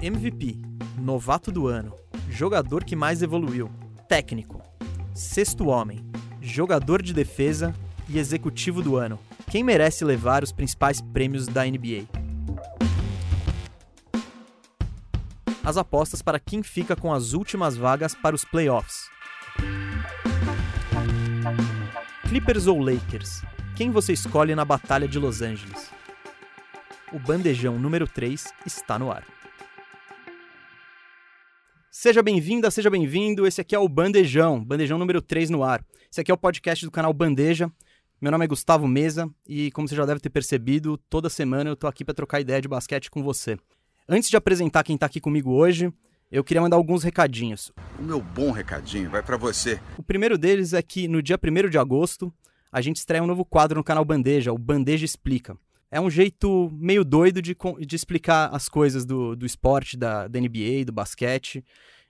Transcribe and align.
MVP, 0.00 0.60
novato 0.96 1.50
do 1.50 1.66
ano, 1.66 1.92
jogador 2.30 2.84
que 2.84 2.94
mais 2.94 3.20
evoluiu, 3.20 3.68
técnico, 4.08 4.62
sexto 5.12 5.66
homem, 5.66 6.06
jogador 6.40 7.02
de 7.02 7.12
defesa 7.12 7.74
e 8.08 8.16
executivo 8.16 8.80
do 8.80 8.96
ano. 8.96 9.18
Quem 9.50 9.64
merece 9.64 10.04
levar 10.04 10.44
os 10.44 10.52
principais 10.52 11.00
prêmios 11.00 11.48
da 11.48 11.64
NBA? 11.64 12.06
As 15.64 15.76
apostas 15.76 16.22
para 16.22 16.38
quem 16.38 16.62
fica 16.62 16.94
com 16.94 17.12
as 17.12 17.32
últimas 17.32 17.76
vagas 17.76 18.14
para 18.14 18.36
os 18.36 18.44
playoffs. 18.44 19.10
Clippers 22.28 22.68
ou 22.68 22.80
Lakers? 22.80 23.42
Quem 23.74 23.90
você 23.90 24.12
escolhe 24.12 24.54
na 24.54 24.64
Batalha 24.64 25.08
de 25.08 25.18
Los 25.18 25.42
Angeles? 25.42 25.90
O 27.12 27.18
bandejão 27.18 27.76
número 27.76 28.06
3 28.06 28.54
está 28.64 28.96
no 28.96 29.10
ar. 29.10 29.24
Seja 32.00 32.22
bem-vinda, 32.22 32.70
seja 32.70 32.88
bem-vindo. 32.88 33.44
Esse 33.44 33.60
aqui 33.60 33.74
é 33.74 33.78
o 33.78 33.88
Bandejão, 33.88 34.64
Bandejão 34.64 34.98
número 34.98 35.20
3 35.20 35.50
no 35.50 35.64
ar. 35.64 35.84
Esse 36.08 36.20
aqui 36.20 36.30
é 36.30 36.34
o 36.34 36.38
podcast 36.38 36.84
do 36.84 36.92
canal 36.92 37.12
Bandeja. 37.12 37.68
Meu 38.20 38.30
nome 38.30 38.44
é 38.44 38.46
Gustavo 38.46 38.86
Mesa 38.86 39.28
e, 39.44 39.72
como 39.72 39.88
você 39.88 39.96
já 39.96 40.06
deve 40.06 40.20
ter 40.20 40.30
percebido, 40.30 40.96
toda 41.10 41.28
semana 41.28 41.68
eu 41.68 41.74
tô 41.74 41.88
aqui 41.88 42.04
para 42.04 42.14
trocar 42.14 42.38
ideia 42.40 42.62
de 42.62 42.68
basquete 42.68 43.10
com 43.10 43.20
você. 43.20 43.58
Antes 44.08 44.30
de 44.30 44.36
apresentar 44.36 44.84
quem 44.84 44.96
tá 44.96 45.06
aqui 45.06 45.20
comigo 45.20 45.50
hoje, 45.50 45.92
eu 46.30 46.44
queria 46.44 46.62
mandar 46.62 46.76
alguns 46.76 47.02
recadinhos. 47.02 47.72
O 47.98 48.02
meu 48.04 48.20
bom 48.20 48.52
recadinho 48.52 49.10
vai 49.10 49.20
para 49.20 49.36
você. 49.36 49.80
O 49.96 50.02
primeiro 50.04 50.38
deles 50.38 50.74
é 50.74 50.82
que 50.82 51.08
no 51.08 51.20
dia 51.20 51.36
1 51.36 51.68
de 51.68 51.78
agosto 51.78 52.32
a 52.70 52.80
gente 52.80 52.98
estreia 52.98 53.24
um 53.24 53.26
novo 53.26 53.44
quadro 53.44 53.76
no 53.76 53.82
canal 53.82 54.04
Bandeja, 54.04 54.52
o 54.52 54.58
Bandeja 54.58 55.04
Explica. 55.04 55.58
É 55.90 55.98
um 55.98 56.10
jeito 56.10 56.70
meio 56.74 57.02
doido 57.02 57.40
de, 57.40 57.56
de 57.80 57.96
explicar 57.96 58.54
as 58.54 58.68
coisas 58.68 59.06
do, 59.06 59.34
do 59.34 59.46
esporte, 59.46 59.96
da, 59.96 60.28
da 60.28 60.38
NBA, 60.38 60.84
do 60.84 60.92
basquete. 60.92 61.64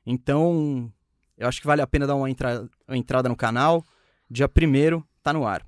Então, 0.06 0.92
eu 1.36 1.48
acho 1.48 1.60
que 1.60 1.66
vale 1.66 1.82
a 1.82 1.86
pena 1.86 2.06
dar 2.06 2.14
uma, 2.14 2.30
entra 2.30 2.68
uma 2.86 2.96
entrada 2.96 3.28
no 3.28 3.36
canal. 3.36 3.84
Dia 4.30 4.46
1 4.46 5.02
tá 5.22 5.32
no 5.32 5.46
ar. 5.46 5.66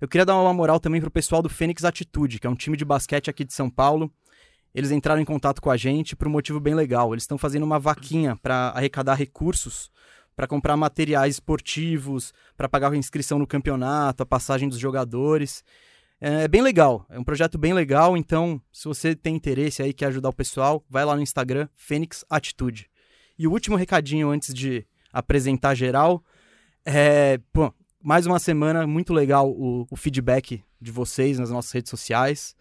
Eu 0.00 0.06
queria 0.06 0.24
dar 0.24 0.36
uma 0.36 0.54
moral 0.54 0.78
também 0.78 1.00
pro 1.00 1.10
pessoal 1.10 1.42
do 1.42 1.48
Fênix 1.48 1.84
Atitude, 1.84 2.38
que 2.38 2.46
é 2.46 2.50
um 2.50 2.54
time 2.54 2.76
de 2.76 2.84
basquete 2.84 3.28
aqui 3.28 3.44
de 3.44 3.52
São 3.52 3.68
Paulo. 3.68 4.12
Eles 4.74 4.90
entraram 4.90 5.20
em 5.20 5.24
contato 5.24 5.60
com 5.60 5.70
a 5.70 5.76
gente 5.76 6.14
por 6.14 6.28
um 6.28 6.30
motivo 6.30 6.60
bem 6.60 6.74
legal. 6.74 7.12
Eles 7.12 7.24
estão 7.24 7.38
fazendo 7.38 7.64
uma 7.64 7.78
vaquinha 7.78 8.36
para 8.36 8.68
arrecadar 8.70 9.14
recursos 9.14 9.90
para 10.38 10.46
comprar 10.46 10.76
materiais 10.76 11.34
esportivos, 11.34 12.32
para 12.56 12.68
pagar 12.68 12.92
a 12.92 12.96
inscrição 12.96 13.40
no 13.40 13.46
campeonato, 13.46 14.22
a 14.22 14.26
passagem 14.26 14.68
dos 14.68 14.78
jogadores. 14.78 15.64
É, 16.20 16.44
é 16.44 16.48
bem 16.48 16.62
legal, 16.62 17.04
é 17.10 17.18
um 17.18 17.24
projeto 17.24 17.58
bem 17.58 17.74
legal, 17.74 18.16
então 18.16 18.62
se 18.70 18.84
você 18.84 19.16
tem 19.16 19.34
interesse 19.34 19.82
aí, 19.82 19.92
quer 19.92 20.06
ajudar 20.06 20.28
o 20.28 20.32
pessoal, 20.32 20.84
vai 20.88 21.04
lá 21.04 21.16
no 21.16 21.22
Instagram, 21.22 21.68
Fênix 21.74 22.24
Atitude. 22.30 22.88
E 23.38 23.46
o 23.46 23.52
último 23.52 23.76
recadinho 23.76 24.30
antes 24.30 24.52
de 24.52 24.84
apresentar 25.12 25.74
geral, 25.74 26.24
é, 26.84 27.38
pô, 27.52 27.72
mais 28.02 28.26
uma 28.26 28.38
semana 28.38 28.86
muito 28.86 29.12
legal 29.12 29.50
o, 29.50 29.86
o, 29.90 29.96
feedback 29.96 30.62
de 30.80 30.90
vocês 30.90 31.38
nas 31.38 31.50
nossas 31.50 31.72
redes 31.72 31.90
sociais. 31.90 32.54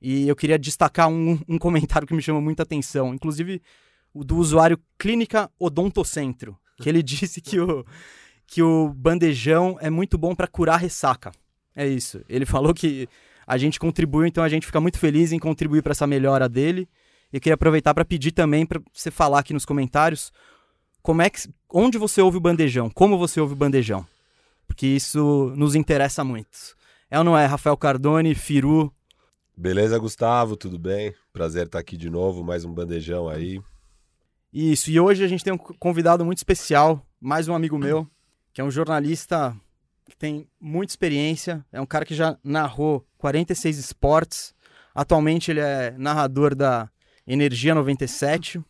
E 0.00 0.28
eu 0.28 0.36
queria 0.36 0.58
destacar 0.58 1.08
um, 1.08 1.38
um 1.48 1.58
comentário 1.58 2.06
que 2.06 2.14
me 2.14 2.22
chamou 2.22 2.42
muita 2.42 2.62
atenção, 2.64 3.14
inclusive 3.14 3.62
o 4.12 4.24
do 4.24 4.36
usuário 4.36 4.78
Clínica 4.98 5.50
Odontocentro 5.58 6.58
que 6.80 6.88
ele 6.88 7.02
disse 7.02 7.40
que 7.40 7.58
o, 7.58 7.84
que 8.46 8.62
o 8.62 8.92
bandejão 8.94 9.76
é 9.80 9.90
muito 9.90 10.16
bom 10.18 10.34
para 10.34 10.46
curar 10.46 10.78
ressaca. 10.78 11.32
É 11.74 11.86
isso. 11.86 12.22
Ele 12.28 12.46
falou 12.46 12.72
que 12.72 13.08
a 13.46 13.56
gente 13.58 13.78
contribuiu, 13.78 14.26
então 14.26 14.42
a 14.42 14.48
gente 14.48 14.66
fica 14.66 14.80
muito 14.80 14.98
feliz 14.98 15.32
em 15.32 15.38
contribuir 15.38 15.82
para 15.82 15.92
essa 15.92 16.06
melhora 16.06 16.48
dele. 16.48 16.88
E 17.36 17.40
queria 17.40 17.52
aproveitar 17.54 17.92
para 17.92 18.02
pedir 18.02 18.32
também 18.32 18.64
para 18.64 18.80
você 18.90 19.10
falar 19.10 19.40
aqui 19.40 19.52
nos 19.52 19.66
comentários 19.66 20.32
como 21.02 21.20
é 21.20 21.28
que, 21.28 21.46
onde 21.70 21.98
você 21.98 22.22
ouve 22.22 22.38
o 22.38 22.40
bandejão, 22.40 22.88
como 22.88 23.18
você 23.18 23.38
ouve 23.38 23.52
o 23.52 23.56
bandejão, 23.56 24.06
porque 24.66 24.86
isso 24.86 25.52
nos 25.54 25.74
interessa 25.74 26.24
muito. 26.24 26.74
É 27.10 27.18
ou 27.18 27.24
não 27.24 27.36
é, 27.36 27.44
Rafael 27.44 27.76
Cardone, 27.76 28.34
Firu? 28.34 28.90
Beleza, 29.54 29.98
Gustavo, 29.98 30.56
tudo 30.56 30.78
bem? 30.78 31.14
Prazer 31.30 31.66
estar 31.66 31.78
aqui 31.78 31.94
de 31.94 32.08
novo, 32.08 32.42
mais 32.42 32.64
um 32.64 32.72
bandejão 32.72 33.28
aí. 33.28 33.60
Isso, 34.50 34.90
e 34.90 34.98
hoje 34.98 35.22
a 35.22 35.28
gente 35.28 35.44
tem 35.44 35.52
um 35.52 35.58
convidado 35.58 36.24
muito 36.24 36.38
especial, 36.38 37.06
mais 37.20 37.48
um 37.48 37.54
amigo 37.54 37.76
meu, 37.78 38.08
que 38.54 38.62
é 38.62 38.64
um 38.64 38.70
jornalista 38.70 39.54
que 40.08 40.16
tem 40.16 40.48
muita 40.58 40.90
experiência, 40.90 41.62
é 41.70 41.82
um 41.82 41.86
cara 41.86 42.06
que 42.06 42.14
já 42.14 42.38
narrou 42.42 43.06
46 43.18 43.76
esportes, 43.76 44.54
atualmente 44.94 45.50
ele 45.50 45.60
é 45.60 45.94
narrador 45.98 46.54
da 46.54 46.88
Energia 47.26 47.74
97, 47.74 48.62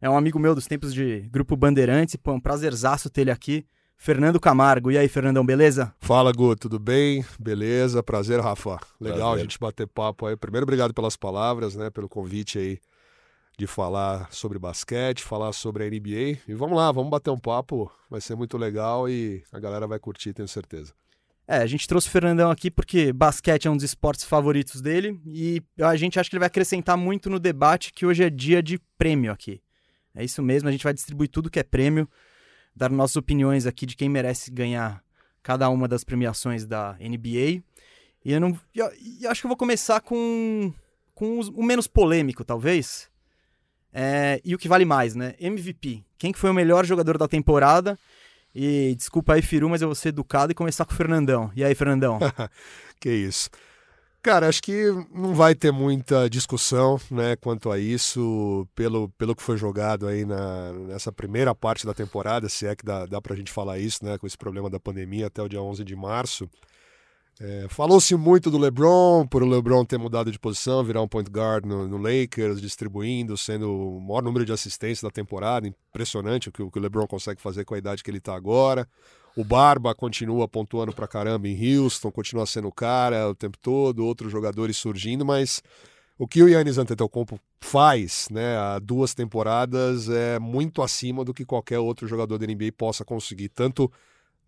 é 0.00 0.10
um 0.10 0.16
amigo 0.16 0.38
meu 0.38 0.54
dos 0.54 0.66
tempos 0.66 0.92
de 0.92 1.20
Grupo 1.30 1.56
Bandeirantes, 1.56 2.16
pô, 2.16 2.32
é 2.32 2.34
um 2.34 2.40
prazerzaço 2.40 3.08
ter 3.08 3.22
ele 3.22 3.30
aqui. 3.30 3.64
Fernando 3.96 4.40
Camargo. 4.40 4.90
E 4.90 4.98
aí, 4.98 5.08
Fernandão, 5.08 5.46
beleza? 5.46 5.94
Fala, 6.00 6.32
Gu, 6.32 6.56
tudo 6.56 6.78
bem? 6.78 7.24
Beleza, 7.38 8.02
prazer, 8.02 8.40
Rafa. 8.40 8.80
Legal 9.00 9.18
prazer. 9.18 9.38
a 9.38 9.38
gente 9.38 9.58
bater 9.58 9.86
papo 9.86 10.26
aí. 10.26 10.36
Primeiro, 10.36 10.64
obrigado 10.64 10.92
pelas 10.92 11.16
palavras, 11.16 11.76
né, 11.76 11.88
pelo 11.90 12.08
convite 12.08 12.58
aí 12.58 12.78
de 13.56 13.66
falar 13.66 14.28
sobre 14.32 14.58
basquete, 14.58 15.22
falar 15.22 15.52
sobre 15.52 15.84
a 15.84 15.88
NBA. 15.88 16.40
E 16.48 16.54
vamos 16.54 16.76
lá, 16.76 16.90
vamos 16.90 17.10
bater 17.10 17.30
um 17.30 17.38
papo, 17.38 17.90
vai 18.10 18.20
ser 18.20 18.34
muito 18.34 18.58
legal 18.58 19.08
e 19.08 19.42
a 19.52 19.60
galera 19.60 19.86
vai 19.86 19.98
curtir, 19.98 20.32
tenho 20.32 20.48
certeza. 20.48 20.92
É, 21.46 21.58
a 21.58 21.66
gente 21.66 21.86
trouxe 21.86 22.08
o 22.08 22.10
Fernandão 22.10 22.50
aqui 22.50 22.70
porque 22.70 23.12
basquete 23.12 23.66
é 23.66 23.70
um 23.70 23.76
dos 23.76 23.84
esportes 23.84 24.24
favoritos 24.24 24.80
dele 24.80 25.20
e 25.26 25.62
a 25.78 25.94
gente 25.94 26.18
acha 26.18 26.30
que 26.30 26.36
ele 26.36 26.40
vai 26.40 26.46
acrescentar 26.46 26.96
muito 26.96 27.28
no 27.28 27.38
debate 27.38 27.92
que 27.92 28.06
hoje 28.06 28.24
é 28.24 28.30
dia 28.30 28.62
de 28.62 28.78
prêmio 28.96 29.30
aqui. 29.30 29.60
É 30.14 30.24
isso 30.24 30.42
mesmo, 30.42 30.68
a 30.68 30.72
gente 30.72 30.84
vai 30.84 30.94
distribuir 30.94 31.28
tudo 31.28 31.50
que 31.50 31.58
é 31.58 31.62
prêmio, 31.62 32.08
dar 32.74 32.90
nossas 32.90 33.16
opiniões 33.16 33.66
aqui 33.66 33.84
de 33.84 33.96
quem 33.96 34.08
merece 34.08 34.50
ganhar 34.50 35.02
cada 35.42 35.68
uma 35.68 35.86
das 35.86 36.02
premiações 36.02 36.64
da 36.64 36.96
NBA. 37.00 37.62
E 38.24 38.32
eu 38.32 38.40
não. 38.40 38.58
Eu, 38.74 38.90
eu 39.20 39.30
acho 39.30 39.42
que 39.42 39.46
eu 39.46 39.50
vou 39.50 39.56
começar 39.56 40.00
com, 40.00 40.72
com 41.14 41.40
o 41.40 41.62
menos 41.62 41.86
polêmico, 41.86 42.42
talvez 42.42 43.10
é, 43.94 44.40
e 44.44 44.54
o 44.54 44.58
que 44.58 44.68
vale 44.68 44.84
mais, 44.84 45.14
né? 45.14 45.34
MVP. 45.38 46.04
Quem 46.18 46.32
que 46.32 46.38
foi 46.38 46.50
o 46.50 46.54
melhor 46.54 46.84
jogador 46.84 47.16
da 47.16 47.28
temporada? 47.28 47.96
E 48.54 48.94
desculpa 48.96 49.34
aí, 49.34 49.42
Firu, 49.42 49.68
mas 49.68 49.82
eu 49.82 49.88
vou 49.88 49.94
ser 49.94 50.10
educado 50.10 50.52
e 50.52 50.54
começar 50.54 50.84
com 50.84 50.92
o 50.92 50.96
Fernandão. 50.96 51.50
E 51.56 51.64
aí, 51.64 51.74
Fernandão? 51.74 52.18
que 53.00 53.10
isso. 53.10 53.50
Cara, 54.22 54.48
acho 54.48 54.62
que 54.62 54.90
não 55.12 55.34
vai 55.34 55.54
ter 55.54 55.70
muita 55.70 56.30
discussão 56.30 56.98
né, 57.10 57.36
quanto 57.36 57.70
a 57.70 57.78
isso, 57.78 58.66
pelo, 58.74 59.10
pelo 59.18 59.36
que 59.36 59.42
foi 59.42 59.58
jogado 59.58 60.06
aí 60.06 60.24
na, 60.24 60.72
nessa 60.72 61.12
primeira 61.12 61.54
parte 61.54 61.84
da 61.84 61.92
temporada, 61.92 62.48
se 62.48 62.66
é 62.66 62.74
que 62.74 62.82
dá, 62.82 63.04
dá 63.04 63.20
pra 63.20 63.36
gente 63.36 63.52
falar 63.52 63.78
isso, 63.78 64.02
né, 64.02 64.16
com 64.16 64.26
esse 64.26 64.38
problema 64.38 64.70
da 64.70 64.80
pandemia 64.80 65.26
até 65.26 65.42
o 65.42 65.48
dia 65.48 65.60
11 65.60 65.84
de 65.84 65.94
março. 65.94 66.48
É, 67.40 67.66
Falou-se 67.68 68.14
muito 68.14 68.50
do 68.50 68.58
LeBron, 68.58 69.26
por 69.26 69.42
o 69.42 69.46
LeBron 69.46 69.84
ter 69.84 69.98
mudado 69.98 70.30
de 70.30 70.38
posição, 70.38 70.84
virar 70.84 71.02
um 71.02 71.08
point 71.08 71.28
guard 71.28 71.64
no, 71.64 71.88
no, 71.88 71.96
Lakers, 71.96 72.60
distribuindo, 72.60 73.36
sendo 73.36 73.96
o 73.96 74.00
maior 74.00 74.22
número 74.22 74.44
de 74.44 74.52
assistências 74.52 75.02
da 75.02 75.10
temporada. 75.10 75.66
Impressionante 75.66 76.48
o 76.48 76.52
que, 76.52 76.62
o 76.62 76.70
que 76.70 76.78
o 76.78 76.82
LeBron 76.82 77.06
consegue 77.06 77.40
fazer 77.40 77.64
com 77.64 77.74
a 77.74 77.78
idade 77.78 78.04
que 78.04 78.10
ele 78.10 78.18
está 78.18 78.36
agora. 78.36 78.88
O 79.36 79.42
Barba 79.42 79.92
continua 79.96 80.46
pontuando 80.46 80.92
pra 80.92 81.08
caramba 81.08 81.48
em 81.48 81.76
Houston, 81.76 82.12
continua 82.12 82.46
sendo 82.46 82.68
o 82.68 82.72
cara 82.72 83.28
o 83.28 83.34
tempo 83.34 83.58
todo, 83.58 84.06
outros 84.06 84.30
jogadores 84.30 84.76
surgindo, 84.76 85.24
mas 85.24 85.60
o 86.16 86.28
que 86.28 86.40
o 86.40 86.48
Yannis 86.48 86.78
Antetokounmpo 86.78 87.40
faz 87.60 88.28
né, 88.30 88.56
há 88.56 88.78
duas 88.78 89.12
temporadas 89.12 90.08
é 90.08 90.38
muito 90.38 90.82
acima 90.82 91.24
do 91.24 91.34
que 91.34 91.44
qualquer 91.44 91.80
outro 91.80 92.06
jogador 92.06 92.38
da 92.38 92.46
NBA 92.46 92.70
possa 92.76 93.04
conseguir, 93.04 93.48
tanto 93.48 93.90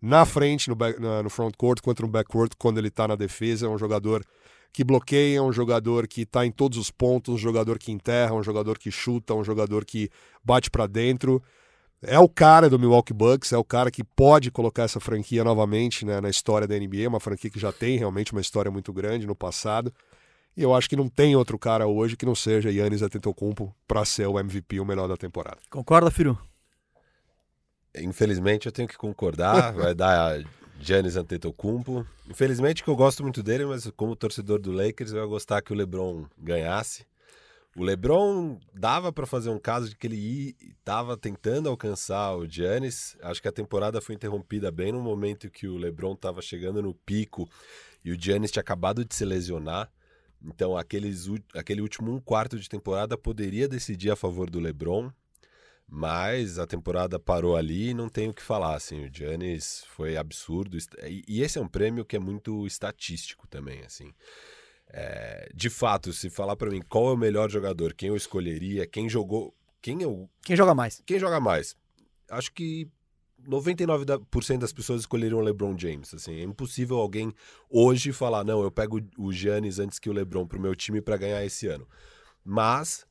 na 0.01 0.25
frente, 0.25 0.69
no, 0.69 0.75
back, 0.75 0.99
no 0.99 1.29
front 1.29 1.55
court, 1.57 1.81
quanto 1.81 2.01
no 2.03 2.07
backcourt, 2.07 2.53
quando 2.57 2.77
ele 2.77 2.87
está 2.87 3.07
na 3.07 3.15
defesa. 3.15 3.65
É 3.65 3.69
um 3.69 3.77
jogador 3.77 4.23
que 4.71 4.83
bloqueia, 4.83 5.41
um 5.41 5.51
jogador 5.51 6.07
que 6.07 6.21
está 6.21 6.45
em 6.45 6.51
todos 6.51 6.77
os 6.77 6.91
pontos, 6.91 7.33
um 7.33 7.37
jogador 7.37 7.79
que 7.79 7.91
enterra, 7.91 8.33
um 8.33 8.43
jogador 8.43 8.77
que 8.77 8.91
chuta, 8.91 9.33
um 9.33 9.43
jogador 9.43 9.83
que 9.85 10.09
bate 10.43 10.69
para 10.69 10.85
dentro. 10.85 11.41
É 12.01 12.19
o 12.19 12.29
cara 12.29 12.69
do 12.69 12.77
Milwaukee 12.77 13.13
Bucks, 13.13 13.51
é 13.51 13.57
o 13.57 13.63
cara 13.63 13.89
que 13.89 14.03
pode 14.03 14.51
colocar 14.51 14.83
essa 14.83 14.99
franquia 14.99 15.43
novamente 15.43 16.05
né, 16.05 16.21
na 16.21 16.29
história 16.29 16.67
da 16.67 16.77
NBA, 16.77 17.07
uma 17.07 17.19
franquia 17.19 17.49
que 17.49 17.59
já 17.59 17.71
tem 17.71 17.97
realmente 17.97 18.33
uma 18.33 18.41
história 18.41 18.69
muito 18.69 18.93
grande 18.93 19.25
no 19.25 19.35
passado. 19.35 19.91
E 20.55 20.61
eu 20.61 20.75
acho 20.75 20.89
que 20.89 20.95
não 20.95 21.07
tem 21.07 21.35
outro 21.35 21.57
cara 21.57 21.87
hoje 21.87 22.15
que 22.15 22.25
não 22.25 22.35
seja 22.35 22.71
Yannis 22.71 23.01
Antetokounmpo 23.01 23.75
para 23.87 24.05
ser 24.05 24.27
o 24.27 24.39
MVP, 24.39 24.79
o 24.79 24.85
melhor 24.85 25.07
da 25.07 25.17
temporada. 25.17 25.57
Concorda, 25.71 26.11
Firu? 26.11 26.37
Infelizmente 28.01 28.65
eu 28.65 28.71
tenho 28.71 28.87
que 28.87 28.97
concordar, 28.97 29.73
vai 29.73 29.93
dar 29.93 30.43
Giannis 30.79 31.15
Antetokounmpo. 31.15 32.05
Infelizmente 32.29 32.83
que 32.83 32.89
eu 32.89 32.95
gosto 32.95 33.23
muito 33.23 33.41
dele, 33.43 33.65
mas 33.65 33.89
como 33.95 34.15
torcedor 34.15 34.59
do 34.59 34.71
Lakers 34.71 35.11
eu 35.11 35.19
ia 35.19 35.25
gostar 35.25 35.61
que 35.61 35.71
o 35.71 35.75
LeBron 35.75 36.25
ganhasse. 36.37 37.05
O 37.75 37.83
LeBron 37.83 38.57
dava 38.73 39.13
para 39.13 39.27
fazer 39.27 39.51
um 39.51 39.59
caso 39.59 39.89
de 39.89 39.95
que 39.95 40.07
ele 40.07 40.55
estava 40.79 41.15
tentando 41.15 41.69
alcançar 41.69 42.35
o 42.35 42.47
Giannis. 42.47 43.15
Acho 43.21 43.39
que 43.39 43.47
a 43.47 43.51
temporada 43.51 44.01
foi 44.01 44.15
interrompida 44.15 44.71
bem 44.71 44.91
no 44.91 44.99
momento 44.99 45.47
que 45.51 45.67
o 45.67 45.77
LeBron 45.77 46.13
estava 46.13 46.41
chegando 46.41 46.81
no 46.81 46.95
pico 46.95 47.47
e 48.03 48.11
o 48.11 48.19
Giannis 48.19 48.49
tinha 48.49 48.61
acabado 48.61 49.05
de 49.05 49.13
se 49.13 49.23
lesionar. 49.23 49.91
Então, 50.43 50.75
aqueles, 50.75 51.27
aquele 51.53 51.81
último 51.81 52.11
um 52.11 52.19
quarto 52.19 52.57
de 52.59 52.67
temporada 52.67 53.15
poderia 53.15 53.67
decidir 53.67 54.09
a 54.09 54.15
favor 54.15 54.49
do 54.49 54.59
LeBron, 54.59 55.11
mas 55.87 56.59
a 56.59 56.67
temporada 56.67 57.17
parou 57.17 57.55
ali 57.55 57.89
e 57.89 57.93
não 57.93 58.09
tem 58.09 58.27
o 58.27 58.33
que 58.33 58.41
falar. 58.41 58.75
Assim, 58.75 59.05
o 59.05 59.13
Giannis 59.13 59.85
foi 59.95 60.17
absurdo. 60.17 60.77
E 61.27 61.41
esse 61.41 61.57
é 61.57 61.61
um 61.61 61.67
prêmio 61.67 62.03
que 62.03 62.17
é 62.17 62.19
muito 62.19 62.67
estatístico 62.67 63.47
também. 63.47 63.81
assim. 63.85 64.13
É, 64.89 65.49
de 65.53 65.69
fato, 65.69 66.11
se 66.13 66.29
falar 66.29 66.55
para 66.55 66.69
mim 66.69 66.81
qual 66.87 67.09
é 67.09 67.13
o 67.13 67.17
melhor 67.17 67.49
jogador, 67.49 67.93
quem 67.93 68.09
eu 68.09 68.15
escolheria, 68.15 68.85
quem 68.85 69.07
jogou. 69.07 69.53
Quem 69.81 70.01
eu. 70.01 70.29
Quem 70.41 70.55
joga 70.55 70.75
mais? 70.75 71.01
Quem 71.05 71.19
joga 71.19 71.39
mais? 71.39 71.75
Acho 72.29 72.51
que 72.51 72.89
99% 73.47 74.57
das 74.57 74.73
pessoas 74.73 75.01
escolheriam 75.01 75.39
o 75.39 75.43
LeBron 75.43 75.77
James. 75.77 76.13
Assim, 76.13 76.35
é 76.39 76.43
impossível 76.43 76.97
alguém 76.97 77.33
hoje 77.69 78.11
falar, 78.11 78.43
não, 78.43 78.61
eu 78.61 78.71
pego 78.71 78.99
o 79.17 79.31
Giannis 79.31 79.79
antes 79.79 79.99
que 79.99 80.09
o 80.09 80.13
LeBron 80.13 80.45
pro 80.45 80.59
meu 80.59 80.75
time 80.75 81.01
para 81.01 81.15
ganhar 81.15 81.45
esse 81.45 81.67
ano. 81.67 81.87
Mas 82.43 83.05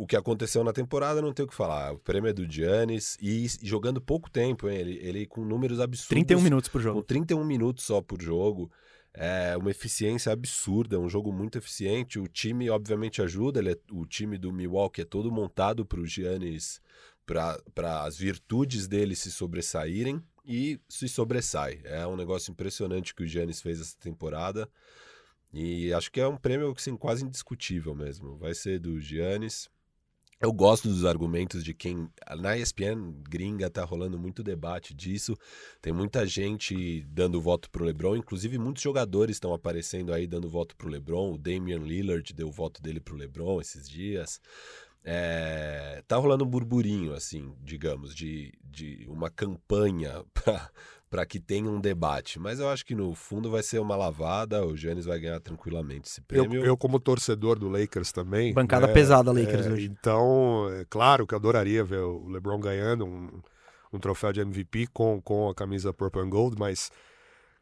o 0.00 0.06
que 0.06 0.16
aconteceu 0.16 0.64
na 0.64 0.72
temporada 0.72 1.20
não 1.20 1.30
tem 1.30 1.44
o 1.44 1.48
que 1.48 1.54
falar. 1.54 1.92
O 1.92 1.98
prêmio 1.98 2.30
é 2.30 2.32
do 2.32 2.50
Giannis 2.50 3.18
e 3.20 3.46
jogando 3.62 4.00
pouco 4.00 4.30
tempo, 4.30 4.66
hein? 4.66 4.78
Ele, 4.78 4.98
ele 5.02 5.26
com 5.26 5.44
números 5.44 5.78
absurdos. 5.78 6.08
31 6.08 6.40
minutos 6.40 6.70
por 6.70 6.80
jogo. 6.80 7.00
Com 7.00 7.06
31 7.06 7.44
minutos 7.44 7.84
só 7.84 8.00
por 8.00 8.22
jogo. 8.22 8.72
É 9.12 9.54
uma 9.58 9.70
eficiência 9.70 10.32
absurda, 10.32 10.96
é 10.96 10.98
um 10.98 11.08
jogo 11.08 11.30
muito 11.30 11.58
eficiente. 11.58 12.18
O 12.18 12.26
time, 12.26 12.70
obviamente, 12.70 13.20
ajuda. 13.20 13.60
Ele 13.60 13.72
é, 13.72 13.76
o 13.92 14.06
time 14.06 14.38
do 14.38 14.50
Milwaukee 14.50 15.02
é 15.02 15.04
todo 15.04 15.30
montado 15.30 15.84
para 15.84 16.00
o 16.00 16.06
Giannis, 16.06 16.80
para 17.26 18.02
as 18.02 18.16
virtudes 18.16 18.88
dele 18.88 19.14
se 19.14 19.30
sobressaírem 19.30 20.22
e 20.46 20.80
se 20.88 21.10
sobressai. 21.10 21.78
É 21.84 22.06
um 22.06 22.16
negócio 22.16 22.50
impressionante 22.50 23.14
que 23.14 23.24
o 23.24 23.26
Giannis 23.26 23.60
fez 23.60 23.78
essa 23.78 23.98
temporada. 23.98 24.66
E 25.52 25.92
acho 25.92 26.10
que 26.10 26.22
é 26.22 26.26
um 26.26 26.38
prêmio 26.38 26.72
assim, 26.74 26.96
quase 26.96 27.22
indiscutível 27.22 27.94
mesmo. 27.94 28.38
Vai 28.38 28.54
ser 28.54 28.78
do 28.78 28.98
Giannis. 28.98 29.68
Eu 30.42 30.54
gosto 30.54 30.88
dos 30.88 31.04
argumentos 31.04 31.62
de 31.62 31.74
quem. 31.74 32.08
Na 32.38 32.56
ESPN 32.56 33.12
gringa 33.28 33.68
tá 33.68 33.84
rolando 33.84 34.18
muito 34.18 34.42
debate 34.42 34.94
disso. 34.94 35.36
Tem 35.82 35.92
muita 35.92 36.26
gente 36.26 37.02
dando 37.10 37.38
voto 37.38 37.68
pro 37.68 37.84
LeBron, 37.84 38.16
inclusive 38.16 38.56
muitos 38.56 38.82
jogadores 38.82 39.36
estão 39.36 39.52
aparecendo 39.52 40.14
aí 40.14 40.26
dando 40.26 40.48
voto 40.48 40.74
pro 40.76 40.88
LeBron. 40.88 41.34
O 41.34 41.38
Damian 41.38 41.80
Lillard 41.80 42.32
deu 42.32 42.48
o 42.48 42.52
voto 42.52 42.80
dele 42.80 43.00
pro 43.00 43.16
LeBron 43.16 43.60
esses 43.60 43.86
dias. 43.86 44.40
É, 45.04 46.02
tá 46.08 46.16
rolando 46.16 46.44
um 46.44 46.48
burburinho, 46.48 47.12
assim, 47.12 47.54
digamos, 47.62 48.14
de, 48.14 48.52
de 48.64 49.06
uma 49.10 49.28
campanha 49.28 50.24
para 51.10 51.26
que 51.26 51.40
tenha 51.40 51.68
um 51.68 51.80
debate. 51.80 52.38
Mas 52.38 52.60
eu 52.60 52.68
acho 52.68 52.86
que 52.86 52.94
no 52.94 53.14
fundo 53.16 53.50
vai 53.50 53.62
ser 53.64 53.80
uma 53.80 53.96
lavada, 53.96 54.64
o 54.64 54.76
Giannis 54.76 55.04
vai 55.04 55.18
ganhar 55.18 55.40
tranquilamente 55.40 56.08
esse 56.08 56.20
prêmio. 56.20 56.60
Eu, 56.60 56.66
eu 56.66 56.76
como 56.76 57.00
torcedor 57.00 57.58
do 57.58 57.68
Lakers 57.68 58.12
também. 58.12 58.54
Bancada 58.54 58.86
né, 58.86 58.92
pesada 58.92 59.32
Lakers 59.32 59.66
é, 59.66 59.70
hoje. 59.70 59.86
Então, 59.86 60.70
é 60.72 60.86
claro 60.88 61.26
que 61.26 61.34
eu 61.34 61.38
adoraria 61.38 61.82
ver 61.82 61.98
o 61.98 62.28
LeBron 62.28 62.60
ganhando 62.60 63.04
um, 63.04 63.42
um 63.92 63.98
troféu 63.98 64.32
de 64.32 64.40
MVP 64.40 64.86
com, 64.92 65.20
com 65.20 65.48
a 65.48 65.54
camisa 65.54 65.92
Purple 65.92 66.22
and 66.22 66.30
Gold, 66.30 66.56
mas 66.56 66.90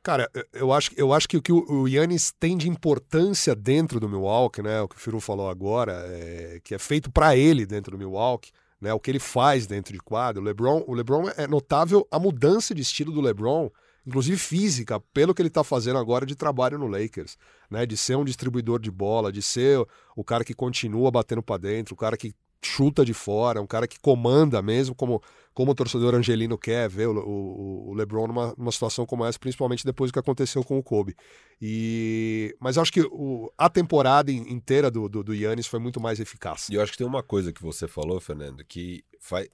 Cara, 0.01 0.31
eu 0.55 0.73
acho, 0.73 0.93
eu 0.97 1.13
acho 1.13 1.29
que 1.29 1.37
o 1.37 1.43
que 1.43 1.53
o 1.53 1.89
Yannis 1.89 2.33
tem 2.33 2.57
de 2.57 2.69
importância 2.69 3.55
dentro 3.55 3.99
do 3.99 4.09
Milwaukee, 4.09 4.63
né? 4.63 4.81
O 4.81 4.89
que 4.89 4.97
o 4.97 4.99
Firu 4.99 5.21
falou 5.21 5.51
agora, 5.51 5.93
é, 6.07 6.61
que 6.63 6.75
é 6.75 6.79
feito 6.79 7.11
para 7.11 7.37
ele 7.37 7.67
dentro 7.67 7.91
do 7.91 7.99
Milwaukee, 7.99 8.53
né? 8.81 8.93
O 8.93 9.01
que 9.01 9.11
ele 9.11 9.19
faz 9.19 9.67
dentro 9.67 9.93
de 9.93 9.99
quadro. 9.99 10.43
O 10.43 10.45
LeBron, 10.45 10.85
o 10.87 10.95
LeBron 10.95 11.29
é 11.37 11.47
notável 11.47 12.07
a 12.11 12.19
mudança 12.19 12.75
de 12.75 12.83
estilo 12.83 13.13
do 13.13 13.21
LeBron, 13.21 13.71
inclusive 14.07 14.37
física, 14.37 15.01
pelo 15.13 15.35
que 15.35 15.43
ele 15.43 15.49
está 15.49 15.63
fazendo 15.63 15.99
agora 15.99 16.25
de 16.25 16.35
trabalho 16.35 16.79
no 16.79 16.87
Lakers, 16.87 17.37
né? 17.71 17.85
De 17.85 17.97
ser 17.97 18.17
um 18.17 18.25
distribuidor 18.25 18.81
de 18.81 18.91
bola, 18.91 19.33
de 19.33 19.43
ser 19.43 19.85
o 20.17 20.25
cara 20.25 20.45
que 20.45 20.55
continua 20.55 21.11
batendo 21.11 21.43
para 21.43 21.59
dentro, 21.59 21.95
o 21.95 21.97
cara 21.97 22.17
que 22.17 22.35
chuta 22.63 23.05
de 23.05 23.15
fora, 23.15 23.61
um 23.61 23.67
cara 23.67 23.87
que 23.87 23.99
comanda 24.01 24.61
mesmo, 24.61 24.95
como, 24.95 25.23
como 25.55 25.73
o 25.73 25.75
torcedor 25.75 26.15
angelino 26.15 26.59
quer 26.59 26.89
ver 26.89 27.09
o, 27.09 27.19
o, 27.19 27.91
o 27.91 27.95
LeBron 27.95 28.27
numa, 28.27 28.55
numa, 28.57 28.73
situação 28.73 29.07
como 29.07 29.25
essa, 29.25 29.39
principalmente 29.39 29.85
depois 29.85 30.11
do 30.11 30.13
que 30.13 30.19
aconteceu 30.19 30.65
com 30.65 30.79
o 30.79 30.83
Kobe. 30.83 31.17
E, 31.61 32.55
mas 32.61 32.79
acho 32.79 32.93
que 32.93 33.01
o, 33.01 33.53
a 33.57 33.69
temporada 33.69 34.31
inteira 34.31 34.91
do, 34.91 35.09
do, 35.09 35.23
do 35.23 35.35
Yannis 35.35 35.67
foi 35.67 35.79
muito 35.79 36.01
mais 36.01 36.21
eficaz. 36.21 36.69
E 36.69 36.75
eu 36.75 36.83
acho 36.83 36.93
que 36.93 36.99
tem 36.99 37.07
uma 37.07 37.23
coisa 37.23 37.53
que 37.53 37.63
você 37.63 37.87
falou, 37.89 38.21
Fernando, 38.21 38.65
que, 38.65 39.05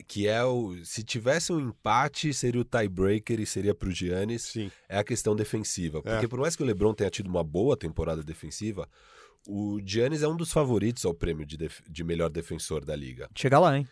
que 0.06 0.26
é 0.26 0.44
o. 0.44 0.76
Se 0.84 1.02
tivesse 1.02 1.52
um 1.52 1.60
empate, 1.60 2.32
seria 2.34 2.60
o 2.60 2.64
tiebreaker 2.64 3.40
e 3.40 3.46
seria 3.46 3.74
para 3.74 3.88
o 3.88 3.92
Giannis. 3.92 4.42
Sim. 4.42 4.70
É 4.88 4.98
a 4.98 5.04
questão 5.04 5.34
defensiva. 5.34 6.02
Porque 6.02 6.26
é. 6.26 6.28
por 6.28 6.38
mais 6.38 6.56
que 6.56 6.62
o 6.62 6.66
LeBron 6.66 6.94
tenha 6.94 7.10
tido 7.10 7.28
uma 7.28 7.42
boa 7.42 7.76
temporada 7.76 8.22
defensiva, 8.22 8.88
o 9.46 9.80
Giannis 9.84 10.22
é 10.22 10.28
um 10.28 10.36
dos 10.36 10.52
favoritos 10.52 11.04
ao 11.04 11.14
prêmio 11.14 11.44
de, 11.44 11.56
def 11.56 11.80
de 11.88 12.02
melhor 12.02 12.30
defensor 12.30 12.84
da 12.84 12.96
liga. 12.96 13.28
Chega 13.34 13.58
lá, 13.58 13.76
hein? 13.76 13.86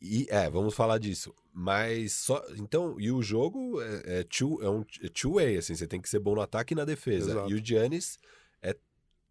E, 0.00 0.26
é, 0.28 0.50
vamos 0.50 0.74
falar 0.74 0.98
disso. 0.98 1.34
Mas 1.52 2.12
só. 2.12 2.44
Então, 2.56 3.00
e 3.00 3.10
o 3.10 3.22
jogo 3.22 3.80
é, 3.80 4.20
é, 4.20 4.22
two, 4.24 4.62
é 4.62 4.68
um 4.68 4.84
é 5.02 5.08
two-way, 5.08 5.56
assim, 5.56 5.74
você 5.74 5.86
tem 5.86 6.00
que 6.00 6.08
ser 6.08 6.18
bom 6.18 6.34
no 6.34 6.40
ataque 6.40 6.74
e 6.74 6.76
na 6.76 6.84
defesa. 6.84 7.30
Exato. 7.30 7.50
E 7.50 7.54
o 7.54 7.64
Giannis 7.64 8.18
é 8.60 8.76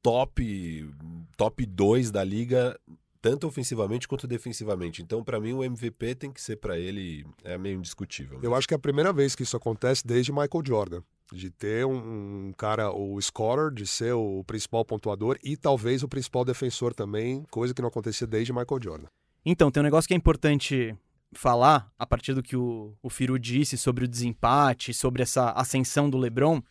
top 0.01 0.89
top 1.38 1.66
2 1.66 2.10
da 2.10 2.24
liga, 2.24 2.80
tanto 3.22 3.45
ofensivamente 3.45 4.07
quanto 4.07 4.27
defensivamente. 4.27 5.04
Então, 5.04 5.24
para 5.24 5.39
mim, 5.39 5.54
o 5.54 5.63
MVP 5.63 6.16
tem 6.16 6.31
que 6.31 6.42
ser 6.42 6.56
para 6.56 6.80
ele, 6.80 7.25
é 7.44 7.57
meio 7.57 7.77
indiscutível. 7.77 8.39
Eu 8.42 8.56
acho 8.56 8.68
que 8.68 8.74
é 8.74 8.77
a 8.77 8.80
primeira 8.80 9.13
vez 9.13 9.36
que 9.36 9.44
isso 9.44 9.57
acontece 9.57 10.06
desde 10.06 10.31
Michael 10.31 10.63
Jordan 10.66 11.01
de 11.33 11.50
ter 11.50 11.86
um, 11.86 12.48
um, 12.48 12.54
cara, 12.54 12.92
o 12.92 13.19
scorer, 13.22 13.74
de 13.74 13.88
ser 13.88 14.13
o 14.13 14.44
principal 14.44 14.86
pontuador 14.86 15.38
e 15.44 15.57
talvez 15.57 16.04
o 16.04 16.07
principal 16.07 16.45
defensor 16.45 16.94
também, 16.94 17.44
coisa 17.50 17.74
que 17.74 17.81
não 17.81 17.89
acontecia 17.89 18.27
desde 18.27 18.54
Michael 18.54 18.81
Jordan. 18.81 19.07
Então, 19.45 19.72
tem 19.72 19.81
um 19.81 19.83
negócio 19.83 20.07
que 20.07 20.13
é 20.13 20.18
importante 20.18 20.95
falar, 21.33 21.92
a 21.98 22.06
partir 22.06 22.33
do 22.33 22.44
que 22.44 22.56
o, 22.56 22.95
o 23.01 23.10
Firu 23.10 23.38
disse 23.38 23.77
sobre 23.77 24.06
o 24.06 24.07
desempate, 24.07 24.94
sobre 24.94 25.24
essa 25.24 25.51
ascensão 25.51 26.10
do 26.10 26.18
LeBron. 26.18 26.62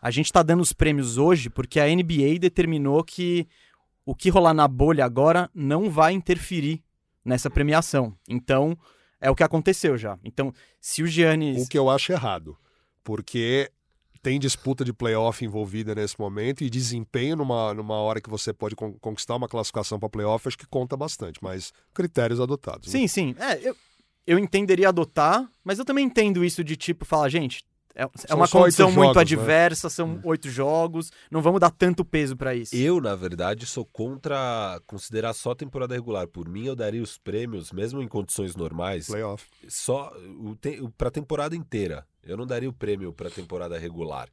A 0.00 0.10
gente 0.10 0.26
está 0.26 0.42
dando 0.42 0.60
os 0.60 0.72
prêmios 0.72 1.18
hoje 1.18 1.50
porque 1.50 1.80
a 1.80 1.86
NBA 1.86 2.38
determinou 2.40 3.02
que 3.04 3.46
o 4.04 4.14
que 4.14 4.30
rolar 4.30 4.54
na 4.54 4.66
bolha 4.66 5.04
agora 5.04 5.50
não 5.54 5.90
vai 5.90 6.12
interferir 6.12 6.82
nessa 7.24 7.50
premiação. 7.50 8.16
Então, 8.28 8.76
é 9.20 9.30
o 9.30 9.34
que 9.34 9.42
aconteceu 9.42 9.98
já. 9.98 10.18
Então, 10.24 10.52
se 10.80 11.02
o 11.02 11.06
Giannis... 11.06 11.64
O 11.64 11.68
que 11.68 11.78
eu 11.78 11.90
acho 11.90 12.12
errado, 12.12 12.56
porque 13.04 13.70
tem 14.22 14.38
disputa 14.38 14.84
de 14.84 14.92
playoff 14.92 15.44
envolvida 15.44 15.94
nesse 15.94 16.18
momento 16.18 16.62
e 16.62 16.70
desempenho 16.70 17.36
numa, 17.36 17.74
numa 17.74 17.96
hora 17.96 18.20
que 18.20 18.30
você 18.30 18.52
pode 18.52 18.74
con 18.74 18.92
conquistar 19.00 19.36
uma 19.36 19.48
classificação 19.48 19.98
para 19.98 20.08
playoff, 20.08 20.46
acho 20.46 20.58
que 20.58 20.66
conta 20.66 20.96
bastante, 20.96 21.38
mas 21.42 21.72
critérios 21.94 22.40
adotados. 22.40 22.90
Sim, 22.90 23.02
né? 23.02 23.08
sim. 23.08 23.34
É, 23.38 23.68
eu, 23.68 23.76
eu 24.26 24.38
entenderia 24.38 24.88
adotar, 24.88 25.48
mas 25.64 25.78
eu 25.78 25.84
também 25.84 26.04
entendo 26.04 26.44
isso 26.44 26.62
de 26.62 26.76
tipo, 26.76 27.04
falar, 27.04 27.28
gente, 27.28 27.64
é, 27.98 28.08
é 28.28 28.34
uma 28.34 28.46
condição 28.46 28.92
muito 28.92 29.06
jogos, 29.06 29.16
né? 29.16 29.20
adversa, 29.22 29.86
né? 29.88 29.90
são 29.90 30.20
oito 30.22 30.48
jogos, 30.48 31.10
não 31.32 31.42
vamos 31.42 31.58
dar 31.58 31.72
tanto 31.72 32.04
peso 32.04 32.36
para 32.36 32.54
isso. 32.54 32.76
Eu, 32.76 33.00
na 33.00 33.16
verdade, 33.16 33.66
sou 33.66 33.84
contra 33.84 34.80
considerar 34.86 35.34
só 35.34 35.52
temporada 35.52 35.96
regular. 35.96 36.28
Por 36.28 36.48
mim, 36.48 36.66
eu 36.66 36.76
daria 36.76 37.02
os 37.02 37.18
prêmios, 37.18 37.72
mesmo 37.72 38.00
em 38.00 38.06
condições 38.06 38.54
normais, 38.54 39.08
playoff, 39.08 39.44
só 39.66 40.12
para 40.96 41.10
temporada 41.10 41.56
inteira. 41.56 42.06
Eu 42.22 42.36
não 42.36 42.46
daria 42.46 42.68
o 42.68 42.72
prêmio 42.72 43.12
para 43.12 43.30
temporada 43.30 43.76
regular. 43.76 44.28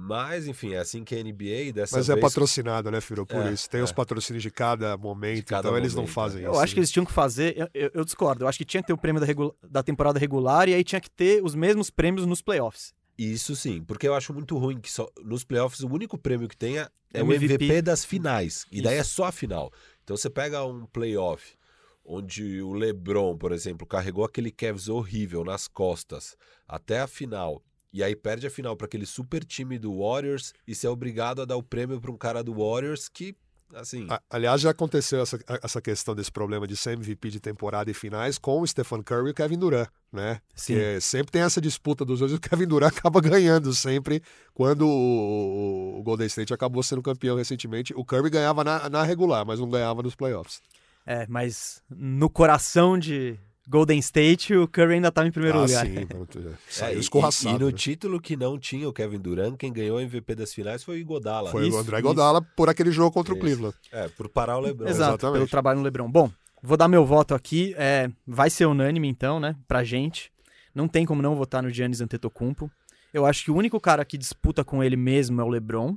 Mas, 0.00 0.46
enfim, 0.46 0.74
é 0.74 0.78
assim 0.78 1.02
que 1.02 1.14
a 1.14 1.22
NBA 1.22 1.72
dessa 1.74 1.96
Mas 1.96 2.08
é 2.08 2.14
vez... 2.14 2.24
é 2.24 2.28
patrocinado, 2.28 2.88
né, 2.88 3.00
Firo? 3.00 3.26
Por 3.26 3.44
é, 3.44 3.52
isso. 3.52 3.68
Tem 3.68 3.80
é. 3.80 3.82
os 3.82 3.90
patrocínios 3.90 4.42
de 4.42 4.50
cada 4.50 4.96
momento, 4.96 5.36
de 5.36 5.42
cada 5.42 5.60
então 5.60 5.72
momento, 5.72 5.82
eles 5.82 5.94
não 5.94 6.06
fazem 6.06 6.42
eu 6.42 6.50
isso. 6.50 6.58
Eu 6.58 6.62
acho 6.62 6.72
que 6.72 6.80
eles 6.80 6.90
tinham 6.90 7.04
que 7.04 7.12
fazer. 7.12 7.58
Eu, 7.58 7.68
eu, 7.74 7.90
eu, 7.94 8.04
discordo. 8.04 8.44
Eu 8.44 8.48
acho 8.48 8.56
que 8.56 8.64
tinha 8.64 8.80
que 8.80 8.86
ter 8.86 8.92
o 8.92 8.98
prêmio 8.98 9.20
da, 9.20 9.26
regula... 9.26 9.52
da 9.68 9.82
temporada 9.82 10.18
regular 10.18 10.68
e 10.68 10.74
aí 10.74 10.84
tinha 10.84 11.00
que 11.00 11.10
ter 11.10 11.42
os 11.42 11.54
mesmos 11.54 11.90
prêmios 11.90 12.24
nos 12.26 12.40
playoffs. 12.40 12.94
Isso 13.18 13.56
sim, 13.56 13.82
porque 13.82 14.06
eu 14.06 14.14
acho 14.14 14.32
muito 14.32 14.56
ruim 14.56 14.80
que 14.80 14.90
só 14.90 15.10
nos 15.24 15.42
playoffs 15.42 15.80
o 15.80 15.88
único 15.88 16.16
prêmio 16.16 16.46
que 16.46 16.56
tenha 16.56 16.88
é, 17.12 17.18
é 17.18 17.22
o 17.22 17.32
MVP, 17.32 17.54
MVP 17.54 17.82
das 17.82 18.04
finais. 18.04 18.64
E 18.70 18.80
daí 18.80 18.96
é 18.96 19.02
só 19.02 19.24
a 19.24 19.32
final. 19.32 19.72
Então 20.04 20.16
você 20.16 20.30
pega 20.30 20.64
um 20.64 20.86
playoff 20.86 21.58
onde 22.04 22.62
o 22.62 22.72
LeBron, 22.72 23.36
por 23.36 23.50
exemplo, 23.50 23.84
carregou 23.86 24.24
aquele 24.24 24.52
Cavs 24.52 24.88
horrível 24.88 25.42
nas 25.44 25.66
costas 25.66 26.36
até 26.66 27.00
a 27.00 27.08
final 27.08 27.62
e 27.92 28.02
aí 28.02 28.14
perde 28.14 28.46
a 28.46 28.50
final 28.50 28.76
para 28.76 28.86
aquele 28.86 29.06
super 29.06 29.44
time 29.44 29.78
do 29.78 29.98
Warriors 29.98 30.52
e 30.66 30.74
se 30.74 30.86
é 30.86 30.90
obrigado 30.90 31.42
a 31.42 31.44
dar 31.44 31.56
o 31.56 31.62
prêmio 31.62 32.00
para 32.00 32.10
um 32.10 32.16
cara 32.16 32.42
do 32.42 32.54
Warriors 32.54 33.08
que 33.08 33.36
assim. 33.74 34.06
Aliás, 34.30 34.60
já 34.60 34.70
aconteceu 34.70 35.20
essa, 35.20 35.38
essa 35.62 35.80
questão 35.80 36.14
desse 36.14 36.32
problema 36.32 36.66
de 36.66 36.76
ser 36.76 36.92
MVP 36.92 37.30
de 37.30 37.40
temporada 37.40 37.90
e 37.90 37.94
finais 37.94 38.38
com 38.38 38.60
o 38.60 38.66
Stephen 38.66 39.02
Curry 39.02 39.28
e 39.28 39.30
o 39.30 39.34
Kevin 39.34 39.58
Durant, 39.58 39.88
né? 40.12 40.40
Sim. 40.54 40.74
Porque 40.74 41.00
sempre 41.00 41.32
tem 41.32 41.42
essa 41.42 41.60
disputa 41.60 42.04
dos 42.04 42.20
dois 42.20 42.32
e 42.32 42.36
o 42.36 42.40
Kevin 42.40 42.66
Durant 42.66 42.92
acaba 42.96 43.20
ganhando 43.20 43.74
sempre 43.74 44.22
quando 44.54 44.86
o, 44.86 45.98
o 45.98 46.02
Golden 46.02 46.26
State 46.26 46.52
acabou 46.54 46.82
sendo 46.82 47.02
campeão 47.02 47.36
recentemente. 47.36 47.92
O 47.94 48.04
Curry 48.04 48.30
ganhava 48.30 48.64
na, 48.64 48.88
na 48.88 49.02
regular, 49.02 49.44
mas 49.44 49.60
não 49.60 49.68
ganhava 49.68 50.02
nos 50.02 50.14
playoffs. 50.14 50.60
É, 51.06 51.26
mas 51.26 51.82
no 51.88 52.28
coração 52.28 52.98
de 52.98 53.38
Golden 53.68 53.98
State, 53.98 54.54
o 54.56 54.66
Curry 54.66 54.94
ainda 54.94 55.08
estava 55.08 55.28
em 55.28 55.30
primeiro 55.30 55.58
ah, 55.58 55.62
lugar. 55.62 55.84
sim. 55.86 55.94
mano, 55.94 56.26
É, 56.48 56.72
Saiu 56.72 56.96
e- 56.96 57.00
escorraçado. 57.00 57.56
E, 57.56 57.58
no 57.58 57.66
né? 57.66 57.72
título 57.72 58.18
que 58.20 58.34
não 58.34 58.58
tinha 58.58 58.88
o 58.88 58.92
Kevin 58.92 59.18
Durant, 59.18 59.56
quem 59.58 59.70
ganhou 59.72 59.98
o 59.98 60.00
MVP 60.00 60.34
das 60.34 60.54
finais 60.54 60.82
foi 60.82 60.96
o 60.96 60.98
Iguodala. 60.98 61.50
Foi 61.50 61.68
Isso, 61.68 61.76
o 61.76 61.80
André 61.80 61.98
isso. 61.98 62.06
Godala 62.06 62.40
por 62.40 62.70
aquele 62.70 62.90
jogo 62.90 63.12
contra 63.12 63.34
o 63.34 63.36
Isso. 63.36 63.44
Cleveland. 63.44 63.76
É, 63.92 64.08
por 64.08 64.28
parar 64.30 64.56
o 64.56 64.60
LeBron. 64.60 64.88
Exato, 64.88 65.10
exatamente. 65.10 65.34
pelo 65.34 65.48
trabalho 65.48 65.78
no 65.78 65.84
LeBron. 65.84 66.10
Bom, 66.10 66.30
vou 66.62 66.76
dar 66.78 66.88
meu 66.88 67.04
voto 67.04 67.34
aqui. 67.34 67.74
É, 67.76 68.10
vai 68.26 68.48
ser 68.48 68.64
unânime, 68.64 69.06
então, 69.06 69.38
né? 69.38 69.54
Pra 69.68 69.84
gente. 69.84 70.32
Não 70.74 70.88
tem 70.88 71.04
como 71.04 71.20
não 71.20 71.34
votar 71.36 71.62
no 71.62 71.68
Giannis 71.68 72.00
Antetokounmpo. 72.00 72.70
Eu 73.12 73.26
acho 73.26 73.44
que 73.44 73.50
o 73.50 73.56
único 73.56 73.78
cara 73.80 74.04
que 74.04 74.16
disputa 74.16 74.64
com 74.64 74.82
ele 74.82 74.96
mesmo 74.96 75.40
é 75.40 75.44
o 75.44 75.48
LeBron. 75.48 75.96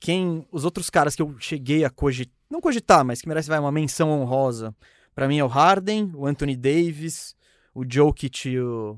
Quem, 0.00 0.46
os 0.50 0.64
outros 0.64 0.88
caras 0.90 1.14
que 1.14 1.22
eu 1.22 1.36
cheguei 1.38 1.84
a 1.84 1.90
cogitar, 1.90 2.32
não 2.50 2.60
cogitar, 2.60 3.04
mas 3.04 3.20
que 3.20 3.28
merece 3.28 3.48
vai, 3.48 3.58
uma 3.58 3.72
menção 3.72 4.10
honrosa, 4.10 4.74
pra 5.18 5.26
mim 5.26 5.38
é 5.38 5.44
o 5.44 5.48
Harden, 5.48 6.12
o 6.14 6.26
Anthony 6.26 6.54
Davis, 6.56 7.34
o 7.74 7.84
Jokic 7.84 8.48
e 8.50 8.60
o, 8.60 8.96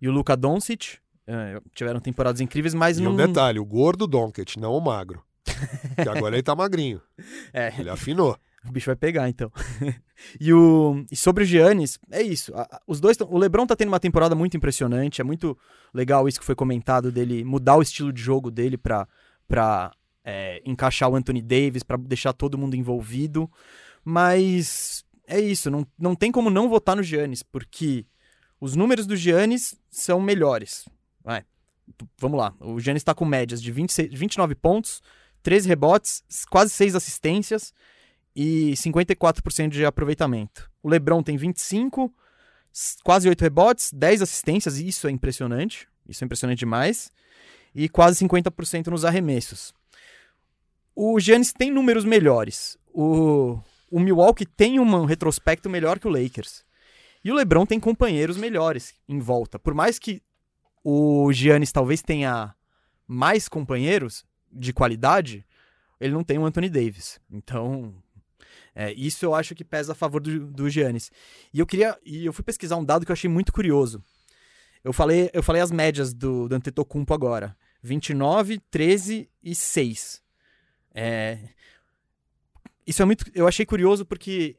e 0.00 0.08
o 0.08 0.12
Luka 0.12 0.34
Doncic. 0.34 0.96
É, 1.26 1.60
tiveram 1.74 2.00
temporadas 2.00 2.40
incríveis, 2.40 2.72
mas 2.72 2.98
E 2.98 3.02
não... 3.02 3.12
um 3.12 3.16
detalhe, 3.16 3.58
o 3.58 3.64
gordo 3.64 4.06
Doncic, 4.06 4.56
não 4.56 4.72
o 4.72 4.80
magro. 4.80 5.22
que 5.44 6.08
agora 6.08 6.34
ele 6.34 6.42
tá 6.42 6.56
magrinho. 6.56 7.00
É, 7.52 7.72
Ele 7.78 7.90
afinou. 7.90 8.36
O 8.68 8.72
bicho 8.72 8.86
vai 8.86 8.96
pegar, 8.96 9.26
então. 9.28 9.50
e, 10.38 10.52
o, 10.52 11.02
e 11.10 11.16
sobre 11.16 11.44
o 11.44 11.46
Giannis, 11.46 11.98
é 12.10 12.20
isso. 12.22 12.52
Os 12.86 13.00
dois 13.00 13.16
tão- 13.16 13.26
o 13.30 13.38
LeBron 13.38 13.66
tá 13.66 13.74
tendo 13.74 13.88
uma 13.88 13.98
temporada 13.98 14.34
muito 14.34 14.54
impressionante. 14.54 15.18
É 15.20 15.24
muito 15.24 15.56
legal 15.94 16.28
isso 16.28 16.38
que 16.38 16.44
foi 16.44 16.54
comentado 16.54 17.10
dele 17.10 17.42
mudar 17.42 17.76
o 17.76 17.82
estilo 17.82 18.12
de 18.12 18.20
jogo 18.20 18.50
dele 18.50 18.76
pra, 18.76 19.08
pra 19.48 19.90
é, 20.22 20.60
encaixar 20.66 21.08
o 21.08 21.16
Anthony 21.16 21.40
Davis, 21.40 21.82
pra 21.82 21.96
deixar 21.96 22.34
todo 22.34 22.58
mundo 22.58 22.76
envolvido. 22.76 23.50
Mas 24.04 25.04
é 25.30 25.40
isso. 25.40 25.70
Não, 25.70 25.86
não 25.98 26.14
tem 26.14 26.30
como 26.32 26.50
não 26.50 26.68
votar 26.68 26.94
no 26.96 27.02
Giannis, 27.02 27.42
porque 27.42 28.04
os 28.60 28.76
números 28.76 29.06
do 29.06 29.16
Giannis 29.16 29.74
são 29.90 30.20
melhores. 30.20 30.84
Vai. 31.24 31.44
Vamos 32.18 32.38
lá. 32.38 32.54
O 32.60 32.78
Giannis 32.78 33.02
tá 33.02 33.14
com 33.14 33.24
médias 33.24 33.60
de 33.62 33.72
26, 33.72 34.12
29 34.12 34.54
pontos, 34.54 35.02
13 35.42 35.68
rebotes, 35.68 36.22
quase 36.50 36.70
6 36.72 36.94
assistências 36.94 37.72
e 38.36 38.72
54% 38.76 39.68
de 39.70 39.84
aproveitamento. 39.84 40.70
O 40.82 40.88
LeBron 40.88 41.22
tem 41.22 41.36
25, 41.36 42.12
s- 42.72 42.96
quase 43.02 43.28
8 43.28 43.40
rebotes, 43.42 43.90
10 43.92 44.22
assistências, 44.22 44.78
e 44.78 44.86
isso 44.88 45.08
é 45.08 45.10
impressionante. 45.10 45.88
Isso 46.08 46.22
é 46.22 46.26
impressionante 46.26 46.58
demais. 46.60 47.10
E 47.74 47.88
quase 47.88 48.18
50% 48.24 48.88
nos 48.88 49.04
arremessos. 49.04 49.72
O 50.94 51.18
Giannis 51.20 51.52
tem 51.52 51.70
números 51.70 52.04
melhores. 52.04 52.76
O, 52.92 53.60
o 53.90 53.98
Milwaukee 53.98 54.46
tem 54.46 54.78
um 54.78 55.04
retrospecto 55.04 55.68
melhor 55.68 55.98
que 55.98 56.06
o 56.06 56.10
Lakers. 56.10 56.64
E 57.24 57.30
o 57.30 57.34
LeBron 57.34 57.66
tem 57.66 57.78
companheiros 57.78 58.36
melhores 58.36 58.94
em 59.08 59.18
volta. 59.18 59.58
Por 59.58 59.74
mais 59.74 59.98
que 59.98 60.22
o 60.82 61.30
Giannis 61.32 61.72
talvez 61.72 62.00
tenha 62.00 62.54
mais 63.06 63.48
companheiros 63.48 64.24
de 64.50 64.72
qualidade, 64.72 65.44
ele 66.00 66.14
não 66.14 66.24
tem 66.24 66.38
o 66.38 66.44
Anthony 66.46 66.70
Davis. 66.70 67.20
Então, 67.30 67.94
é, 68.74 68.92
isso 68.92 69.24
eu 69.24 69.34
acho 69.34 69.54
que 69.54 69.64
pesa 69.64 69.92
a 69.92 69.94
favor 69.94 70.20
do, 70.20 70.46
do 70.46 70.70
Giannis. 70.70 71.10
E 71.52 71.58
eu 71.58 71.66
queria. 71.66 71.98
E 72.04 72.24
eu 72.24 72.32
fui 72.32 72.44
pesquisar 72.44 72.76
um 72.76 72.84
dado 72.84 73.04
que 73.04 73.12
eu 73.12 73.14
achei 73.14 73.28
muito 73.28 73.52
curioso. 73.52 74.02
Eu 74.82 74.92
falei, 74.92 75.28
eu 75.34 75.42
falei 75.42 75.60
as 75.60 75.70
médias 75.70 76.14
do, 76.14 76.48
do 76.48 76.54
Antetokounmpo 76.54 77.12
agora. 77.12 77.54
29, 77.82 78.58
13 78.70 79.28
e 79.42 79.54
6. 79.54 80.22
É, 80.94 81.38
isso 82.90 83.02
é 83.02 83.04
muito. 83.04 83.24
Eu 83.34 83.46
achei 83.48 83.64
curioso 83.64 84.04
porque 84.04 84.56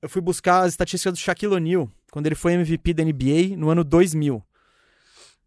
eu 0.00 0.08
fui 0.08 0.20
buscar 0.20 0.60
as 0.60 0.72
estatísticas 0.72 1.12
do 1.14 1.18
Shaquille 1.18 1.54
O'Neal 1.54 1.90
quando 2.10 2.26
ele 2.26 2.34
foi 2.34 2.52
MVP 2.52 2.92
da 2.94 3.04
NBA 3.04 3.56
no 3.56 3.68
ano 3.70 3.82
2000. 3.84 4.42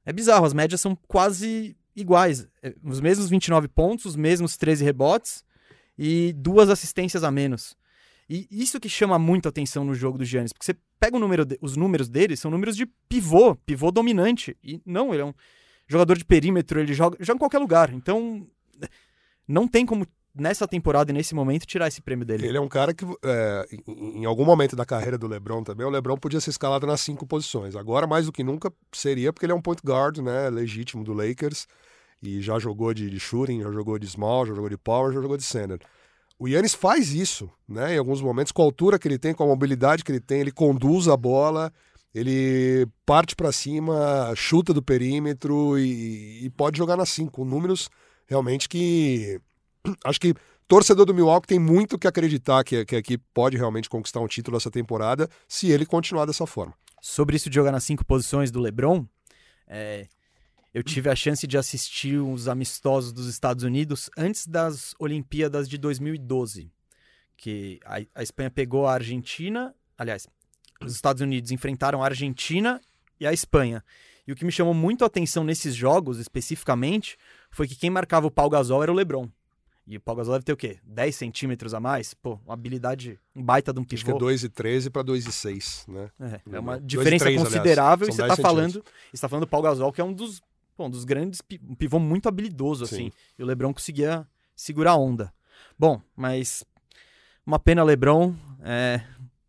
É 0.05 0.13
bizarro, 0.13 0.45
as 0.45 0.53
médias 0.53 0.81
são 0.81 0.95
quase 1.07 1.75
iguais. 1.95 2.47
É, 2.61 2.73
Os 2.83 2.99
mesmos 3.01 3.29
29 3.29 3.67
pontos, 3.67 4.05
os 4.05 4.15
mesmos 4.15 4.57
13 4.57 4.83
rebotes 4.83 5.43
e 5.97 6.33
duas 6.33 6.69
assistências 6.69 7.23
a 7.23 7.31
menos. 7.31 7.75
E 8.29 8.47
isso 8.51 8.79
que 8.79 8.89
chama 8.89 9.19
muito 9.19 9.47
atenção 9.47 9.83
no 9.85 9.93
jogo 9.93 10.17
do 10.17 10.25
Giannis, 10.25 10.51
porque 10.51 10.65
você 10.65 10.75
pega 10.99 11.19
número 11.19 11.45
de- 11.45 11.57
os 11.61 11.75
números 11.77 12.09
dele, 12.09 12.35
são 12.35 12.49
números 12.49 12.75
de 12.75 12.85
pivô, 13.07 13.55
pivô 13.55 13.91
dominante. 13.91 14.57
E 14.63 14.81
não, 14.85 15.13
ele 15.13 15.21
é 15.21 15.25
um 15.25 15.33
jogador 15.87 16.17
de 16.17 16.25
perímetro, 16.25 16.79
ele 16.79 16.93
joga, 16.93 17.17
joga 17.19 17.35
em 17.37 17.39
qualquer 17.39 17.59
lugar. 17.59 17.93
Então, 17.93 18.47
não 19.47 19.67
tem 19.67 19.85
como, 19.85 20.07
nessa 20.35 20.67
temporada 20.67 21.11
e 21.11 21.13
nesse 21.13 21.33
momento, 21.33 21.65
tirar 21.65 21.87
esse 21.87 22.01
prêmio 22.01 22.25
dele. 22.25 22.45
Ele 22.45 22.57
é 22.57 22.61
um 22.61 22.67
cara 22.67 22.93
que, 22.93 23.05
é, 23.23 23.67
em, 23.87 24.21
em 24.21 24.25
algum 24.25 24.43
momento 24.43 24.75
da 24.75 24.85
carreira 24.85 25.17
do 25.17 25.27
LeBron 25.27 25.63
também, 25.63 25.85
o 25.85 25.89
LeBron 25.89 26.17
podia 26.17 26.41
ser 26.41 26.49
escalado 26.49 26.85
nas 26.85 27.01
cinco 27.01 27.25
posições. 27.25 27.75
Agora, 27.75 28.05
mais 28.05 28.25
do 28.25 28.31
que 28.31 28.43
nunca, 28.43 28.71
seria 28.91 29.31
porque 29.31 29.45
ele 29.45 29.53
é 29.53 29.55
um 29.55 29.61
point 29.61 29.81
guard, 29.85 30.17
né, 30.17 30.49
legítimo 30.49 31.03
do 31.03 31.13
Lakers, 31.13 31.67
e 32.21 32.41
já 32.41 32.59
jogou 32.59 32.93
de, 32.93 33.09
de 33.09 33.19
shooting, 33.19 33.61
já 33.61 33.71
jogou 33.71 33.97
de 33.97 34.07
small, 34.07 34.45
já 34.45 34.53
jogou 34.53 34.69
de 34.69 34.77
power, 34.77 35.13
já 35.13 35.21
jogou 35.21 35.37
de 35.37 35.43
center. 35.43 35.79
O 36.37 36.47
Yannis 36.49 36.73
faz 36.73 37.13
isso, 37.13 37.49
né, 37.67 37.95
em 37.95 37.97
alguns 37.97 38.21
momentos, 38.21 38.51
com 38.51 38.61
a 38.61 38.65
altura 38.65 38.99
que 38.99 39.07
ele 39.07 39.17
tem, 39.17 39.33
com 39.33 39.43
a 39.43 39.47
mobilidade 39.47 40.03
que 40.03 40.11
ele 40.11 40.19
tem, 40.19 40.41
ele 40.41 40.51
conduz 40.51 41.07
a 41.07 41.15
bola, 41.15 41.71
ele 42.13 42.85
parte 43.05 43.35
para 43.35 43.51
cima, 43.51 44.33
chuta 44.35 44.73
do 44.73 44.81
perímetro 44.81 45.77
e, 45.79 46.45
e 46.45 46.49
pode 46.49 46.77
jogar 46.77 46.97
nas 46.97 47.09
cinco, 47.09 47.45
números 47.45 47.89
realmente 48.27 48.67
que 48.67 49.39
acho 50.03 50.19
que 50.19 50.33
torcedor 50.67 51.05
do 51.05 51.13
Milwaukee 51.13 51.47
tem 51.47 51.59
muito 51.59 51.97
que 51.97 52.07
acreditar 52.07 52.63
que, 52.63 52.85
que 52.85 52.95
a 52.95 52.99
equipe 52.99 53.23
pode 53.33 53.57
realmente 53.57 53.89
conquistar 53.89 54.19
um 54.19 54.27
título 54.27 54.57
essa 54.57 54.71
temporada 54.71 55.29
se 55.47 55.69
ele 55.71 55.85
continuar 55.85 56.25
dessa 56.25 56.45
forma. 56.45 56.73
Sobre 57.01 57.35
isso 57.35 57.49
de 57.49 57.55
jogar 57.55 57.71
nas 57.71 57.83
cinco 57.83 58.03
posições 58.03 58.49
do 58.49 58.59
LeBron, 58.59 59.05
é, 59.67 60.07
eu 60.73 60.83
tive 60.83 61.09
a 61.09 61.15
chance 61.15 61.47
de 61.47 61.57
assistir 61.57 62.17
os 62.17 62.47
amistosos 62.47 63.13
dos 63.13 63.27
Estados 63.27 63.63
Unidos 63.63 64.09
antes 64.17 64.47
das 64.47 64.93
Olimpíadas 64.99 65.69
de 65.69 65.77
2012, 65.77 66.71
que 67.37 67.79
a, 67.85 68.01
a 68.15 68.23
Espanha 68.23 68.51
pegou 68.51 68.87
a 68.87 68.93
Argentina, 68.93 69.73
aliás, 69.97 70.27
os 70.83 70.93
Estados 70.93 71.21
Unidos 71.21 71.51
enfrentaram 71.51 72.03
a 72.03 72.07
Argentina 72.07 72.81
e 73.19 73.25
a 73.25 73.31
Espanha. 73.31 73.83
E 74.27 74.31
o 74.31 74.35
que 74.35 74.43
me 74.43 74.51
chamou 74.51 74.73
muito 74.73 75.03
a 75.03 75.07
atenção 75.07 75.43
nesses 75.43 75.75
jogos, 75.75 76.17
especificamente, 76.17 77.17
foi 77.51 77.67
que 77.67 77.75
quem 77.75 77.89
marcava 77.89 78.27
o 78.27 78.31
Pau 78.31 78.49
Gasol 78.49 78.81
era 78.83 78.91
o 78.91 78.95
LeBron. 78.95 79.29
E 79.87 79.97
o 79.97 80.01
Pau 80.01 80.15
Gasol 80.15 80.33
deve 80.33 80.45
ter 80.45 80.53
o 80.53 80.57
quê? 80.57 80.79
10 80.83 81.15
centímetros 81.15 81.73
a 81.73 81.79
mais? 81.79 82.13
Pô, 82.13 82.39
uma 82.43 82.55
habilidade, 82.55 83.19
um 83.35 83.43
baita 83.43 83.71
de 83.71 83.79
um 83.79 83.83
Acho 83.83 83.89
que 83.89 83.95
é 83.95 84.13
pivô. 84.13 84.17
2 84.17 84.43
e 84.43 84.49
13 84.49 84.89
para 84.89 85.03
2 85.03 85.27
e 85.27 85.31
6, 85.31 85.85
né? 85.87 86.09
É, 86.19 86.41
é 86.53 86.59
uma 86.59 86.77
e 86.77 86.81
diferença 86.81 87.25
três, 87.25 87.39
aliás. 87.39 87.53
considerável 87.53 88.05
São 88.07 88.13
e 88.13 88.15
você 88.15 88.21
10 88.23 88.29
tá 88.29 88.35
centímetros. 88.35 88.73
falando, 88.73 88.85
você 89.13 89.21
tá 89.21 89.29
falando 89.29 89.45
do 89.45 89.49
Paul 89.49 89.63
Gasol, 89.63 89.93
que 89.93 90.01
é 90.01 90.03
um 90.03 90.13
dos, 90.13 90.41
bom, 90.75 90.87
um 90.87 90.89
dos 90.89 91.05
grandes, 91.05 91.39
um 91.69 91.75
pivô 91.75 91.99
muito 91.99 92.27
habilidoso, 92.27 92.87
Sim. 92.87 92.95
assim. 92.95 93.11
E 93.37 93.43
o 93.43 93.45
LeBron 93.45 93.73
conseguia 93.73 94.27
segurar 94.55 94.91
a 94.91 94.97
onda. 94.97 95.31
Bom, 95.77 96.01
mas 96.15 96.63
uma 97.45 97.59
pena 97.59 97.83
LeBron, 97.83 98.33
é, 98.63 99.01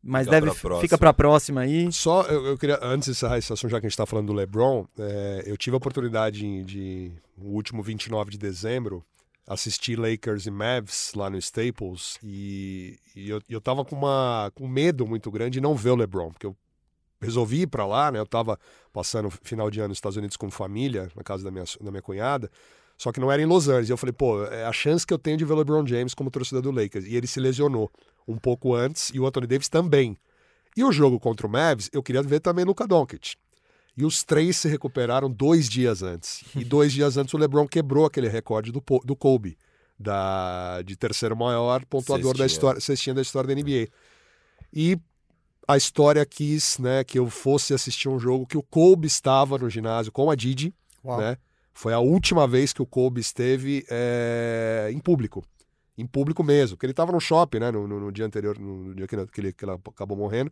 mas 0.02 0.26
Fica 0.26 0.40
deve 0.40 0.55
pra 0.61 0.81
fica 0.81 0.99
pra 0.99 1.12
próxima 1.14 1.62
aí. 1.62 1.90
Só, 1.90 2.23
eu, 2.25 2.45
eu 2.47 2.59
queria, 2.59 2.78
antes 2.83 3.07
de 3.07 3.12
encerrar 3.12 3.38
esse 3.38 3.52
assunto, 3.52 3.71
já 3.71 3.81
que 3.81 3.87
a 3.87 3.88
gente 3.88 3.95
está 3.95 4.05
falando 4.07 4.26
do 4.26 4.33
LeBron, 4.35 4.87
é, 4.99 5.45
eu 5.47 5.57
tive 5.57 5.75
a 5.75 5.78
oportunidade 5.78 6.40
de, 6.40 6.64
de, 6.64 7.12
no 7.38 7.49
último 7.49 7.83
29 7.83 8.31
de 8.31 8.38
dezembro, 8.38 9.02
assistir 9.46 9.98
Lakers 9.98 10.46
e 10.46 10.50
Mavs 10.50 11.12
lá 11.14 11.30
no 11.30 11.38
Staples 11.38 12.18
e, 12.22 12.98
e 13.14 13.30
eu, 13.30 13.40
eu 13.48 13.60
tava 13.60 13.84
com, 13.84 13.94
uma, 13.94 14.50
com 14.54 14.66
medo 14.66 15.06
muito 15.06 15.30
grande 15.30 15.52
de 15.52 15.60
não 15.60 15.74
ver 15.74 15.90
o 15.90 15.96
LeBron, 15.96 16.32
porque 16.32 16.46
eu 16.46 16.56
resolvi 17.20 17.62
ir 17.62 17.66
para 17.66 17.86
lá, 17.86 18.10
né? 18.10 18.18
Eu 18.18 18.26
tava 18.26 18.58
passando 18.92 19.30
final 19.30 19.70
de 19.70 19.80
ano 19.80 19.88
nos 19.88 19.98
Estados 19.98 20.16
Unidos 20.16 20.36
com 20.36 20.50
família, 20.50 21.10
na 21.14 21.22
casa 21.22 21.44
da 21.44 21.50
minha, 21.50 21.64
da 21.80 21.90
minha 21.90 22.02
cunhada, 22.02 22.50
só 22.98 23.12
que 23.12 23.20
não 23.20 23.30
era 23.30 23.40
em 23.40 23.46
Los 23.46 23.68
Angeles. 23.68 23.88
E 23.88 23.92
eu 23.92 23.96
falei, 23.96 24.12
pô, 24.12 24.44
é 24.44 24.64
a 24.64 24.72
chance 24.72 25.06
que 25.06 25.12
eu 25.12 25.18
tenho 25.18 25.36
de 25.36 25.44
ver 25.44 25.52
o 25.52 25.56
LeBron 25.56 25.86
James 25.86 26.14
como 26.14 26.30
torcedor 26.30 26.62
do 26.62 26.70
Lakers. 26.70 27.06
E 27.06 27.14
ele 27.14 27.26
se 27.26 27.38
lesionou 27.38 27.90
um 28.26 28.36
pouco 28.36 28.74
antes 28.74 29.10
e 29.14 29.20
o 29.20 29.26
Anthony 29.26 29.46
Davis 29.46 29.68
também. 29.68 30.16
E 30.76 30.84
o 30.84 30.92
jogo 30.92 31.18
contra 31.18 31.46
o 31.46 31.50
Mavs, 31.50 31.88
eu 31.92 32.02
queria 32.02 32.22
ver 32.22 32.40
também 32.40 32.64
Luka 32.64 32.86
Doncic. 32.86 33.36
E 33.96 34.04
os 34.04 34.22
três 34.22 34.56
se 34.58 34.68
recuperaram 34.68 35.30
dois 35.30 35.68
dias 35.68 36.02
antes. 36.02 36.44
E 36.54 36.62
dois 36.64 36.92
dias 36.92 37.16
antes 37.16 37.32
o 37.32 37.38
LeBron 37.38 37.66
quebrou 37.66 38.04
aquele 38.04 38.28
recorde 38.28 38.70
do, 38.70 38.82
do 39.04 39.16
Kobe, 39.16 39.56
da, 39.98 40.82
de 40.82 40.96
terceiro 40.96 41.36
maior 41.36 41.84
pontuador 41.86 42.36
da 42.36 42.44
história, 42.46 42.80
cestinha 42.80 43.14
da 43.14 43.22
história 43.22 43.54
da 43.54 43.60
NBA. 43.60 43.88
E 44.72 44.98
a 45.66 45.76
história 45.76 46.24
quis 46.26 46.78
né, 46.78 47.02
que 47.02 47.18
eu 47.18 47.28
fosse 47.30 47.72
assistir 47.72 48.08
um 48.08 48.18
jogo 48.18 48.46
que 48.46 48.58
o 48.58 48.62
Kobe 48.62 49.06
estava 49.06 49.56
no 49.58 49.68
ginásio 49.70 50.12
com 50.12 50.30
a 50.30 50.34
Didi, 50.34 50.74
Uau. 51.04 51.18
né? 51.18 51.38
Foi 51.72 51.92
a 51.92 51.98
última 51.98 52.46
vez 52.46 52.72
que 52.72 52.80
o 52.80 52.86
Kobe 52.86 53.20
esteve 53.20 53.84
é, 53.90 54.88
em 54.92 54.98
público. 54.98 55.44
Em 55.98 56.06
público 56.06 56.42
mesmo. 56.44 56.76
Porque 56.76 56.86
ele 56.86 56.92
estava 56.92 57.12
no 57.12 57.20
shopping, 57.20 57.58
né? 57.58 57.70
No, 57.70 57.86
no- 57.86 58.00
no 58.00 58.12
dia 58.12 58.24
anterior, 58.24 58.58
no, 58.58 58.84
no 58.84 58.94
dia 58.94 59.06
que 59.06 59.14
ele, 59.14 59.52
que 59.52 59.64
ele 59.64 59.72
acabou 59.88 60.16
morrendo. 60.16 60.50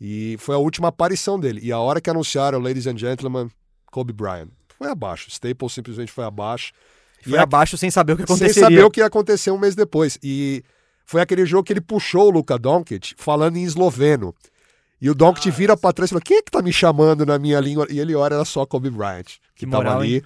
E 0.00 0.36
foi 0.38 0.54
a 0.54 0.58
última 0.58 0.88
aparição 0.88 1.38
dele. 1.38 1.60
E 1.62 1.72
a 1.72 1.78
hora 1.78 2.00
que 2.00 2.10
anunciaram, 2.10 2.58
ladies 2.58 2.86
and 2.86 2.98
gentlemen, 2.98 3.50
Kobe 3.90 4.12
Bryant. 4.12 4.48
Foi 4.76 4.88
abaixo. 4.88 5.28
Staples 5.30 5.72
simplesmente 5.72 6.10
foi 6.12 6.24
abaixo. 6.24 6.72
Foi 7.22 7.38
abaixo 7.38 7.78
sem 7.78 7.90
saber 7.90 8.12
o 8.12 8.16
que 8.16 8.22
Sem 8.26 8.34
aconteceria. 8.36 8.62
saber 8.62 8.84
o 8.84 8.90
que 8.90 9.00
ia 9.00 9.06
acontecer 9.06 9.50
um 9.50 9.58
mês 9.58 9.74
depois. 9.74 10.18
E 10.22 10.62
foi 11.06 11.20
aquele 11.22 11.46
jogo 11.46 11.64
que 11.64 11.72
ele 11.72 11.80
puxou 11.80 12.26
o 12.26 12.30
Luka 12.30 12.58
Doncic 12.58 13.14
falando 13.16 13.56
em 13.56 13.62
esloveno. 13.62 14.34
E 15.00 15.08
o 15.08 15.14
Doncic 15.14 15.50
vira 15.50 15.76
pra 15.76 15.92
trás 15.92 16.10
e 16.10 16.12
fala: 16.12 16.20
quem 16.22 16.38
é 16.38 16.42
que 16.42 16.50
tá 16.50 16.60
me 16.60 16.72
chamando 16.72 17.24
na 17.24 17.38
minha 17.38 17.60
língua? 17.60 17.86
E 17.88 17.98
ele 17.98 18.14
olha, 18.14 18.34
era 18.34 18.44
só 18.44 18.66
Kobe 18.66 18.90
Bryant, 18.90 19.24
que, 19.54 19.64
Que 19.64 19.66
tava 19.66 19.84
moral, 19.84 20.00
ali. 20.00 20.16
hein? 20.16 20.22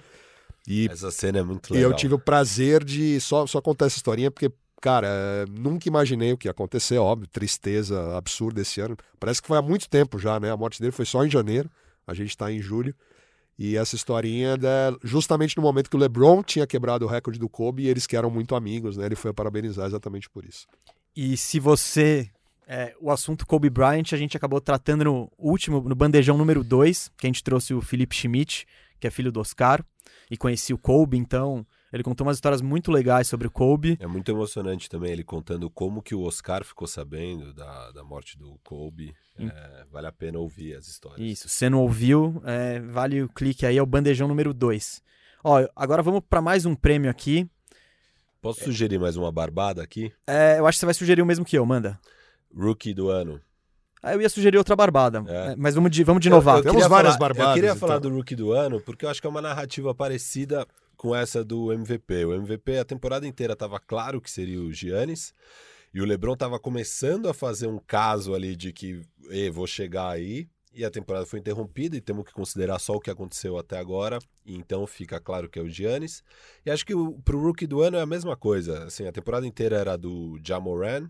E 0.67 0.87
Essa 0.91 1.09
cena 1.09 1.39
é 1.39 1.43
muito 1.43 1.69
e 1.71 1.77
legal. 1.77 1.91
eu 1.91 1.95
tive 1.97 2.13
o 2.15 2.19
prazer 2.19 2.83
de 2.83 3.19
só, 3.21 3.47
só 3.47 3.61
contar 3.61 3.85
essa 3.85 3.95
historinha, 3.97 4.29
porque, 4.29 4.51
cara, 4.81 5.07
é, 5.07 5.45
nunca 5.49 5.87
imaginei 5.87 6.33
o 6.33 6.37
que 6.37 6.47
ia 6.47 6.51
acontecer, 6.51 6.97
óbvio, 6.97 7.27
tristeza 7.27 8.17
absurda 8.17 8.61
esse 8.61 8.81
ano. 8.81 8.97
Parece 9.19 9.41
que 9.41 9.47
foi 9.47 9.57
há 9.57 9.61
muito 9.61 9.89
tempo 9.89 10.17
já, 10.17 10.39
né? 10.39 10.51
A 10.51 10.57
morte 10.57 10.79
dele 10.79 10.91
foi 10.91 11.05
só 11.05 11.25
em 11.25 11.29
janeiro, 11.29 11.69
a 12.07 12.13
gente 12.13 12.37
tá 12.37 12.51
em 12.51 12.59
julho. 12.59 12.95
E 13.57 13.75
essa 13.75 13.95
historinha, 13.95 14.53
é 14.53 14.95
justamente 15.03 15.57
no 15.57 15.63
momento 15.63 15.89
que 15.89 15.95
o 15.95 15.99
LeBron 15.99 16.41
tinha 16.41 16.65
quebrado 16.65 17.05
o 17.05 17.09
recorde 17.09 17.37
do 17.37 17.49
Kobe, 17.49 17.83
e 17.83 17.87
eles 17.89 18.07
que 18.07 18.15
eram 18.15 18.29
muito 18.29 18.55
amigos, 18.55 18.95
né? 18.95 19.05
Ele 19.05 19.15
foi 19.15 19.33
parabenizar 19.33 19.85
exatamente 19.85 20.29
por 20.29 20.45
isso. 20.45 20.65
E 21.13 21.35
se 21.35 21.59
você. 21.59 22.29
é, 22.65 22.95
o 23.01 23.11
assunto 23.11 23.45
Kobe 23.45 23.69
Bryant 23.69 24.13
a 24.13 24.17
gente 24.17 24.37
acabou 24.37 24.61
tratando 24.61 25.03
no 25.03 25.31
último, 25.37 25.81
no 25.81 25.93
bandejão 25.93 26.37
número 26.37 26.63
2, 26.63 27.11
que 27.17 27.27
a 27.27 27.29
gente 27.29 27.43
trouxe 27.43 27.73
o 27.73 27.81
Felipe 27.81 28.15
Schmidt, 28.15 28.65
que 28.97 29.07
é 29.07 29.11
filho 29.11 29.31
do 29.31 29.41
Oscar, 29.41 29.83
e 30.31 30.37
conhecia 30.37 30.73
o 30.73 30.79
Kobe, 30.79 31.17
então 31.17 31.65
ele 31.91 32.03
contou 32.03 32.25
umas 32.27 32.37
histórias 32.37 32.61
muito 32.61 32.91
legais 32.91 33.27
sobre 33.27 33.47
o 33.47 33.51
Kobe. 33.51 33.97
É 33.99 34.07
muito 34.07 34.29
emocionante 34.31 34.89
também 34.89 35.11
ele 35.11 35.23
contando 35.23 35.69
como 35.69 36.01
que 36.01 36.13
o 36.15 36.21
Oscar 36.21 36.63
ficou 36.63 36.87
sabendo 36.87 37.53
da, 37.53 37.91
da 37.91 38.03
morte 38.03 38.37
do 38.37 38.59
Kobe. 38.63 39.13
É, 39.39 39.85
vale 39.91 40.07
a 40.07 40.11
pena 40.11 40.37
ouvir 40.39 40.75
as 40.75 40.87
histórias. 40.87 41.19
Isso, 41.19 41.47
se 41.49 41.55
você 41.55 41.69
não 41.69 41.79
ouviu, 41.81 42.41
é, 42.45 42.79
vale 42.79 43.23
o 43.23 43.29
clique 43.29 43.65
aí, 43.65 43.77
é 43.77 43.81
o 43.81 43.85
bandejão 43.85 44.27
número 44.27 44.53
2. 44.53 45.01
Ó, 45.43 45.65
agora 45.75 46.03
vamos 46.03 46.21
para 46.29 46.41
mais 46.41 46.65
um 46.65 46.75
prêmio 46.75 47.09
aqui. 47.09 47.49
Posso 48.41 48.63
sugerir 48.63 48.97
mais 48.99 49.17
uma 49.17 49.31
barbada 49.31 49.81
aqui? 49.83 50.11
É, 50.27 50.59
eu 50.59 50.65
acho 50.67 50.77
que 50.77 50.79
você 50.81 50.85
vai 50.85 50.93
sugerir 50.93 51.21
o 51.21 51.25
mesmo 51.25 51.43
que 51.45 51.57
eu, 51.57 51.65
manda. 51.65 51.99
Rookie 52.55 52.93
do 52.93 53.09
ano. 53.09 53.39
Ah, 54.01 54.13
eu 54.13 54.21
ia 54.21 54.29
sugerir 54.29 54.57
outra 54.57 54.75
barbada, 54.77 55.23
É. 55.27 55.51
é, 55.51 55.55
mas 55.57 55.75
vamos 55.75 55.91
de, 55.91 56.03
vamos 56.05 56.21
de 56.21 56.29
Eu- 56.29 56.35
novato. 56.35 56.59
eu 56.59 56.63
Temos 56.63 56.75
queria 56.77 56.87
várias 56.89 57.13
falar- 57.15 57.19
barbadas, 57.19 57.49
Eu 57.49 57.53
queria 57.55 57.69
então. 57.71 57.79
falar 57.79 57.99
do 57.99 58.09
Rookie 58.09 58.35
do 58.35 58.53
ano 58.53 58.79
porque 58.79 59.03
eu 59.05 59.09
acho 59.09 59.19
que 59.19 59.27
é 59.27 59.29
uma 59.29 59.41
narrativa 59.41 59.93
parecida 59.93 60.65
com 60.99 61.15
essa 61.15 61.45
do 61.45 61.71
MVP. 61.71 62.25
O 62.25 62.33
MVP 62.33 62.77
a 62.77 62.83
temporada 62.83 63.25
inteira 63.25 63.53
estava 63.53 63.79
claro 63.79 64.19
que 64.19 64.29
seria 64.29 64.59
o 64.59 64.73
Giannis 64.73 65.33
e 65.93 66.01
o 66.01 66.05
LeBron 66.05 66.33
estava 66.33 66.59
começando 66.59 67.29
a 67.29 67.33
fazer 67.33 67.67
um 67.67 67.79
caso 67.79 68.35
ali 68.35 68.53
de 68.53 68.73
que 68.73 69.01
"Ei, 69.29 69.49
vou 69.49 69.65
chegar 69.65 70.09
aí 70.09 70.49
e 70.73 70.83
a 70.83 70.91
temporada 70.91 71.25
foi 71.25 71.39
interrompida 71.39 71.95
e 71.95 72.01
temos 72.01 72.25
que 72.25 72.33
considerar 72.33 72.79
só 72.79 72.95
o 72.95 72.99
que 72.99 73.09
aconteceu 73.09 73.57
até 73.57 73.77
agora 73.79 74.19
então 74.45 74.85
fica 74.85 75.21
claro 75.21 75.47
que 75.47 75.57
é 75.57 75.61
o 75.61 75.69
Giannis. 75.69 76.21
E 76.65 76.71
acho 76.71 76.85
que 76.85 76.93
o, 76.93 77.13
pro 77.21 77.41
Rookie 77.41 77.67
do 77.67 77.81
ano 77.81 77.97
é 77.97 78.01
a 78.01 78.05
mesma 78.05 78.35
coisa. 78.35 78.85
Assim, 78.85 79.07
a 79.07 79.11
temporada 79.11 79.47
inteira 79.47 79.77
era 79.77 79.97
do 79.97 80.37
Jamoran. 80.43 81.09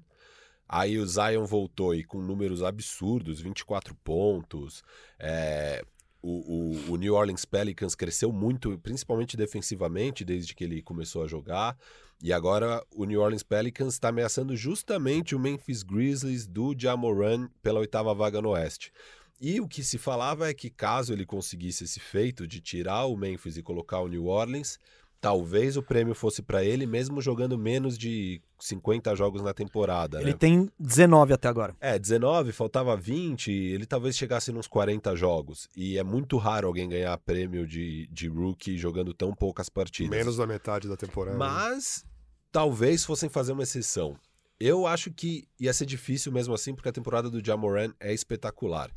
Aí 0.68 1.00
o 1.00 1.08
Zion 1.08 1.46
voltou 1.46 1.96
e 1.96 2.04
com 2.04 2.22
números 2.22 2.62
absurdos, 2.62 3.40
24 3.40 3.96
pontos. 3.96 4.84
É, 5.18 5.84
o, 6.22 6.90
o- 6.90 6.94
o 6.94 6.98
New 6.98 7.14
Orleans 7.14 7.46
Pelicans 7.46 7.96
cresceu 7.96 8.32
muito, 8.32 8.78
principalmente 8.80 9.38
defensivamente, 9.38 10.26
desde 10.26 10.54
que 10.54 10.64
ele 10.64 10.82
começou 10.82 11.24
a 11.24 11.28
jogar. 11.28 11.78
E 12.22 12.34
agora 12.34 12.84
o 12.94 13.06
New 13.06 13.22
Orleans 13.22 13.44
Pelicans 13.44 13.94
está 13.94 14.10
ameaçando 14.10 14.56
justamente 14.56 15.34
o 15.36 15.40
Memphis 15.40 15.84
Grizzlies 15.84 16.46
do 16.46 16.76
Jamoran 16.78 17.48
pela 17.64 17.80
oitava 17.80 18.14
vaga 18.14 18.42
no 18.42 18.50
Oeste. 18.50 18.92
E 19.40 19.62
o 19.62 19.68
que 19.70 19.82
se 19.84 19.98
falava 19.98 20.50
é 20.50 20.54
que 20.54 20.70
caso 20.70 21.14
ele 21.14 21.26
conseguisse 21.26 21.86
esse 21.86 22.00
feito 22.02 22.46
de 22.46 22.60
tirar 22.60 23.06
o 23.06 23.16
Memphis 23.16 23.56
e 23.56 23.64
colocar 23.64 24.02
o 24.02 24.10
New 24.10 24.26
Orleans, 24.26 24.78
talvez 25.22 25.76
o 25.76 25.84
prêmio 25.84 26.16
fosse 26.16 26.42
para 26.42 26.64
ele, 26.64 26.86
mesmo 26.86 27.22
jogando 27.22 27.58
menos 27.58 27.98
de 27.98 28.42
50 28.60 29.16
jogos 29.16 29.42
na 29.42 29.54
temporada. 29.54 30.22
Ele 30.22 30.32
né? 30.32 30.38
tem 30.38 30.70
19 30.80 31.34
até 31.34 31.48
agora. 31.48 31.76
É, 31.80 32.00
19, 32.00 32.52
faltava 32.52 32.96
20, 32.96 33.52
ele 33.52 33.86
talvez 33.86 34.18
chegasse 34.18 34.52
nos 34.52 34.68
40 34.68 35.16
jogos. 35.16 35.68
E 35.76 35.98
é 35.98 36.04
muito 36.04 36.38
raro 36.38 36.68
alguém 36.68 36.88
ganhar 36.88 37.18
prêmio 37.18 37.68
de, 37.68 38.08
de 38.12 38.28
rookie 38.28 38.78
jogando 38.78 39.14
tão 39.14 39.34
poucas 39.34 39.70
partidas. 39.70 40.10
Menos 40.10 40.38
da 40.38 40.48
metade 40.48 40.88
da 40.88 40.96
temporada. 40.96 41.38
né? 41.38 41.46
Mas 41.46 42.06
talvez 42.52 43.04
fossem 43.04 43.30
fazer 43.30 43.52
uma 43.52 43.64
exceção. 43.64 44.18
Eu 44.60 44.86
acho 44.86 45.12
que 45.12 45.48
ia 45.60 45.74
ser 45.74 45.86
difícil 45.86 46.32
mesmo 46.32 46.54
assim, 46.54 46.74
porque 46.74 46.90
a 46.90 46.94
temporada 46.94 47.30
do 47.30 47.44
Jamoran 47.44 47.94
é 48.00 48.14
espetacular. 48.14 48.92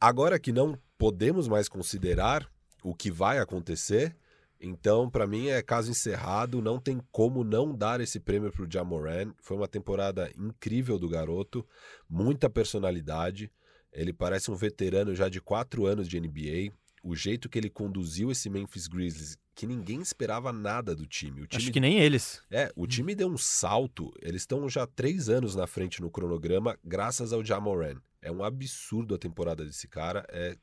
Agora 0.00 0.38
que 0.38 0.52
não 0.52 0.78
podemos 0.96 1.46
mais 1.46 1.68
considerar 1.68 2.50
o 2.82 2.94
que 2.94 3.10
vai 3.10 3.38
acontecer, 3.38 4.16
então 4.60 5.08
para 5.08 5.26
mim 5.26 5.48
é 5.48 5.62
caso 5.62 5.90
encerrado, 5.90 6.60
não 6.60 6.78
tem 6.78 7.00
como 7.10 7.42
não 7.42 7.74
dar 7.74 8.00
esse 8.00 8.20
prêmio 8.20 8.52
para 8.52 8.64
o 8.64 8.70
Jamoran. 8.70 9.32
Foi 9.40 9.56
uma 9.56 9.68
temporada 9.68 10.30
incrível 10.36 10.98
do 10.98 11.08
garoto, 11.08 11.66
muita 12.08 12.50
personalidade. 12.50 13.50
Ele 13.92 14.12
parece 14.12 14.50
um 14.50 14.54
veterano 14.54 15.14
já 15.14 15.28
de 15.28 15.40
quatro 15.40 15.86
anos 15.86 16.08
de 16.08 16.20
NBA. 16.20 16.72
O 17.02 17.16
jeito 17.16 17.48
que 17.48 17.58
ele 17.58 17.70
conduziu 17.70 18.30
esse 18.30 18.50
Memphis 18.50 18.86
Grizzlies, 18.86 19.38
que 19.54 19.66
ninguém 19.66 20.00
esperava 20.00 20.52
nada 20.52 20.94
do 20.94 21.06
time. 21.06 21.42
O 21.42 21.46
time 21.46 21.62
Acho 21.62 21.72
que 21.72 21.80
nem 21.80 21.98
eles. 21.98 22.42
é, 22.50 22.70
o 22.76 22.86
time 22.86 23.14
deu 23.14 23.28
um 23.28 23.38
salto. 23.38 24.12
Eles 24.20 24.42
estão 24.42 24.68
já 24.68 24.86
três 24.86 25.28
anos 25.28 25.54
na 25.54 25.66
frente 25.66 26.00
no 26.00 26.10
cronograma, 26.10 26.78
graças 26.84 27.32
ao 27.32 27.44
Jamoran. 27.44 27.96
É 28.22 28.30
um 28.30 28.44
absurdo 28.44 29.14
a 29.14 29.18
temporada 29.18 29.64
desse 29.64 29.88
cara. 29.88 30.24
É 30.28 30.56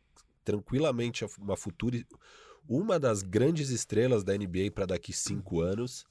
tranquilamente 0.44 1.26
uma 1.40 1.58
futura. 1.58 1.98
Uma 2.68 3.00
das 3.00 3.22
grandes 3.22 3.70
estrelas 3.70 4.24
da 4.24 4.38
NBA 4.38 4.72
para 4.74 4.86
daqui 4.86 5.14
cinco 5.14 5.62
anos. 5.62 6.06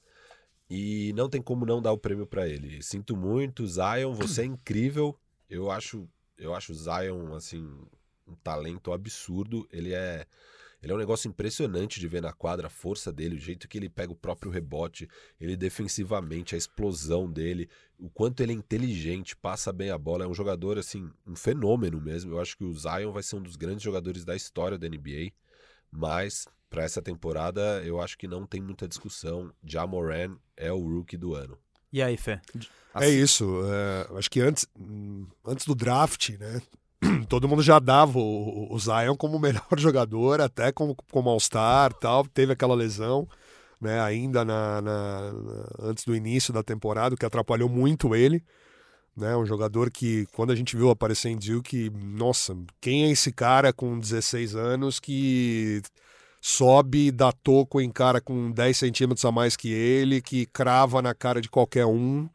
E 0.69 1.13
não 1.13 1.29
tem 1.29 1.41
como 1.41 1.65
não 1.65 1.81
dar 1.81 1.93
o 1.93 1.97
prêmio 1.97 2.27
para 2.27 2.47
ele. 2.47 2.81
Sinto 2.83 3.15
muito, 3.15 3.65
Zion, 3.65 4.13
você 4.13 4.41
é 4.41 4.45
incrível. 4.45 5.17
Eu 5.49 5.71
acho, 5.71 6.07
eu 6.37 6.53
acho 6.53 6.73
Zion 6.73 7.33
assim 7.33 7.65
um 8.27 8.35
talento 8.43 8.91
absurdo. 8.91 9.65
Ele 9.71 9.93
é 9.93 10.27
ele 10.81 10.91
é 10.91 10.95
um 10.95 10.99
negócio 10.99 11.27
impressionante 11.27 11.99
de 11.99 12.07
ver 12.07 12.21
na 12.21 12.31
quadra 12.31 12.67
a 12.67 12.69
força 12.69 13.11
dele, 13.11 13.35
o 13.35 13.39
jeito 13.39 13.67
que 13.67 13.77
ele 13.79 13.89
pega 13.89 14.11
o 14.11 14.15
próprio 14.15 14.51
rebote, 14.51 15.09
ele 15.41 15.57
defensivamente, 15.57 16.53
a 16.53 16.57
explosão 16.57 17.31
dele, 17.31 17.67
o 17.97 18.09
quanto 18.09 18.43
ele 18.43 18.51
é 18.51 18.55
inteligente, 18.55 19.35
passa 19.35 19.73
bem 19.73 19.89
a 19.89 19.97
bola. 19.97 20.25
É 20.25 20.27
um 20.27 20.35
jogador, 20.35 20.77
assim, 20.77 21.09
um 21.25 21.35
fenômeno 21.35 21.99
mesmo. 21.99 22.31
Eu 22.33 22.39
acho 22.39 22.55
que 22.55 22.63
o 22.63 22.73
Zion 22.73 23.11
vai 23.11 23.23
ser 23.23 23.37
um 23.37 23.41
dos 23.41 23.55
grandes 23.55 23.81
jogadores 23.81 24.23
da 24.23 24.35
história 24.35 24.77
da 24.77 24.87
NBA, 24.87 25.31
mas 25.91 26.45
para 26.69 26.83
essa 26.83 27.01
temporada 27.01 27.81
eu 27.83 28.01
acho 28.01 28.17
que 28.17 28.27
não 28.27 28.45
tem 28.45 28.61
muita 28.61 28.87
discussão. 28.87 29.51
Jamoran 29.63 30.35
é 30.55 30.71
o 30.71 30.79
rookie 30.79 31.17
do 31.17 31.33
ano. 31.33 31.57
E 31.91 32.01
aí, 32.01 32.17
Fê? 32.17 32.39
É 32.95 33.09
isso. 33.09 33.61
é, 33.65 34.17
acho 34.17 34.29
que 34.29 34.41
antes, 34.41 34.67
hum, 34.77 35.25
antes 35.45 35.65
do 35.65 35.73
draft, 35.75 36.29
né? 36.37 36.61
Todo 37.29 37.47
mundo 37.47 37.61
já 37.61 37.79
dava 37.79 38.17
o, 38.19 38.73
o 38.73 38.79
Zion 38.79 39.15
como 39.15 39.37
o 39.37 39.39
melhor 39.39 39.65
jogador, 39.77 40.41
até 40.41 40.71
como, 40.71 40.95
como 41.11 41.29
All-Star 41.29 41.93
tal. 41.93 42.25
Teve 42.27 42.53
aquela 42.53 42.75
lesão, 42.75 43.27
né? 43.79 44.01
Ainda 44.01 44.43
na, 44.43 44.81
na- 44.81 45.31
na- 45.31 45.67
antes 45.79 46.03
do 46.03 46.15
início 46.15 46.51
da 46.53 46.63
temporada, 46.63 47.15
o 47.15 47.17
que 47.17 47.25
atrapalhou 47.25 47.69
muito 47.69 48.13
ele. 48.15 48.43
Né, 49.17 49.35
um 49.35 49.47
jogador 49.47 49.89
que, 49.89 50.27
quando 50.31 50.51
a 50.51 50.55
gente 50.55 50.77
viu 50.77 50.91
aparecer 50.91 51.29
em 51.29 51.37
Duke, 51.37 51.89
nossa, 51.89 52.55
quem 52.79 53.05
é 53.05 53.09
esse 53.11 53.31
cara 53.31 53.73
com 53.73 53.97
16 53.97 54.55
anos 54.55 54.99
que 54.99 55.81
sobe, 56.39 57.09
dá 57.09 57.31
toco 57.31 57.81
em 57.81 57.89
cara 57.89 58.21
com 58.21 58.51
10 58.51 58.77
centímetros 58.77 59.25
a 59.25 59.31
mais 59.31 59.55
que 59.55 59.71
ele, 59.71 60.21
que 60.21 60.45
crava 60.45 61.01
na 61.01 61.15
cara 61.15 61.41
de 61.41 61.49
qualquer 61.49 61.87
um, 61.87 62.29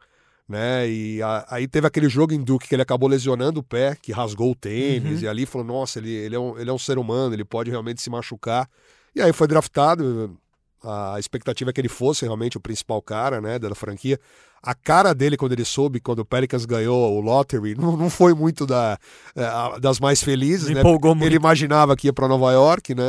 né? 0.47 0.85
E 0.89 1.21
a- 1.21 1.45
aí 1.49 1.69
teve 1.69 1.87
aquele 1.87 2.09
jogo 2.09 2.33
em 2.33 2.43
Duke 2.43 2.67
que 2.67 2.75
ele 2.75 2.81
acabou 2.81 3.07
lesionando 3.07 3.61
o 3.61 3.63
pé, 3.63 3.95
que 3.95 4.11
rasgou 4.11 4.51
o 4.51 4.55
tênis, 4.55 5.19
Uhum. 5.19 5.23
e 5.23 5.27
ali 5.29 5.45
falou: 5.45 5.65
nossa, 5.65 5.99
ele, 5.99 6.11
ele, 6.11 6.35
é 6.35 6.39
um, 6.39 6.59
ele 6.59 6.69
é 6.69 6.73
um 6.73 6.77
ser 6.77 6.97
humano, 6.97 7.33
ele 7.33 7.45
pode 7.45 7.71
realmente 7.71 8.01
se 8.01 8.09
machucar. 8.09 8.69
E 9.15 9.21
aí 9.21 9.31
foi 9.31 9.47
draftado. 9.47 10.37
A 10.83 11.17
expectativa 11.19 11.69
é 11.69 11.73
que 11.73 11.79
ele 11.81 11.87
fosse 11.89 12.25
realmente 12.25 12.57
o 12.57 12.59
principal 12.59 13.01
cara, 13.01 13.39
né, 13.39 13.57
da 13.57 13.73
franquia. 13.73 14.19
A 14.61 14.73
cara 14.73 15.13
dele 15.13 15.35
quando 15.35 15.51
ele 15.53 15.65
soube, 15.65 15.99
quando 15.99 16.19
o 16.19 16.25
Pelicans 16.25 16.65
ganhou 16.65 17.15
o 17.15 17.19
lottery, 17.21 17.75
não, 17.79 17.95
não 17.97 18.09
foi 18.09 18.33
muito 18.33 18.65
da, 18.65 18.97
a- 19.35 19.77
das 19.79 19.99
mais 19.99 20.23
felizes, 20.23 20.69
né? 20.69 20.79
empolgou 20.79 21.13
muito. 21.15 21.25
Ele 21.27 21.35
imaginava 21.35 21.95
que 21.95 22.07
ia 22.07 22.13
para 22.13 22.27
Nova 22.27 22.51
York, 22.51 22.93
né? 22.95 23.03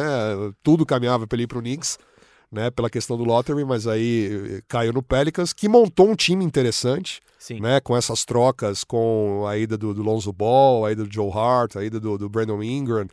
Tudo 0.62 0.84
caminhava 0.87 1.26
para 1.26 1.37
ele 1.37 1.44
ir 1.44 1.46
para 1.46 1.58
o 1.58 1.60
Knicks, 1.62 1.98
né? 2.50 2.70
Pela 2.70 2.90
questão 2.90 3.16
do 3.16 3.24
lottery, 3.24 3.64
mas 3.64 3.87
aí 3.87 4.56
eh, 4.58 4.62
caiu 4.68 4.92
no 4.92 5.02
Pelicans, 5.02 5.52
que 5.52 5.68
montou 5.68 6.08
um 6.08 6.14
time 6.16 6.44
interessante, 6.44 7.20
Sim. 7.38 7.60
né? 7.60 7.80
Com 7.80 7.96
essas 7.96 8.24
trocas, 8.24 8.82
com 8.82 9.44
a 9.48 9.56
ida 9.56 9.76
do, 9.78 9.94
do 9.94 10.02
Lonzo 10.02 10.32
Ball, 10.32 10.84
a 10.87 10.90
ida 10.92 11.04
do 11.04 11.12
Joe 11.12 11.30
Hart, 11.32 11.76
a 11.76 11.84
ida 11.84 12.00
do, 12.00 12.18
do 12.18 12.28
Brandon 12.28 12.62
Ingram 12.62 13.06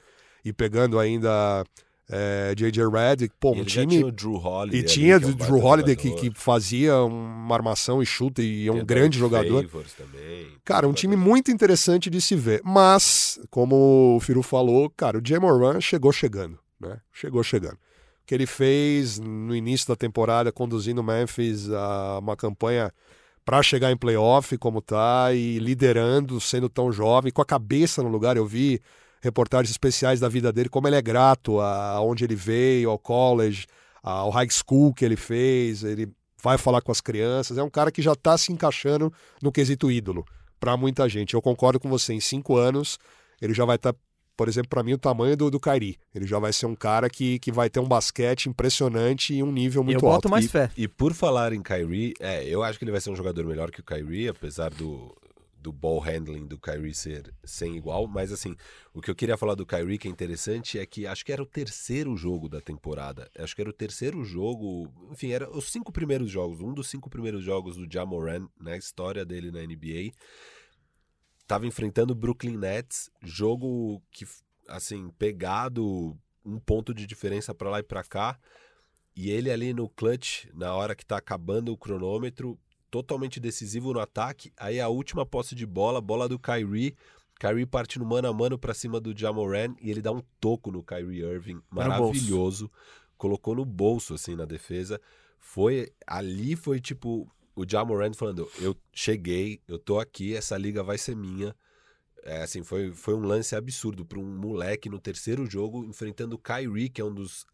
e 0.44 0.52
pegando 0.52 0.98
ainda 0.98 1.64
eh, 2.12 2.54
J.J. 2.56 2.90
Redick, 2.90 3.34
pô, 3.40 3.56
E 3.56 3.62
um 3.62 3.64
time 3.64 3.88
tinha 3.88 4.06
o 4.06 4.12
Drew 4.12 4.36
Holiday. 4.36 4.80
e 4.80 4.84
tinha 4.84 5.18
que 5.20 5.26
é 5.26 5.28
o 5.30 5.32
baita 5.34 5.46
Drew 5.46 5.64
Holiday 5.66 5.96
que, 5.96 6.12
que 6.12 6.32
fazia 6.36 6.98
uma 7.04 7.56
armação 7.56 8.04
e 8.04 8.06
chuta 8.06 8.42
e 8.42 8.68
é 8.68 8.72
um 8.72 8.86
grande 8.86 9.18
jogador. 9.18 9.66
Também. 9.98 10.48
Cara, 10.66 10.88
um 10.88 10.94
time 10.94 11.16
muito 11.16 11.50
interessante 11.50 12.10
de 12.10 12.20
se 12.22 12.36
ver. 12.36 12.62
Mas, 12.64 13.40
como 13.50 14.18
o 14.18 14.20
Firu 14.20 14.44
falou, 14.44 14.90
cara, 14.90 15.18
o 15.18 15.22
Jamoran 15.26 15.80
chegou 15.80 16.12
chegando, 16.12 16.60
né? 16.80 17.00
Chegou 17.14 17.42
chegando. 17.44 17.76
O 17.76 18.26
que 18.26 18.36
ele 18.36 18.46
fez 18.46 19.18
no 19.20 19.56
início 19.56 19.88
da 19.88 19.96
temporada, 19.96 20.52
conduzindo 20.52 21.02
o 21.02 21.04
Memphis 21.04 21.70
a 21.72 22.20
uma 22.20 22.36
campanha 22.36 22.92
para 23.44 23.64
chegar 23.64 23.92
em 23.92 23.98
playoff 23.98 24.58
como 24.58 24.82
tá 24.82 25.34
e 25.34 25.58
liderando, 25.60 26.40
sendo 26.40 26.70
tão 26.70 26.92
jovem, 26.92 27.32
com 27.32 27.42
a 27.42 27.46
cabeça 27.46 28.04
no 28.04 28.10
lugar. 28.10 28.38
Eu 28.38 28.46
vi 28.46 28.80
reportagens 29.22 29.72
especiais 29.72 30.20
da 30.20 30.28
vida 30.28 30.52
dele, 30.52 30.70
como 30.70 30.88
ele 30.88 30.96
é 30.96 31.02
grato 31.02 31.60
a 31.60 32.02
onde 32.02 32.24
ele 32.24 32.36
veio, 32.36 32.90
ao 32.90 32.98
college, 32.98 33.68
ao 34.02 34.30
high 34.32 34.50
school 34.50 34.94
que 34.94 35.06
ele 35.06 35.16
fez, 35.16 35.84
ele 35.84 36.12
vai 36.42 36.58
falar 36.58 36.82
com 36.82 36.92
as 36.92 37.00
crianças. 37.00 37.58
É 37.58 37.64
um 37.64 37.70
cara 37.70 37.92
que 37.92 38.02
já 38.02 38.14
está 38.14 38.38
se 38.38 38.52
encaixando 38.52 39.14
no 39.42 39.52
quesito 39.52 39.92
ídolo 39.92 40.26
para 40.60 40.76
muita 40.76 41.08
gente. 41.08 41.34
Eu 41.34 41.42
concordo 41.42 41.80
com 41.80 41.88
você, 41.88 42.14
em 42.14 42.20
cinco 42.20 42.58
anos 42.58 42.98
ele 43.42 43.54
já 43.54 43.66
vai 43.66 43.76
estar, 43.76 43.94
tá, 43.94 44.00
por 44.38 44.48
exemplo, 44.48 44.70
para 44.70 44.84
mim, 44.84 44.94
o 44.94 44.98
tamanho 44.98 45.36
do, 45.36 45.50
do 45.50 45.60
Kairi. 45.60 45.98
Ele 46.14 46.28
já 46.28 46.38
vai 46.38 46.54
ser 46.54 46.68
um 46.68 46.76
cara 46.76 47.10
que, 47.10 47.40
que 47.40 47.52
vai 47.52 47.70
ter 47.70 47.80
um 47.80 47.88
basquete 47.88 48.48
impressionante 48.48 49.34
e 49.34 49.42
um 49.42 49.52
nível 49.52 49.84
muito 49.84 50.06
eu 50.06 50.10
alto. 50.10 50.28
Eu 50.28 50.30
boto 50.30 50.30
mais 50.30 50.46
e, 50.46 50.48
fé. 50.48 50.70
E 50.78 50.88
por 50.88 51.14
falar 51.14 51.52
em 51.52 51.62
Kyrie, 51.62 52.14
é, 52.20 52.44
eu 52.48 52.64
acho 52.64 52.78
que 52.78 52.86
ele 52.86 52.92
vai 52.92 53.02
ser 53.02 53.10
um 53.10 53.16
jogador 53.16 53.44
melhor 53.46 53.72
que 53.72 53.82
o 53.82 53.84
Kyrie, 53.84 54.30
apesar 54.30 54.70
do, 54.70 55.16
do 55.62 55.72
ball 55.72 56.00
handling 56.00 56.48
do 56.48 56.58
Kyrie 56.58 56.94
ser 56.94 57.34
sem 57.44 57.78
igual, 57.78 58.08
mas 58.08 58.32
assim, 58.32 58.56
o 58.94 59.02
que 59.02 59.12
eu 59.12 59.16
queria 59.16 59.38
falar 59.38 59.54
do 59.54 59.66
Kyrie 59.66 60.00
que 60.00 60.08
é 60.08 60.12
interessante 60.12 60.80
é 60.80 60.86
que 60.86 61.06
acho 61.06 61.24
que 61.24 61.32
era 61.32 61.44
o 61.44 61.46
terceiro 61.46 62.18
jogo 62.18 62.50
da 62.50 62.60
temporada. 62.60 63.30
Acho 63.38 63.56
que 63.56 63.62
era 63.62 63.70
o 63.70 63.74
terceiro 63.74 64.24
jogo, 64.26 64.92
enfim, 65.12 65.32
era 65.32 65.50
os 65.50 65.72
cinco 65.72 65.92
primeiros 65.92 66.32
jogos, 66.32 66.60
um 66.60 66.74
dos 66.74 66.90
cinco 66.90 67.10
primeiros 67.10 67.44
jogos 67.44 67.78
do 67.78 67.88
Jamoran 67.92 68.48
na 68.60 68.76
história 68.76 69.24
dele 69.24 69.52
na 69.52 69.62
NBA. 69.62 70.12
Tava 71.46 71.68
enfrentando 71.68 72.14
o 72.14 72.16
Brooklyn 72.16 72.58
Nets, 72.58 73.12
jogo 73.22 74.02
que 74.10 74.26
assim, 74.68 75.10
pegado, 75.20 76.18
um 76.44 76.60
ponto 76.60 76.94
de 76.94 77.06
diferença 77.06 77.54
para 77.54 77.70
lá 77.70 77.80
e 77.80 77.84
para 77.84 78.04
cá. 78.04 78.40
E 79.16 79.30
ele 79.30 79.52
ali 79.52 79.74
no 79.74 79.90
clutch, 79.90 80.46
na 80.54 80.74
hora 80.74 80.96
que 80.96 81.06
tá 81.06 81.18
acabando 81.18 81.72
o 81.72 81.78
cronômetro, 81.78 82.58
totalmente 82.92 83.40
decisivo 83.40 83.94
no 83.94 84.00
ataque. 84.00 84.52
Aí 84.58 84.80
a 84.80 84.90
última 84.90 85.26
posse 85.26 85.56
de 85.56 85.66
bola, 85.66 86.02
bola 86.02 86.28
do 86.28 86.38
Kyrie. 86.38 86.96
Kyrie 87.40 87.66
parte 87.66 87.98
no 87.98 88.06
mano 88.06 88.28
a 88.28 88.34
mano 88.34 88.60
para 88.60 88.74
cima 88.74 89.00
do 89.00 89.18
Jamoran 89.18 89.74
e 89.82 89.90
ele 89.90 90.02
dá 90.02 90.12
um 90.12 90.22
toco 90.40 90.70
no 90.70 90.84
Kyrie 90.84 91.24
Irving, 91.24 91.62
maravilhoso. 91.72 92.70
Colocou 93.18 93.56
no 93.56 93.66
bolso 93.66 94.14
assim 94.14 94.36
na 94.36 94.46
defesa. 94.46 95.02
Foi 95.40 95.92
ali 96.06 96.56
foi 96.56 96.80
tipo 96.80 97.28
o 97.56 97.68
Jamoran 97.68 98.14
falando: 98.14 98.48
"Eu 98.60 98.76
cheguei, 98.94 99.60
eu 99.68 99.80
tô 99.80 99.98
aqui, 100.00 100.36
essa 100.36 100.58
liga 100.58 100.84
vai 100.84 100.98
ser 100.98 101.16
minha". 101.16 101.56
É, 102.24 102.44
assim, 102.44 102.64
foi, 102.64 102.94
foi 102.94 103.16
um 103.16 103.22
lance 103.22 103.56
absurdo 103.56 104.06
para 104.06 104.20
um 104.20 104.38
moleque 104.38 104.88
no 104.88 105.00
terceiro 105.00 105.50
jogo 105.50 105.84
enfrentando 105.84 106.36
o 106.36 106.40
Kyrie, 106.40 106.90
que 106.90 107.02
é 107.02 107.04
um 107.04 107.14
dos 107.14 107.48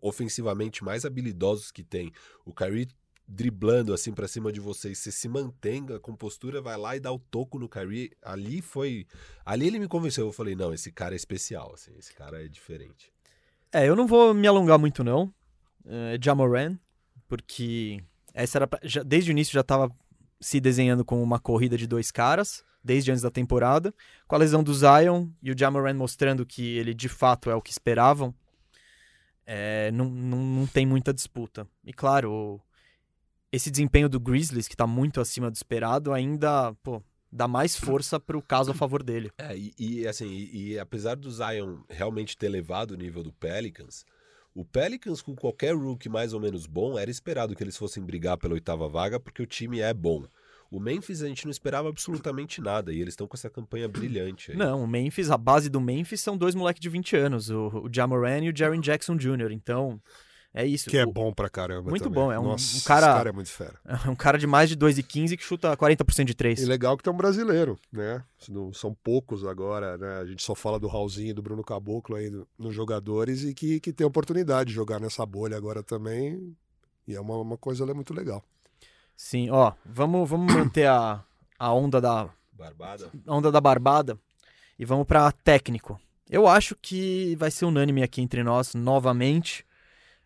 ofensivamente 0.00 0.82
mais 0.82 1.04
habilidosos 1.04 1.70
que 1.70 1.84
tem. 1.84 2.10
O 2.44 2.54
Kyrie 2.54 2.88
driblando 3.32 3.94
assim 3.94 4.12
para 4.12 4.28
cima 4.28 4.52
de 4.52 4.60
vocês, 4.60 4.98
você 4.98 5.10
se 5.10 5.28
mantém 5.28 5.86
a 5.94 5.98
compostura, 5.98 6.60
vai 6.60 6.76
lá 6.76 6.94
e 6.96 7.00
dá 7.00 7.10
o 7.10 7.18
toco 7.18 7.58
no 7.58 7.68
Kyrie. 7.68 8.12
Ali 8.22 8.60
foi, 8.60 9.06
ali 9.44 9.66
ele 9.66 9.78
me 9.78 9.88
convenceu. 9.88 10.26
Eu 10.26 10.32
falei, 10.32 10.54
não, 10.54 10.72
esse 10.72 10.92
cara 10.92 11.14
é 11.14 11.16
especial, 11.16 11.72
assim, 11.74 11.92
esse 11.98 12.14
cara 12.14 12.44
é 12.44 12.48
diferente. 12.48 13.10
É, 13.72 13.88
eu 13.88 13.96
não 13.96 14.06
vou 14.06 14.34
me 14.34 14.46
alongar 14.46 14.78
muito 14.78 15.02
não, 15.02 15.32
é 15.86 16.18
Jamoran, 16.22 16.78
porque 17.26 18.04
essa 18.34 18.58
era 18.58 18.66
pra, 18.66 18.78
já, 18.82 19.02
desde 19.02 19.30
o 19.30 19.32
início 19.32 19.54
já 19.54 19.62
estava 19.62 19.90
se 20.38 20.60
desenhando 20.60 21.04
como 21.04 21.22
uma 21.22 21.38
corrida 21.38 21.78
de 21.78 21.86
dois 21.86 22.10
caras, 22.10 22.62
desde 22.84 23.10
antes 23.10 23.22
da 23.22 23.30
temporada, 23.30 23.94
com 24.28 24.34
a 24.34 24.38
lesão 24.38 24.62
do 24.62 24.74
Zion 24.74 25.28
e 25.42 25.50
o 25.50 25.58
Jamoran 25.58 25.94
mostrando 25.94 26.44
que 26.44 26.76
ele 26.76 26.92
de 26.92 27.08
fato 27.08 27.48
é 27.48 27.54
o 27.54 27.62
que 27.62 27.70
esperavam. 27.70 28.34
É, 29.46 29.90
não, 29.92 30.08
não, 30.08 30.38
não 30.38 30.66
tem 30.66 30.84
muita 30.84 31.12
disputa. 31.12 31.66
E 31.84 31.92
claro, 31.92 32.60
esse 33.52 33.70
desempenho 33.70 34.08
do 34.08 34.18
Grizzlies, 34.18 34.66
que 34.66 34.74
está 34.74 34.86
muito 34.86 35.20
acima 35.20 35.50
do 35.50 35.54
esperado, 35.54 36.12
ainda 36.12 36.72
pô, 36.82 37.02
dá 37.30 37.46
mais 37.46 37.76
força 37.76 38.18
para 38.18 38.36
o 38.36 38.42
caso 38.42 38.70
a 38.70 38.74
favor 38.74 39.02
dele. 39.02 39.30
É, 39.36 39.56
e, 39.56 39.74
e 39.78 40.08
assim, 40.08 40.26
e, 40.26 40.72
e, 40.72 40.78
apesar 40.78 41.16
do 41.16 41.30
Zion 41.30 41.80
realmente 41.88 42.36
ter 42.36 42.48
levado 42.48 42.92
o 42.92 42.96
nível 42.96 43.22
do 43.22 43.32
Pelicans, 43.32 44.06
o 44.54 44.64
Pelicans 44.64 45.20
com 45.20 45.36
qualquer 45.36 45.74
rookie 45.74 46.08
mais 46.08 46.32
ou 46.32 46.40
menos 46.40 46.66
bom, 46.66 46.98
era 46.98 47.10
esperado 47.10 47.54
que 47.54 47.62
eles 47.62 47.76
fossem 47.76 48.02
brigar 48.02 48.38
pela 48.38 48.54
oitava 48.54 48.88
vaga, 48.88 49.20
porque 49.20 49.42
o 49.42 49.46
time 49.46 49.80
é 49.80 49.92
bom. 49.92 50.24
O 50.70 50.80
Memphis 50.80 51.22
a 51.22 51.28
gente 51.28 51.44
não 51.44 51.50
esperava 51.50 51.90
absolutamente 51.90 52.58
nada 52.58 52.94
e 52.94 53.00
eles 53.00 53.12
estão 53.12 53.26
com 53.26 53.36
essa 53.36 53.50
campanha 53.50 53.86
brilhante. 53.86 54.52
Aí. 54.52 54.56
Não, 54.56 54.82
o 54.82 54.86
Memphis, 54.86 55.30
a 55.30 55.36
base 55.36 55.68
do 55.68 55.78
Memphis 55.78 56.22
são 56.22 56.34
dois 56.34 56.54
moleques 56.54 56.80
de 56.80 56.88
20 56.88 57.14
anos, 57.14 57.50
o, 57.50 57.84
o 57.84 57.90
Jamoran 57.92 58.44
e 58.44 58.50
o 58.50 58.56
Jaren 58.56 58.80
Jackson 58.80 59.14
Jr. 59.16 59.52
Então, 59.52 60.00
é 60.54 60.66
isso. 60.66 60.90
Que 60.90 60.98
é 60.98 61.04
o... 61.04 61.12
bom 61.12 61.32
pra 61.32 61.48
caramba. 61.48 61.88
Muito 61.88 62.04
também. 62.04 62.22
bom. 62.22 62.30
É 62.30 62.38
um, 62.38 62.44
Nossa, 62.44 62.76
um 62.76 62.80
cara. 62.80 63.06
Esse 63.06 63.16
cara 63.16 63.28
é 63.28 63.32
muito 63.32 63.50
fera. 63.50 63.74
É 64.06 64.10
um 64.10 64.14
cara 64.14 64.36
de 64.36 64.46
mais 64.46 64.68
de 64.68 64.76
2,15 64.76 65.36
que 65.36 65.42
chuta 65.42 65.74
40% 65.76 66.24
de 66.24 66.34
3. 66.34 66.60
E 66.60 66.66
legal 66.66 66.96
que 66.96 67.02
tem 67.02 67.12
um 67.12 67.16
brasileiro, 67.16 67.78
né? 67.90 68.22
São 68.72 68.94
poucos 68.94 69.44
agora, 69.44 69.96
né? 69.96 70.18
A 70.18 70.26
gente 70.26 70.42
só 70.42 70.54
fala 70.54 70.78
do 70.78 70.88
Raulzinho 70.88 71.30
e 71.30 71.32
do 71.32 71.42
Bruno 71.42 71.64
Caboclo 71.64 72.16
aí 72.16 72.30
nos 72.58 72.74
jogadores 72.74 73.44
e 73.44 73.54
que, 73.54 73.80
que 73.80 73.92
tem 73.92 74.06
oportunidade 74.06 74.68
de 74.68 74.74
jogar 74.74 75.00
nessa 75.00 75.24
bolha 75.24 75.56
agora 75.56 75.82
também. 75.82 76.54
E 77.06 77.14
é 77.14 77.20
uma, 77.20 77.36
uma 77.38 77.56
coisa 77.56 77.84
é 77.84 77.94
muito 77.94 78.12
legal. 78.12 78.44
Sim, 79.16 79.50
ó, 79.50 79.72
vamos, 79.84 80.28
vamos 80.28 80.52
manter 80.52 80.86
a, 80.86 81.24
a 81.58 81.72
onda 81.72 82.00
da. 82.00 82.28
Barbada. 82.52 83.10
onda 83.26 83.50
da 83.50 83.60
barbada. 83.60 84.18
E 84.78 84.84
vamos 84.84 85.06
para 85.06 85.30
técnico. 85.32 86.00
Eu 86.28 86.46
acho 86.46 86.76
que 86.80 87.36
vai 87.36 87.50
ser 87.50 87.64
unânime 87.64 88.02
aqui 88.02 88.20
entre 88.20 88.42
nós 88.42 88.74
novamente. 88.74 89.64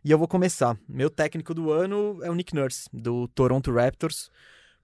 E 0.07 0.11
eu 0.13 0.19
vou 0.19 0.29
começar. 0.29 0.79
Meu 0.89 1.11
técnico 1.11 1.53
do 1.53 1.73
ano 1.73 2.21
é 2.23 2.31
o 2.31 2.35
Nick 2.37 2.55
Nurse, 2.55 2.89
do 2.93 3.27
Toronto 3.27 3.73
Raptors, 3.73 4.31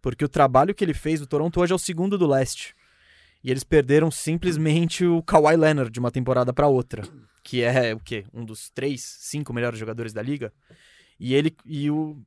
porque 0.00 0.24
o 0.24 0.28
trabalho 0.28 0.74
que 0.74 0.84
ele 0.84 0.92
fez, 0.92 1.22
o 1.22 1.28
Toronto 1.28 1.60
hoje 1.60 1.70
é 1.70 1.76
o 1.76 1.78
segundo 1.78 2.18
do 2.18 2.26
leste. 2.26 2.74
E 3.44 3.48
eles 3.48 3.62
perderam 3.62 4.10
simplesmente 4.10 5.06
o 5.06 5.22
Kawhi 5.22 5.56
Leonard 5.56 5.92
de 5.92 6.00
uma 6.00 6.10
temporada 6.10 6.52
para 6.52 6.66
outra, 6.66 7.04
que 7.44 7.62
é 7.62 7.94
o 7.94 8.00
quê? 8.00 8.24
Um 8.34 8.44
dos 8.44 8.68
três, 8.70 9.00
cinco 9.20 9.52
melhores 9.52 9.78
jogadores 9.78 10.12
da 10.12 10.20
liga. 10.20 10.52
E 11.20 11.36
ele 11.36 11.54
e 11.64 11.88
o 11.88 12.20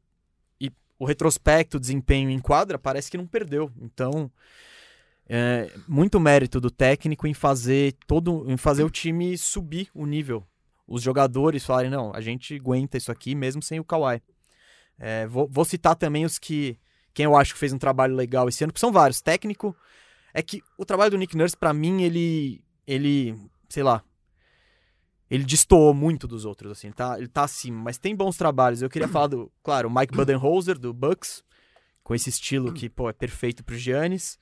e 0.58 0.71
o 0.97 1.03
retrospecto, 1.03 1.75
o 1.75 1.81
desempenho 1.81 2.29
em 2.29 2.39
quadra 2.39 2.79
parece 2.79 3.12
que 3.12 3.17
não 3.17 3.27
perdeu. 3.27 3.69
Então, 3.81 4.31
é, 5.27 5.69
muito 5.86 6.17
mérito 6.17 6.62
do 6.62 6.71
técnico 6.71 7.27
em 7.27 7.34
fazer 7.34 7.93
todo, 8.08 8.49
em 8.49 8.55
fazer 8.55 8.86
o 8.86 8.89
time 8.89 9.38
subir 9.38 9.89
o 9.93 10.05
nível 10.05 10.47
os 10.88 11.02
jogadores 11.02 11.65
falarem, 11.65 11.89
não, 11.89 12.13
a 12.13 12.21
gente 12.21 12.56
aguenta 12.56 12.98
isso 12.98 13.12
aqui 13.12 13.34
mesmo 13.36 13.62
sem 13.62 13.80
o 13.80 13.84
Kawhi. 13.84 14.21
É, 14.98 15.28
vou, 15.28 15.48
vou, 15.48 15.65
citar 15.65 15.95
também 15.95 16.26
os 16.26 16.38
que, 16.39 16.80
quem 17.13 17.26
eu 17.26 17.36
acho 17.36 17.54
que 17.54 17.60
fez 17.60 17.74
um 17.74 17.78
trabalho 17.78 18.15
legal 18.15 18.48
esse 18.48 18.63
ano, 18.63 18.71
porque 18.71 18.80
são 18.80 18.91
vários. 18.91 19.21
Técnico, 19.21 19.76
é 20.34 20.41
que 20.41 20.62
o 20.78 20.86
trabalho 20.86 21.12
do 21.12 21.17
Nick 21.17 21.36
Nurse, 21.36 21.58
para 21.58 21.74
mim, 21.74 22.04
ele, 22.04 22.63
ele, 22.86 23.36
sei 23.67 23.84
lá, 23.84 24.04
ele 25.30 25.43
destoou 25.43 25.93
muito 25.93 26.28
dos 26.28 26.45
outros, 26.45 26.71
assim, 26.71 26.91
tá, 26.91 27.17
ele 27.17 27.28
tá 27.28 27.43
acima, 27.43 27.82
mas 27.84 27.98
tem 27.98 28.15
bons 28.15 28.38
trabalhos. 28.38 28.82
Eu 28.82 28.89
queria 28.89 29.08
falar 29.08 29.28
do, 29.28 29.52
claro, 29.63 29.89
o 29.89 29.93
Mike 29.93 30.15
Budenholzer, 30.15 30.78
do 30.78 30.93
Bucks, 30.93 31.43
com 32.04 32.13
esse 32.13 32.30
estilo 32.30 32.71
que, 32.71 32.89
pô, 32.89 33.10
é 33.10 33.13
perfeito 33.13 33.63
pro 33.63 33.76
Giannis. 33.76 34.38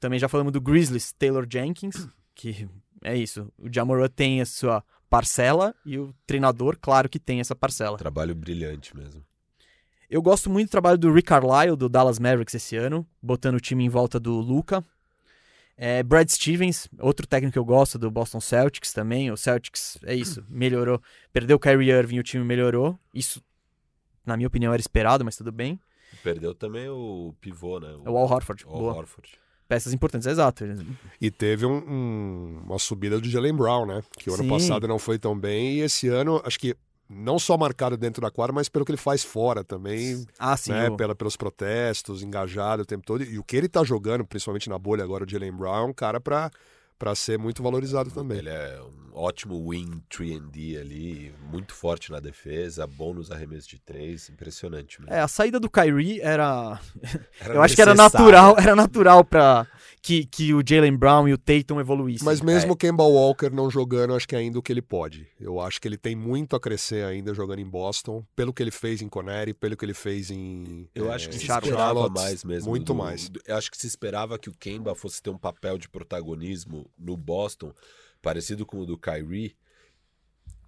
Também 0.00 0.18
já 0.18 0.28
falamos 0.28 0.52
do 0.52 0.60
Grizzlies, 0.60 1.12
Taylor 1.12 1.46
Jenkins, 1.50 2.08
que 2.34 2.68
é 3.02 3.16
isso. 3.16 3.50
O 3.56 3.72
Jamoran 3.72 4.08
tem 4.08 4.40
a 4.40 4.46
sua 4.46 4.84
parcela 5.08 5.74
e 5.84 5.98
o 5.98 6.14
treinador, 6.26 6.76
claro 6.80 7.08
que 7.08 7.18
tem 7.18 7.40
essa 7.40 7.54
parcela. 7.54 7.98
Trabalho 7.98 8.34
brilhante 8.34 8.96
mesmo. 8.96 9.24
Eu 10.08 10.22
gosto 10.22 10.48
muito 10.48 10.68
do 10.68 10.70
trabalho 10.70 10.98
do 10.98 11.12
Rick 11.12 11.28
Carlisle, 11.28 11.76
do 11.76 11.88
Dallas 11.88 12.18
Mavericks 12.18 12.54
esse 12.54 12.76
ano, 12.76 13.06
botando 13.20 13.56
o 13.56 13.60
time 13.60 13.84
em 13.84 13.88
volta 13.88 14.20
do 14.20 14.34
Luca. 14.34 14.84
É, 15.76 16.02
Brad 16.02 16.28
Stevens, 16.28 16.88
outro 17.00 17.26
técnico 17.26 17.54
que 17.54 17.58
eu 17.58 17.64
gosto, 17.64 17.98
do 17.98 18.10
Boston 18.10 18.40
Celtics 18.40 18.92
também. 18.92 19.30
O 19.30 19.36
Celtics, 19.36 19.98
é 20.04 20.14
isso, 20.14 20.44
melhorou. 20.48 21.02
Perdeu 21.32 21.56
o 21.56 21.60
Kyrie 21.60 21.90
Irving, 21.90 22.18
o 22.18 22.22
time 22.22 22.44
melhorou. 22.44 22.98
Isso, 23.12 23.42
na 24.24 24.36
minha 24.36 24.46
opinião, 24.46 24.72
era 24.72 24.80
esperado, 24.80 25.24
mas 25.24 25.36
tudo 25.36 25.50
bem. 25.50 25.78
Perdeu 26.22 26.54
também 26.54 26.88
o 26.88 27.34
pivô, 27.40 27.80
né? 27.80 27.88
O, 27.88 28.12
o 28.12 28.16
Al 28.16 28.30
Horford. 28.30 28.64
O 28.64 28.70
Al 28.70 28.96
Horford 28.96 29.38
peças 29.68 29.92
importantes, 29.92 30.26
exato. 30.26 30.64
E 31.20 31.30
teve 31.30 31.66
um, 31.66 31.76
um, 31.76 32.62
uma 32.64 32.78
subida 32.78 33.20
do 33.20 33.28
Jalen 33.28 33.54
Brown, 33.54 33.86
né? 33.86 34.02
Que 34.18 34.30
o 34.30 34.34
ano 34.34 34.48
passado 34.48 34.86
não 34.86 34.98
foi 34.98 35.18
tão 35.18 35.38
bem 35.38 35.74
e 35.74 35.80
esse 35.80 36.08
ano, 36.08 36.40
acho 36.44 36.58
que 36.58 36.76
não 37.08 37.38
só 37.38 37.56
marcado 37.56 37.96
dentro 37.96 38.20
da 38.20 38.30
quadra, 38.30 38.52
mas 38.52 38.68
pelo 38.68 38.84
que 38.84 38.90
ele 38.90 38.96
faz 38.96 39.22
fora 39.22 39.62
também. 39.62 40.26
Ah, 40.38 40.56
sim. 40.56 40.72
Né? 40.72 40.90
Pela, 40.96 41.14
pelos 41.14 41.36
protestos, 41.36 42.22
engajado 42.22 42.82
o 42.82 42.86
tempo 42.86 43.04
todo. 43.06 43.22
E 43.22 43.38
o 43.38 43.44
que 43.44 43.56
ele 43.56 43.68
tá 43.68 43.84
jogando, 43.84 44.24
principalmente 44.24 44.68
na 44.68 44.78
bolha 44.78 45.04
agora, 45.04 45.24
o 45.24 45.28
Jalen 45.28 45.52
Brown, 45.52 45.76
é 45.76 45.84
um 45.84 45.92
cara 45.92 46.20
para 46.20 46.50
para 46.98 47.14
ser 47.14 47.38
muito 47.38 47.62
valorizado 47.62 48.10
também. 48.10 48.38
Ele 48.38 48.48
é 48.50 48.80
um 48.82 49.06
ótimo 49.18 49.56
wing 49.68 50.02
3D 50.10 50.78
ali, 50.78 51.34
muito 51.50 51.74
forte 51.74 52.10
na 52.10 52.20
defesa, 52.20 52.86
bom 52.86 53.14
nos 53.14 53.30
arremessos 53.30 53.66
de 53.66 53.78
três, 53.78 54.28
impressionante. 54.28 55.00
Mesmo. 55.00 55.14
É, 55.14 55.20
a 55.20 55.28
saída 55.28 55.58
do 55.58 55.70
Kyrie 55.70 56.20
era, 56.20 56.78
era 57.40 57.54
eu 57.54 57.62
acho 57.62 57.74
que 57.74 57.80
era 57.82 57.94
natural, 57.94 58.56
era 58.58 58.76
natural 58.76 59.24
para 59.24 59.66
que, 60.02 60.26
que 60.26 60.52
o 60.54 60.62
Jalen 60.66 60.96
Brown 60.96 61.26
e 61.28 61.32
o 61.32 61.38
Tatum 61.38 61.80
evoluíssem. 61.80 62.24
Mas 62.24 62.40
mesmo 62.40 62.74
o 62.74 62.76
Kemba 62.76 63.04
Walker 63.04 63.48
não 63.50 63.70
jogando, 63.70 64.14
acho 64.14 64.28
que 64.28 64.36
ainda 64.36 64.58
o 64.58 64.62
que 64.62 64.70
ele 64.72 64.82
pode. 64.82 65.26
Eu 65.40 65.60
acho 65.60 65.80
que 65.80 65.88
ele 65.88 65.96
tem 65.96 66.14
muito 66.14 66.54
a 66.54 66.60
crescer 66.60 67.04
ainda 67.04 67.32
jogando 67.34 67.58
em 67.60 67.68
Boston, 67.68 68.24
pelo 68.36 68.52
que 68.52 68.62
ele 68.62 68.70
fez 68.70 69.00
em 69.02 69.08
Connery, 69.08 69.54
pelo 69.54 69.76
que 69.76 69.84
ele 69.84 69.94
fez 69.94 70.30
em 70.30 70.88
Eu 70.94 71.10
eh, 71.10 71.14
acho 71.14 71.28
que 71.30 71.38
se 71.38 71.46
Charlotte. 71.46 71.70
esperava 71.70 72.08
mais 72.10 72.44
mesmo. 72.44 72.68
Muito 72.70 72.86
do- 72.92 72.94
mais. 72.94 73.28
do- 73.30 73.40
eu 73.46 73.56
acho 73.56 73.70
que 73.70 73.76
se 73.78 73.86
esperava 73.86 74.38
que 74.38 74.48
o 74.50 74.54
Kemba 74.54 74.94
fosse 74.94 75.22
ter 75.22 75.30
um 75.30 75.38
papel 75.38 75.78
de 75.78 75.88
protagonismo 75.88 76.85
no 76.98 77.16
Boston, 77.16 77.72
parecido 78.20 78.66
com 78.66 78.80
o 78.80 78.86
do 78.86 78.98
Kyrie. 78.98 79.56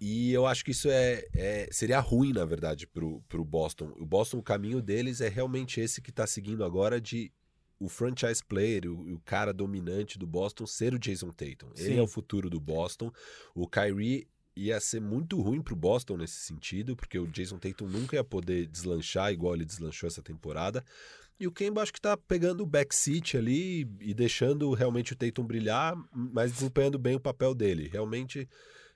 E 0.01 0.31
eu 0.31 0.45
acho 0.45 0.63
que 0.63 0.71
isso 0.71 0.89
é, 0.89 1.25
é- 1.35 1.69
seria 1.71 1.99
ruim, 1.99 2.31
na 2.31 2.45
verdade, 2.45 2.87
pro, 2.87 3.21
pro 3.27 3.43
Boston. 3.43 3.93
O 3.97 4.05
Boston, 4.05 4.37
o 4.37 4.43
caminho 4.43 4.81
deles 4.81 5.19
é 5.19 5.27
realmente 5.27 5.81
esse 5.81 6.01
que 6.01 6.11
tá 6.11 6.25
seguindo 6.25 6.63
agora 6.63 7.01
de 7.01 7.31
o 7.79 7.87
franchise 7.87 8.43
player, 8.43 8.87
o, 8.87 9.15
o 9.15 9.19
cara 9.19 9.53
dominante 9.53 10.19
do 10.19 10.27
Boston 10.27 10.65
ser 10.65 10.93
o 10.93 10.99
Jason 10.99 11.31
Tatum. 11.31 11.69
Ele 11.75 11.93
Sim. 11.93 11.99
é 11.99 12.01
o 12.01 12.07
futuro 12.07 12.49
do 12.49 12.59
Boston. 12.59 13.11
O 13.55 13.67
Kyrie 13.67 14.27
ia 14.55 14.79
ser 14.79 14.99
muito 14.99 15.39
ruim 15.41 15.61
pro 15.61 15.75
Boston 15.75 16.17
nesse 16.17 16.39
sentido, 16.41 16.95
porque 16.95 17.17
o 17.17 17.27
Jason 17.27 17.57
Tatum 17.57 17.87
nunca 17.87 18.17
ia 18.17 18.23
poder 18.23 18.67
deslanchar 18.67 19.31
igual 19.31 19.55
ele 19.55 19.65
deslanchou 19.65 20.07
essa 20.07 20.21
temporada. 20.21 20.83
E 21.39 21.47
o 21.47 21.51
Kemba 21.51 21.81
acho 21.81 21.93
que 21.93 22.01
tá 22.01 22.17
pegando 22.17 22.61
o 22.63 22.65
backseat 22.65 23.37
ali 23.37 23.81
e 24.01 24.13
deixando 24.13 24.73
realmente 24.73 25.13
o 25.13 25.15
Tatum 25.15 25.45
brilhar, 25.45 25.95
mas 26.13 26.51
desempenhando 26.51 26.99
bem 26.99 27.15
o 27.15 27.19
papel 27.19 27.55
dele. 27.55 27.87
Realmente 27.87 28.47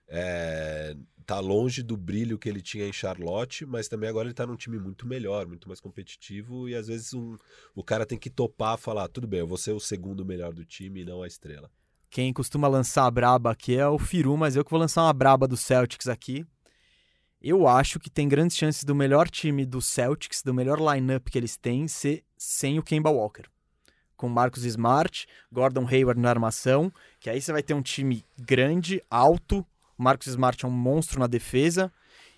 é, 0.09 0.95
tá 1.25 1.39
longe 1.39 1.81
do 1.81 1.95
brilho 1.95 2.37
que 2.37 2.49
ele 2.49 2.61
tinha 2.61 2.85
em 2.85 2.91
Charlotte, 2.91 3.65
mas 3.65 3.87
também 3.87 4.09
agora 4.09 4.27
ele 4.27 4.33
tá 4.33 4.45
num 4.45 4.57
time 4.57 4.77
muito 4.77 5.07
melhor, 5.07 5.47
muito 5.47 5.67
mais 5.69 5.79
competitivo 5.79 6.67
e 6.67 6.75
às 6.75 6.87
vezes 6.87 7.13
um- 7.13 7.37
o 7.73 7.83
cara 7.83 8.05
tem 8.05 8.17
que 8.17 8.29
topar 8.29 8.77
falar, 8.77 9.07
tudo 9.07 9.25
bem, 9.25 9.39
eu 9.39 9.47
vou 9.47 9.57
ser 9.57 9.71
o 9.71 9.79
segundo 9.79 10.25
melhor 10.25 10.53
do 10.53 10.65
time 10.65 11.01
e 11.01 11.05
não 11.05 11.23
a 11.23 11.27
estrela. 11.27 11.71
Quem 12.09 12.31
costuma 12.33 12.67
lançar 12.67 13.05
a 13.05 13.11
braba 13.11 13.51
aqui 13.51 13.75
é 13.75 13.87
o 13.87 13.97
Firu, 13.97 14.37
mas 14.37 14.55
eu 14.55 14.63
que 14.63 14.69
vou 14.69 14.79
lançar 14.79 15.03
uma 15.03 15.13
braba 15.13 15.47
do 15.47 15.57
Celtics 15.57 16.07
aqui. 16.07 16.45
Eu 17.43 17.67
acho 17.67 17.99
que 17.99 18.09
tem 18.09 18.29
grandes 18.29 18.55
chances 18.55 18.85
do 18.85 18.95
melhor 18.95 19.29
time 19.29 19.65
do 19.65 19.81
Celtics, 19.81 20.41
do 20.41 20.53
melhor 20.53 20.79
lineup 20.79 21.27
que 21.29 21.37
eles 21.37 21.57
têm, 21.57 21.89
ser 21.89 22.23
sem 22.37 22.79
o 22.79 22.83
Kemba 22.83 23.09
Walker. 23.09 23.43
Com 24.15 24.29
Marcus 24.29 24.63
Smart, 24.63 25.27
Gordon 25.51 25.85
Hayward 25.85 26.21
na 26.21 26.29
armação, 26.29 26.89
que 27.19 27.29
aí 27.29 27.41
você 27.41 27.51
vai 27.51 27.61
ter 27.61 27.73
um 27.73 27.81
time 27.81 28.23
grande, 28.39 29.03
alto. 29.09 29.65
O 29.97 30.03
Marcus 30.03 30.27
Smart 30.27 30.63
é 30.63 30.67
um 30.67 30.71
monstro 30.71 31.19
na 31.19 31.27
defesa 31.27 31.91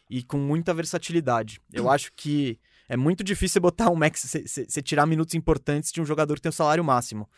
e 0.10 0.24
com 0.24 0.38
muita 0.38 0.74
versatilidade. 0.74 1.62
Eu 1.72 1.88
acho 1.88 2.12
que 2.16 2.60
é 2.90 2.98
muito 2.98 3.24
difícil 3.24 3.62
botar 3.62 3.92
um 3.92 3.96
max, 3.96 4.36
você 4.48 4.82
tirar 4.82 5.06
minutos 5.06 5.36
importantes 5.36 5.92
de 5.92 6.02
um 6.02 6.06
jogador 6.06 6.34
que 6.34 6.42
tem 6.42 6.50
o 6.50 6.54
salário 6.54 6.84
máximo. 6.84 7.30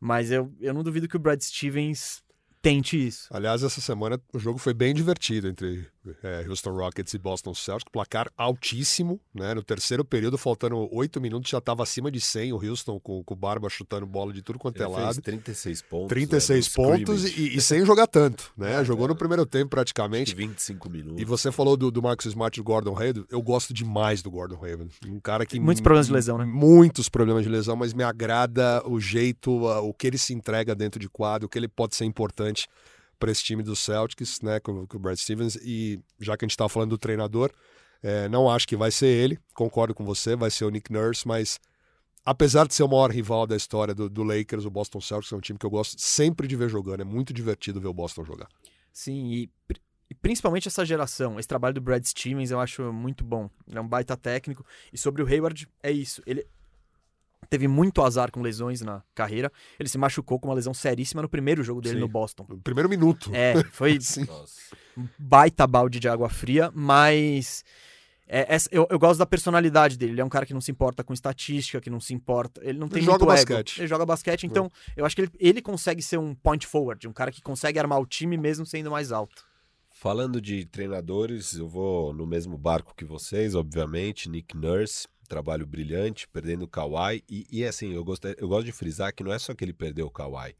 Mas 0.00 0.32
eu, 0.32 0.52
eu 0.60 0.74
não 0.74 0.82
duvido 0.82 1.06
que 1.06 1.16
o 1.16 1.20
Brad 1.20 1.40
Stevens 1.40 2.20
tente 2.60 3.06
isso. 3.06 3.28
Aliás, 3.30 3.62
essa 3.62 3.80
semana 3.80 4.20
o 4.32 4.40
jogo 4.40 4.58
foi 4.58 4.74
bem 4.74 4.92
divertido 4.92 5.46
entre 5.46 5.86
é, 6.22 6.44
Houston 6.48 6.70
Rockets 6.70 7.14
e 7.14 7.18
Boston 7.18 7.54
Celtics. 7.54 7.90
Placar 7.92 8.30
altíssimo, 8.36 9.20
né? 9.34 9.54
No 9.54 9.62
terceiro 9.62 10.04
período, 10.04 10.38
faltando 10.38 10.88
oito 10.94 11.20
minutos, 11.20 11.50
já 11.50 11.58
estava 11.58 11.82
acima 11.82 12.10
de 12.10 12.20
100 12.20 12.52
o 12.52 12.56
Houston 12.56 13.00
com, 13.00 13.22
com 13.22 13.34
o 13.34 13.36
Barba 13.36 13.68
chutando 13.68 14.06
bola 14.06 14.32
de 14.32 14.42
tudo 14.42 14.58
quanto 14.58 14.80
é 14.82 14.84
Ele 14.84 14.94
fez 14.94 15.06
lado. 15.06 15.22
36 15.22 15.82
pontos. 15.82 16.08
36 16.08 16.66
né, 16.66 16.74
pontos 16.74 17.24
e, 17.24 17.56
e 17.56 17.60
sem 17.60 17.84
jogar 17.84 18.06
tanto, 18.06 18.52
né? 18.56 18.80
É, 18.80 18.84
Jogou 18.84 19.06
é. 19.06 19.08
no 19.08 19.16
primeiro 19.16 19.46
tempo 19.46 19.66
Acho 19.76 19.86
que 19.92 19.94
praticamente. 19.94 20.34
25 20.34 20.90
minutos. 20.90 21.20
E 21.20 21.24
você 21.24 21.50
falou 21.50 21.76
do, 21.76 21.90
do 21.90 22.02
Marcus 22.02 22.26
Smart 22.26 22.58
e 22.58 22.62
do 22.62 22.64
Gordon 22.64 22.96
Hayward. 22.96 23.26
Eu 23.30 23.42
gosto 23.42 23.72
demais 23.72 24.22
do 24.22 24.30
Gordon 24.30 24.62
Hayward. 24.62 24.94
Um 25.06 25.20
cara 25.20 25.46
que. 25.46 25.58
Muitos 25.58 25.80
problemas 25.80 26.06
de 26.06 26.12
lesão, 26.12 26.38
né? 26.38 26.44
Muitos 26.44 27.08
problemas 27.08 27.44
de 27.44 27.48
lesão, 27.48 27.76
mas 27.76 27.92
me 27.92 28.02
agrada 28.02 28.82
o 28.86 29.00
jeito, 29.00 29.50
o 29.50 29.92
que 29.92 30.06
ele 30.06 30.18
se 30.18 30.34
entrega 30.34 30.74
dentro 30.74 31.00
de 31.00 31.08
quadro, 31.08 31.46
o 31.46 31.48
que 31.48 31.58
ele 31.58 31.68
pode 31.68 31.96
ser 31.96 32.04
importante 32.04 32.68
para 33.18 33.30
esse 33.30 33.42
time 33.42 33.62
do 33.62 33.74
Celtics, 33.74 34.40
né? 34.40 34.60
Com, 34.60 34.86
com 34.86 34.96
o 34.96 35.00
Brad 35.00 35.16
Stevens. 35.16 35.56
E 35.56 36.00
já 36.20 36.36
que 36.36 36.44
a 36.44 36.46
gente 36.46 36.52
estava 36.52 36.68
falando 36.68 36.90
do 36.90 36.98
treinador, 36.98 37.50
é, 38.02 38.28
não 38.28 38.50
acho 38.50 38.66
que 38.66 38.76
vai 38.76 38.90
ser 38.90 39.06
ele. 39.06 39.38
Concordo 39.54 39.94
com 39.94 40.04
você, 40.04 40.36
vai 40.36 40.50
ser 40.50 40.64
o 40.64 40.70
Nick 40.70 40.92
Nurse, 40.92 41.26
mas. 41.26 41.58
Apesar 42.24 42.66
de 42.66 42.74
ser 42.74 42.82
o 42.82 42.88
maior 42.88 43.12
rival 43.12 43.46
da 43.46 43.54
história 43.54 43.94
do, 43.94 44.10
do 44.10 44.24
Lakers, 44.24 44.64
o 44.64 44.70
Boston 44.70 45.00
Celtics 45.00 45.32
é 45.32 45.36
um 45.36 45.40
time 45.40 45.56
que 45.56 45.64
eu 45.64 45.70
gosto 45.70 45.94
sempre 46.00 46.48
de 46.48 46.56
ver 46.56 46.68
jogando. 46.68 47.00
É 47.00 47.04
muito 47.04 47.32
divertido 47.32 47.80
ver 47.80 47.86
o 47.86 47.94
Boston 47.94 48.24
jogar. 48.24 48.48
Sim, 48.92 49.30
e, 49.30 49.50
e 50.10 50.14
principalmente 50.14 50.66
essa 50.66 50.84
geração. 50.84 51.38
Esse 51.38 51.46
trabalho 51.46 51.74
do 51.74 51.80
Brad 51.80 52.04
Stevens 52.04 52.50
eu 52.50 52.58
acho 52.58 52.92
muito 52.92 53.22
bom. 53.22 53.48
Ele 53.68 53.78
é 53.78 53.80
um 53.80 53.86
baita 53.86 54.16
técnico. 54.16 54.66
E 54.92 54.98
sobre 54.98 55.22
o 55.22 55.26
Hayward, 55.26 55.68
é 55.80 55.92
isso. 55.92 56.20
Ele 56.26 56.44
teve 57.48 57.68
muito 57.68 58.02
azar 58.02 58.30
com 58.30 58.40
lesões 58.42 58.80
na 58.80 59.02
carreira. 59.14 59.52
Ele 59.78 59.88
se 59.88 59.98
machucou 59.98 60.38
com 60.38 60.48
uma 60.48 60.54
lesão 60.54 60.74
seríssima 60.74 61.22
no 61.22 61.28
primeiro 61.28 61.62
jogo 61.62 61.80
dele 61.80 61.96
Sim. 61.96 62.00
no 62.00 62.08
Boston. 62.08 62.46
No 62.48 62.58
primeiro 62.58 62.88
minuto. 62.88 63.30
É, 63.32 63.62
foi 63.70 63.98
um 64.96 65.06
baita 65.18 65.66
balde 65.66 66.00
de 66.00 66.08
água 66.08 66.28
fria, 66.28 66.70
mas 66.74 67.64
é, 68.26 68.54
essa- 68.54 68.68
eu, 68.72 68.86
eu 68.90 68.98
gosto 68.98 69.18
da 69.18 69.26
personalidade 69.26 69.96
dele. 69.96 70.12
Ele 70.12 70.20
é 70.20 70.24
um 70.24 70.28
cara 70.28 70.44
que 70.44 70.54
não 70.54 70.60
se 70.60 70.70
importa 70.70 71.04
com 71.04 71.12
estatística, 71.12 71.80
que 71.80 71.88
não 71.90 72.00
se 72.00 72.12
importa. 72.12 72.60
Ele 72.64 72.78
não 72.78 72.88
tem 72.88 73.02
joga 73.02 73.24
muito 73.24 73.32
ego. 73.32 73.54
basquete. 73.54 73.78
Ele 73.78 73.86
joga 73.88 74.04
basquete, 74.06 74.44
então 74.46 74.70
eu 74.96 75.04
acho 75.06 75.14
que 75.14 75.22
ele, 75.22 75.30
ele 75.38 75.62
consegue 75.62 76.02
ser 76.02 76.18
um 76.18 76.34
point 76.34 76.66
forward, 76.66 77.06
um 77.06 77.12
cara 77.12 77.30
que 77.30 77.40
consegue 77.40 77.78
armar 77.78 78.00
o 78.00 78.06
time 78.06 78.36
mesmo 78.36 78.66
sendo 78.66 78.90
mais 78.90 79.12
alto. 79.12 79.44
Falando 79.98 80.42
de 80.42 80.66
treinadores, 80.66 81.54
eu 81.56 81.66
vou 81.66 82.12
no 82.12 82.26
mesmo 82.26 82.58
barco 82.58 82.94
que 82.94 83.04
vocês, 83.04 83.54
obviamente. 83.54 84.28
Nick 84.28 84.54
Nurse, 84.54 85.08
trabalho 85.28 85.66
brilhante, 85.66 86.28
perdendo 86.28 86.64
o 86.64 86.68
Kawhi. 86.68 87.22
E, 87.28 87.46
e, 87.50 87.64
assim, 87.64 87.92
eu 87.92 88.04
gosto, 88.04 88.26
eu 88.26 88.48
gosto 88.48 88.66
de 88.66 88.72
frisar 88.72 89.14
que 89.14 89.24
não 89.24 89.32
é 89.32 89.38
só 89.38 89.54
que 89.54 89.64
ele 89.64 89.72
perdeu 89.72 90.06
o 90.06 90.10
Kawhi. 90.10 90.54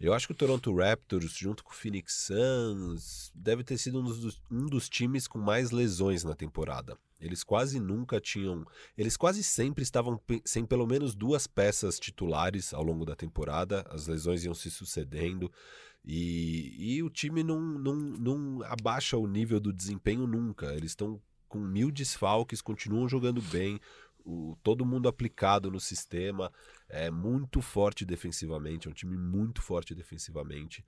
Eu 0.00 0.14
acho 0.14 0.26
que 0.26 0.32
o 0.32 0.36
Toronto 0.36 0.74
Raptors, 0.74 1.32
junto 1.32 1.62
com 1.62 1.70
o 1.70 1.74
Phoenix 1.74 2.26
Suns, 2.26 3.30
deve 3.34 3.62
ter 3.62 3.76
sido 3.76 4.00
um 4.00 4.02
dos, 4.02 4.42
um 4.50 4.66
dos 4.66 4.88
times 4.88 5.28
com 5.28 5.38
mais 5.38 5.70
lesões 5.70 6.24
na 6.24 6.34
temporada. 6.34 6.96
Eles 7.20 7.44
quase 7.44 7.78
nunca 7.78 8.18
tinham. 8.18 8.66
Eles 8.96 9.14
quase 9.14 9.42
sempre 9.44 9.82
estavam 9.82 10.18
sem 10.42 10.64
pelo 10.64 10.86
menos 10.86 11.14
duas 11.14 11.46
peças 11.46 12.00
titulares 12.00 12.72
ao 12.72 12.82
longo 12.82 13.04
da 13.04 13.14
temporada. 13.14 13.84
As 13.90 14.06
lesões 14.06 14.42
iam 14.42 14.54
se 14.54 14.70
sucedendo. 14.70 15.52
E, 16.02 16.96
e 16.96 17.02
o 17.02 17.10
time 17.10 17.42
não, 17.42 17.60
não, 17.60 17.94
não 17.94 18.62
abaixa 18.64 19.18
o 19.18 19.26
nível 19.26 19.60
do 19.60 19.70
desempenho 19.70 20.26
nunca. 20.26 20.74
Eles 20.74 20.92
estão 20.92 21.20
com 21.50 21.58
mil 21.58 21.90
desfalques, 21.90 22.62
continuam 22.62 23.08
jogando 23.08 23.42
bem, 23.42 23.78
o, 24.24 24.56
todo 24.62 24.86
mundo 24.86 25.08
aplicado 25.08 25.70
no 25.70 25.80
sistema, 25.80 26.50
é 26.88 27.10
muito 27.10 27.60
forte 27.60 28.06
defensivamente, 28.06 28.86
é 28.86 28.90
um 28.90 28.94
time 28.94 29.16
muito 29.16 29.60
forte 29.60 29.94
defensivamente. 29.94 30.84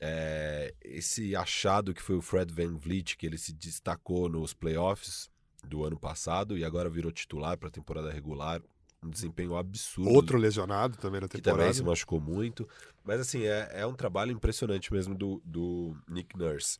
É, 0.00 0.72
esse 0.80 1.34
achado 1.34 1.92
que 1.92 2.00
foi 2.00 2.16
o 2.16 2.22
Fred 2.22 2.52
Van 2.52 2.76
Vliet, 2.76 3.16
que 3.16 3.26
ele 3.26 3.36
se 3.36 3.52
destacou 3.52 4.28
nos 4.28 4.54
playoffs 4.54 5.28
do 5.64 5.84
ano 5.84 5.98
passado 5.98 6.56
e 6.56 6.64
agora 6.64 6.88
virou 6.88 7.10
titular 7.10 7.58
para 7.58 7.68
a 7.68 7.72
temporada 7.72 8.10
regular, 8.12 8.62
um 9.02 9.10
desempenho 9.10 9.56
absurdo 9.56 10.10
Outro 10.10 10.38
lesionado 10.38 10.96
também 10.96 11.20
na 11.20 11.28
que 11.28 11.36
temporada. 11.36 11.62
também 11.62 11.74
se 11.74 11.82
machucou 11.82 12.20
muito. 12.20 12.68
Mas 13.04 13.20
assim, 13.20 13.42
é, 13.42 13.68
é 13.72 13.86
um 13.86 13.94
trabalho 13.94 14.30
impressionante 14.30 14.92
mesmo 14.92 15.14
do, 15.14 15.42
do 15.44 15.96
Nick 16.08 16.38
Nurse. 16.38 16.78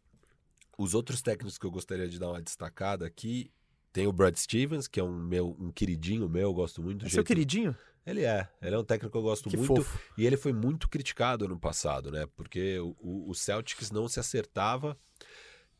Os 0.78 0.94
outros 0.94 1.22
técnicos 1.22 1.56
que 1.58 1.64
eu 1.66 1.70
gostaria 1.70 2.08
de 2.08 2.18
dar 2.18 2.28
uma 2.30 2.42
destacada 2.42 3.06
aqui 3.06 3.50
tem 3.92 4.06
o 4.08 4.12
Brad 4.12 4.34
Stevens, 4.36 4.88
que 4.88 4.98
é 4.98 5.04
um 5.04 5.16
meu 5.16 5.56
um 5.58 5.70
queridinho 5.70 6.28
meu, 6.28 6.42
eu 6.42 6.54
gosto 6.54 6.82
muito 6.82 7.00
do 7.00 7.06
É 7.06 7.08
seu 7.08 7.16
jeito- 7.18 7.26
queridinho? 7.28 7.76
Ele 8.06 8.22
é, 8.22 8.46
ele 8.60 8.74
é 8.74 8.78
um 8.78 8.84
técnico 8.84 9.12
que 9.12 9.16
eu 9.16 9.22
gosto 9.22 9.48
Que 9.48 9.56
muito 9.56 9.76
fofo. 9.76 9.98
e 10.18 10.26
ele 10.26 10.36
foi 10.36 10.52
muito 10.52 10.88
criticado 10.90 11.48
no 11.48 11.58
passado, 11.58 12.10
né? 12.10 12.26
Porque 12.36 12.78
o, 12.80 13.30
o- 13.30 13.34
Celtics 13.34 13.90
não 13.90 14.08
se 14.08 14.20
acertava 14.20 14.98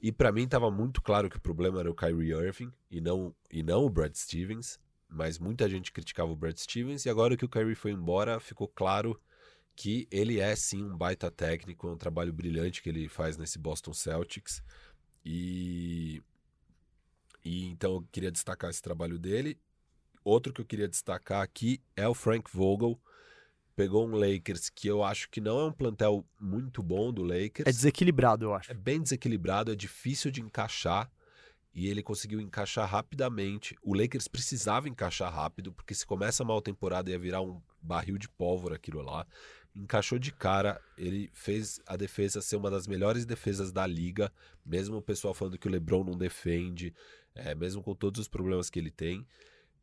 e 0.01 0.11
pra 0.13 0.33
mim 0.33 0.47
tava 0.49 0.71
muito 0.71 1.03
claro 1.03 1.29
que 1.29 1.37
o 1.37 1.41
problema 1.41 1.81
era 1.81 1.91
o 1.91 1.95
Kyrie 1.95 2.31
Irving 2.33 2.73
e 2.91 3.01
não 3.01 3.35
e 3.51 3.63
não 3.63 3.85
o 3.85 3.91
Brad 3.91 4.15
Stevens, 4.15 4.79
mas 5.09 5.39
muita 5.39 5.69
gente 5.69 5.93
criticava 5.93 6.31
o 6.31 6.37
Brad 6.37 6.57
Stevens 6.57 7.05
e 7.05 7.11
agora 7.11 7.37
que 7.37 7.45
o 7.45 7.49
Kyrie 7.49 7.75
foi 7.75 7.91
embora, 7.91 8.41
ficou 8.41 8.69
claro 8.69 9.21
que 9.77 10.07
ele 10.11 10.39
é 10.41 10.55
sim 10.57 10.83
um 10.85 10.97
baita 10.97 11.31
técnico, 11.33 11.89
é 11.89 11.93
um 11.93 11.97
trabalho 11.99 12.33
brilhante 12.33 12.81
que 12.81 12.89
ele 12.89 13.09
faz 13.09 13.37
nesse 13.37 13.59
Boston 13.59 13.93
Celtics 13.93 14.63
e 15.25 16.23
e 17.45 17.67
então 17.67 17.95
eu 17.95 18.09
queria 18.11 18.33
destacar 18.33 18.71
esse 18.71 18.83
trabalho 18.83 19.19
dele. 19.19 19.59
Outro 20.25 20.53
que 20.53 20.61
eu 20.61 20.65
queria 20.65 20.89
destacar 20.89 21.43
aqui 21.43 21.81
é 21.95 22.09
o 22.09 22.15
Frank 22.15 22.51
Vogel. 22.51 22.99
Pegou 23.77 24.09
um 24.09 24.17
Lakers 24.17 24.71
que 24.71 24.89
eu 24.89 25.03
acho 25.03 25.29
que 25.29 25.41
não 25.41 25.59
é 25.61 25.65
um 25.65 25.73
plantel 25.73 26.25
muito 26.41 26.83
bom 26.83 27.13
do 27.13 27.23
Lakers. 27.23 27.67
É 27.67 27.73
desequilibrado, 27.73 28.47
eu 28.47 28.55
acho. 28.55 28.71
É 28.71 28.75
bem 28.75 29.03
desequilibrado, 29.03 29.73
é 29.73 29.75
difícil 29.75 30.31
de 30.31 30.41
encaixar. 30.41 31.11
E 31.75 31.89
ele 31.89 32.05
conseguiu 32.05 32.41
encaixar 32.41 32.89
rapidamente. 32.89 33.77
O 33.83 33.95
Lakers 33.95 34.29
precisava 34.29 34.89
encaixar 34.89 35.35
rápido, 35.35 35.73
porque 35.73 35.93
se 35.93 36.07
começa 36.07 36.45
mal 36.45 36.59
a 36.59 36.63
temporada 36.63 37.11
ia 37.11 37.19
virar 37.19 37.43
um 37.43 37.61
barril 37.83 38.17
de 38.17 38.29
pólvora 38.29 38.77
aquilo 38.77 39.03
lá. 39.03 39.27
Encaixou 39.75 40.19
de 40.19 40.33
cara, 40.33 40.81
ele 40.97 41.31
fez 41.33 41.81
a 41.87 41.97
defesa 41.97 42.41
ser 42.41 42.57
uma 42.57 42.71
das 42.71 42.87
melhores 42.87 43.27
defesas 43.27 43.73
da 43.73 43.87
liga, 43.87 44.33
mesmo 44.65 44.99
o 44.99 45.03
pessoal 45.03 45.35
falando 45.35 45.59
que 45.59 45.67
o 45.67 45.71
LeBron 45.71 46.05
não 46.05 46.17
defende, 46.17 46.95
é, 47.35 47.55
mesmo 47.55 47.83
com 47.83 47.95
todos 47.95 48.21
os 48.21 48.29
problemas 48.29 48.71
que 48.71 48.79
ele 48.79 48.91
tem. 48.91 49.27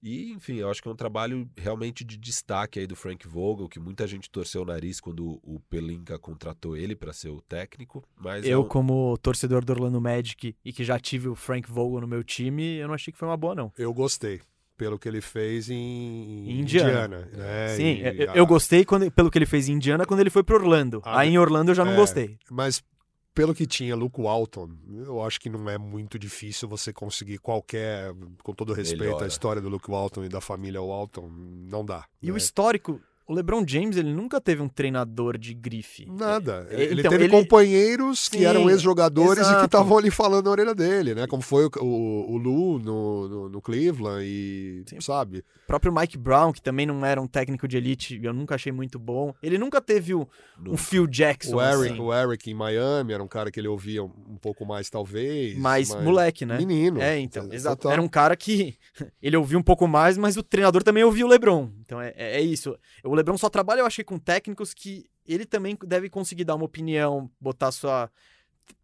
E, 0.03 0.31
enfim, 0.31 0.55
eu 0.55 0.69
acho 0.69 0.81
que 0.81 0.87
é 0.87 0.91
um 0.91 0.95
trabalho 0.95 1.47
realmente 1.55 2.03
de 2.03 2.17
destaque 2.17 2.79
aí 2.79 2.87
do 2.87 2.95
Frank 2.95 3.27
Vogel, 3.27 3.69
que 3.69 3.79
muita 3.79 4.07
gente 4.07 4.31
torceu 4.31 4.63
o 4.63 4.65
nariz 4.65 4.99
quando 4.99 5.39
o 5.43 5.59
Pelinka 5.69 6.17
contratou 6.17 6.75
ele 6.75 6.95
para 6.95 7.13
ser 7.13 7.29
o 7.29 7.39
técnico. 7.39 8.03
Mas 8.15 8.43
eu, 8.43 8.61
é 8.61 8.65
um... 8.65 8.67
como 8.67 9.15
torcedor 9.19 9.63
do 9.63 9.71
Orlando 9.71 10.01
Magic 10.01 10.55
e 10.65 10.73
que 10.73 10.83
já 10.83 10.99
tive 10.99 11.27
o 11.27 11.35
Frank 11.35 11.69
Vogel 11.69 12.01
no 12.01 12.07
meu 12.07 12.23
time, 12.23 12.77
eu 12.77 12.87
não 12.87 12.95
achei 12.95 13.11
que 13.11 13.19
foi 13.19 13.27
uma 13.27 13.37
boa, 13.37 13.53
não. 13.53 13.71
Eu 13.77 13.93
gostei. 13.93 14.41
Pelo 14.81 14.97
que 14.97 15.07
ele 15.07 15.21
fez 15.21 15.69
em, 15.69 16.59
Indiana. 16.59 16.89
Indiana 16.89 17.29
né? 17.33 17.67
Sim, 17.75 18.01
e, 18.01 18.23
eu, 18.23 18.33
eu, 18.33 18.47
gostei 18.47 18.83
quando, 18.83 19.11
pelo 19.11 19.29
que 19.29 19.37
ele 19.37 19.45
fez 19.45 19.69
em 19.69 19.73
Indiana 19.73 20.07
quando 20.07 20.21
ele 20.21 20.31
foi 20.31 20.41
pro 20.41 20.55
Orlando. 20.55 21.03
Ah, 21.05 21.19
Aí 21.19 21.29
em 21.29 21.37
Orlando 21.37 21.69
eu 21.69 21.75
já 21.75 21.85
não 21.85 21.93
é, 21.93 21.95
gostei. 21.95 22.39
Mas 22.49 22.83
pelo 23.31 23.53
que 23.53 23.67
tinha 23.67 23.95
Luke 23.95 24.19
Walton, 24.19 24.71
eu 25.05 25.23
acho 25.23 25.39
que 25.39 25.51
não 25.51 25.69
é 25.69 25.77
muito 25.77 26.17
difícil 26.17 26.67
você 26.67 26.91
conseguir 26.91 27.37
qualquer, 27.37 28.11
com 28.41 28.55
todo 28.55 28.73
respeito 28.73 29.03
Melhora. 29.03 29.25
à 29.25 29.27
história 29.27 29.61
do 29.61 29.69
Luke 29.69 29.87
Walton 29.87 30.23
e 30.23 30.29
da 30.29 30.41
família 30.41 30.81
Walton, 30.81 31.29
não 31.29 31.85
dá. 31.85 32.05
E 32.19 32.25
né? 32.25 32.33
o 32.33 32.37
histórico, 32.37 32.99
o 33.31 33.33
LeBron 33.35 33.63
James, 33.65 33.95
ele 33.95 34.13
nunca 34.13 34.41
teve 34.41 34.61
um 34.61 34.67
treinador 34.67 35.37
de 35.37 35.53
grife. 35.53 36.05
Nada. 36.05 36.67
É, 36.69 36.83
ele 36.83 36.99
então, 36.99 37.11
teve 37.11 37.23
ele- 37.23 37.31
companheiros 37.31 38.27
que 38.27 38.39
Sim, 38.39 38.45
eram 38.45 38.69
ex-jogadores 38.69 39.37
e 39.39 39.45
que 39.45 39.49
exato. 39.51 39.65
estavam 39.65 39.97
ali 39.97 40.11
falando 40.11 40.45
na 40.45 40.51
orelha 40.51 40.75
dele, 40.75 41.15
né? 41.15 41.27
Como 41.27 41.41
foi 41.41 41.65
o, 41.65 41.69
o, 41.81 42.33
o 42.33 42.37
Lu 42.37 42.79
no, 42.79 43.27
no, 43.29 43.49
no 43.49 43.61
Cleveland 43.61 44.23
e, 44.25 44.83
Sim. 44.87 44.99
sabe? 44.99 45.39
O 45.63 45.67
próprio 45.67 45.93
Mike 45.93 46.17
Brown, 46.17 46.51
que 46.51 46.61
também 46.61 46.85
não 46.85 47.05
era 47.05 47.21
um 47.21 47.27
técnico 47.27 47.67
de 47.67 47.77
elite, 47.77 48.19
eu 48.21 48.33
nunca 48.33 48.55
achei 48.55 48.71
muito 48.71 48.99
bom. 48.99 49.33
Ele 49.41 49.57
nunca 49.57 49.79
teve 49.79 50.13
o, 50.13 50.21
um 50.59 50.63
Nunca. 50.63 50.77
Phil 50.77 51.07
Jackson, 51.07 51.55
O 51.55 51.61
Eric, 51.61 51.93
assim, 51.93 52.01
o 52.01 52.13
Eric 52.13 52.51
em 52.51 52.53
Miami 52.53 53.13
era 53.13 53.23
um 53.23 53.27
cara 53.27 53.49
que 53.49 53.59
ele 53.59 53.69
ouvia 53.69 54.03
um, 54.03 54.11
um 54.31 54.37
pouco 54.37 54.65
mais, 54.65 54.89
talvez. 54.89 55.57
mais 55.57 55.89
mas- 55.89 56.03
moleque, 56.03 56.45
né? 56.45 56.57
Menino. 56.57 57.01
É, 57.01 57.17
então, 57.19 57.47
exato. 57.51 57.77
Total. 57.83 57.93
Era 57.93 58.01
um 58.01 58.09
cara 58.09 58.35
que 58.35 58.75
ele 59.23 59.37
ouvia 59.37 59.57
um 59.57 59.63
pouco 59.63 59.87
mais, 59.87 60.17
mas 60.17 60.35
o 60.35 60.43
treinador 60.43 60.83
também 60.83 61.03
ouvia 61.03 61.25
o 61.25 61.29
LeBron. 61.29 61.69
Então 61.85 62.01
é, 62.01 62.13
é 62.17 62.31
é 62.31 62.41
isso. 62.41 62.75
O 63.03 63.13
LeBron 63.21 63.37
só 63.37 63.49
trabalha, 63.49 63.79
eu 63.79 63.85
achei, 63.85 64.03
com 64.03 64.19
técnicos 64.19 64.73
que 64.73 65.05
ele 65.25 65.45
também 65.45 65.77
deve 65.85 66.09
conseguir 66.09 66.43
dar 66.43 66.55
uma 66.55 66.65
opinião, 66.65 67.29
botar 67.39 67.71
sua. 67.71 68.11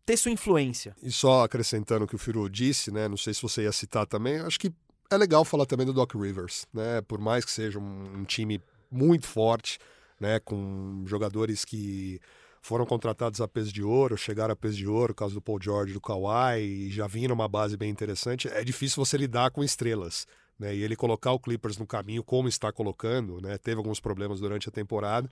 ter 0.06 0.18
sua 0.18 0.32
influência. 0.32 0.96
E 1.02 1.12
só 1.12 1.44
acrescentando 1.44 2.06
o 2.06 2.08
que 2.08 2.16
o 2.16 2.20
Firu 2.20 2.50
disse, 2.50 2.92
né? 2.92 3.08
Não 3.08 3.18
sei 3.18 3.34
se 3.34 3.42
você 3.42 3.64
ia 3.64 3.72
citar 3.72 4.06
também, 4.06 4.40
acho 4.40 4.60
que 4.60 4.72
é 5.10 5.18
legal 5.18 5.44
falar 5.46 5.66
também 5.66 5.86
do 5.86 5.94
Doc 5.94 6.14
Rivers, 6.16 6.66
né? 6.74 7.02
Por 7.02 7.20
mais 7.20 7.46
que 7.46 7.52
seja 7.52 7.80
um, 7.80 8.20
um 8.20 8.24
time 8.24 8.62
muito 8.92 9.28
forte, 9.28 9.80
né? 10.20 10.40
Com 10.40 11.04
jogadores 11.06 11.66
que 11.66 12.20
foram 12.62 12.86
contratados 12.86 13.40
a 13.40 13.48
peso 13.48 13.72
de 13.72 13.82
ouro, 13.82 14.18
chegaram 14.18 14.52
a 14.54 14.56
peso 14.56 14.76
de 14.76 14.88
ouro, 14.88 15.16
caso 15.16 15.34
do 15.34 15.42
Paul 15.42 15.60
George, 15.62 15.94
do 15.94 16.02
Kawhi, 16.02 16.90
já 16.92 17.08
vinha 17.08 17.30
numa 17.30 17.48
base 17.48 17.78
bem 17.78 17.90
interessante. 17.90 18.50
É 18.50 18.64
difícil 18.64 19.04
você 19.04 19.18
lidar 19.18 19.52
com 19.52 19.64
estrelas, 19.64 20.28
né? 20.60 20.76
E 20.76 20.84
ele 20.84 20.96
colocar 20.96 21.32
o 21.32 21.40
Clippers 21.40 21.78
no 21.78 21.86
caminho 21.86 22.24
como 22.24 22.48
está 22.48 22.72
colocando, 22.72 23.40
né? 23.42 23.58
Teve 23.58 23.78
alguns 23.78 24.00
problemas 24.00 24.40
durante 24.40 24.70
a 24.70 24.72
temporada. 24.72 25.30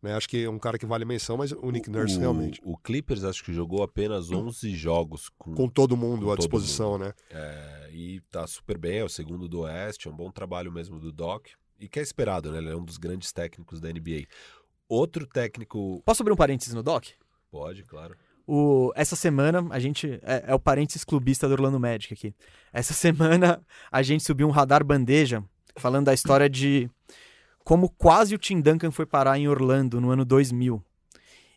Né? 0.00 0.14
Acho 0.14 0.28
que 0.28 0.44
é 0.44 0.50
um 0.50 0.58
cara 0.58 0.78
que 0.78 0.86
vale 0.86 1.04
menção, 1.04 1.36
mas 1.36 1.50
o 1.50 1.70
Nick 1.70 1.90
Nurse 1.90 2.16
o, 2.16 2.20
realmente. 2.20 2.60
O 2.64 2.76
Clippers 2.76 3.24
acho 3.24 3.42
que 3.42 3.52
jogou 3.52 3.82
apenas 3.82 4.30
11 4.30 4.70
jogos 4.76 5.28
com, 5.36 5.54
Com 5.54 5.68
todo 5.68 5.96
mundo 5.96 6.26
Com 6.26 6.32
à 6.32 6.36
todo 6.36 6.38
disposição, 6.38 6.96
né? 6.96 7.12
É, 7.30 7.90
e 7.92 8.20
tá 8.30 8.46
super 8.46 8.78
bem, 8.78 8.98
é 8.98 9.04
o 9.04 9.08
segundo 9.08 9.48
do 9.48 9.60
Oeste, 9.60 10.06
é 10.06 10.10
um 10.10 10.16
bom 10.16 10.30
trabalho 10.30 10.70
mesmo 10.70 11.00
do 11.00 11.10
Doc. 11.10 11.48
E 11.80 11.88
que 11.88 11.98
é 11.98 12.02
esperado, 12.02 12.50
né? 12.50 12.58
Ele 12.58 12.70
é 12.70 12.76
um 12.76 12.84
dos 12.84 12.96
grandes 12.96 13.32
técnicos 13.32 13.80
da 13.80 13.88
NBA. 13.88 14.26
Outro 14.88 15.26
técnico. 15.26 16.02
Posso 16.04 16.22
abrir 16.22 16.32
um 16.32 16.36
parênteses 16.36 16.74
no 16.74 16.82
Doc? 16.82 17.06
Pode, 17.50 17.82
claro. 17.84 18.16
O, 18.50 18.90
essa 18.96 19.14
semana, 19.14 19.62
a 19.68 19.78
gente. 19.78 20.18
É, 20.22 20.44
é 20.46 20.54
o 20.54 20.58
parênteses 20.58 21.04
clubista 21.04 21.46
do 21.46 21.52
Orlando 21.52 21.78
Magic 21.78 22.14
aqui. 22.14 22.34
Essa 22.72 22.94
semana, 22.96 23.60
a 23.92 24.02
gente 24.02 24.24
subiu 24.24 24.48
um 24.48 24.50
radar 24.50 24.82
bandeja 24.82 25.44
falando 25.76 26.06
da 26.06 26.14
história 26.14 26.48
de 26.48 26.88
como 27.62 27.90
quase 27.90 28.34
o 28.34 28.38
Tim 28.38 28.62
Duncan 28.62 28.90
foi 28.90 29.04
parar 29.04 29.38
em 29.38 29.46
Orlando 29.46 30.00
no 30.00 30.08
ano 30.08 30.24
2000. 30.24 30.82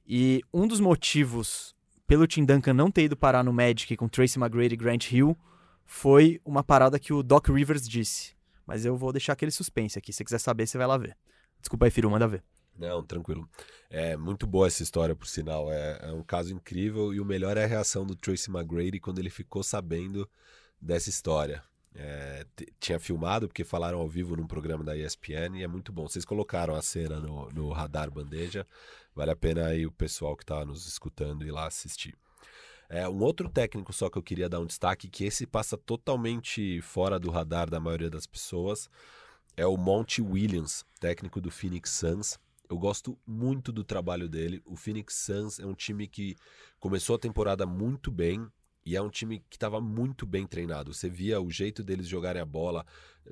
E 0.06 0.42
um 0.54 0.68
dos 0.68 0.82
motivos 0.82 1.74
pelo 2.06 2.28
Tim 2.28 2.44
Duncan 2.44 2.74
não 2.74 2.92
ter 2.92 3.04
ido 3.04 3.16
parar 3.16 3.42
no 3.42 3.54
Magic 3.54 3.96
com 3.96 4.10
Tracy 4.10 4.38
McGrady 4.38 4.74
e 4.74 4.78
Grant 4.78 5.14
Hill 5.14 5.38
foi 5.86 6.42
uma 6.44 6.62
parada 6.62 7.00
que 7.00 7.14
o 7.14 7.24
Doc 7.24 7.48
Rivers 7.48 7.88
disse. 7.88 8.36
Mas 8.68 8.84
eu 8.84 8.98
vou 8.98 9.14
deixar 9.14 9.32
aquele 9.32 9.52
suspense 9.52 9.98
aqui. 9.98 10.12
Se 10.12 10.26
quiser 10.26 10.40
saber, 10.40 10.68
você 10.68 10.78
vai 10.78 10.88
lá 10.88 10.98
ver. 10.98 11.16
Desculpa 11.62 11.86
aí, 11.86 11.92
Firu, 11.92 12.12
manda 12.12 12.28
ver. 12.28 12.44
Não, 12.82 13.04
tranquilo. 13.04 13.48
É 13.92 14.18
muito 14.18 14.48
boa 14.48 14.66
essa 14.66 14.82
história, 14.82 15.16
por 15.16 15.28
sinal. 15.28 15.72
É, 15.72 16.00
é 16.10 16.12
um 16.12 16.24
caso 16.24 16.52
incrível 16.52 17.14
e 17.14 17.20
o 17.20 17.26
melhor 17.26 17.56
é 17.56 17.64
a 17.64 17.68
reação 17.68 18.04
do 18.04 18.16
Tracy 18.16 18.50
McGrady 18.50 19.00
quando 19.00 19.20
ele 19.20 19.30
ficou 19.30 19.62
sabendo 19.62 20.28
dessa 20.82 21.08
história. 21.08 21.64
É, 21.94 22.44
tinha 22.80 23.00
filmado, 23.00 23.48
porque 23.48 23.64
falaram 23.64 24.00
ao 24.00 24.08
vivo 24.08 24.36
num 24.36 24.48
programa 24.48 24.84
da 24.84 24.98
ESPN 24.98 25.60
e 25.60 25.64
é 25.64 25.68
muito 25.68 25.92
bom. 25.92 26.08
Vocês 26.08 26.26
colocaram 26.26 26.74
a 26.74 26.82
cena 26.82 27.20
no, 27.20 27.52
no 27.52 27.70
radar 27.72 28.10
bandeja. 28.10 28.66
Vale 29.14 29.30
a 29.30 29.36
pena 29.36 29.68
aí 29.68 29.86
o 29.86 29.92
pessoal 29.92 30.36
que 30.36 30.44
está 30.44 30.66
nos 30.66 30.88
escutando 30.88 31.46
ir 31.46 31.52
lá 31.52 31.68
assistir. 31.68 32.18
É, 32.90 33.08
um 33.08 33.22
outro 33.22 33.48
técnico 33.48 33.94
só 33.94 34.10
que 34.10 34.18
eu 34.18 34.24
queria 34.24 34.50
dar 34.50 34.60
um 34.60 34.66
destaque, 34.66 35.08
que 35.08 35.24
esse 35.24 35.46
passa 35.46 35.78
totalmente 35.78 36.82
fora 36.82 37.20
do 37.20 37.30
radar 37.30 37.70
da 37.70 37.80
maioria 37.80 38.10
das 38.10 38.26
pessoas, 38.26 38.90
é 39.56 39.68
o 39.68 39.78
Monty 39.78 40.22
Williams, 40.22 40.84
técnico 41.00 41.40
do 41.40 41.52
Phoenix 41.52 41.92
Suns. 41.92 42.40
Eu 42.72 42.78
gosto 42.78 43.20
muito 43.28 43.70
do 43.70 43.84
trabalho 43.84 44.30
dele. 44.30 44.62
O 44.64 44.78
Phoenix 44.78 45.16
Suns 45.16 45.60
é 45.60 45.66
um 45.66 45.74
time 45.74 46.08
que 46.08 46.38
começou 46.80 47.18
a 47.18 47.20
temporada 47.20 47.66
muito 47.66 48.10
bem 48.10 48.48
e 48.86 48.96
é 48.96 49.02
um 49.02 49.10
time 49.10 49.44
que 49.50 49.58
estava 49.58 49.82
muito 49.82 50.26
bem 50.26 50.48
treinado. 50.48 50.94
Você 50.94 51.10
via 51.10 51.42
o 51.42 51.52
jeito 51.52 51.84
deles 51.84 52.08
jogarem 52.08 52.42
a 52.42 52.46
bola, 52.46 52.86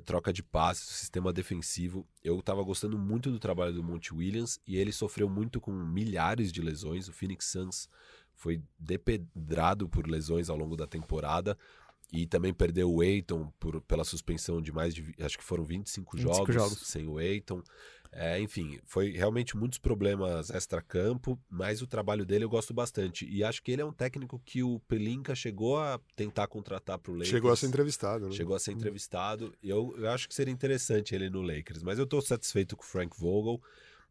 troca 0.04 0.30
de 0.30 0.42
passes, 0.42 0.84
sistema 0.90 1.32
defensivo. 1.32 2.06
Eu 2.22 2.38
estava 2.38 2.62
gostando 2.62 2.98
muito 2.98 3.30
do 3.30 3.38
trabalho 3.38 3.72
do 3.72 3.82
Monty 3.82 4.12
Williams 4.12 4.60
e 4.66 4.76
ele 4.76 4.92
sofreu 4.92 5.26
muito 5.26 5.58
com 5.58 5.72
milhares 5.72 6.52
de 6.52 6.60
lesões. 6.60 7.08
O 7.08 7.12
Phoenix 7.14 7.46
Suns 7.46 7.88
foi 8.34 8.62
depedrado 8.78 9.88
por 9.88 10.06
lesões 10.06 10.50
ao 10.50 10.56
longo 10.58 10.76
da 10.76 10.86
temporada 10.86 11.56
e 12.12 12.26
também 12.26 12.52
perdeu 12.52 12.92
o 12.92 13.02
Eiton 13.02 13.52
por, 13.58 13.80
pela 13.82 14.04
suspensão 14.04 14.60
de 14.60 14.72
mais 14.72 14.94
de, 14.94 15.14
acho 15.20 15.38
que 15.38 15.44
foram 15.44 15.64
25, 15.64 16.16
25 16.16 16.36
jogos, 16.36 16.54
jogos. 16.54 16.78
sem 16.86 17.06
o 17.06 17.20
Eiton. 17.20 17.62
É, 18.12 18.40
enfim, 18.40 18.80
foi 18.84 19.12
realmente 19.12 19.56
muitos 19.56 19.78
problemas 19.78 20.50
extra-campo, 20.50 21.38
mas 21.48 21.80
o 21.80 21.86
trabalho 21.86 22.26
dele 22.26 22.44
eu 22.44 22.48
gosto 22.48 22.74
bastante. 22.74 23.24
E 23.28 23.44
acho 23.44 23.62
que 23.62 23.70
ele 23.70 23.82
é 23.82 23.84
um 23.84 23.92
técnico 23.92 24.40
que 24.44 24.62
o 24.62 24.80
Pelinka 24.80 25.34
chegou 25.34 25.78
a 25.78 26.00
tentar 26.16 26.48
contratar 26.48 26.98
para 26.98 27.12
o 27.12 27.14
Lakers. 27.14 27.30
Chegou 27.30 27.52
a 27.52 27.56
ser 27.56 27.66
entrevistado, 27.66 28.26
né? 28.26 28.32
Chegou 28.32 28.56
a 28.56 28.58
ser 28.58 28.72
entrevistado. 28.72 29.54
e 29.62 29.70
Eu, 29.70 29.94
eu 29.96 30.10
acho 30.10 30.28
que 30.28 30.34
seria 30.34 30.52
interessante 30.52 31.14
ele 31.14 31.30
no 31.30 31.40
Lakers, 31.40 31.82
mas 31.82 31.98
eu 31.98 32.04
estou 32.04 32.20
satisfeito 32.20 32.76
com 32.76 32.82
o 32.82 32.86
Frank 32.86 33.16
Vogel. 33.18 33.60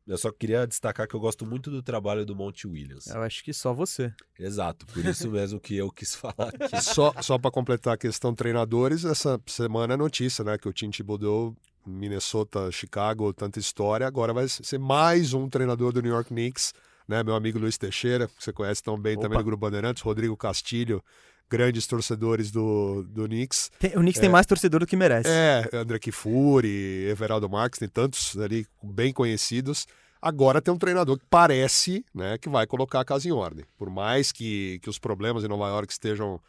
Eu 0.08 0.18
só 0.18 0.32
queria 0.32 0.66
destacar 0.66 1.08
que 1.08 1.14
eu 1.14 1.20
gosto 1.20 1.46
muito 1.46 1.70
do 1.70 1.84
trabalho 1.84 2.26
do 2.26 2.36
Monty 2.36 2.68
Williams. 2.68 3.06
Eu 3.08 3.22
acho 3.22 3.44
que 3.44 3.54
só 3.54 3.74
você. 3.74 4.12
Exato, 4.40 4.88
por 4.88 5.06
isso 5.06 5.30
mesmo 5.30 5.60
que 5.60 5.76
eu 5.76 5.92
quis 5.92 6.16
falar 6.16 6.50
aqui. 6.50 6.82
Só, 6.82 7.14
só 7.22 7.38
para 7.38 7.52
completar 7.52 7.94
a 7.94 7.98
questão 7.98 8.34
treinadores, 8.34 9.06
essa 9.06 9.40
semana 9.46 9.94
é 9.94 9.98
notícia, 9.98 10.44
né? 10.44 10.58
Que 10.58 10.68
o 10.68 10.74
Tim 10.74 10.90
Thibodeau, 10.90 11.56
Minnesota, 11.90 12.72
Chicago, 12.72 13.34
tanta 13.34 13.60
história, 13.60 14.06
agora 14.06 14.34
vai 14.34 14.48
ser 14.48 14.78
mais 14.78 15.34
um 15.34 15.50
treinador 15.50 15.92
do 15.92 16.02
New 16.02 16.12
York 16.12 16.30
Knicks, 16.30 16.74
né? 17.08 17.24
Meu 17.24 17.36
amigo 17.36 17.58
Luiz 17.58 17.78
Teixeira, 17.78 18.28
que 18.28 18.44
você 18.44 18.54
conhece 18.54 18.84
tão 18.84 18.98
bem 18.98 19.14
Opa. 19.14 19.24
também 19.24 19.38
do 19.40 19.44
Grupo 19.44 19.62
Bandeirantes, 19.62 20.04
Rodrigo 20.04 20.38
Castilho, 20.38 21.04
grandes 21.50 21.88
torcedores 21.88 22.52
do, 22.52 23.04
do 23.04 23.26
Knicks. 23.26 23.72
Tem- 23.80 23.92
o 23.92 24.00
Knicks 24.00 24.22
tem 24.22 24.30
mais 24.30 24.46
torcedor 24.46 24.82
do 24.82 24.88
que 24.88 24.96
merece. 24.96 25.30
É, 25.30 25.68
André 25.74 25.98
Kifuri, 25.98 27.08
Everaldo 27.10 27.50
Marques, 27.50 27.80
tem 27.80 27.90
tantos 27.90 28.38
ali 28.38 28.68
bem 28.84 29.12
conhecidos. 29.12 29.88
Agora 30.22 30.62
tem 30.62 30.74
um 30.74 30.78
treinador 30.78 31.18
que 31.18 31.26
parece 31.30 32.06
né, 32.14 32.38
que 32.38 32.50
vai 32.50 32.68
colocar 32.68 33.00
a 33.00 33.06
casa 33.06 33.28
em 33.28 33.32
ordem. 33.32 33.66
Por 33.78 33.90
mais 33.90 34.32
que, 34.32 34.80
que 34.84 34.90
os 34.90 35.00
problemas 35.00 35.44
em 35.44 35.48
Nova 35.48 35.68
York 35.70 35.92
estejam 35.92 36.40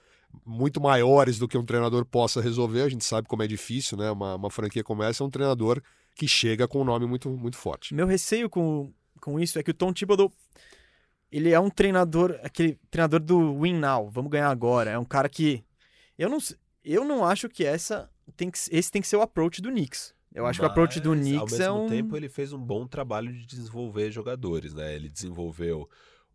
muito 0.45 0.81
maiores 0.81 1.39
do 1.39 1.49
que 1.49 1.59
um 1.59 1.65
treinador 1.65 2.05
possa 2.05 2.41
resolver, 2.41 2.83
a 2.83 2.89
gente 2.89 3.05
sabe 3.05 3.29
como 3.29 3.43
é 3.43 3.47
difícil, 3.47 3.97
né? 3.97 4.11
Uma, 4.11 4.37
uma 4.37 4.51
franquia 4.51 4.85
como 4.85 5.03
essa 5.03 5.23
é 5.23 5.27
um 5.27 5.31
treinador 5.31 5.83
que 6.15 6.29
chega 6.29 6.69
com 6.69 6.81
um 6.81 6.85
nome 6.85 7.07
muito, 7.07 7.31
muito 7.31 7.57
forte. 7.57 7.95
Meu 7.95 8.07
receio 8.07 8.49
com, 8.49 8.93
com 9.21 9.39
isso 9.39 9.59
é 9.59 9.63
que 9.63 9.71
o 9.71 9.75
Tom 9.75 9.93
Thibodeau, 9.93 10.33
ele 11.31 11.51
é 11.51 11.61
um 11.61 11.71
treinador, 11.71 12.39
aquele 12.43 12.79
treinador 12.91 13.21
do 13.21 13.61
win 13.61 13.75
now, 13.75 14.11
vamos 14.11 14.31
ganhar 14.31 14.51
agora. 14.51 14.91
É 14.91 14.99
um 14.99 15.05
cara 15.05 15.29
que 15.29 15.65
eu 16.19 16.29
não 16.29 16.39
eu 16.85 17.05
não 17.05 17.25
acho 17.25 17.49
que 17.49 17.65
essa 17.65 18.11
tem 18.37 18.51
que, 18.51 18.59
esse 18.71 18.91
tem 18.91 19.03
que 19.03 19.09
ser 19.09 19.17
o 19.17 19.23
approach 19.23 19.61
do 19.61 19.71
Knicks. 19.71 20.15
Eu 20.33 20.47
acho 20.47 20.61
que 20.61 20.65
o 20.65 20.69
approach 20.69 21.01
do 21.01 21.11
Mas, 21.11 21.21
Knicks 21.21 21.59
é 21.59 21.67
Ao 21.67 21.75
mesmo 21.79 21.87
um 21.87 21.89
tempo, 21.89 22.17
ele 22.17 22.29
fez 22.29 22.53
um 22.53 22.59
bom 22.59 22.87
trabalho 22.87 23.33
de 23.33 23.45
desenvolver 23.45 24.13
jogadores, 24.13 24.73
né? 24.73 24.95
Ele 24.95 25.09
desenvolveu 25.09 25.89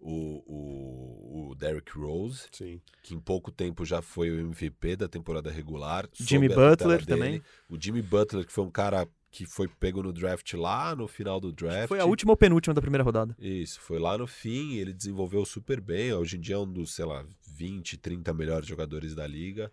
o, 0.05 0.43
o, 0.45 1.49
o 1.49 1.55
Derrick 1.55 1.97
Rose, 1.97 2.43
Sim. 2.51 2.79
que 3.01 3.15
em 3.15 3.19
pouco 3.19 3.51
tempo 3.51 3.83
já 3.83 4.03
foi 4.03 4.29
o 4.29 4.39
MVP 4.39 4.95
da 4.95 5.07
temporada 5.07 5.49
regular. 5.49 6.07
Jimmy 6.13 6.47
Butler 6.47 7.03
dele. 7.03 7.05
também. 7.05 7.41
O 7.67 7.75
Jimmy 7.79 8.03
Butler, 8.03 8.45
que 8.45 8.53
foi 8.53 8.63
um 8.63 8.69
cara 8.69 9.07
que 9.31 9.45
foi 9.45 9.67
pego 9.67 10.03
no 10.03 10.13
draft 10.13 10.53
lá 10.53 10.95
no 10.95 11.07
final 11.07 11.39
do 11.39 11.51
draft. 11.51 11.87
foi 11.87 11.99
a 11.99 12.05
última 12.05 12.31
ou 12.31 12.37
penúltima 12.37 12.73
da 12.73 12.81
primeira 12.81 13.03
rodada. 13.03 13.35
Isso, 13.39 13.81
foi 13.81 13.97
lá 13.97 14.15
no 14.17 14.27
fim, 14.27 14.75
ele 14.75 14.93
desenvolveu 14.93 15.43
super 15.43 15.81
bem. 15.81 16.13
Hoje 16.13 16.37
em 16.37 16.39
dia 16.39 16.55
é 16.55 16.59
um 16.59 16.71
dos, 16.71 16.93
sei 16.93 17.05
lá, 17.05 17.25
20, 17.47 17.97
30 17.97 18.31
melhores 18.31 18.67
jogadores 18.67 19.15
da 19.15 19.25
liga. 19.25 19.71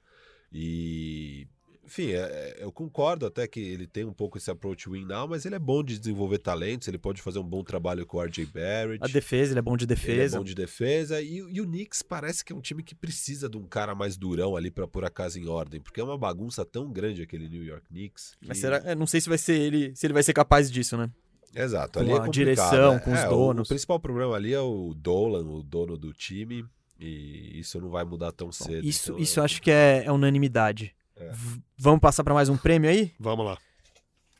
E 0.51 1.47
enfim, 1.85 2.13
é, 2.13 2.19
é, 2.19 2.57
eu 2.61 2.71
concordo 2.71 3.27
até 3.27 3.47
que 3.47 3.59
ele 3.59 3.87
tem 3.87 4.05
um 4.05 4.13
pouco 4.13 4.39
esse 4.39 4.51
approach 4.51 4.89
win 4.89 5.05
now, 5.05 5.27
mas 5.27 5.45
ele 5.45 5.57
é 5.57 5.59
bom 5.59 5.83
de 5.83 5.99
desenvolver 5.99 6.39
talentos, 6.39 6.87
ele 6.87 6.99
pode 6.99 7.21
fazer 7.21 7.41
um 7.41 7.45
bom 7.45 7.65
trabalho 7.65 8.07
com 8.07 8.19
o 8.19 8.23
RJ 8.23 8.47
Barrett. 8.47 9.03
A 9.03 9.09
defesa, 9.09 9.53
ele 9.53 9.59
é 9.59 9.63
bom 9.63 9.77
de 9.77 9.87
defesa. 9.87 10.13
Ele 10.13 10.35
é 10.35 10.39
bom 10.39 10.45
de 10.45 10.55
defesa. 10.55 11.21
E, 11.21 11.39
e, 11.39 11.61
o 11.61 11.67
Knicks 11.67 12.03
parece 12.03 12.45
que 12.45 12.53
é 12.53 12.57
um 12.57 12.61
time 12.61 12.83
que 12.83 12.95
precisa 12.95 13.49
de 13.49 13.57
um 13.57 13.65
cara 13.65 13.95
mais 13.95 14.17
durão 14.17 14.57
ali 14.57 14.71
para 14.71 14.87
pôr 14.87 15.05
a 15.05 15.11
casa 15.11 15.39
em 15.39 15.49
ordem, 15.49 15.81
porque 15.81 16.01
é 16.01 16.05
uma 16.05 16.17
bagunça 16.17 16.65
tão 16.65 16.91
grande 16.93 17.23
aquele 17.23 17.49
New 17.49 17.65
York 17.65 17.87
Knicks. 17.89 18.37
Que... 18.41 18.49
Mas 18.49 18.59
será? 18.59 18.79
Eu 18.79 18.97
não 18.97 19.07
sei 19.07 19.21
se 19.21 19.29
vai 19.29 19.39
ser 19.39 19.59
ele, 19.59 19.95
se 19.97 20.07
ele 20.07 20.15
vai 20.15 20.23
ser 20.23 20.33
capaz 20.33 20.71
disso, 20.71 20.97
né? 20.97 21.11
Exato, 21.55 21.99
com 21.99 22.01
ali 22.01 22.13
é 22.13 22.19
a 22.19 22.29
direção, 22.29 22.95
né? 22.95 23.01
com 23.01 23.13
os 23.13 23.19
é, 23.19 23.29
donos. 23.29 23.69
O, 23.69 23.73
o 23.73 23.75
principal 23.75 24.01
problema 24.01 24.35
ali 24.35 24.55
é 24.55 24.61
o 24.61 24.95
Dolan, 24.95 25.45
o 25.45 25.63
dono 25.63 25.99
do 25.99 26.13
time. 26.13 26.65
E 26.99 27.59
isso 27.59 27.81
não 27.81 27.91
vai 27.91 28.05
mudar 28.05 28.31
tão 28.31 28.53
cedo. 28.53 28.87
Isso, 28.87 29.11
então 29.11 29.23
isso 29.23 29.39
é... 29.39 29.41
eu 29.41 29.45
acho 29.45 29.61
que 29.61 29.71
é, 29.71 30.05
é 30.07 30.13
unanimidade. 30.13 30.95
É. 31.17 31.31
Vamos 31.79 32.01
passar 32.01 32.25
para 32.25 32.35
mais 32.35 32.49
um 32.49 32.57
prêmio 32.57 32.89
aí? 32.91 33.13
Vamos 33.19 33.45
lá. 33.45 33.59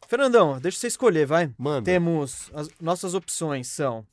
Fernandão, 0.09 0.59
deixa 0.61 0.79
você 0.79 0.87
escolher, 0.89 1.27
vai. 1.27 1.51
Manda. 1.59 1.85
Temos. 1.85 2.51
As 2.55 2.69
nossas 2.81 3.15
opções 3.15 3.69
são. 3.69 4.07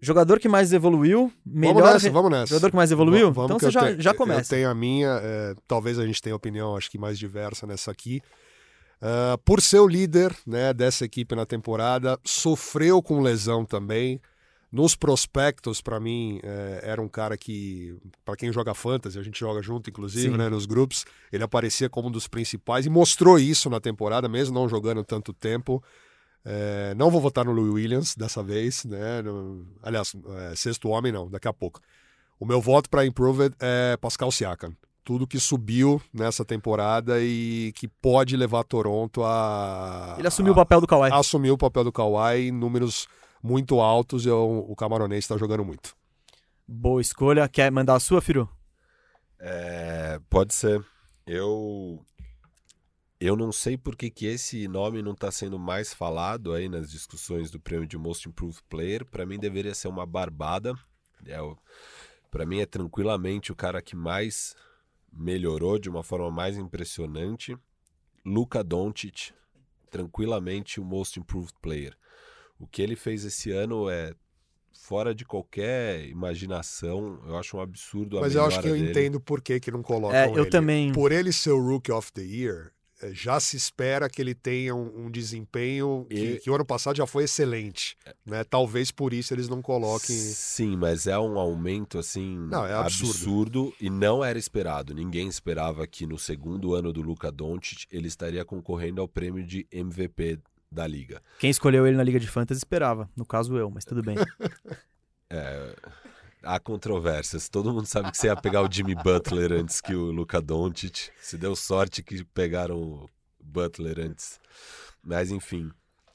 Jogador 0.00 0.40
que 0.40 0.48
mais 0.48 0.72
evoluiu, 0.72 1.32
melhor. 1.46 1.74
Vamos 1.74 1.92
nessa, 1.92 2.10
vamos 2.10 2.30
nessa. 2.30 2.46
Jogador 2.48 2.70
que 2.70 2.76
mais 2.76 2.90
evoluiu? 2.90 3.32
Vamos 3.32 3.44
então 3.50 3.58
que 3.58 3.64
você 3.66 3.70
já, 3.70 3.80
tenho- 3.86 4.00
já 4.00 4.12
começa. 4.12 4.52
Eu 4.54 4.58
tenho 4.58 4.68
a 4.70 4.74
minha, 4.74 5.20
é, 5.22 5.54
talvez 5.68 5.96
a 5.98 6.04
gente 6.04 6.20
tenha 6.20 6.34
opinião, 6.34 6.76
acho 6.76 6.90
que 6.90 6.98
mais 6.98 7.16
diversa 7.18 7.66
nessa 7.68 7.90
aqui. 7.92 8.20
Ah, 9.00 9.38
por 9.44 9.60
ser 9.62 9.78
o 9.78 9.86
líder 9.86 10.34
né, 10.46 10.72
dessa 10.72 11.04
equipe 11.04 11.34
na 11.36 11.46
temporada, 11.46 12.18
sofreu 12.24 13.00
com 13.00 13.20
lesão 13.20 13.64
também. 13.64 14.20
Nos 14.72 14.96
prospectos, 14.96 15.82
para 15.82 16.00
mim, 16.00 16.40
é, 16.42 16.80
era 16.82 17.02
um 17.02 17.08
cara 17.08 17.36
que, 17.36 17.94
para 18.24 18.34
quem 18.36 18.50
joga 18.50 18.72
fantasy, 18.72 19.18
a 19.18 19.22
gente 19.22 19.38
joga 19.38 19.60
junto, 19.60 19.90
inclusive, 19.90 20.34
né, 20.34 20.48
nos 20.48 20.64
grupos, 20.64 21.04
ele 21.30 21.44
aparecia 21.44 21.90
como 21.90 22.08
um 22.08 22.10
dos 22.10 22.26
principais 22.26 22.86
e 22.86 22.90
mostrou 22.90 23.38
isso 23.38 23.68
na 23.68 23.80
temporada, 23.80 24.30
mesmo 24.30 24.54
não 24.54 24.66
jogando 24.66 25.04
tanto 25.04 25.34
tempo. 25.34 25.82
É, 26.44 26.94
não 26.96 27.10
vou 27.10 27.20
votar 27.20 27.44
no 27.44 27.52
Louis 27.52 27.74
Williams 27.74 28.16
dessa 28.16 28.42
vez, 28.42 28.84
né? 28.86 29.20
no- 29.22 29.66
aliás, 29.82 30.14
é, 30.50 30.56
sexto 30.56 30.88
homem 30.88 31.12
não, 31.12 31.28
daqui 31.28 31.46
a 31.46 31.52
pouco. 31.52 31.78
O 32.40 32.46
meu 32.46 32.60
voto 32.60 32.88
para 32.88 33.04
Improved 33.06 33.54
é 33.60 33.96
Pascal 33.98 34.32
Siakam. 34.32 34.74
Tudo 35.04 35.26
que 35.26 35.38
subiu 35.38 36.00
nessa 36.14 36.44
temporada 36.44 37.20
e 37.20 37.72
que 37.76 37.86
pode 37.88 38.36
levar 38.36 38.64
Toronto 38.64 39.22
a. 39.22 40.14
Ele 40.18 40.26
assumiu 40.28 40.52
o 40.52 40.54
a, 40.54 40.64
papel 40.64 40.80
do 40.80 40.86
Kawhi. 40.86 41.10
a 41.12 41.16
assumir 41.18 41.50
o 41.50 41.58
papel 41.58 41.84
do 41.84 41.92
Kawhi 41.92 42.48
em 42.48 42.52
números 42.52 43.06
muito 43.42 43.80
altos 43.80 44.24
e 44.24 44.30
o, 44.30 44.66
o 44.68 44.76
camaronês 44.76 45.24
está 45.24 45.36
jogando 45.36 45.64
muito. 45.64 45.96
Boa 46.66 47.00
escolha. 47.00 47.48
Quer 47.48 47.70
mandar 47.70 47.96
a 47.96 48.00
sua, 48.00 48.20
Firu? 48.20 48.48
É, 49.38 50.20
pode 50.30 50.54
ser. 50.54 50.84
Eu 51.26 52.04
eu 53.24 53.36
não 53.36 53.52
sei 53.52 53.76
por 53.76 53.94
que, 53.94 54.10
que 54.10 54.26
esse 54.26 54.66
nome 54.66 55.00
não 55.00 55.12
está 55.12 55.30
sendo 55.30 55.56
mais 55.56 55.94
falado 55.94 56.52
aí 56.52 56.68
nas 56.68 56.90
discussões 56.90 57.52
do 57.52 57.60
prêmio 57.60 57.86
de 57.86 57.96
Most 57.96 58.28
Improved 58.28 58.62
Player. 58.68 59.04
Para 59.04 59.24
mim 59.24 59.38
deveria 59.38 59.74
ser 59.74 59.86
uma 59.86 60.04
barbada. 60.04 60.74
É 61.26 61.40
o, 61.40 61.56
para 62.32 62.44
mim 62.44 62.58
é 62.58 62.66
tranquilamente 62.66 63.52
o 63.52 63.54
cara 63.54 63.80
que 63.80 63.94
mais 63.94 64.56
melhorou 65.12 65.78
de 65.78 65.88
uma 65.88 66.02
forma 66.02 66.32
mais 66.32 66.56
impressionante. 66.56 67.56
Luka 68.24 68.64
Doncic, 68.64 69.32
tranquilamente 69.88 70.80
o 70.80 70.84
Most 70.84 71.20
Improved 71.20 71.54
Player. 71.62 71.96
O 72.62 72.66
que 72.66 72.80
ele 72.80 72.96
fez 72.96 73.24
esse 73.24 73.50
ano 73.50 73.90
é 73.90 74.14
fora 74.72 75.14
de 75.14 75.24
qualquer 75.24 76.06
imaginação. 76.08 77.20
Eu 77.26 77.36
acho 77.36 77.56
um 77.56 77.60
absurdo 77.60 78.18
a 78.18 78.20
Mas 78.20 78.34
eu 78.34 78.44
acho 78.44 78.60
que 78.60 78.68
eu 78.68 78.72
dele. 78.74 78.90
entendo 78.90 79.20
por 79.20 79.40
que, 79.40 79.60
que 79.60 79.70
não 79.70 79.82
colocam 79.82 80.16
É, 80.16 80.28
eu 80.28 80.42
ele. 80.42 80.46
também. 80.50 80.92
Por 80.92 81.12
ele 81.12 81.32
ser 81.32 81.50
o 81.50 81.60
Rookie 81.60 81.92
of 81.92 82.12
the 82.12 82.22
Year, 82.22 82.72
eh, 83.02 83.10
já 83.12 83.38
se 83.40 83.56
espera 83.56 84.08
que 84.08 84.20
ele 84.20 84.34
tenha 84.34 84.74
um, 84.74 85.06
um 85.06 85.10
desempenho 85.10 86.06
que, 86.08 86.14
E- 86.34 86.38
que 86.40 86.50
o 86.50 86.54
ano 86.54 86.64
passado 86.64 86.96
já 86.96 87.06
foi 87.06 87.24
excelente. 87.24 87.96
Né? 88.24 88.44
Talvez 88.44 88.90
por 88.90 89.12
isso 89.12 89.32
eles 89.34 89.48
não 89.48 89.60
coloquem. 89.62 90.16
Sim, 90.16 90.76
mas 90.76 91.06
é 91.06 91.18
um 91.18 91.38
aumento 91.38 91.98
assim 91.98 92.36
Não, 92.38 92.66
é 92.66 92.72
absurdo. 92.74 93.10
absurdo 93.12 93.74
e 93.80 93.88
não 93.90 94.24
era 94.24 94.38
esperado. 94.38 94.94
Ninguém 94.94 95.26
esperava 95.28 95.86
que 95.86 96.06
no 96.06 96.18
segundo 96.18 96.74
ano 96.74 96.92
do 96.92 97.02
Luka 97.02 97.30
Doncic 97.32 97.86
ele 97.90 98.08
estaria 98.08 98.44
concorrendo 98.44 99.00
ao 99.00 99.08
prêmio 99.08 99.44
de 99.44 99.66
MVP 99.70 100.38
da 100.72 100.86
liga. 100.86 101.22
Quem 101.38 101.50
escolheu 101.50 101.86
ele 101.86 101.96
na 101.96 102.02
Liga 102.02 102.18
de 102.18 102.26
Fantasy 102.28 102.58
esperava. 102.58 103.08
No 103.16 103.24
caso, 103.26 103.56
eu, 103.56 103.70
mas 103.70 103.84
tudo 103.84 104.02
bem. 104.02 104.16
É, 105.34 105.74
há 106.42 106.60
controvérsias. 106.60 107.48
Todo 107.48 107.72
mundo 107.72 107.86
sabe 107.86 108.10
que 108.10 108.18
você 108.18 108.26
ia 108.26 108.36
pegar 108.36 108.60
o 108.62 108.70
Jimmy 108.70 108.94
Butler 108.94 109.50
antes 109.52 109.80
que 109.80 109.94
o 109.94 110.10
Luka 110.10 110.42
Doncic. 110.42 111.08
Se 111.22 111.38
deu 111.38 111.56
sorte 111.56 112.02
que 112.02 112.22
pegaram 112.22 112.78
o 112.78 113.10
Butler 113.42 113.98
antes. 114.00 114.38
Mas 115.02 115.30
enfim, 115.30 115.70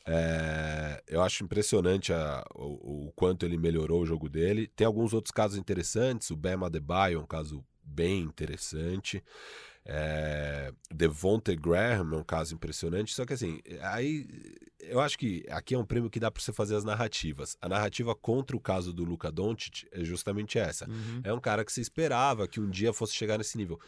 é, 0.05 1.01
eu 1.07 1.23
acho 1.23 1.43
impressionante 1.43 2.13
a- 2.13 2.45
o, 2.53 3.07
o 3.07 3.11
quanto 3.15 3.43
ele 3.43 3.57
melhorou 3.57 4.03
o 4.03 4.05
jogo 4.05 4.29
dele. 4.29 4.67
Tem 4.75 4.85
alguns 4.85 5.13
outros 5.13 5.31
casos 5.31 5.57
interessantes. 5.57 6.29
O 6.29 6.35
Bam 6.35 6.63
Adebayo 6.63 7.17
é 7.17 7.21
um 7.23 7.25
caso 7.25 7.65
bem 7.83 8.21
interessante. 8.21 9.23
É, 9.89 10.73
Devonte 10.93 11.55
Graham 11.55 12.13
é 12.13 12.17
um 12.17 12.23
caso 12.23 12.53
impressionante. 12.53 13.13
Só 13.15 13.25
que 13.25 13.31
assim, 13.31 13.61
aí 13.81 14.27
eu 14.81 14.99
acho 14.99 15.17
que 15.17 15.45
aqui 15.49 15.75
é 15.75 15.77
um 15.77 15.85
prêmio 15.85 16.09
que 16.09 16.19
dá 16.19 16.29
para 16.29 16.43
você 16.43 16.51
fazer 16.51 16.75
as 16.75 16.83
narrativas. 16.83 17.55
A 17.61 17.69
narrativa 17.69 18.13
contra 18.13 18.55
o 18.57 18.59
caso 18.59 18.91
do 18.91 19.05
Luka 19.05 19.31
Doncic 19.31 19.87
é 19.93 20.03
justamente 20.03 20.59
essa. 20.59 20.89
Uhum. 20.89 21.21
É 21.23 21.33
um 21.33 21.39
cara 21.39 21.63
que 21.63 21.71
se 21.71 21.79
esperava 21.79 22.49
que 22.49 22.59
um 22.59 22.69
dia 22.69 22.91
fosse 22.91 23.13
chegar 23.13 23.37
nesse 23.37 23.57
nível. 23.57 23.79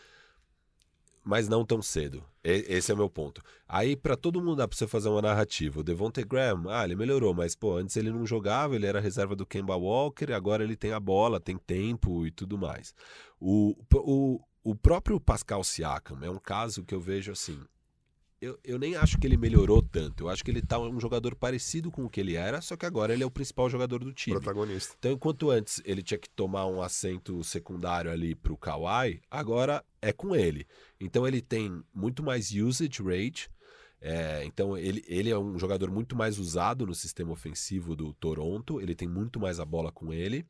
Mas 1.21 1.49
não 1.49 1.65
tão 1.65 1.81
cedo. 1.81 2.23
E- 2.41 2.65
esse 2.69 2.89
é 2.91 2.93
o 2.93 2.97
meu 2.97 3.09
ponto. 3.09 3.41
Aí, 3.67 3.93
pra 3.97 4.15
todo 4.15 4.39
mundo 4.41 4.55
dá 4.55 4.67
pra 4.69 4.77
você 4.77 4.87
fazer 4.87 5.09
uma 5.09 5.21
narrativa. 5.21 5.81
O 5.81 5.83
Devontae 5.83 6.23
Graham, 6.23 6.63
ah, 6.69 6.85
ele 6.85 6.95
melhorou, 6.95 7.33
mas, 7.33 7.55
pô, 7.55 7.75
antes 7.75 7.97
ele 7.97 8.09
não 8.09 8.25
jogava, 8.25 8.73
ele 8.73 8.85
era 8.85 9.01
reserva 9.01 9.35
do 9.35 9.45
Kemba 9.45 9.75
Walker, 9.75 10.31
agora 10.31 10.63
ele 10.63 10.77
tem 10.77 10.93
a 10.93 10.99
bola, 10.99 11.41
tem 11.41 11.57
tempo 11.57 12.25
e 12.25 12.31
tudo 12.31 12.57
mais. 12.57 12.95
O, 13.39 13.75
o, 13.93 14.39
o 14.63 14.75
próprio 14.75 15.19
Pascal 15.19 15.63
Siakam 15.63 16.19
é 16.21 16.29
um 16.29 16.39
caso 16.39 16.83
que 16.83 16.93
eu 16.93 16.99
vejo 16.99 17.31
assim. 17.31 17.59
Eu, 18.41 18.57
eu 18.63 18.79
nem 18.79 18.95
acho 18.95 19.17
que 19.17 19.27
ele 19.27 19.35
melhorou 19.35 19.81
tanto. 19.81 20.23
Eu 20.23 20.29
acho 20.29 20.43
que 20.45 20.49
ele 20.49 20.61
tá 20.61 20.79
um 20.79 20.97
jogador 20.97 21.35
parecido 21.35 21.91
com 21.91 22.05
o 22.05 22.09
que 22.09 22.21
ele 22.21 22.35
era, 22.35 22.61
só 22.61 22.77
que 22.77 22.85
agora 22.85 23.11
ele 23.11 23.21
é 23.21 23.25
o 23.25 23.31
principal 23.31 23.69
jogador 23.69 24.01
do 24.01 24.13
time. 24.13 24.37
Protagonista. 24.37 24.95
Então, 24.97 25.11
enquanto 25.11 25.51
antes 25.51 25.81
ele 25.83 26.01
tinha 26.01 26.17
que 26.17 26.29
tomar 26.29 26.65
um 26.65 26.81
assento 26.81 27.43
secundário 27.43 28.09
ali 28.09 28.35
pro 28.35 28.55
Kawhi, 28.55 29.21
agora 29.29 29.83
é 30.01 30.13
com 30.13 30.33
ele. 30.33 30.65
Então 30.99 31.27
ele 31.27 31.41
tem 31.41 31.83
muito 31.93 32.23
mais 32.23 32.51
usage 32.51 33.03
rate. 33.03 33.49
é, 33.99 34.45
então 34.45 34.77
ele, 34.77 35.03
ele 35.05 35.29
é 35.29 35.37
um 35.37 35.59
jogador 35.59 35.91
muito 35.91 36.15
mais 36.15 36.39
usado 36.39 36.85
no 36.85 36.95
sistema 36.95 37.33
ofensivo 37.33 37.93
do 37.93 38.13
Toronto. 38.13 38.79
Ele 38.79 38.95
tem 38.95 39.07
muito 39.07 39.37
mais 39.37 39.59
a 39.59 39.65
bola 39.65 39.91
com 39.91 40.13
ele. 40.13 40.45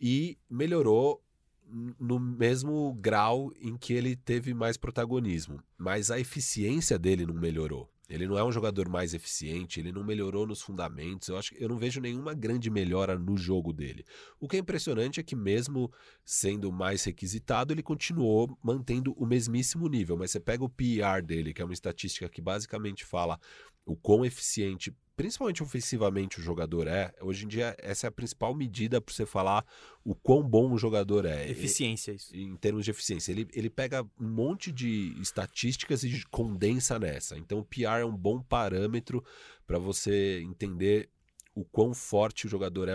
E 0.00 0.38
melhorou 0.48 1.22
no 1.98 2.20
mesmo 2.20 2.92
grau 2.94 3.52
em 3.60 3.76
que 3.76 3.92
ele 3.92 4.14
teve 4.14 4.52
mais 4.52 4.76
protagonismo. 4.76 5.62
Mas 5.78 6.10
a 6.10 6.20
eficiência 6.20 6.98
dele 6.98 7.24
não 7.24 7.34
melhorou. 7.34 7.88
Ele 8.12 8.26
não 8.26 8.36
é 8.36 8.44
um 8.44 8.52
jogador 8.52 8.90
mais 8.90 9.14
eficiente, 9.14 9.80
ele 9.80 9.90
não 9.90 10.04
melhorou 10.04 10.46
nos 10.46 10.60
fundamentos. 10.60 11.28
Eu 11.28 11.38
acho 11.38 11.54
que 11.54 11.64
eu 11.64 11.68
não 11.68 11.78
vejo 11.78 11.98
nenhuma 11.98 12.34
grande 12.34 12.68
melhora 12.68 13.18
no 13.18 13.38
jogo 13.38 13.72
dele. 13.72 14.04
O 14.38 14.46
que 14.46 14.56
é 14.56 14.58
impressionante 14.58 15.18
é 15.18 15.22
que 15.22 15.34
mesmo 15.34 15.90
sendo 16.22 16.70
mais 16.70 17.02
requisitado, 17.04 17.72
ele 17.72 17.82
continuou 17.82 18.54
mantendo 18.62 19.14
o 19.16 19.24
mesmíssimo 19.24 19.88
nível. 19.88 20.18
Mas 20.18 20.30
você 20.30 20.40
pega 20.40 20.62
o 20.62 20.68
PER 20.68 21.24
dele, 21.24 21.54
que 21.54 21.62
é 21.62 21.64
uma 21.64 21.72
estatística 21.72 22.28
que 22.28 22.42
basicamente 22.42 23.02
fala 23.02 23.40
o 23.84 23.96
quão 23.96 24.24
eficiente, 24.24 24.94
principalmente 25.16 25.62
ofensivamente, 25.62 26.38
o 26.38 26.42
jogador 26.42 26.86
é. 26.86 27.12
Hoje 27.20 27.44
em 27.44 27.48
dia, 27.48 27.76
essa 27.78 28.06
é 28.06 28.08
a 28.08 28.12
principal 28.12 28.54
medida 28.54 29.00
para 29.00 29.12
você 29.12 29.26
falar 29.26 29.64
o 30.04 30.14
quão 30.14 30.42
bom 30.42 30.70
o 30.72 30.78
jogador 30.78 31.24
é. 31.24 31.50
Eficiência, 31.50 32.12
isso. 32.12 32.34
Em 32.34 32.56
termos 32.56 32.84
de 32.84 32.90
eficiência, 32.90 33.32
ele, 33.32 33.48
ele 33.52 33.70
pega 33.70 34.02
um 34.20 34.28
monte 34.28 34.70
de 34.70 35.14
estatísticas 35.20 36.04
e 36.04 36.24
condensa 36.30 36.98
nessa. 36.98 37.36
Então, 37.38 37.58
o 37.58 37.64
PR 37.64 38.00
é 38.00 38.04
um 38.04 38.16
bom 38.16 38.40
parâmetro 38.40 39.24
para 39.66 39.78
você 39.78 40.40
entender 40.42 41.08
o 41.54 41.64
quão 41.64 41.92
forte 41.92 42.46
o 42.46 42.48
jogador 42.48 42.88
é, 42.88 42.94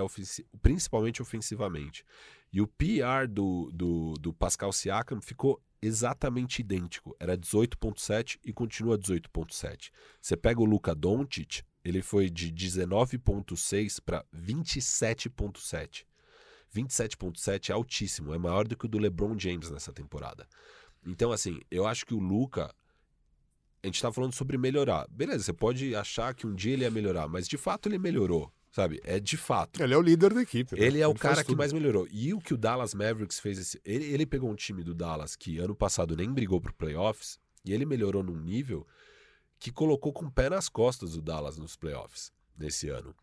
principalmente 0.62 1.22
ofensivamente. 1.22 2.04
E 2.52 2.62
o 2.62 2.68
PR 2.68 3.28
do, 3.30 3.70
do, 3.74 4.14
do 4.14 4.34
Pascal 4.34 4.72
Siakam 4.72 5.22
ficou 5.22 5.62
exatamente 5.82 6.60
idêntico. 6.60 7.16
Era 7.20 7.38
18.7 7.38 8.40
e 8.44 8.52
continua 8.54 8.98
18.7. 8.98 9.92
Você 10.22 10.36
pega 10.36 10.62
o 10.62 10.66
Luka 10.66 10.94
Doncic, 10.94 11.64
ele 11.84 12.02
foi 12.02 12.30
de 12.30 12.52
19.6 12.52 14.00
para 14.04 14.26
27.7. 14.36 16.06
27.7 16.76 17.70
é 17.70 17.74
altíssimo, 17.74 18.34
é 18.34 18.38
maior 18.38 18.68
do 18.68 18.76
que 18.76 18.86
o 18.86 18.90
do 18.90 18.98
LeBron 18.98 19.38
James 19.40 19.70
nessa 19.70 19.94
temporada. 19.94 20.48
Então, 21.06 21.32
assim, 21.32 21.60
eu 21.72 21.88
acho 21.88 22.06
que 22.06 22.14
o 22.14 22.20
Luca. 22.20 22.74
A 23.82 23.88
gente 23.88 24.02
tá 24.02 24.12
falando 24.12 24.34
sobre 24.34 24.58
melhorar. 24.58 25.08
Beleza, 25.10 25.46
você 25.46 25.54
pode 25.54 25.96
achar 25.96 26.34
que 26.34 26.46
um 26.46 26.54
dia 26.54 26.74
ele 26.74 26.84
ia 26.84 26.92
melhorar, 26.92 27.28
mas 27.28 27.48
de 27.48 27.58
fato 27.58 27.88
ele 27.88 27.98
melhorou, 27.98 28.52
sabe? 28.78 29.02
É 29.04 29.20
de 29.20 29.36
fato. 29.36 29.82
Ele 29.82 29.94
é 29.94 29.98
o 29.98 30.02
líder 30.02 30.34
da 30.34 30.42
equipe. 30.42 30.76
né? 30.80 30.86
Ele 30.86 31.02
é 31.02 31.08
o 31.08 31.16
faz 31.16 31.22
cara 31.22 31.44
que 31.44 31.56
mais 31.56 31.74
melhorou. 31.74 32.08
E 32.12 32.32
o 32.32 32.40
que 32.40 32.54
o 32.54 32.58
Dallas 32.58 32.94
Mavericks 32.94 33.40
fez 33.40 33.58
esse. 33.58 33.82
Ele, 33.84 34.06
ele 34.06 34.26
pegou 34.26 34.52
um 34.52 34.56
time 34.56 34.84
do 34.84 34.94
Dallas 34.94 35.36
que 35.36 35.58
ano 35.58 35.76
passado 35.76 36.16
nem 36.16 36.32
brigou 36.32 36.62
pro 36.62 36.74
playoffs 36.74 37.40
E 37.66 37.74
ele 37.74 37.86
melhorou 37.86 38.22
num 38.22 38.40
nível 38.40 38.86
que 39.60 39.72
colocou 39.72 40.14
com 40.14 40.26
o 40.26 40.32
pé 40.32 40.48
nas 40.48 40.70
costas 40.70 41.16
o 41.16 41.22
Dallas 41.24 41.58
nos 41.58 41.76
playoffs 41.76 42.32
nesse 42.56 42.88
ano. 42.88 43.16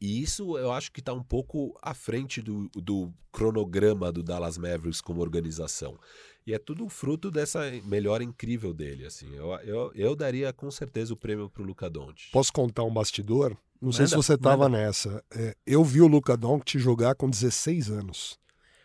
E 0.00 0.22
isso 0.22 0.56
eu 0.56 0.72
acho 0.72 0.90
que 0.90 1.00
está 1.00 1.12
um 1.12 1.22
pouco 1.22 1.78
à 1.82 1.92
frente 1.92 2.40
do, 2.40 2.70
do 2.74 3.12
cronograma 3.30 4.10
do 4.10 4.22
Dallas 4.22 4.56
Mavericks 4.56 5.00
como 5.00 5.20
organização. 5.20 5.98
E 6.46 6.54
é 6.54 6.58
tudo 6.58 6.88
fruto 6.88 7.30
dessa 7.30 7.60
melhora 7.84 8.24
incrível 8.24 8.72
dele. 8.72 9.04
assim. 9.04 9.34
Eu, 9.34 9.52
eu, 9.62 9.92
eu 9.94 10.16
daria 10.16 10.52
com 10.52 10.70
certeza 10.70 11.12
o 11.12 11.16
prêmio 11.16 11.50
para 11.50 11.62
o 11.62 11.66
Luca 11.66 11.90
Doncic. 11.90 12.30
Posso 12.32 12.52
contar 12.52 12.82
um 12.84 12.92
bastidor? 12.92 13.56
Não 13.80 13.92
sei 13.92 14.04
Manda, 14.04 14.10
se 14.10 14.16
você 14.16 14.34
estava 14.34 14.68
nessa. 14.68 15.22
É, 15.30 15.54
eu 15.66 15.84
vi 15.84 16.00
o 16.00 16.06
Luca 16.06 16.36
Doncic 16.36 16.78
jogar 16.78 17.14
com 17.14 17.28
16 17.28 17.90
anos. 17.90 18.38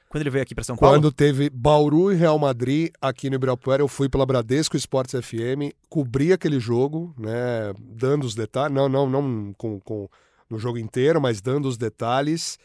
Quando 0.09 0.21
ele 0.21 0.29
veio 0.29 0.43
aqui 0.43 0.55
para 0.55 0.63
São 0.63 0.77
Paulo, 0.77 0.95
Quando 0.95 1.11
teve 1.11 1.49
Bauru 1.49 2.11
e 2.11 2.15
Real 2.15 2.39
Madrid 2.39 2.89
aqui 3.01 3.29
no 3.29 3.35
Ibirapuera, 3.35 3.81
eu 3.81 3.87
fui 3.87 4.07
pela 4.07 4.25
Bradesco 4.25 4.77
Esportes 4.77 5.19
FM, 5.19 5.75
cobri 5.89 6.31
aquele 6.31 6.59
jogo, 6.59 7.13
né, 7.17 7.73
dando 7.79 8.23
os 8.23 8.33
detalhes, 8.33 8.73
não, 8.73 8.87
não, 8.87 9.09
não 9.09 9.53
com, 9.57 9.77
com, 9.81 10.07
no 10.49 10.59
jogo 10.59 10.77
inteiro, 10.77 11.19
mas 11.19 11.41
dando 11.41 11.67
os 11.67 11.77
detalhes, 11.77 12.57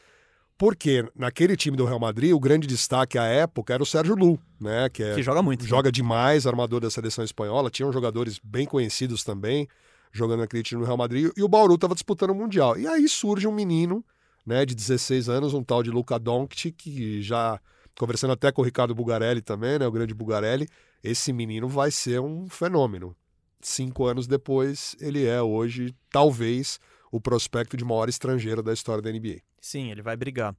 porque 0.59 1.05
naquele 1.17 1.57
time 1.57 1.77
do 1.77 1.85
Real 1.85 1.99
Madrid, 1.99 2.33
o 2.33 2.41
grande 2.41 2.67
destaque 2.67 3.19
à 3.19 3.25
época 3.25 3.73
era 3.73 3.83
o 3.83 3.87
Sérgio 3.87 4.15
Lu, 4.15 4.39
né, 4.61 4.89
que, 4.89 5.03
é, 5.03 5.15
que 5.15 5.23
joga 5.23 5.43
muito. 5.43 5.63
né? 5.63 5.69
joga 5.69 5.91
demais, 5.91 6.47
armador 6.47 6.81
da 6.81 6.91
seleção 6.91 7.25
espanhola, 7.25 7.71
tinham 7.71 7.93
jogadores 7.93 8.39
bem 8.43 8.67
conhecidos 8.67 9.25
também, 9.25 9.67
jogando 10.13 10.41
naquele 10.41 10.63
time 10.63 10.81
no 10.81 10.87
Real 10.87 10.99
Madrid, 10.99 11.31
e 11.37 11.43
o 11.43 11.49
Bauru 11.49 11.75
estava 11.75 11.95
disputando 11.95 12.31
o 12.31 12.35
Mundial. 12.35 12.79
E 12.79 12.87
aí 12.87 13.09
surge 13.09 13.47
um 13.47 13.53
menino, 13.53 14.05
né, 14.45 14.67
de 14.67 14.75
16 14.75 15.29
anos, 15.29 15.55
um 15.55 15.63
tal 15.63 15.83
de 15.83 15.91
Luca 15.91 16.19
Doncic, 16.19 16.73
que 16.73 17.23
já 17.23 17.61
conversando 17.99 18.33
até 18.33 18.51
com 18.51 18.63
o 18.63 18.65
Ricardo 18.65 18.95
Bugarelli 18.95 19.43
também, 19.43 19.79
né, 19.79 19.87
o 19.87 19.93
grande 19.93 20.15
Bugarelli, 20.15 20.69
esse 21.03 21.33
menino 21.33 21.69
vai 21.69 21.91
ser 21.91 22.21
um 22.21 22.49
fenômeno. 22.49 23.17
Cinco 23.61 24.07
anos 24.07 24.27
depois, 24.27 24.97
ele 25.01 25.27
é 25.27 25.41
hoje, 25.43 25.95
talvez, 26.11 26.79
o 27.11 27.21
prospecto 27.21 27.77
de 27.77 27.85
maior 27.85 28.09
estrangeiro 28.09 28.63
da 28.63 28.73
história 28.73 29.03
da 29.03 29.11
NBA. 29.11 29.41
Sim, 29.61 29.91
ele 29.91 30.03
vai 30.03 30.17
brigar. 30.17 30.55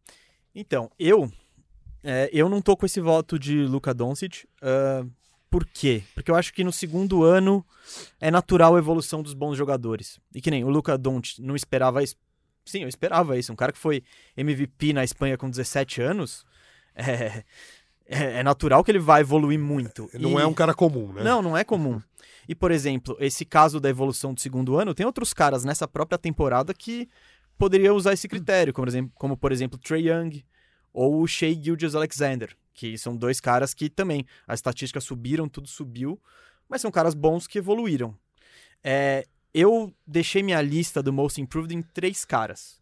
Então, 0.54 0.92
eu 1.00 1.32
é, 2.04 2.30
eu 2.34 2.50
não 2.50 2.62
tô 2.62 2.76
com 2.76 2.86
esse 2.86 3.00
voto 3.00 3.38
de 3.38 3.66
Luka 3.66 3.94
Doncic. 3.94 4.46
ah, 4.62 5.06
por 5.50 5.66
quê? 5.66 6.02
Porque 6.16 6.32
eu 6.32 6.36
acho 6.36 6.54
que 6.54 6.64
no 6.64 6.72
segundo 6.72 7.26
ano 7.26 7.66
é 8.22 8.32
natural 8.32 8.74
a 8.74 8.80
evolução 8.80 9.22
dos 9.22 9.34
bons 9.34 9.58
jogadores. 9.58 10.18
E 10.34 10.40
que 10.40 10.50
nem 10.50 10.64
o 10.64 10.70
Luka 10.70 10.98
Doncic 10.98 11.40
não 11.40 11.58
esperava 11.58 12.02
isso. 12.02 12.16
Sim, 12.64 12.84
eu 12.84 12.88
esperava 12.88 13.38
isso. 13.38 13.52
Um 13.52 13.56
cara 13.56 13.74
que 13.74 13.78
foi 13.78 14.02
MVP 14.38 14.94
na 14.94 15.04
Espanha 15.04 15.38
com 15.38 15.50
17 15.50 16.02
anos, 16.02 16.46
é, 16.96 17.44
é, 18.12 18.40
é 18.40 18.44
natural 18.44 18.84
que 18.84 18.92
ele 18.92 19.00
vai 19.00 19.22
evoluir 19.22 19.60
muito. 19.60 20.10
Não 20.14 20.40
E- 20.40 20.44
é 20.44 20.46
um 20.46 20.54
cara 20.54 20.74
comum, 20.74 21.14
né? 21.14 21.24
não, 21.24 21.42
não 21.42 21.58
é 21.58 21.64
comum. 21.64 22.02
E, 22.48 22.54
por 22.56 22.72
exemplo, 22.72 23.16
esse 23.20 23.46
caso 23.46 23.80
da 23.80 23.90
evolução 23.90 24.34
do 24.34 24.42
segundo 24.42 24.78
ano, 24.78 24.94
tem 24.94 25.06
outros 25.06 25.34
caras 25.34 25.64
nessa 25.64 25.88
própria 25.88 26.18
temporada 26.18 26.74
que 26.74 27.08
poderiam 27.58 27.96
usar 27.96 28.14
esse 28.14 28.28
critério, 28.28 28.74
como, 28.74 28.86
por 28.86 28.90
exemplo, 28.90 29.12
como, 29.16 29.38
por 29.38 29.52
exemplo, 29.52 29.78
Trey 29.80 30.10
Young 30.10 30.44
ou 30.92 31.22
o 31.22 31.28
Shea 31.28 31.54
Gilgeous 31.54 31.96
Alexander, 31.96 32.56
que 32.74 32.98
são 32.98 33.16
dois 33.16 33.40
caras 33.40 33.74
que 33.74 33.90
também, 33.90 34.26
as 34.48 34.58
estatísticas 34.60 35.04
subiram, 35.04 35.48
tudo 35.48 35.68
subiu, 35.68 36.20
mas 36.68 36.82
são 36.82 36.90
caras 36.92 37.14
bons 37.14 37.46
que 37.48 37.60
evoluíram. 37.60 38.18
É, 38.84 39.26
eu 39.54 39.94
deixei 40.08 40.42
minha 40.42 40.62
lista 40.62 41.04
do 41.04 41.14
Most 41.14 41.40
Improved 41.40 41.74
em 41.76 41.82
três 41.84 42.26
caras. 42.26 42.82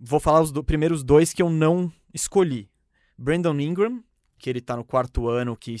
Vou 0.00 0.18
falar 0.18 0.40
os 0.40 0.50
do- 0.50 0.64
primeiros 0.64 1.04
dois 1.04 1.32
que 1.32 1.40
eu 1.42 1.48
não 1.48 1.90
escolhi. 2.12 2.68
Brandon 3.22 3.58
Ingram, 3.60 4.02
que 4.38 4.50
ele 4.50 4.60
tá 4.60 4.76
no 4.76 4.84
quarto 4.84 5.28
ano, 5.28 5.56
que 5.56 5.76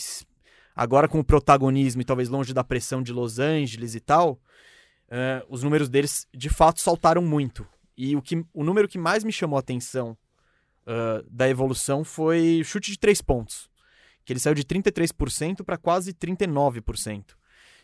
agora 0.76 1.08
com 1.08 1.18
o 1.18 1.24
protagonismo 1.24 2.00
e 2.02 2.04
talvez 2.04 2.28
longe 2.28 2.54
da 2.54 2.62
pressão 2.62 3.02
de 3.02 3.12
Los 3.12 3.38
Angeles 3.38 3.94
e 3.94 4.00
tal, 4.00 4.40
eh, 5.10 5.44
os 5.48 5.62
números 5.62 5.88
deles 5.88 6.26
de 6.32 6.48
fato 6.48 6.80
saltaram 6.80 7.22
muito. 7.22 7.66
E 7.96 8.14
o, 8.16 8.22
que, 8.22 8.44
o 8.54 8.64
número 8.64 8.88
que 8.88 8.98
mais 8.98 9.24
me 9.24 9.32
chamou 9.32 9.56
a 9.56 9.60
atenção 9.60 10.16
ah, 10.86 11.22
da 11.30 11.48
evolução 11.48 12.04
foi 12.04 12.60
o 12.60 12.64
chute 12.64 12.90
de 12.90 12.98
três 12.98 13.22
pontos. 13.22 13.70
Que 14.24 14.32
ele 14.32 14.40
saiu 14.40 14.54
de 14.54 14.64
33% 14.64 15.64
para 15.64 15.76
quase 15.76 16.12
39%. 16.12 17.34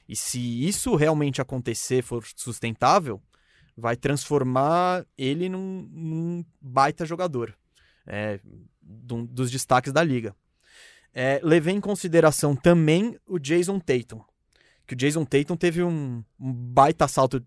E 0.08 0.16
se 0.16 0.66
isso 0.66 0.94
realmente 0.94 1.40
acontecer, 1.40 2.02
for 2.02 2.24
sustentável, 2.36 3.20
vai 3.76 3.96
transformar 3.96 5.04
ele 5.16 5.48
num, 5.48 5.88
num 5.92 6.44
baita 6.60 7.04
jogador. 7.04 7.56
É, 8.06 8.40
dum- 8.88 9.26
dos 9.26 9.50
destaques 9.50 9.92
da 9.92 10.02
liga. 10.02 10.34
É, 11.12 11.40
levei 11.42 11.74
em 11.74 11.80
consideração 11.80 12.54
também 12.56 13.18
o 13.26 13.38
Jason 13.38 13.78
Tatum. 13.78 14.22
Que 14.86 14.94
o 14.94 14.96
Jason 14.96 15.24
Tatum 15.24 15.56
teve 15.56 15.82
um, 15.82 16.24
um 16.40 16.52
baita 16.52 17.06
salto. 17.06 17.44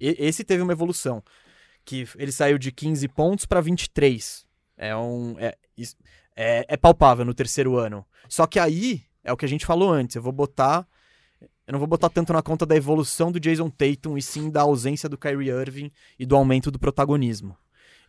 E- 0.00 0.16
esse 0.18 0.42
teve 0.44 0.62
uma 0.62 0.72
evolução. 0.72 1.22
Que 1.84 2.06
ele 2.16 2.32
saiu 2.32 2.58
de 2.58 2.72
15 2.72 3.06
pontos 3.08 3.46
para 3.46 3.60
23. 3.60 4.46
É 4.76 4.96
um. 4.96 5.36
É, 5.38 5.54
é, 6.36 6.64
é 6.68 6.76
palpável 6.76 7.24
no 7.24 7.34
terceiro 7.34 7.76
ano. 7.76 8.04
Só 8.28 8.46
que 8.46 8.58
aí 8.58 9.02
é 9.22 9.32
o 9.32 9.36
que 9.36 9.44
a 9.44 9.48
gente 9.48 9.66
falou 9.66 9.90
antes. 9.90 10.16
Eu 10.16 10.22
vou 10.22 10.32
botar. 10.32 10.86
Eu 11.66 11.72
não 11.72 11.78
vou 11.78 11.86
botar 11.88 12.08
tanto 12.10 12.32
na 12.32 12.42
conta 12.42 12.66
da 12.66 12.74
evolução 12.74 13.30
do 13.30 13.38
Jason 13.38 13.70
Tatum 13.70 14.18
e 14.18 14.22
sim 14.22 14.50
da 14.50 14.62
ausência 14.62 15.08
do 15.08 15.16
Kyrie 15.16 15.50
Irving 15.50 15.90
e 16.18 16.26
do 16.26 16.34
aumento 16.34 16.70
do 16.70 16.78
protagonismo. 16.78 17.56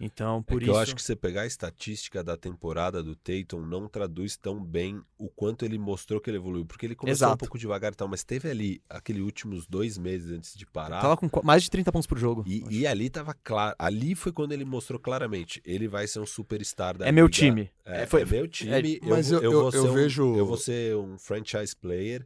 Então, 0.03 0.39
É 0.39 0.41
por 0.51 0.57
que 0.59 0.65
isso. 0.65 0.73
eu 0.73 0.79
acho 0.79 0.95
que 0.95 1.01
você 1.01 1.15
pegar 1.15 1.41
a 1.43 1.45
estatística 1.45 2.23
da 2.23 2.35
temporada 2.35 3.03
do 3.03 3.15
Tatum 3.15 3.61
não 3.65 3.87
traduz 3.87 4.35
tão 4.35 4.59
bem 4.63 4.99
o 5.17 5.29
quanto 5.29 5.63
ele 5.63 5.77
mostrou 5.77 6.19
que 6.19 6.29
ele 6.29 6.37
evoluiu. 6.37 6.65
Porque 6.65 6.85
ele 6.85 6.95
começou 6.95 7.27
um 7.27 7.29
Exato. 7.29 7.39
pouco 7.39 7.57
devagar 7.59 7.93
e 7.93 7.95
tal, 7.95 8.07
mas 8.07 8.23
teve 8.23 8.49
ali 8.49 8.81
aqueles 8.89 9.21
últimos 9.21 9.67
dois 9.67 9.97
meses 9.97 10.31
antes 10.31 10.55
de 10.57 10.65
parar. 10.65 11.01
Tava 11.01 11.15
com 11.17 11.29
mais 11.43 11.63
de 11.63 11.69
30 11.69 11.91
pontos 11.91 12.07
por 12.07 12.17
jogo. 12.17 12.43
E, 12.47 12.63
e 12.79 12.87
ali 12.87 13.09
tava 13.09 13.33
claro. 13.43 13.75
Ali 13.77 14.15
foi 14.15 14.31
quando 14.31 14.51
ele 14.53 14.65
mostrou 14.65 14.99
claramente. 14.99 15.61
Ele 15.63 15.87
vai 15.87 16.07
ser 16.07 16.19
um 16.19 16.25
superstar 16.25 16.97
da 16.97 17.05
é 17.07 17.11
meu 17.11 17.25
liga. 17.27 17.35
time. 17.37 17.69
É, 17.85 18.03
É, 18.03 18.05
foi- 18.07 18.21
é 18.23 18.25
meu 18.25 18.47
time. 18.47 18.71
é- 18.71 18.99
mas 19.07 19.29
vou- 19.29 19.39
eu- 19.41 19.51
vou 19.51 19.63
eu- 19.65 19.71
ser 19.71 19.77
eu 19.77 19.85
um- 19.91 19.93
vejo- 19.93 20.35
Eu 20.35 20.45
vou 20.45 20.57
ser 20.57 20.95
um 20.97 21.17
franchise 21.17 21.75
player 21.75 22.25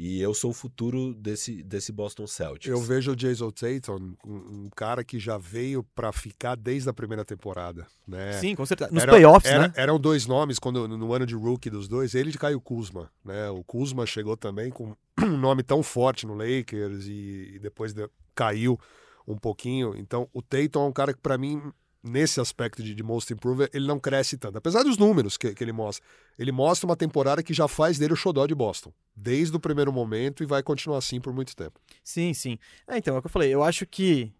e 0.00 0.20
eu 0.22 0.32
sou 0.32 0.52
o 0.52 0.54
futuro 0.54 1.12
desse, 1.12 1.60
desse 1.64 1.90
Boston 1.90 2.24
Celtics. 2.28 2.68
Eu 2.70 2.80
vejo 2.80 3.10
o 3.10 3.16
Jason 3.16 3.50
Tatum, 3.50 4.14
um, 4.24 4.36
um 4.66 4.70
cara 4.76 5.02
que 5.02 5.18
já 5.18 5.36
veio 5.36 5.82
para 5.82 6.12
ficar 6.12 6.54
desde 6.54 6.88
a 6.88 6.92
primeira 6.92 7.24
temporada, 7.24 7.84
né? 8.06 8.34
Sim, 8.34 8.54
com 8.54 8.64
certeza. 8.64 8.92
Nos 8.92 9.02
Era- 9.02 9.10
playoffs, 9.12 9.50
era- 9.52 9.66
né? 9.66 9.72
Eram 9.76 9.98
dois 9.98 10.24
nomes 10.24 10.60
quando 10.60 10.86
no 10.86 11.12
ano 11.12 11.26
de 11.26 11.34
rookie 11.34 11.68
dos 11.68 11.88
dois, 11.88 12.14
ele 12.14 12.30
e 12.30 12.34
Caio 12.34 12.60
Kuzma, 12.60 13.10
né? 13.24 13.50
O 13.50 13.64
Kuzma 13.64 14.06
chegou 14.06 14.36
também 14.36 14.70
com 14.70 14.94
um 15.20 15.36
nome 15.36 15.64
tão 15.64 15.82
forte 15.82 16.24
no 16.26 16.34
Lakers 16.34 17.06
e, 17.06 17.54
e 17.54 17.58
depois 17.58 17.92
de- 17.92 18.08
caiu 18.36 18.78
um 19.26 19.36
pouquinho. 19.36 19.94
Então, 19.96 20.28
o 20.32 20.40
Tatum 20.40 20.84
é 20.84 20.88
um 20.88 20.92
cara 20.92 21.12
que 21.12 21.20
para 21.20 21.36
mim 21.36 21.60
nesse 22.02 22.40
aspecto 22.40 22.82
de, 22.82 22.94
de 22.94 23.02
most 23.02 23.32
improved, 23.32 23.70
ele 23.74 23.86
não 23.86 23.98
cresce 23.98 24.38
tanto, 24.38 24.58
apesar 24.58 24.82
dos 24.82 24.96
números 24.96 25.36
que, 25.36 25.54
que 25.54 25.64
ele 25.64 25.72
mostra. 25.72 26.04
Ele 26.38 26.52
mostra 26.52 26.86
uma 26.86 26.96
temporada 26.96 27.42
que 27.42 27.52
já 27.52 27.66
faz 27.66 27.98
dele 27.98 28.12
o 28.12 28.16
xodó 28.16 28.46
de 28.46 28.54
Boston, 28.54 28.92
desde 29.14 29.56
o 29.56 29.60
primeiro 29.60 29.92
momento 29.92 30.42
e 30.42 30.46
vai 30.46 30.62
continuar 30.62 30.98
assim 30.98 31.20
por 31.20 31.32
muito 31.32 31.56
tempo. 31.56 31.80
Sim, 32.04 32.32
sim. 32.32 32.58
É, 32.86 32.98
então, 32.98 33.16
é 33.16 33.18
o 33.18 33.20
que 33.20 33.26
eu 33.26 33.30
falei. 33.30 33.52
Eu 33.52 33.62
acho 33.62 33.84
que 33.86 34.32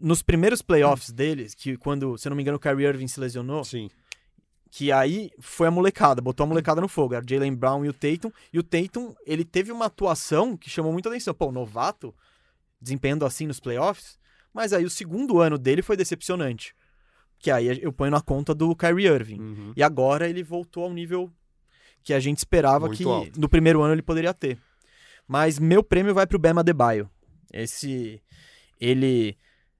nos 0.00 0.22
primeiros 0.22 0.62
playoffs 0.62 1.10
deles, 1.10 1.54
que 1.54 1.76
quando, 1.76 2.16
se 2.16 2.26
eu 2.26 2.30
não 2.30 2.36
me 2.36 2.42
engano, 2.42 2.56
o 2.56 2.60
Kyrie 2.60 2.86
Irving 2.86 3.08
se 3.08 3.20
lesionou, 3.20 3.64
Sim. 3.64 3.90
que 4.70 4.90
aí 4.90 5.30
foi 5.40 5.68
a 5.68 5.70
molecada, 5.70 6.22
botou 6.22 6.44
a 6.44 6.46
molecada 6.46 6.80
no 6.80 6.88
fogo. 6.88 7.14
Era 7.14 7.24
Jalen 7.26 7.54
Brown 7.54 7.84
e 7.84 7.88
o 7.88 7.92
Tatum. 7.92 8.30
E 8.52 8.58
o 8.58 8.62
Tatum, 8.62 9.14
ele 9.26 9.44
teve 9.44 9.70
uma 9.72 9.86
atuação 9.86 10.56
que 10.56 10.70
chamou 10.70 10.92
muita 10.92 11.08
atenção. 11.08 11.34
Pô, 11.34 11.52
novato, 11.52 12.14
desempenhando 12.80 13.24
assim 13.24 13.46
nos 13.46 13.60
playoffs. 13.60 14.18
Mas 14.52 14.72
aí 14.72 14.84
o 14.84 14.90
segundo 14.90 15.40
ano 15.40 15.58
dele 15.58 15.82
foi 15.82 15.96
decepcionante. 15.96 16.74
Que 17.38 17.50
aí 17.50 17.80
eu 17.82 17.92
ponho 17.92 18.10
na 18.10 18.20
conta 18.20 18.54
do 18.54 18.74
Kyrie 18.76 19.06
Irving. 19.06 19.40
Uhum. 19.40 19.72
E 19.76 19.82
agora 19.82 20.28
ele 20.28 20.42
voltou 20.42 20.84
ao 20.84 20.92
nível 20.92 21.30
que 22.02 22.12
a 22.12 22.20
gente 22.20 22.38
esperava 22.38 22.86
Muito 22.86 22.98
que 22.98 23.04
alto. 23.04 23.40
no 23.40 23.48
primeiro 23.48 23.82
ano 23.82 23.94
ele 23.94 24.02
poderia 24.02 24.34
ter. 24.34 24.58
Mas 25.26 25.58
meu 25.58 25.82
prêmio 25.82 26.14
vai 26.14 26.26
pro 26.26 26.38
Bema 26.38 26.62
Debaio. 26.62 27.08
Esse 27.52 28.20
ele 28.80 29.36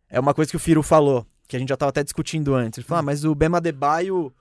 é 0.08 0.18
uma 0.20 0.34
coisa 0.34 0.50
que 0.50 0.56
o 0.56 0.60
Firo 0.60 0.82
falou, 0.82 1.26
que 1.48 1.56
a 1.56 1.58
gente 1.58 1.68
já 1.68 1.74
estava 1.74 1.90
até 1.90 2.02
discutindo 2.02 2.54
antes. 2.54 2.78
Ele 2.78 2.86
falou: 2.86 3.00
ah, 3.00 3.02
mas 3.02 3.24
o 3.24 3.34
Bema 3.34 3.60
Debaio 3.60 4.32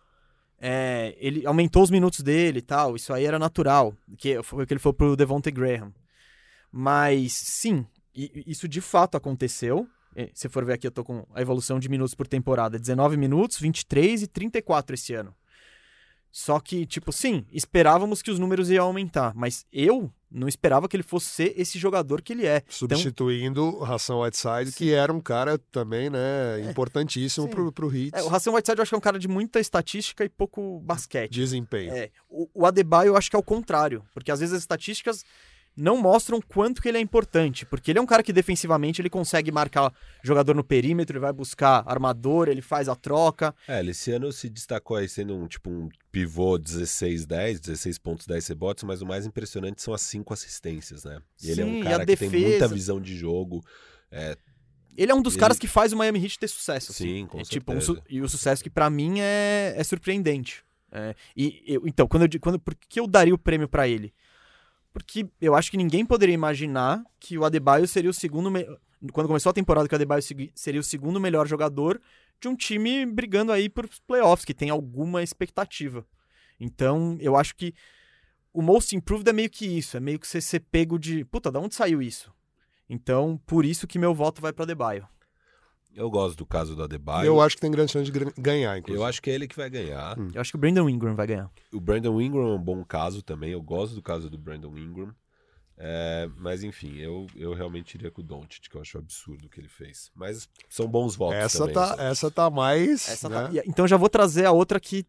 é, 0.62 1.16
ele 1.20 1.46
aumentou 1.46 1.84
os 1.84 1.90
minutos 1.90 2.20
dele 2.22 2.60
e 2.60 2.62
tal, 2.62 2.96
isso 2.96 3.14
aí 3.14 3.26
era 3.26 3.40
natural, 3.40 3.94
que 4.18 4.42
foi 4.44 4.64
o 4.64 4.68
que 4.68 4.74
ele 4.74 4.80
falou 4.80 4.94
pro 4.94 5.16
Devonte 5.16 5.50
Graham. 5.50 5.94
Mas 6.72 7.34
sim, 7.34 7.86
isso 8.14 8.68
de 8.68 8.82
fato 8.82 9.16
aconteceu. 9.16 9.88
Eh, 10.16 10.30
Se 10.34 10.50
for 10.50 10.66
ver 10.66 10.74
aqui, 10.74 10.88
eu 10.88 10.92
tô 10.92 11.04
com 11.04 11.26
a 11.34 11.42
evolução 11.42 11.80
de 11.80 11.90
minutos 11.90 12.16
por 12.16 12.28
temporada: 12.28 12.80
19 12.80 13.18
minutos, 13.18 13.60
23 13.60 14.24
e 14.24 14.28
34 14.28 14.94
esse 14.94 15.14
ano. 15.14 15.34
Só 16.32 16.60
que, 16.60 16.86
tipo, 16.86 17.12
sim, 17.12 17.44
esperávamos 17.52 18.22
que 18.22 18.30
os 18.30 18.38
números 18.38 18.70
iam 18.70 18.86
aumentar, 18.86 19.34
mas 19.36 19.66
eu 19.74 20.12
Não 20.32 20.48
esperava 20.48 20.88
que 20.88 20.96
ele 20.96 21.02
fosse 21.02 21.26
ser 21.26 21.54
esse 21.58 21.80
jogador 21.80 22.22
que 22.22 22.34
ele 22.34 22.46
é. 22.46 22.62
Substituindo 22.70 23.64
o 23.64 23.84
Ração 23.84 24.22
Whiteside, 24.22 24.72
que 24.74 24.94
era 24.94 25.12
um 25.12 25.20
cara 25.20 25.58
também, 25.72 26.08
né, 26.08 26.70
importantíssimo 26.70 27.48
sim. 27.48 27.52
pro, 27.52 27.72
pro 27.72 27.88
Heat. 27.96 28.12
É, 28.14 28.22
o 28.22 28.28
Ração 28.28 28.54
Whiteside 28.54 28.78
eu 28.78 28.84
acho 28.84 28.92
que 28.92 28.96
é 28.96 28.98
um 28.98 29.02
cara 29.02 29.18
de 29.18 29.28
muita 29.28 29.60
estatística 29.60 30.24
e 30.24 30.30
pouco 30.30 30.80
basquete. 30.82 31.32
Desempenho. 31.32 31.92
É, 31.92 32.12
o, 32.30 32.48
o 32.54 32.66
Adebayo 32.68 33.10
eu 33.10 33.18
acho 33.18 33.28
que 33.28 33.36
é 33.36 33.40
o 33.40 33.44
contrário, 33.44 34.04
porque 34.14 34.32
às 34.32 34.40
vezes 34.40 34.54
as 34.54 34.62
estatísticas 34.62 35.26
não 35.76 35.98
mostram 36.02 36.42
quanto 36.42 36.82
que 36.82 36.90
ele 36.90 36.98
é 36.98 37.02
importante, 37.02 37.66
porque 37.66 37.92
ele 37.92 38.00
é 38.00 38.02
um 38.02 38.06
cara 38.06 38.22
que 38.22 38.34
defensivamente 38.34 39.02
ele 39.02 39.10
consegue 39.10 39.52
marcar 39.52 39.94
jogador 40.24 40.54
no 40.54 40.64
perímetro, 40.64 41.14
ele 41.16 41.22
vai 41.22 41.32
buscar 41.32 41.84
armador, 41.88 42.50
ele 42.50 42.62
faz 42.62 42.90
a 42.90 42.96
troca. 42.96 43.56
É, 43.68 43.80
ele 43.80 43.92
esse 43.92 44.12
ano 44.12 44.32
se 44.32 44.50
destacou 44.50 44.98
aí 44.98 45.08
sendo 45.08 45.36
um 45.38 45.48
tipo 45.48 45.70
um 45.70 45.88
pivô 46.12 46.58
16-10, 46.60 47.60
16 47.60 47.98
pontos, 47.98 48.28
10 48.28 48.48
rebotes, 48.48 48.84
mas 48.84 49.02
o 49.02 49.06
mais 49.06 49.26
impressionante 49.26 49.82
são 49.82 49.94
as 49.94 50.02
cinco 50.02 50.34
assistências, 50.34 51.04
né? 51.06 51.22
E 51.42 51.52
ele 51.52 51.62
é 51.62 51.66
Sim, 51.66 51.80
um 51.80 51.84
cara 51.84 52.06
que 52.06 52.16
tem 52.18 52.30
muita 52.30 52.68
visão 52.68 53.00
de 53.00 53.16
jogo. 53.18 53.64
É, 54.12 54.36
Ele 54.98 55.12
é 55.12 55.16
um 55.16 55.22
dos 55.22 55.36
Ele- 55.36 55.40
caras 55.40 55.58
que 55.58 55.68
faz 55.68 55.94
o 55.94 55.98
Miami 55.98 56.22
Heat 56.22 56.38
ter 56.40 56.48
sucesso. 56.50 56.92
assim. 56.92 57.06
Sim, 57.06 57.26
com 57.26 57.40
É, 57.40 57.44
tipo, 57.44 57.72
um 57.72 57.80
su- 57.80 58.02
e 58.10 58.22
o 58.22 58.28
sucesso 58.28 58.62
que 58.62 58.70
pra 58.70 58.90
mim 58.90 59.20
é, 59.22 59.74
é 59.78 59.84
surpreendente. 59.84 60.62
É, 60.92 61.16
e 61.38 61.64
eu- 61.68 61.84
então, 61.86 62.06
quando 62.08 62.24
eu, 62.24 62.40
quando, 62.42 62.60
por 62.60 62.76
que 62.76 63.00
eu 63.00 63.08
daria 63.08 63.34
o 63.34 63.38
prêmio 63.38 63.70
pra 63.70 63.88
ele? 63.88 64.12
Porque 64.94 65.28
eu 65.40 65.56
acho 65.56 65.70
que 65.72 65.78
ninguém 65.78 66.06
poderia 66.06 66.34
imaginar 66.34 67.04
que 67.20 67.38
o 67.38 67.46
Adebayo 67.46 67.88
seria 67.88 68.10
o 68.10 68.14
segundo. 68.14 68.50
me- 68.50 68.66
Quando 69.14 69.28
começou 69.28 69.50
a 69.50 69.54
temporada, 69.54 69.88
que 69.88 69.94
o 69.94 69.98
Adebayo 69.98 70.22
seria 70.56 70.80
o 70.82 70.84
segundo 70.84 71.20
melhor 71.20 71.48
jogador 71.48 72.02
de 72.42 72.48
um 72.48 72.56
time 72.56 73.06
brigando 73.06 73.52
aí 73.52 73.70
por 73.70 73.88
playoffs, 74.08 74.44
que 74.46 74.54
tem 74.54 74.70
alguma 74.70 75.22
expectativa. 75.24 76.06
Então, 76.60 77.18
eu 77.22 77.36
acho 77.38 77.56
que 77.56 77.74
o 78.52 78.62
Most 78.62 78.96
Improved 78.96 79.30
é 79.30 79.34
meio 79.34 79.50
que 79.50 79.66
isso. 79.66 79.96
É 79.96 80.00
meio 80.00 80.20
que 80.20 80.28
você 80.28 80.42
ser 80.42 80.60
pego 80.62 80.98
de. 81.00 81.24
Puta, 81.26 81.52
da 81.52 81.60
onde 81.60 81.76
saiu 81.76 82.02
isso? 82.02 82.34
Então, 82.90 83.40
por 83.46 83.64
isso 83.66 83.88
que 83.88 84.00
meu 84.00 84.14
voto 84.14 84.42
vai 84.42 84.52
pro 84.52 84.64
Adebayo. 84.64 85.08
Eu 86.00 86.10
gosto 86.10 86.38
do 86.38 86.46
caso 86.46 86.76
do 86.76 86.84
Adebayo. 86.84 87.26
Eu 87.28 87.42
acho 87.42 87.56
que 87.56 87.62
tem 87.62 87.70
grande 87.72 87.92
chance 87.92 88.10
de 88.12 88.20
ganhar, 88.38 88.78
inclusive. 88.78 89.02
Eu 89.02 89.06
acho 89.08 89.22
que 89.22 89.30
é 89.30 89.34
ele 89.34 89.48
que 89.48 89.56
vai 89.56 89.70
ganhar. 89.70 90.18
Hum. 90.20 90.30
Eu 90.34 90.42
acho 90.42 90.52
que 90.52 90.58
o 90.58 90.60
Brandon 90.60 90.90
Ingram 90.90 91.16
vai 91.16 91.28
ganhar. 91.28 91.50
O 91.74 91.80
Brandon 91.80 92.20
Ingram 92.22 92.48
é 92.50 92.56
um 92.56 92.62
bom 92.62 92.84
caso 92.84 93.22
também. 93.22 93.52
Eu 93.52 93.62
gosto 93.62 93.96
do 93.96 94.02
caso 94.02 94.30
do 94.30 94.38
Brandon 94.38 94.76
Ingram. 94.78 95.14
É, 95.82 96.30
mas 96.38 96.62
enfim, 96.64 96.98
eu, 96.98 97.26
eu 97.38 97.54
realmente 97.54 97.96
iria 97.96 98.12
com 98.12 98.22
o 98.22 98.24
Doncic, 98.24 98.70
que 98.70 98.76
eu 98.76 98.82
acho 98.82 98.98
absurdo 98.98 99.46
o 99.46 99.50
que 99.50 99.62
ele 99.62 99.70
fez. 99.70 100.12
Mas 100.14 100.50
são 100.70 100.88
bons 100.88 101.16
votos 101.16 101.38
Essa 101.38 101.60
também. 101.60 101.74
tá, 101.74 101.88
sabe? 101.88 102.02
essa 102.04 102.32
tá 102.32 102.50
mais. 102.50 103.08
Essa 103.08 103.30
né? 103.30 103.48
tá- 103.48 103.64
Então 103.66 103.88
já 103.88 103.96
vou 103.96 104.10
trazer 104.10 104.46
a 104.46 104.52
outra 104.52 104.78
que 104.80 105.06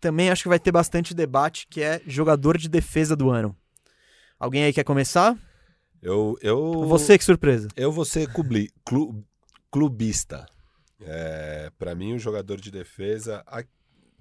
também 0.00 0.30
acho 0.30 0.44
que 0.44 0.48
vai 0.48 0.60
ter 0.60 0.70
bastante 0.70 1.12
debate, 1.14 1.66
que 1.68 1.80
é 1.82 2.00
jogador 2.06 2.56
de 2.56 2.68
defesa 2.68 3.16
do 3.16 3.28
ano. 3.30 3.56
Alguém 4.38 4.62
aí 4.62 4.72
quer 4.72 4.84
começar? 4.84 5.36
Eu, 6.00 6.38
eu, 6.40 6.84
Você, 6.86 7.18
que 7.18 7.24
surpresa. 7.24 7.66
eu 7.74 7.90
vou 7.90 8.04
ser 8.04 8.32
clubi- 8.32 8.70
clu- 8.84 9.24
clubista. 9.70 10.46
É, 11.00 11.70
para 11.78 11.94
mim, 11.94 12.14
o 12.14 12.18
jogador 12.18 12.60
de 12.60 12.70
defesa. 12.70 13.42
a- 13.46 13.64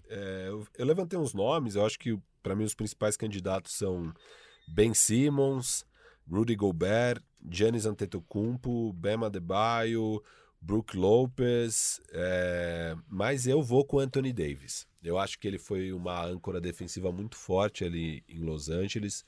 é, 0.09 0.45
eu, 0.47 0.65
eu 0.77 0.85
levantei 0.85 1.17
uns 1.19 1.33
nomes, 1.33 1.75
eu 1.75 1.85
acho 1.85 1.99
que 1.99 2.17
para 2.41 2.55
mim 2.55 2.63
os 2.63 2.73
principais 2.73 3.17
candidatos 3.17 3.73
são 3.73 4.13
Ben 4.67 4.93
Simmons, 4.93 5.85
Rudy 6.29 6.55
Gobert, 6.55 7.21
Giannis 7.49 7.85
Antetokounmpo, 7.85 8.93
Bam 8.93 9.25
Adebayo, 9.25 10.23
Brook 10.61 10.95
Lopez, 10.95 11.99
é, 12.11 12.95
mas 13.07 13.47
eu 13.47 13.61
vou 13.61 13.85
com 13.85 13.99
Anthony 13.99 14.31
Davis. 14.31 14.87
Eu 15.03 15.17
acho 15.17 15.37
que 15.39 15.47
ele 15.47 15.59
foi 15.59 15.91
uma 15.93 16.23
âncora 16.25 16.59
defensiva 16.59 17.11
muito 17.11 17.35
forte 17.35 17.83
ali 17.83 18.23
em 18.27 18.39
Los 18.39 18.69
Angeles. 18.69 19.23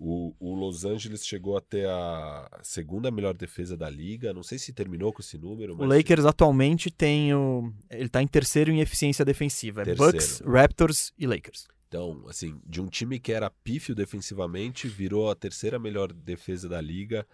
O, 0.00 0.32
o 0.38 0.54
Los 0.54 0.84
Angeles 0.84 1.26
chegou 1.26 1.56
a 1.56 1.60
ter 1.60 1.88
a 1.88 2.60
segunda 2.62 3.10
melhor 3.10 3.34
defesa 3.34 3.76
da 3.76 3.90
liga. 3.90 4.32
Não 4.32 4.44
sei 4.44 4.56
se 4.56 4.72
terminou 4.72 5.12
com 5.12 5.20
esse 5.20 5.36
número. 5.36 5.74
O 5.74 5.84
Lakers 5.84 6.24
atualmente 6.24 6.88
tem 6.88 7.34
o. 7.34 7.72
Ele 7.90 8.08
tá 8.08 8.22
em 8.22 8.28
terceiro 8.28 8.70
em 8.70 8.80
eficiência 8.80 9.24
defensiva. 9.24 9.82
É. 9.82 9.94
Bucks, 9.96 10.40
Raptors 10.46 11.12
e 11.18 11.26
Lakers. 11.26 11.66
Então, 11.88 12.22
assim, 12.28 12.60
de 12.64 12.80
um 12.80 12.86
time 12.86 13.18
que 13.18 13.32
era 13.32 13.50
pífio 13.50 13.94
defensivamente, 13.94 14.86
virou 14.86 15.30
a 15.30 15.34
terceira 15.34 15.78
melhor 15.80 16.12
defesa 16.12 16.68
da 16.68 16.80
liga. 16.80 17.26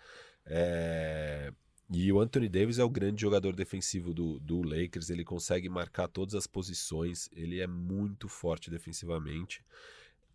É, 0.46 1.52
E 1.90 2.10
o 2.12 2.18
Anthony 2.18 2.48
Davis 2.48 2.78
é 2.78 2.84
o 2.84 2.88
grande 2.88 3.20
jogador 3.20 3.54
defensivo 3.54 4.14
do, 4.14 4.38
do 4.40 4.62
Lakers. 4.62 5.10
Ele 5.10 5.24
consegue 5.24 5.68
marcar 5.68 6.08
todas 6.08 6.34
as 6.34 6.46
posições. 6.46 7.28
Ele 7.32 7.60
é 7.60 7.66
muito 7.66 8.26
forte 8.28 8.70
defensivamente. 8.70 9.62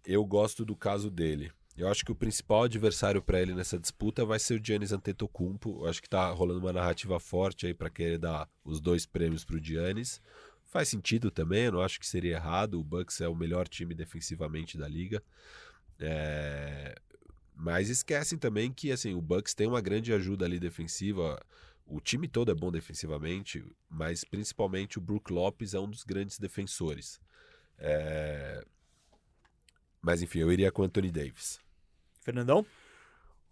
Eu 0.06 0.24
gosto 0.26 0.64
do 0.64 0.76
caso 0.76 1.10
dele. 1.10 1.52
Eu 1.80 1.88
acho 1.88 2.04
que 2.04 2.12
o 2.12 2.16
principal 2.16 2.64
adversário 2.64 3.22
para 3.22 3.42
ele 3.42 3.54
nessa 3.54 3.80
disputa 3.80 4.26
vai 4.26 4.38
ser 4.38 4.60
o 4.60 4.62
Giannis 4.62 4.92
Antetokounmpo. 4.92 5.86
Eu 5.86 5.90
acho 5.90 6.02
que 6.02 6.10
tá 6.10 6.30
rolando 6.30 6.60
uma 6.60 6.74
narrativa 6.74 7.18
forte 7.22 7.66
aí 7.66 7.74
para 7.74 7.90
querer 7.90 8.18
dar 8.18 8.50
os 8.66 8.82
dois 8.82 9.06
prêmios 9.06 9.46
pro 9.46 9.64
Giannis. 9.64 10.22
Faz 10.66 10.90
sentido 10.90 11.32
também, 11.32 11.64
eu 11.66 11.72
não 11.72 11.82
acho 11.82 11.98
que 11.98 12.06
seria 12.06 12.36
errado. 12.36 12.78
O 12.78 12.84
Bucks 12.84 13.22
é 13.22 13.30
o 13.30 13.36
melhor 13.36 13.66
time 13.66 13.96
defensivamente 13.96 14.78
da 14.78 14.90
liga. 14.90 15.24
É, 16.02 16.96
Mas 17.56 17.88
esquecem 17.90 18.38
também 18.38 18.74
que 18.74 18.92
assim, 18.92 19.14
o 19.14 19.22
Bucks 19.22 19.54
tem 19.54 19.66
uma 19.66 19.80
grande 19.80 20.12
ajuda 20.14 20.44
ali 20.46 20.60
defensiva. 20.60 21.42
O 21.86 22.02
time 22.02 22.28
todo 22.28 22.52
é 22.52 22.56
bom 22.56 22.72
defensivamente, 22.72 23.64
mas 23.90 24.26
principalmente 24.26 24.98
o 24.98 25.02
Brook 25.02 25.32
Lopes 25.32 25.74
é 25.74 25.80
um 25.80 25.90
dos 25.90 26.04
grandes 26.04 26.38
defensores. 26.38 27.22
É, 27.78 28.66
Mas 30.02 30.22
enfim, 30.22 30.40
eu 30.40 30.52
iria 30.52 30.72
com 30.74 30.82
o 30.82 30.86
Anthony 30.86 31.10
Davis. 31.10 31.60
Fernandão? 32.22 32.66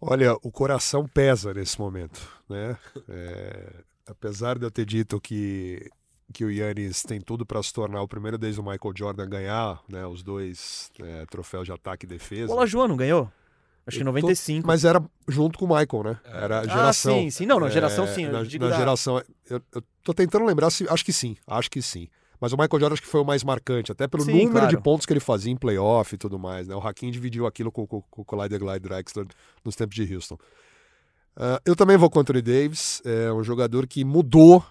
Olha, 0.00 0.34
o 0.42 0.50
coração 0.52 1.06
pesa 1.08 1.52
nesse 1.52 1.78
momento, 1.80 2.20
né? 2.48 2.76
É, 3.08 3.82
apesar 4.06 4.58
de 4.58 4.64
eu 4.64 4.70
ter 4.70 4.84
dito 4.86 5.20
que, 5.20 5.90
que 6.32 6.44
o 6.44 6.50
Yannis 6.50 7.02
tem 7.02 7.20
tudo 7.20 7.44
para 7.44 7.62
se 7.62 7.72
tornar 7.72 8.02
o 8.02 8.08
primeiro 8.08 8.38
desde 8.38 8.60
o 8.60 8.62
Michael 8.62 8.94
Jordan 8.96 9.28
ganhar 9.28 9.82
né, 9.88 10.06
os 10.06 10.22
dois 10.22 10.90
é, 11.00 11.26
troféus 11.26 11.64
de 11.66 11.72
ataque 11.72 12.06
e 12.06 12.08
defesa. 12.08 12.52
O 12.52 12.56
Olajuwon 12.56 12.88
não 12.88 12.96
ganhou? 12.96 13.30
Acho 13.86 13.96
que 13.96 14.02
em 14.02 14.06
Eu 14.06 14.12
tô- 14.12 14.20
95. 14.20 14.66
Mas 14.66 14.84
era 14.84 15.02
junto 15.26 15.58
com 15.58 15.64
o 15.64 15.68
Michael, 15.68 16.04
né? 16.04 16.20
É. 16.24 16.44
Era 16.44 16.58
a 16.58 16.60
Ah, 16.60 16.68
geração. 16.68 17.14
sim, 17.14 17.30
sim. 17.30 17.46
Não, 17.46 17.58
não, 17.58 17.70
geração 17.70 18.06
sim, 18.06 18.24
eu 18.24 18.32
Na, 18.32 18.42
digo 18.44 18.64
na 18.64 18.70
da- 18.70 18.76
geração. 18.76 19.22
Eu, 19.48 19.62
eu 19.74 19.82
tô 20.04 20.12
tentando 20.12 20.44
lembrar 20.44 20.68
se. 20.70 20.86
Acho 20.88 21.02
que 21.04 21.12
sim, 21.12 21.36
acho 21.46 21.70
que 21.70 21.80
sim. 21.80 22.06
Mas 22.40 22.52
o 22.52 22.56
Michael 22.56 22.80
Jordan 22.80 22.92
acho 22.94 23.02
que 23.02 23.08
foi 23.08 23.20
o 23.20 23.24
mais 23.24 23.42
marcante, 23.42 23.90
até 23.90 24.06
pelo 24.06 24.22
Sim, 24.22 24.32
número 24.32 24.50
claro. 24.52 24.68
de 24.68 24.80
pontos 24.82 25.04
que 25.06 25.12
ele 25.12 25.20
fazia 25.20 25.52
em 25.52 25.56
playoff 25.56 26.14
e 26.14 26.18
tudo 26.18 26.38
mais, 26.38 26.68
né? 26.68 26.74
O 26.74 26.78
Hakim 26.80 27.10
dividiu 27.10 27.46
aquilo 27.46 27.72
com, 27.72 27.86
com, 27.86 28.00
com 28.02 28.22
o 28.22 28.24
Clyde 28.24 28.58
Glide 28.58 28.80
Drexler 28.80 29.26
nos 29.64 29.74
tempos 29.74 29.96
de 29.96 30.14
Houston. 30.14 30.38
Ah, 31.36 31.60
eu 31.64 31.76
também 31.76 31.96
vou 31.96 32.10
com 32.10 32.20
o 32.20 32.22
Davis, 32.42 33.00
é 33.04 33.32
um 33.32 33.42
jogador 33.44 33.86
que 33.86 34.04
mudou 34.04 34.64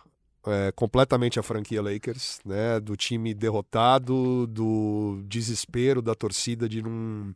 é, 0.45 0.71
completamente 0.73 1.39
a 1.39 1.43
franquia 1.43 1.81
Lakers, 1.81 2.39
né? 2.45 2.79
Do 2.79 2.95
time 2.95 3.33
derrotado, 3.33 4.47
do 4.47 5.21
desespero 5.25 6.01
da 6.01 6.15
torcida 6.15 6.67
de 6.69 6.81
não, 6.81 7.33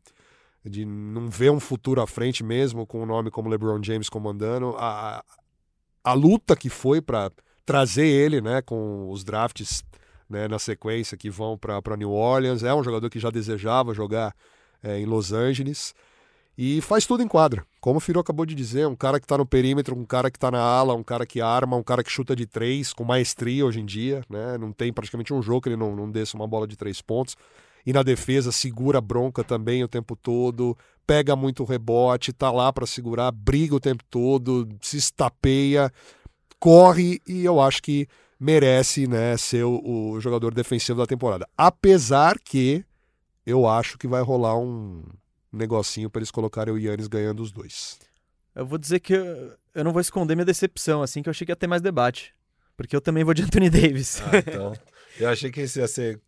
de 0.65 0.85
não 0.85 1.29
ver 1.29 1.51
um 1.51 1.59
futuro 1.59 2.01
à 2.01 2.07
frente 2.07 2.43
mesmo, 2.43 2.85
com 2.85 3.01
um 3.03 3.05
nome 3.05 3.29
como 3.31 3.49
LeBron 3.49 3.81
James 3.83 4.09
comandando. 4.09 4.75
A, 4.77 5.17
a- 5.19 5.23
a 6.03 6.13
luta 6.13 6.55
que 6.55 6.67
foi 6.69 6.99
para 7.01 7.31
trazer 7.65 8.07
ele, 8.07 8.41
né? 8.41 8.61
Com 8.61 9.09
os 9.11 9.23
drafts 9.23 9.83
né, 10.31 10.47
na 10.47 10.57
sequência 10.57 11.17
que 11.17 11.29
vão 11.29 11.57
para 11.57 11.97
New 11.97 12.11
Orleans. 12.11 12.63
É 12.63 12.73
um 12.73 12.83
jogador 12.83 13.09
que 13.09 13.19
já 13.19 13.29
desejava 13.29 13.93
jogar 13.93 14.33
é, 14.81 14.99
em 14.99 15.05
Los 15.05 15.31
Angeles. 15.31 15.93
E 16.57 16.81
faz 16.81 17.05
tudo 17.05 17.23
em 17.23 17.27
quadra. 17.27 17.65
Como 17.79 17.97
o 17.97 17.99
Firo 17.99 18.19
acabou 18.19 18.45
de 18.45 18.53
dizer, 18.53 18.87
um 18.87 18.95
cara 18.95 19.19
que 19.19 19.25
está 19.25 19.37
no 19.37 19.45
perímetro, 19.45 19.95
um 19.95 20.05
cara 20.05 20.29
que 20.29 20.37
está 20.37 20.51
na 20.51 20.59
ala, 20.59 20.93
um 20.93 21.03
cara 21.03 21.25
que 21.25 21.41
arma, 21.41 21.75
um 21.75 21.83
cara 21.83 22.03
que 22.03 22.11
chuta 22.11 22.35
de 22.35 22.45
três, 22.45 22.93
com 22.93 23.03
maestria 23.03 23.65
hoje 23.65 23.79
em 23.79 23.85
dia. 23.85 24.23
Né? 24.29 24.57
Não 24.57 24.71
tem 24.71 24.91
praticamente 24.91 25.33
um 25.33 25.41
jogo 25.41 25.61
que 25.61 25.69
ele 25.69 25.77
não, 25.77 25.95
não 25.95 26.09
desça 26.09 26.37
uma 26.37 26.47
bola 26.47 26.67
de 26.67 26.75
três 26.75 27.01
pontos. 27.01 27.35
E 27.85 27.91
na 27.91 28.03
defesa, 28.03 28.51
segura 28.51 28.99
a 28.99 29.01
bronca 29.01 29.43
também 29.43 29.83
o 29.83 29.87
tempo 29.87 30.15
todo, 30.15 30.77
pega 31.07 31.35
muito 31.35 31.63
rebote, 31.63 32.31
tá 32.31 32.51
lá 32.51 32.71
para 32.71 32.85
segurar, 32.85 33.31
briga 33.31 33.75
o 33.75 33.79
tempo 33.79 34.03
todo, 34.09 34.67
se 34.81 34.97
estapeia, 34.97 35.91
corre 36.59 37.19
e 37.27 37.43
eu 37.43 37.59
acho 37.59 37.81
que 37.81 38.07
merece 38.41 39.05
né, 39.05 39.37
ser 39.37 39.63
o, 39.63 40.09
o 40.13 40.19
jogador 40.19 40.51
defensivo 40.51 40.97
da 40.97 41.05
temporada. 41.05 41.47
Apesar 41.55 42.39
que 42.39 42.83
eu 43.45 43.67
acho 43.67 43.99
que 43.99 44.07
vai 44.07 44.23
rolar 44.23 44.57
um 44.57 45.03
negocinho 45.53 46.09
para 46.09 46.21
eles 46.21 46.31
colocarem 46.31 46.73
o 46.73 46.77
Yannis 46.79 47.05
ganhando 47.05 47.43
os 47.43 47.51
dois. 47.51 47.99
Eu 48.55 48.65
vou 48.65 48.79
dizer 48.79 48.99
que 48.99 49.13
eu, 49.13 49.53
eu 49.75 49.83
não 49.83 49.91
vou 49.91 50.01
esconder 50.01 50.33
minha 50.33 50.43
decepção, 50.43 51.03
assim, 51.03 51.21
que 51.21 51.29
eu 51.29 51.31
achei 51.31 51.45
que 51.45 51.51
ia 51.51 51.55
ter 51.55 51.67
mais 51.67 51.83
debate. 51.83 52.33
Porque 52.75 52.95
eu 52.95 53.01
também 53.01 53.23
vou 53.23 53.35
de 53.35 53.43
Anthony 53.45 53.69
Davis. 53.69 54.19
Ah, 54.21 54.37
então. 54.37 54.73
eu 55.19 55.29
achei 55.29 55.51
que 55.51 55.61
esse 55.61 55.79
ia 55.79 55.87
ser 55.87 56.19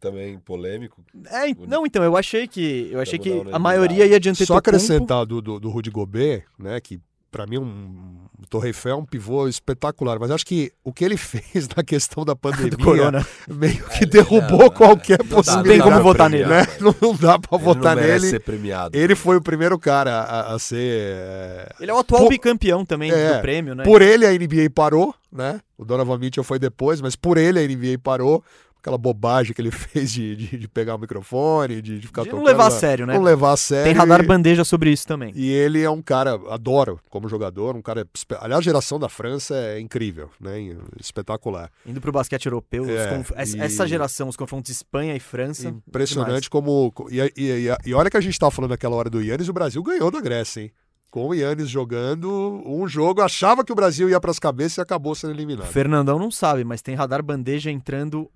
também 0.00 0.38
polêmico. 0.38 1.04
É, 1.26 1.54
não, 1.68 1.84
então, 1.84 2.02
eu 2.02 2.16
achei 2.16 2.48
que. 2.48 2.88
Eu 2.90 3.00
achei 3.00 3.18
que 3.18 3.30
a 3.52 3.58
maioria 3.58 4.06
ia 4.06 4.18
de 4.18 4.28
Só 4.28 4.30
Antetokounmpo. 4.30 4.58
acrescentar 4.58 5.26
do, 5.26 5.42
do, 5.42 5.60
do 5.60 5.68
Rudy 5.68 5.90
Gobert, 5.90 6.44
né, 6.58 6.80
que 6.80 6.98
para 7.30 7.46
mim, 7.46 7.58
um, 7.58 8.16
o 8.42 8.46
Torre 8.48 8.68
Eiffel 8.70 8.92
é 8.92 8.94
um 8.96 9.04
pivô 9.04 9.46
espetacular, 9.46 10.18
mas 10.18 10.30
acho 10.30 10.44
que 10.44 10.72
o 10.82 10.92
que 10.92 11.04
ele 11.04 11.16
fez 11.18 11.68
na 11.76 11.82
questão 11.84 12.24
da 12.24 12.34
pandemia 12.36 12.76
Corona. 12.76 13.26
meio 13.48 13.84
que 13.88 14.04
É, 14.04 14.06
derrubou 14.06 14.58
não, 14.58 14.70
qualquer 14.70 15.18
não 15.20 15.28
dá- 15.28 15.36
possibilidade. 15.36 15.68
Tem 15.68 15.80
como 15.80 16.02
votar 16.02 16.28
nele. 16.28 16.46
né? 16.46 16.66
Não, 16.80 16.94
não 17.00 17.14
dá 17.14 17.38
pra 17.38 17.56
Ele 17.56 17.64
votar 17.64 17.96
não 17.96 18.02
nele. 18.02 18.28
ser 18.30 18.40
premiado. 18.40 18.96
Ele 18.96 19.14
foi 19.14 19.36
o 19.36 19.40
primeiro 19.42 19.78
cara 19.78 20.20
a, 20.22 20.54
a 20.54 20.58
ser. 20.58 20.76
é, 20.80 21.72
Ele 21.80 21.90
é 21.90 21.94
o 21.94 21.98
atual 21.98 22.22
Por- 22.22 22.28
bicampeão 22.30 22.84
também 22.84 23.10
É, 23.12 23.34
do 23.36 23.40
prêmio, 23.40 23.74
né? 23.74 23.84
Por 23.84 24.02
ele 24.02 24.26
a 24.26 24.32
NBA 24.32 24.70
parou, 24.74 25.14
né? 25.32 25.60
O 25.78 25.84
Donovan 25.84 26.18
Mitchell 26.18 26.44
foi 26.44 26.58
depois, 26.58 27.00
mas 27.00 27.14
por 27.16 27.38
ele 27.38 27.58
a 27.58 27.62
NBA 27.66 27.98
parou. 28.02 28.42
Aquela 28.80 28.96
bobagem 28.96 29.52
que 29.52 29.60
ele 29.60 29.70
fez 29.70 30.10
de, 30.10 30.34
de, 30.34 30.58
de 30.58 30.66
pegar 30.68 30.94
o 30.94 30.98
microfone, 30.98 31.82
de, 31.82 32.00
de 32.00 32.06
ficar 32.06 32.22
De 32.22 32.30
não 32.30 32.38
tocando 32.38 32.46
levar 32.48 32.66
a 32.66 32.70
sério, 32.70 33.06
né? 33.06 33.14
Não 33.14 33.22
levar 33.22 33.52
a 33.52 33.56
sério. 33.56 33.84
Tem 33.84 33.92
radar 33.94 34.22
e- 34.22 34.26
bandeja 34.26 34.64
sobre 34.64 34.90
isso 34.90 35.06
também. 35.06 35.32
E 35.36 35.50
ele 35.50 35.82
é 35.82 35.90
um 35.90 36.00
cara, 36.00 36.40
adoro 36.48 36.98
como 37.10 37.28
jogador, 37.28 37.76
um 37.76 37.82
cara. 37.82 38.06
Aliás, 38.40 38.58
a 38.60 38.62
geração 38.64 38.98
da 38.98 39.08
França 39.08 39.54
é 39.54 39.78
incrível, 39.78 40.30
né? 40.40 40.58
Espetacular. 40.98 41.70
Indo 41.84 42.00
pro 42.00 42.10
basquete 42.12 42.46
europeu, 42.46 42.88
É, 42.88 43.06
conf- 43.16 43.32
essa- 43.36 43.56
e- 43.56 43.60
essa 43.60 43.86
geração, 43.86 44.28
os 44.28 44.36
confrontos 44.36 44.70
Espanha 44.70 45.14
e 45.14 45.20
França. 45.20 45.68
Impressionante 45.68 46.48
como. 46.48 46.92
E, 47.10 47.18
e, 47.20 47.32
e, 47.68 47.90
e 47.90 47.94
olha 47.94 48.08
que 48.10 48.16
a 48.16 48.20
gente 48.20 48.32
estava 48.32 48.50
falando 48.50 48.70
naquela 48.70 48.96
hora 48.96 49.10
do 49.10 49.20
Yannis, 49.20 49.48
o 49.48 49.52
Brasil 49.52 49.82
ganhou 49.82 50.10
da 50.10 50.20
Grécia, 50.20 50.62
hein? 50.62 50.72
Com 51.10 51.26
o 51.28 51.34
Yannis 51.34 51.68
jogando 51.68 52.62
um 52.64 52.86
jogo, 52.86 53.20
achava 53.20 53.64
que 53.64 53.72
o 53.72 53.74
Brasil 53.74 54.08
ia 54.08 54.20
para 54.20 54.30
as 54.30 54.38
cabeças 54.38 54.78
e 54.78 54.80
acabou 54.80 55.12
sendo 55.14 55.32
eliminado. 55.34 55.66
Fernandão 55.66 56.18
não 56.20 56.30
sabe, 56.30 56.62
mas 56.62 56.80
tem 56.82 56.94
radar 56.94 57.20
bandeja 57.22 57.68
entrando 57.70 58.30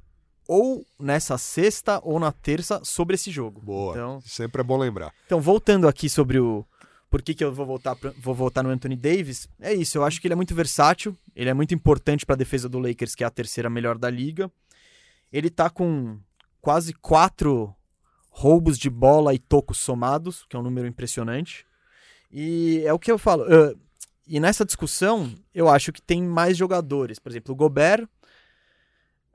ou 0.49 0.85
nessa 0.99 1.37
sexta 1.39 2.01
ou 2.03 2.19
na 2.21 2.31
terça 2.33 2.81
sobre 2.85 3.15
esse 3.15 3.31
jogo. 3.31 3.61
Boa. 3.61 3.93
Então, 3.95 4.21
Sempre 4.25 4.61
é 4.61 4.65
bom 4.65 4.77
lembrar. 4.77 5.13
então 5.27 5.41
voltando 5.41 5.89
aqui 5.89 6.09
sobre 6.09 6.39
o 6.39 6.65
por 7.11 7.23
que, 7.23 7.33
que 7.33 7.45
eu 7.45 7.53
vou 7.53 7.65
voltar 7.65 7.95
pra- 7.95 8.13
vou 8.19 8.35
voltar 8.35 8.63
no 8.65 8.71
Anthony 8.71 8.97
Davis, 8.97 9.49
é 9.61 9.73
isso, 9.73 9.97
eu 9.97 10.05
acho 10.05 10.21
que 10.21 10.27
ele 10.27 10.33
é 10.33 10.37
muito 10.37 10.53
versátil, 10.55 11.17
ele 11.37 11.49
é 11.49 11.55
muito 11.55 11.73
importante 11.73 12.27
para 12.27 12.35
a 12.35 12.37
defesa 12.39 12.69
do 12.69 12.81
Lakers, 12.81 13.15
que 13.15 13.23
é 13.23 13.27
a 13.27 13.31
terceira 13.31 13.71
melhor 13.71 13.97
da 13.97 14.11
liga. 14.11 14.51
Ele 15.33 15.49
tá 15.49 15.71
com 15.71 16.19
quase 16.61 16.93
quatro 16.95 17.73
roubos 18.31 18.77
de 18.77 18.91
bola 18.91 19.33
e 19.33 19.39
tocos 19.39 19.79
somados, 19.79 20.45
que 20.49 20.57
é 20.57 20.59
um 20.59 20.63
número 20.63 20.89
impressionante. 20.89 21.65
E 22.33 22.83
é 22.85 22.93
o 22.93 22.99
que 22.99 23.13
eu 23.13 23.19
falo. 23.19 23.45
eh, 23.53 23.75
e 24.27 24.41
nessa 24.41 24.65
discussão, 24.65 25.33
eu 25.55 25.69
acho 25.69 25.93
que 25.93 26.03
tem 26.03 26.21
mais 26.23 26.57
jogadores. 26.57 27.21
Por 27.21 27.31
exemplo, 27.31 27.53
o 27.53 27.57
Gobert, 27.57 28.09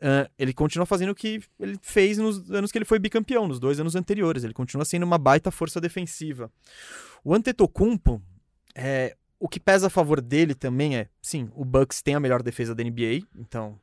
eh, 0.02 0.30
ele 0.38 0.54
continua 0.54 0.86
fazendo 0.86 1.12
o 1.12 1.16
que 1.16 1.42
ele 1.60 1.78
fez 1.82 2.18
nos 2.18 2.52
anos 2.52 2.72
que 2.72 2.78
ele 2.78 2.86
foi 2.86 3.00
bicampeão, 3.00 3.48
nos 3.48 3.60
dois 3.60 3.80
anos 3.80 3.96
anteriores. 3.96 4.44
Ele 4.44 4.54
continua 4.54 4.86
sendo 4.86 5.04
uma 5.04 5.18
baita 5.18 5.52
força 5.52 5.82
defensiva. 5.82 6.52
O 7.24 7.34
Antetokounmpo, 7.34 8.22
é, 8.76 9.16
o 9.40 9.48
que 9.48 9.60
pesa 9.60 9.88
a 9.88 9.90
favor 9.90 10.22
dele 10.22 10.56
também 10.56 10.98
é, 10.98 11.08
sim, 11.22 11.50
o 11.54 11.66
Bucks 11.66 12.02
tem 12.02 12.16
a 12.16 12.20
melhor 12.20 12.42
defesa 12.42 12.76
da 12.76 12.84
NBA, 12.84 13.26
então 13.36 13.80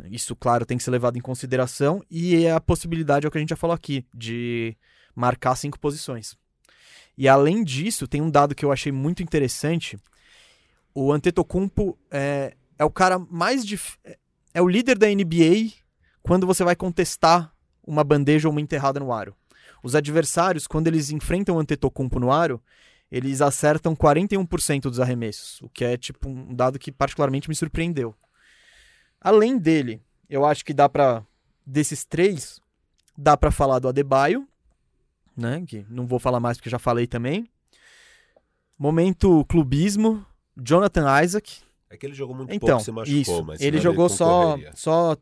isso, 0.10 0.34
claro, 0.34 0.66
tem 0.66 0.76
que 0.76 0.84
ser 0.84 0.90
levado 0.90 1.16
em 1.16 1.20
consideração. 1.20 2.02
E 2.10 2.44
é 2.44 2.52
a 2.52 2.60
possibilidade, 2.60 3.26
é 3.26 3.28
o 3.28 3.30
que 3.30 3.38
a 3.38 3.40
gente 3.40 3.50
já 3.50 3.56
falou 3.56 3.74
aqui, 3.74 4.04
de 4.14 4.76
marcar 5.14 5.54
cinco 5.56 5.78
posições. 5.78 6.36
E 7.16 7.28
além 7.28 7.62
disso, 7.62 8.08
tem 8.08 8.20
um 8.20 8.30
dado 8.30 8.54
que 8.54 8.64
eu 8.64 8.72
achei 8.72 8.90
muito 8.90 9.22
interessante. 9.22 9.96
O 10.94 11.12
Antetokounmpo 11.12 11.98
é, 12.10 12.56
é 12.78 12.84
o 12.84 12.90
cara 12.90 13.18
mais. 13.18 13.64
É 14.54 14.62
o 14.62 14.68
líder 14.68 14.96
da 14.96 15.08
NBA 15.08 15.72
quando 16.22 16.46
você 16.46 16.64
vai 16.64 16.76
contestar 16.76 17.52
uma 17.86 18.04
bandeja 18.04 18.48
ou 18.48 18.52
uma 18.52 18.60
enterrada 18.60 19.00
no 19.00 19.12
aro. 19.12 19.36
Os 19.82 19.94
adversários, 19.94 20.66
quando 20.66 20.86
eles 20.86 21.10
enfrentam 21.10 21.56
o 21.56 21.58
Antetokounmpo 21.58 22.18
no 22.18 22.32
aro, 22.32 22.62
eles 23.10 23.42
acertam 23.42 23.94
41% 23.94 24.82
dos 24.82 25.00
arremessos, 25.00 25.60
o 25.60 25.68
que 25.68 25.84
é 25.84 25.96
tipo 25.96 26.28
um 26.28 26.54
dado 26.54 26.78
que 26.78 26.90
particularmente 26.90 27.48
me 27.48 27.54
surpreendeu. 27.54 28.14
Além 29.20 29.58
dele, 29.58 30.00
eu 30.28 30.44
acho 30.44 30.64
que 30.64 30.72
dá 30.72 30.88
pra 30.88 31.24
desses 31.66 32.04
três, 32.04 32.60
dá 33.16 33.36
pra 33.36 33.50
falar 33.50 33.78
do 33.78 33.88
Adebayo, 33.88 34.48
né, 35.36 35.62
que 35.66 35.84
não 35.88 36.06
vou 36.06 36.18
falar 36.18 36.40
mais 36.40 36.56
porque 36.56 36.70
já 36.70 36.78
falei 36.78 37.06
também. 37.06 37.48
Momento 38.78 39.44
clubismo, 39.46 40.24
Jonathan 40.56 41.22
Isaac. 41.22 41.62
É 41.90 41.96
que 41.96 42.06
ele 42.06 42.14
jogou 42.14 42.34
muito 42.34 42.52
Então, 42.52 42.68
pouco, 42.68 42.84
se 42.84 42.90
machucou, 42.90 43.20
isso. 43.20 43.44
mas 43.44 43.60
ele 43.60 43.78
jogou 43.80 44.08
só 44.08 44.42
concorreria. 44.52 44.72
só 44.74 45.16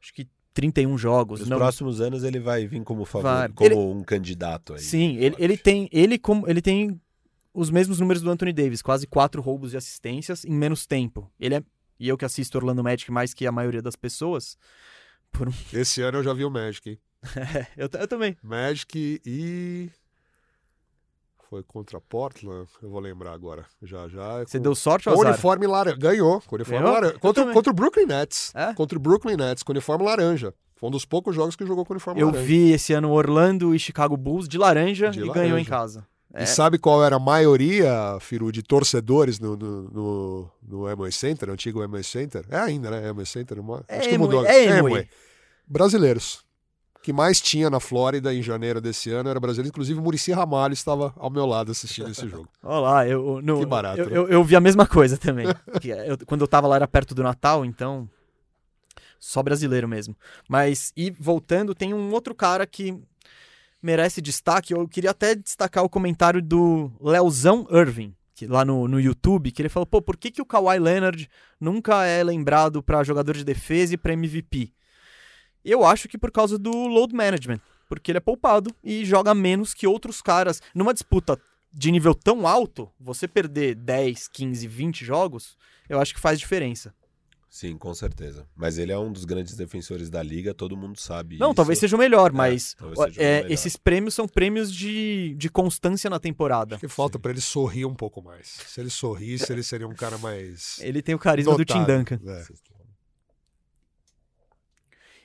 acho 0.00 0.12
que 0.14 0.28
31 0.52 0.98
jogos, 0.98 1.40
Nos 1.40 1.48
não 1.48 1.56
próximos 1.56 2.00
anos 2.00 2.24
ele 2.24 2.40
vai 2.40 2.66
vir 2.66 2.82
como 2.82 3.04
favor, 3.04 3.22
Vai. 3.22 3.48
como 3.50 3.66
Ele- 3.70 3.74
um 3.76 4.02
candidato 4.02 4.74
aí. 4.74 4.80
Sim, 4.80 5.16
ele, 5.16 5.36
ele 5.38 5.56
tem 5.56 5.88
ele 5.92 6.18
como 6.18 6.48
ele 6.48 6.60
tem 6.60 7.00
os 7.54 7.70
mesmos 7.70 8.00
números 8.00 8.22
do 8.22 8.30
Anthony 8.30 8.52
Davis, 8.52 8.82
quase 8.82 9.06
quatro 9.06 9.40
roubos 9.40 9.70
de 9.70 9.76
assistências 9.76 10.44
em 10.44 10.50
menos 10.52 10.86
tempo. 10.86 11.30
Ele 11.40 11.54
é 11.56 11.62
e 12.00 12.08
eu 12.08 12.16
que 12.16 12.24
assisto 12.24 12.56
Orlando 12.58 12.82
Magic 12.84 13.10
mais 13.10 13.34
que 13.34 13.46
a 13.46 13.52
maioria 13.52 13.82
das 13.82 13.96
pessoas. 13.96 14.56
Por 15.32 15.48
um... 15.48 15.52
Esse 15.72 16.00
ano 16.02 16.18
eu 16.18 16.22
já 16.24 16.32
vi 16.32 16.44
o 16.44 16.50
Magic. 16.50 16.90
hein? 16.90 16.98
eu, 17.76 17.88
eu 17.92 18.06
também. 18.08 18.36
Magic 18.42 19.20
e. 19.26 19.90
Foi 21.48 21.62
contra 21.62 21.98
Portland? 22.00 22.68
Eu 22.82 22.90
vou 22.90 23.00
lembrar 23.00 23.32
agora. 23.32 23.64
Já, 23.82 24.06
já. 24.08 24.40
Você 24.44 24.58
com- 24.58 24.62
deu 24.62 24.74
sorte 24.74 25.08
ou 25.08 25.14
azar? 25.14 25.32
uniforme 25.32 25.66
laranja. 25.66 25.96
Ganhou. 25.96 26.40
Com 26.42 26.56
uniforme 26.56 26.78
Ganhou? 26.80 26.92
laranja. 26.94 27.14
Eu 27.14 27.20
Contra, 27.20 27.52
contra 27.52 27.70
o 27.72 27.74
Brooklyn 27.74 28.06
Nets. 28.06 28.52
É? 28.54 28.74
Contra 28.74 28.98
o 28.98 29.00
Brooklyn 29.00 29.36
Nets, 29.36 29.62
com 29.62 29.72
uniforme 29.72 30.04
laranja. 30.04 30.52
Foi 30.76 30.88
um 30.88 30.92
dos 30.92 31.04
poucos 31.06 31.34
jogos 31.34 31.56
que 31.56 31.64
jogou 31.66 31.84
com 31.86 31.94
uniforme 31.94 32.20
Eu 32.20 32.26
laranja. 32.26 32.44
vi 32.46 32.72
esse 32.72 32.92
ano 32.92 33.10
Orlando 33.10 33.74
e 33.74 33.78
Chicago 33.78 34.16
Bulls 34.16 34.46
de 34.46 34.58
laranja 34.58 35.10
De 35.10 35.20
e 35.20 35.22
laranja. 35.22 35.40
ganhou 35.42 35.58
em 35.58 35.64
casa. 35.64 36.06
É, 36.34 36.42
E 36.42 36.46
sabe 36.46 36.76
qual 36.78 37.02
era 37.02 37.16
a 37.16 37.18
maioria, 37.18 38.18
Firu, 38.20 38.52
de 38.52 38.62
torcedores 38.62 39.40
no, 39.40 39.56
no, 39.56 39.82
no, 40.62 40.86
no 40.86 41.10
Center, 41.10 41.48
antigo 41.48 41.80
Amway 41.80 42.04
Center? 42.04 42.44
É 42.50 42.58
ainda, 42.58 42.90
né? 42.90 43.08
Amway 43.08 43.24
Center. 43.24 43.58
uma- 43.58 43.82
É 43.88 44.00
acho 44.00 44.08
que 44.10 44.14
Amway, 44.16 44.18
mudou. 44.36 44.46
é 44.46 44.78
Amway. 44.78 45.08
Brasileiros. 45.66 46.44
Que 47.02 47.12
mais 47.12 47.40
tinha 47.40 47.70
na 47.70 47.80
Flórida 47.80 48.34
em 48.34 48.42
janeiro 48.42 48.80
desse 48.80 49.10
ano 49.10 49.30
era 49.30 49.38
brasileiro. 49.40 49.68
Inclusive, 49.68 50.00
Murici 50.00 50.32
Ramalho 50.32 50.74
estava 50.74 51.14
ao 51.16 51.30
meu 51.30 51.46
lado 51.46 51.70
assistindo 51.70 52.10
esse 52.10 52.28
jogo. 52.28 52.48
Olha 52.62 52.80
lá, 52.80 53.08
eu, 53.08 53.40
no, 53.42 53.60
Que 53.60 53.66
barato, 53.66 54.00
eu, 54.00 54.06
né? 54.10 54.16
eu, 54.16 54.28
eu 54.28 54.44
vi 54.44 54.56
a 54.56 54.60
mesma 54.60 54.86
coisa 54.86 55.16
também. 55.16 55.46
Eu- 56.06 56.18
quando 56.26 56.40
eu 56.42 56.48
tava 56.48 56.66
lá 56.66 56.76
era 56.76 56.88
perto 56.88 57.14
do 57.14 57.22
Natal, 57.22 57.64
então. 57.64 58.08
Só 59.18 59.42
brasileiro 59.42 59.88
mesmo. 59.88 60.14
Mas, 60.48 60.92
e 60.96 61.10
voltando, 61.10 61.74
tem 61.74 61.94
um 61.94 62.12
outro 62.12 62.34
cara 62.34 62.66
que 62.66 62.96
merece 63.82 64.20
destaque. 64.20 64.74
Eu 64.74 64.86
queria 64.88 65.10
até 65.10 65.34
destacar 65.34 65.84
o 65.84 65.88
comentário 65.88 66.42
do 66.42 66.90
Leozão 67.00 67.66
Irving, 67.70 68.14
que, 68.34 68.46
lá 68.46 68.64
no, 68.64 68.86
no 68.86 69.00
YouTube, 69.00 69.50
que 69.50 69.62
ele 69.62 69.68
falou: 69.68 69.86
pô, 69.86 70.02
por 70.02 70.16
que, 70.16 70.30
que 70.30 70.42
o 70.42 70.46
Kawhi 70.46 70.78
Leonard 70.78 71.28
nunca 71.60 72.04
é 72.04 72.22
lembrado 72.22 72.82
pra 72.82 73.02
jogador 73.04 73.36
de 73.36 73.44
defesa 73.44 73.94
e 73.94 73.96
pra 73.96 74.12
MVP? 74.12 74.72
Eu 75.68 75.84
acho 75.84 76.08
que 76.08 76.16
por 76.16 76.30
causa 76.30 76.58
do 76.58 76.70
load 76.70 77.14
management. 77.14 77.60
Porque 77.88 78.10
ele 78.10 78.18
é 78.18 78.20
poupado 78.20 78.74
e 78.82 79.04
joga 79.04 79.34
menos 79.34 79.72
que 79.72 79.86
outros 79.86 80.20
caras. 80.20 80.60
Numa 80.74 80.92
disputa 80.92 81.38
de 81.72 81.90
nível 81.90 82.14
tão 82.14 82.46
alto, 82.46 82.90
você 82.98 83.28
perder 83.28 83.74
10, 83.74 84.28
15, 84.28 84.66
20 84.66 85.04
jogos, 85.04 85.56
eu 85.88 86.00
acho 86.00 86.14
que 86.14 86.20
faz 86.20 86.38
diferença. 86.38 86.94
Sim, 87.50 87.78
com 87.78 87.94
certeza. 87.94 88.46
Mas 88.54 88.76
ele 88.76 88.92
é 88.92 88.98
um 88.98 89.10
dos 89.10 89.24
grandes 89.24 89.56
defensores 89.56 90.10
da 90.10 90.22
liga, 90.22 90.52
todo 90.52 90.76
mundo 90.76 91.00
sabe 91.00 91.38
Não, 91.38 91.48
isso. 91.48 91.54
talvez 91.56 91.78
seja 91.78 91.96
o 91.96 91.98
melhor, 91.98 92.30
mas 92.30 92.76
seja 92.78 92.94
o 92.94 93.04
é, 93.16 93.36
melhor. 93.36 93.50
esses 93.50 93.74
prêmios 93.74 94.14
são 94.14 94.28
prêmios 94.28 94.72
de, 94.72 95.34
de 95.34 95.48
constância 95.48 96.10
na 96.10 96.20
temporada. 96.20 96.74
Acho 96.74 96.80
que 96.80 96.88
falta 96.88 97.18
para 97.18 97.30
ele 97.30 97.40
sorrir 97.40 97.86
um 97.86 97.94
pouco 97.94 98.22
mais. 98.22 98.48
Se 98.66 98.80
ele 98.80 98.90
sorrisse, 98.90 99.50
ele 99.50 99.62
seria 99.62 99.88
um 99.88 99.94
cara 99.94 100.18
mais. 100.18 100.78
Ele 100.80 101.00
tem 101.00 101.14
o 101.14 101.18
carisma 101.18 101.56
do 101.56 101.64
Tim. 101.64 101.84
Duncan. 101.84 102.20
É. 102.26 102.44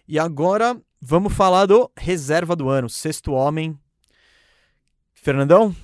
E 0.07 0.19
agora 0.19 0.79
vamos 1.01 1.33
falar 1.33 1.65
do 1.65 1.89
reserva 1.97 2.55
do 2.55 2.69
ano, 2.69 2.89
sexto 2.89 3.31
homem. 3.31 3.77
Fernandão, 5.13 5.75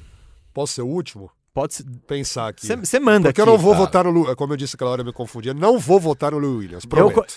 Posso 0.54 0.74
ser 0.74 0.82
o 0.82 0.88
último? 0.88 1.32
pode 1.54 1.74
ser. 1.74 1.86
Pensar 2.08 2.48
aqui. 2.50 2.68
Você 2.68 3.00
manda 3.00 3.30
Porque 3.30 3.42
aqui. 3.42 3.50
eu 3.50 3.54
não 3.54 3.58
vou 3.58 3.74
tá. 3.74 3.80
votar 3.80 4.04
no 4.06 4.12
Lu. 4.12 4.36
Como 4.36 4.54
eu 4.54 4.58
disse 4.58 4.76
aquela 4.76 4.92
hora, 4.92 5.02
eu 5.02 5.06
me 5.06 5.14
confundia. 5.14 5.54
Não 5.54 5.78
vou 5.78 6.00
votar 6.00 6.32
no 6.32 6.38
Lou 6.38 6.58
Williams. 6.58 6.84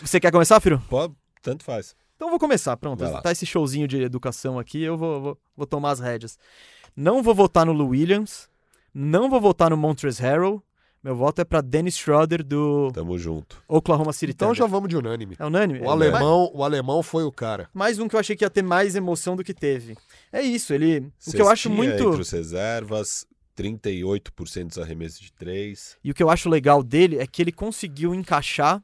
Você 0.01 0.19
quer 0.21 0.31
começar, 0.31 0.61
Firo? 0.61 0.83
Pô, 0.89 1.11
tanto 1.41 1.65
faz. 1.65 1.95
Então 2.17 2.29
eu 2.29 2.31
vou 2.31 2.39
começar, 2.39 2.77
pronto. 2.77 3.03
Tá 3.21 3.33
esse 3.33 3.45
showzinho 3.45 3.89
de 3.89 4.01
educação 4.01 4.59
aqui, 4.59 4.83
eu 4.83 4.97
vou, 4.97 5.21
vou, 5.21 5.39
vou 5.57 5.67
tomar 5.67 5.91
as 5.91 6.01
rédeas. 6.01 6.39
Não 6.95 7.23
vou 7.23 7.35
votar 7.35 7.67
no 7.67 7.73
Lou 7.73 7.89
Williams, 7.89 8.49
não 8.95 9.29
vou 9.29 9.41
votar 9.41 9.71
no 9.71 9.77
Montrezl 9.77 10.23
Harrell, 10.23 10.63
meu 11.03 11.17
voto 11.17 11.41
é 11.41 11.45
pra 11.45 11.61
Dennis 11.61 11.97
Schroeder 11.99 12.45
do 12.45 12.91
Tamo 12.93 13.19
junto. 13.19 13.63
Oklahoma 13.67 14.13
City 14.13 14.33
Então 14.33 14.49
Thunder. 14.49 14.59
já 14.63 14.67
vamos 14.67 14.89
de 14.89 14.97
unânime. 14.97 15.35
É 15.39 15.45
unânime? 15.45 15.81
O 15.81 15.85
É, 15.85 15.89
alemão, 15.89 16.51
o 16.55 16.63
alemão 16.63 17.03
foi 17.03 17.25
o 17.25 17.33
cara. 17.33 17.69
Mais 17.75 17.99
um 17.99 18.07
que 18.07 18.15
eu 18.15 18.21
achei 18.21 18.37
que 18.37 18.45
ia 18.45 18.51
ter 18.51 18.63
mais 18.63 18.95
emoção 18.95 19.35
do 19.35 19.43
que 19.43 19.53
teve. 19.53 19.97
É 20.33 20.41
isso, 20.43 20.73
ele... 20.73 21.11
O 21.27 21.31
que 21.33 21.41
eu 21.43 21.49
acho 21.49 21.69
muito... 21.69 21.93
Entre 21.95 22.21
os 22.21 22.31
reservas, 22.31 23.27
38% 23.57 24.69
dos 24.69 24.79
arremessos 24.79 25.21
de 25.21 25.33
3. 25.33 25.99
E 26.05 26.11
o 26.11 26.15
que 26.15 26.23
eu 26.23 26.31
acho 26.31 26.49
legal 26.49 26.83
dele 26.83 27.19
é 27.19 27.27
que 27.27 27.43
ele 27.43 27.53
conseguiu 27.53 28.15
encaixar 28.15 28.83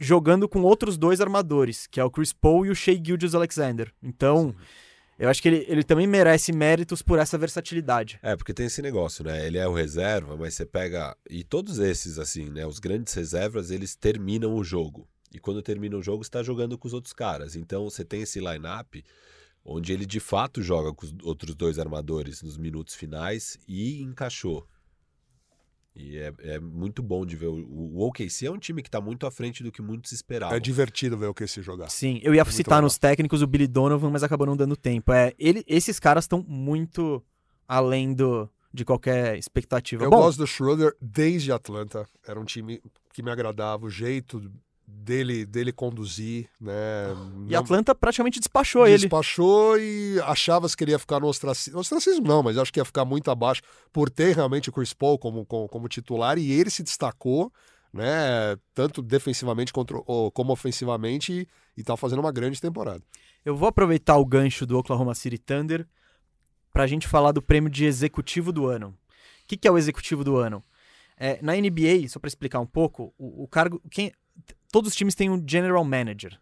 jogando 0.00 0.48
com 0.48 0.62
outros 0.62 0.96
dois 0.96 1.20
armadores, 1.20 1.86
que 1.86 2.00
é 2.00 2.04
o 2.04 2.10
Chris 2.10 2.32
Paul 2.32 2.64
e 2.66 2.70
o 2.70 2.74
Shea 2.74 2.94
Gilgeous 2.94 3.34
Alexander. 3.34 3.92
Então, 4.02 4.54
Eu 5.18 5.28
acho 5.28 5.42
que 5.42 5.48
ele, 5.48 5.66
ele 5.68 5.82
também 5.82 6.06
merece 6.06 6.52
méritos 6.52 7.02
por 7.02 7.18
essa 7.18 7.36
versatilidade. 7.36 8.20
É, 8.22 8.36
porque 8.36 8.54
tem 8.54 8.66
esse 8.66 8.80
negócio, 8.80 9.24
né? 9.24 9.44
Ele 9.44 9.58
é 9.58 9.66
o 9.66 9.74
reserva, 9.74 10.36
mas 10.36 10.54
você 10.54 10.64
pega. 10.64 11.16
E 11.28 11.42
todos 11.42 11.78
esses, 11.78 12.18
assim, 12.18 12.48
né? 12.50 12.64
Os 12.64 12.78
grandes 12.78 13.12
reservas, 13.14 13.70
eles 13.70 13.96
terminam 13.96 14.54
o 14.54 14.62
jogo. 14.62 15.08
E 15.32 15.38
quando 15.40 15.60
termina 15.60 15.96
o 15.96 16.02
jogo, 16.02 16.22
está 16.22 16.42
jogando 16.42 16.78
com 16.78 16.86
os 16.86 16.94
outros 16.94 17.12
caras. 17.12 17.56
Então 17.56 17.84
você 17.84 18.04
tem 18.04 18.22
esse 18.22 18.38
line-up 18.38 19.04
onde 19.64 19.92
ele 19.92 20.06
de 20.06 20.20
fato 20.20 20.62
joga 20.62 20.94
com 20.94 21.04
os 21.04 21.14
outros 21.22 21.54
dois 21.54 21.78
armadores 21.78 22.42
nos 22.42 22.56
minutos 22.56 22.94
finais 22.94 23.58
e 23.66 24.00
encaixou. 24.02 24.66
E 25.98 26.16
é, 26.16 26.32
é 26.38 26.60
muito 26.60 27.02
bom 27.02 27.26
de 27.26 27.34
ver. 27.34 27.48
O, 27.48 27.56
o 27.56 28.06
OKC 28.06 28.46
é 28.46 28.50
um 28.50 28.58
time 28.58 28.80
que 28.82 28.88
está 28.88 29.00
muito 29.00 29.26
à 29.26 29.30
frente 29.32 29.64
do 29.64 29.72
que 29.72 29.82
muitos 29.82 30.12
esperavam. 30.12 30.56
É 30.56 30.60
divertido 30.60 31.18
ver 31.18 31.26
o 31.26 31.30
OKC 31.30 31.60
jogar. 31.60 31.90
Sim, 31.90 32.20
eu 32.22 32.32
ia 32.34 32.44
Muito 32.44 32.54
citar 32.54 32.80
nos 32.80 32.96
técnicos 32.96 33.42
o 33.42 33.46
Billy 33.48 33.66
Donovan, 33.66 34.10
mas 34.10 34.22
acabou 34.22 34.46
não 34.46 34.56
dando 34.56 34.76
tempo. 34.76 35.12
É, 35.12 35.34
ele, 35.36 35.64
esses 35.66 35.98
caras 35.98 36.24
estão 36.24 36.44
muito 36.46 37.20
além 37.66 38.14
do, 38.14 38.48
de 38.72 38.84
qualquer 38.84 39.36
expectativa. 39.36 40.04
Eu 40.04 40.10
Bom, 40.10 40.18
gosto 40.18 40.38
do 40.38 40.46
Schroeder 40.46 40.96
desde 41.00 41.50
Atlanta. 41.50 42.06
Era 42.24 42.38
um 42.38 42.44
time 42.44 42.80
que 43.12 43.20
me 43.20 43.30
agradava, 43.30 43.84
o 43.84 43.90
jeito 43.90 44.50
dele, 44.90 45.44
dele 45.44 45.70
conduzir, 45.72 46.48
né? 46.60 46.72
e 47.46 47.52
Não- 47.52 47.60
Atlanta 47.60 47.94
praticamente 47.94 48.38
despachou 48.40 48.86
ele. 48.86 48.98
Despachou 48.98 49.78
e 49.78 50.18
achava 50.24 50.66
que 50.68 50.82
ele 50.82 50.92
ia 50.92 50.98
ficar 50.98 51.20
no 51.20 51.26
ostracismo. 51.26 51.78
Ostracismo 51.78 52.26
não, 52.26 52.42
mas 52.42 52.56
acho 52.56 52.72
que 52.72 52.80
ia 52.80 52.84
ficar 52.84 53.04
muito 53.04 53.30
abaixo 53.30 53.60
por 53.92 54.08
ter 54.08 54.34
realmente 54.34 54.70
o 54.70 54.72
Chris 54.72 54.92
Paul 54.94 55.18
como, 55.18 55.44
como, 55.44 55.68
como 55.68 55.88
titular 55.88 56.38
e 56.38 56.50
ele 56.50 56.70
se 56.70 56.82
destacou, 56.82 57.52
né? 57.92 58.56
Tanto 58.74 59.02
defensivamente 59.02 59.72
contra, 59.72 59.98
como 60.32 60.52
ofensivamente 60.52 61.32
e, 61.76 61.80
e 61.80 61.84
tá 61.84 61.96
fazendo 61.96 62.20
uma 62.20 62.32
grande 62.32 62.60
temporada. 62.60 63.02
Eu 63.44 63.56
vou 63.56 63.68
aproveitar 63.68 64.16
o 64.16 64.24
gancho 64.24 64.64
do 64.66 64.78
Oklahoma 64.78 65.14
City 65.14 65.38
Thunder 65.38 65.86
pra 66.72 66.86
gente 66.86 67.06
falar 67.06 67.32
do 67.32 67.42
prêmio 67.42 67.70
de 67.70 67.84
executivo 67.84 68.52
do 68.52 68.66
ano. 68.66 68.88
O 69.44 69.48
que, 69.48 69.56
que 69.56 69.66
é 69.68 69.70
o 69.70 69.78
executivo 69.78 70.22
do 70.24 70.36
ano? 70.36 70.62
É, 71.16 71.40
na 71.42 71.54
NBA, 71.56 72.08
só 72.08 72.18
pra 72.20 72.28
explicar 72.28 72.60
um 72.60 72.66
pouco, 72.66 73.12
o, 73.18 73.42
o 73.44 73.48
cargo. 73.48 73.82
Quem, 73.90 74.12
todos 74.70 74.90
os 74.90 74.96
times 74.96 75.14
têm 75.14 75.30
um 75.30 75.42
general 75.46 75.84
manager, 75.84 76.38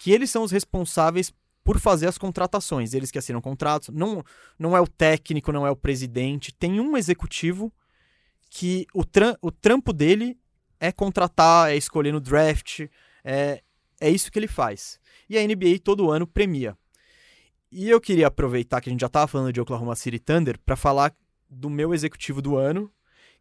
que 0.00 0.12
eles 0.12 0.30
são 0.30 0.42
os 0.42 0.50
responsáveis 0.50 1.32
por 1.64 1.80
fazer 1.80 2.06
as 2.06 2.18
contratações. 2.18 2.92
Eles 2.92 3.10
que 3.10 3.18
assinam 3.18 3.40
contratos. 3.40 3.88
Não, 3.88 4.22
não 4.58 4.76
é 4.76 4.80
o 4.80 4.86
técnico, 4.86 5.50
não 5.50 5.66
é 5.66 5.70
o 5.70 5.76
presidente. 5.76 6.52
Tem 6.52 6.78
um 6.78 6.96
executivo 6.96 7.72
que 8.50 8.86
o, 8.92 9.04
tram, 9.04 9.36
o 9.40 9.50
trampo 9.50 9.92
dele 9.92 10.38
é 10.78 10.92
contratar, 10.92 11.70
é 11.70 11.76
escolher 11.76 12.12
no 12.12 12.20
draft. 12.20 12.80
É, 13.24 13.62
é 13.98 14.10
isso 14.10 14.30
que 14.30 14.38
ele 14.38 14.46
faz. 14.46 15.00
E 15.28 15.38
a 15.38 15.42
NBA 15.42 15.78
todo 15.82 16.10
ano 16.10 16.26
premia. 16.26 16.76
E 17.72 17.88
eu 17.88 18.00
queria 18.00 18.26
aproveitar 18.26 18.80
que 18.80 18.88
a 18.88 18.92
gente 18.92 19.00
já 19.00 19.06
estava 19.06 19.26
falando 19.26 19.52
de 19.52 19.60
Oklahoma 19.60 19.96
City 19.96 20.18
Thunder 20.18 20.58
para 20.64 20.76
falar 20.76 21.12
do 21.48 21.70
meu 21.70 21.94
executivo 21.94 22.42
do 22.42 22.56
ano, 22.56 22.92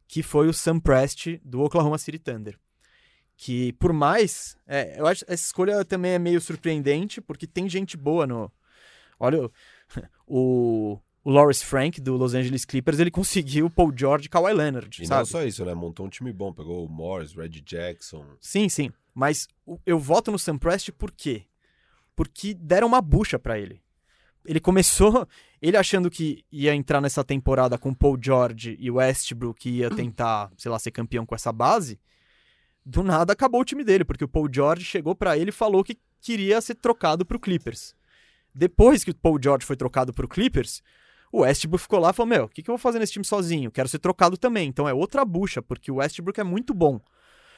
que 0.07 0.23
foi 0.23 0.47
o 0.47 0.53
Sam 0.53 0.79
Prest 0.79 1.39
do 1.43 1.61
Oklahoma 1.61 1.97
City 1.97 2.17
Thunder. 2.17 2.57
Que 3.43 3.73
por 3.73 3.91
mais, 3.91 4.55
é, 4.65 4.97
eu 4.97 5.05
acho 5.05 5.25
essa 5.27 5.43
escolha 5.43 5.83
também 5.83 6.13
é 6.13 6.17
meio 6.17 6.39
surpreendente, 6.39 7.19
porque 7.19 7.45
tem 7.45 7.67
gente 7.67 7.97
boa 7.97 8.25
no. 8.25 8.49
Olha, 9.19 9.51
o, 10.25 10.97
o 11.25 11.29
Lawrence 11.29 11.65
Frank 11.65 11.99
do 11.99 12.15
Los 12.15 12.33
Angeles 12.33 12.63
Clippers, 12.63 12.99
ele 12.99 13.11
conseguiu 13.11 13.65
o 13.65 13.69
Paul 13.69 13.91
George 13.93 14.27
e 14.27 14.29
Kawhi 14.29 14.53
Leonard, 14.53 15.03
E 15.03 15.05
sabe? 15.05 15.19
não 15.19 15.25
só 15.25 15.43
isso, 15.43 15.65
né? 15.65 15.73
Montou 15.73 16.05
um 16.05 16.09
time 16.09 16.31
bom. 16.31 16.53
Pegou 16.53 16.85
o 16.85 16.89
Morris, 16.89 17.33
Reggie 17.33 17.59
Jackson. 17.59 18.25
Sim, 18.39 18.69
sim. 18.69 18.89
Mas 19.13 19.49
eu 19.85 19.99
voto 19.99 20.31
no 20.31 20.39
Sam 20.39 20.57
Prest 20.57 20.91
por 20.91 21.11
quê? 21.11 21.43
Porque 22.15 22.53
deram 22.53 22.87
uma 22.87 23.01
bucha 23.01 23.37
pra 23.37 23.59
ele. 23.59 23.83
Ele 24.45 24.61
começou, 24.61 25.27
ele 25.61 25.75
achando 25.75 26.09
que 26.09 26.45
ia 26.49 26.73
entrar 26.73 27.01
nessa 27.01 27.25
temporada 27.25 27.77
com 27.77 27.93
Paul 27.93 28.17
George 28.21 28.77
e 28.79 28.89
Westbrook 28.89 29.59
que 29.59 29.69
ia 29.69 29.89
tentar, 29.89 30.49
sei 30.55 30.71
lá, 30.71 30.79
ser 30.79 30.91
campeão 30.91 31.25
com 31.25 31.35
essa 31.35 31.51
base. 31.51 31.99
Do 32.85 33.01
nada 33.03 33.33
acabou 33.33 33.61
o 33.61 33.65
time 33.65 33.83
dele, 33.83 34.03
porque 34.03 34.23
o 34.23 34.27
Paul 34.27 34.47
George 34.51 34.83
chegou 34.83 35.15
pra 35.15 35.37
ele 35.37 35.49
e 35.49 35.53
falou 35.53 35.83
que 35.83 35.97
queria 36.21 36.59
ser 36.61 36.75
trocado 36.75 37.25
pro 37.25 37.39
Clippers. 37.39 37.95
Depois 38.53 39.03
que 39.03 39.11
o 39.11 39.15
Paul 39.15 39.39
George 39.41 39.65
foi 39.65 39.75
trocado 39.75 40.13
pro 40.13 40.27
Clippers, 40.27 40.81
o 41.31 41.39
Westbrook 41.41 41.81
ficou 41.81 41.99
lá 41.99 42.11
e 42.11 42.13
falou: 42.13 42.29
Meu, 42.29 42.43
o 42.45 42.49
que, 42.49 42.61
que 42.61 42.69
eu 42.69 42.73
vou 42.73 42.77
fazer 42.79 42.99
nesse 42.99 43.13
time 43.13 43.25
sozinho? 43.25 43.71
Quero 43.71 43.89
ser 43.89 43.99
trocado 43.99 44.37
também. 44.37 44.67
Então 44.67 44.87
é 44.87 44.93
outra 44.93 45.23
bucha, 45.25 45.61
porque 45.61 45.91
o 45.91 45.95
Westbrook 45.95 46.39
é 46.39 46.43
muito 46.43 46.73
bom. 46.73 46.99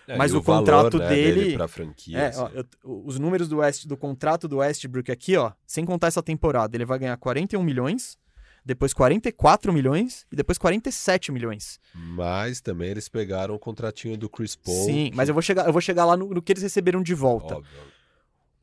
É, 0.07 0.15
Mas 0.15 0.33
o 0.35 0.41
valor, 0.41 0.59
contrato 0.59 0.99
né, 0.99 1.07
dele- 1.09 1.53
pra 1.57 1.67
franquia. 1.67 2.17
É, 2.19 2.27
assim. 2.27 2.39
ó, 2.41 2.49
eu- 2.49 2.65
os 3.05 3.17
números 3.17 3.49
do, 3.49 3.57
West, 3.57 3.87
do 3.87 3.97
contrato 3.97 4.47
do 4.47 4.57
Westbrook 4.57 5.11
aqui, 5.11 5.35
ó, 5.35 5.51
sem 5.65 5.83
contar 5.83 6.07
essa 6.07 6.21
temporada, 6.21 6.77
ele 6.77 6.85
vai 6.85 6.99
ganhar 6.99 7.17
41 7.17 7.63
milhões, 7.63 8.15
depois 8.65 8.93
44 8.93 9.71
milhões 9.71 10.25
e 10.31 10.35
depois 10.35 10.57
47 10.57 11.31
milhões. 11.31 11.79
Mas 11.93 12.59
também 12.61 12.89
eles 12.89 13.07
pegaram 13.07 13.53
o 13.53 13.59
contratinho 13.59 14.17
do 14.17 14.27
Chris 14.27 14.55
Paul. 14.55 14.85
Sim, 14.85 15.09
que- 15.11 15.15
mas 15.15 15.29
eu 15.29 15.35
vou 15.35 15.41
chegar, 15.41 15.67
eu 15.67 15.71
vou 15.71 15.81
chegar 15.81 16.03
lá 16.05 16.17
no, 16.17 16.29
no 16.29 16.41
que 16.41 16.51
eles 16.51 16.63
receberam 16.63 17.03
de 17.03 17.13
volta. 17.13 17.57
Óbvio. 17.57 17.71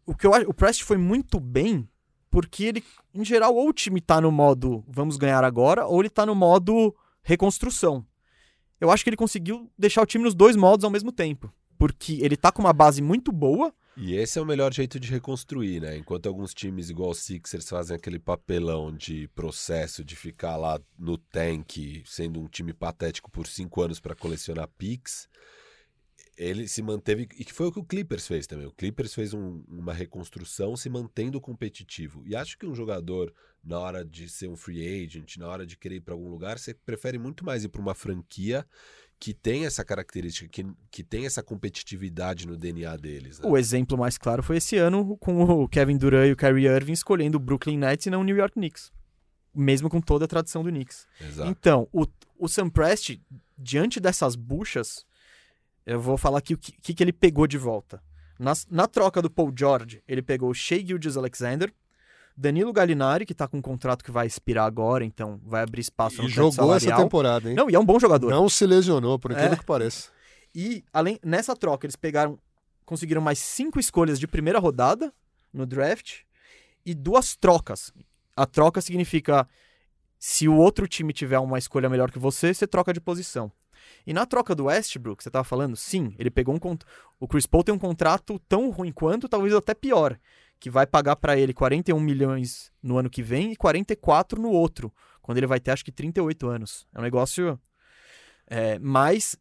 O 0.05 0.15
que 0.15 0.27
eu 0.27 0.35
acho, 0.35 0.49
o 0.51 0.55
Prest 0.55 0.83
foi 0.83 0.97
muito 0.97 1.39
bem 1.39 1.89
porque 2.31 2.65
ele, 2.65 2.85
em 3.15 3.25
geral, 3.25 3.55
ou 3.55 3.69
o 3.69 3.73
time 3.73 4.01
tá 4.01 4.21
no 4.21 4.33
modo 4.33 4.83
vamos 4.89 5.17
ganhar 5.17 5.45
agora, 5.45 5.87
ou 5.87 6.01
ele 6.01 6.11
tá 6.11 6.27
no 6.27 6.35
modo 6.35 6.95
reconstrução. 7.23 8.05
Eu 8.81 8.91
acho 8.91 9.05
que 9.05 9.11
ele 9.11 9.17
conseguiu 9.17 9.71
deixar 9.79 10.03
o 10.03 10.07
time 10.07 10.25
nos 10.25 10.35
dois 10.35 10.57
modos 10.57 10.83
ao 10.85 10.91
mesmo 10.91 11.13
tempo. 11.13 11.53
Porque 11.79 12.19
ele 12.21 12.37
tá 12.37 12.51
com 12.51 12.61
uma 12.63 12.73
base 12.73 13.01
muito 13.01 13.31
boa, 13.31 13.73
E 13.97 14.15
esse 14.15 14.39
é 14.39 14.43
o 14.43 14.47
melhor 14.47 14.73
jeito 14.73 14.99
de 14.99 15.11
reconstruir, 15.11 15.81
né? 15.81 15.97
Enquanto 15.97 16.27
alguns 16.27 16.55
times 16.55 16.89
igual 16.89 17.11
o 17.11 17.15
Sixers 17.15 17.69
fazem 17.69 17.95
aquele 17.95 18.19
papelão 18.19 18.91
de 18.91 19.29
processo 19.29 20.03
de 20.03 20.17
ficar 20.17 20.57
lá 20.57 20.81
no 20.99 21.19
tank, 21.19 22.03
sendo 22.07 22.41
um 22.41 22.49
time 22.49 22.73
patético 22.73 23.31
por 23.31 23.47
cinco 23.47 23.83
anos 23.83 24.01
para 24.01 24.15
colecionar 24.15 24.69
picks, 24.79 25.29
ele 26.39 26.67
se 26.67 26.81
manteve 26.83 27.29
e 27.39 27.45
que 27.45 27.53
foi 27.53 27.67
o 27.67 27.73
que 27.73 27.79
o 27.79 27.85
Clippers 27.85 28.27
fez 28.27 28.47
também. 28.47 28.67
O 28.67 28.73
Clippers 28.73 29.15
fez 29.15 29.35
um- 29.35 29.63
uma 29.69 29.93
reconstrução 29.93 30.75
se 30.75 30.89
mantendo 30.89 31.39
competitivo. 31.39 32.23
E 32.27 32.35
acho 32.35 32.57
que 32.57 32.65
um 32.65 32.75
jogador 32.75 33.33
na 33.63 33.79
hora 33.79 34.05
de 34.05 34.29
ser 34.29 34.49
um 34.49 34.57
free 34.57 35.05
agent, 35.05 35.37
na 35.37 35.47
hora 35.47 35.67
de 35.67 35.77
querer 35.77 35.97
ir 35.97 36.01
para 36.01 36.15
algum 36.15 36.29
lugar, 36.29 36.59
você 36.59 36.75
prefere 36.75 37.19
muito 37.19 37.45
mais 37.45 37.63
ir 37.63 37.69
para 37.69 37.81
uma 37.83 37.95
franquia 37.95 38.67
que 39.23 39.33
tem 39.33 39.67
essa 39.67 39.85
característica, 39.85 40.49
que, 40.49 40.67
que 40.91 41.05
tem 41.05 41.27
essa 41.27 41.45
competitividade 41.45 42.45
no 42.45 42.57
DNA 42.57 42.97
deles. 42.97 43.39
Né? 43.39 43.49
O 43.49 43.57
exemplo 43.57 43.97
mais 43.97 44.19
claro 44.19 44.43
foi 44.43 44.57
esse 44.57 44.77
ano 44.77 45.17
com 45.19 45.45
o 45.45 45.69
Kevin 45.69 45.97
Durant 45.97 46.29
e 46.29 46.33
o 46.33 46.37
Kyrie 46.37 46.67
Irving 46.67 46.91
escolhendo 46.91 47.37
o 47.37 47.41
Brooklyn 47.41 47.79
Nets 47.79 48.07
e 48.07 48.11
não 48.11 48.23
o 48.23 48.25
New 48.25 48.35
York 48.37 48.55
Knicks. 48.55 48.91
Mesmo 49.55 49.89
com 49.89 50.01
toda 50.01 50.25
a 50.25 50.29
tradição 50.29 50.65
do 50.65 50.71
Knicks. 50.71 51.07
Exato. 51.21 51.49
Então, 51.49 51.89
o, 51.93 52.05
o 52.37 52.49
Sam 52.49 52.69
Prest, 52.69 53.17
diante 53.57 54.01
dessas 54.01 54.35
buchas, 54.35 55.05
eu 55.87 56.01
vou 56.01 56.19
falar 56.19 56.39
aqui 56.39 56.55
o 56.55 56.59
que, 56.59 56.73
que, 56.73 56.93
que 56.93 57.05
ele 57.05 57.13
pegou 57.13 57.47
de 57.47 57.57
volta. 57.59 58.03
Nas- 58.41 58.67
na 58.69 58.89
troca 58.89 59.23
do 59.23 59.31
Paul 59.31 59.53
George, 59.57 60.03
ele 60.09 60.21
pegou 60.23 60.51
o 60.51 60.55
Shea 60.55 60.85
Gilgeous 60.85 61.17
Alexander, 61.17 61.73
Danilo 62.37 62.73
Gallinari, 62.73 63.27
que 63.27 63.35
tá 63.35 63.47
com 63.47 63.59
um 63.59 63.63
contrato 63.63 64.03
que 64.05 64.11
vai 64.11 64.27
expirar 64.27 64.67
agora, 64.67 65.05
então 65.05 65.41
vai 65.45 65.63
abrir 65.63 65.81
espaço 65.81 66.19
no 66.23 66.25
E 66.25 66.27
teto 66.29 66.35
jogou 66.37 66.75
essa 66.75 66.81
salarial. 66.87 66.99
temporada, 67.07 67.49
hein? 67.51 67.55
Não, 67.57 67.69
e 67.71 67.75
é 67.75 67.79
um 67.79 67.85
bom 67.85 67.99
jogador. 68.01 68.31
Não 68.31 68.49
se 68.49 68.67
lesionou, 68.67 69.19
por 69.19 69.31
incrível 69.33 69.53
É. 69.53 69.57
que 69.57 69.65
pareça. 69.65 70.11
E 70.55 70.85
além 70.93 71.19
nessa 71.25 71.55
troca, 71.57 71.87
eles 71.87 71.97
pegaram, 71.97 72.39
conseguiram 72.85 73.21
mais 73.23 73.39
cinco 73.39 73.79
escolhas 73.79 74.19
de 74.19 74.27
primeira 74.27 74.59
rodada 74.59 75.13
no 75.53 75.67
draft 75.67 76.21
e 76.85 76.95
duas 76.95 77.37
trocas. 77.37 77.93
A 78.37 78.47
troca 78.47 78.81
significa 78.81 79.47
se 80.19 80.49
o 80.49 80.57
outro 80.57 80.87
time 80.89 81.13
tiver 81.13 81.39
uma 81.39 81.59
escolha 81.59 81.89
melhor 81.89 82.11
que 82.11 82.19
você, 82.19 82.53
você 82.55 82.67
troca 82.67 82.93
de 82.93 83.01
posição. 83.01 83.51
E 84.07 84.13
na 84.13 84.25
troca 84.25 84.55
do 84.55 84.65
Westbrook, 84.65 85.23
você 85.23 85.31
tava 85.31 85.45
falando, 85.45 85.77
sim, 85.77 86.15
ele 86.19 86.31
pegou 86.31 86.55
um 86.55 86.59
cont... 86.59 86.85
o 87.19 87.27
Chris 87.27 87.47
Paul 87.47 87.65
tem 87.65 87.75
um 87.75 87.79
contrato 87.79 88.39
tão 88.49 88.71
ruim 88.71 88.93
quanto, 88.93 89.29
talvez 89.29 89.53
até 89.55 89.75
pior, 89.75 90.19
que 90.63 90.71
vai 90.71 90.87
pagar 90.87 91.17
pra 91.17 91.37
ele 91.37 91.53
41 91.53 91.99
milhões 91.99 92.71
no 92.81 92.97
ano 92.97 93.11
que 93.11 93.21
vem 93.21 93.51
e 93.51 93.57
44 93.57 94.41
no 94.41 94.49
outro, 94.49 94.95
quando 95.21 95.39
ele 95.39 95.47
vai 95.49 95.59
ter 95.59 95.73
acho 95.73 95.85
que 95.85 95.91
38 95.91 96.47
anos. 96.47 96.87
É 96.95 97.01
um 97.01 97.03
negócio 97.03 97.59
é, 98.47 98.79
mas 98.79 99.37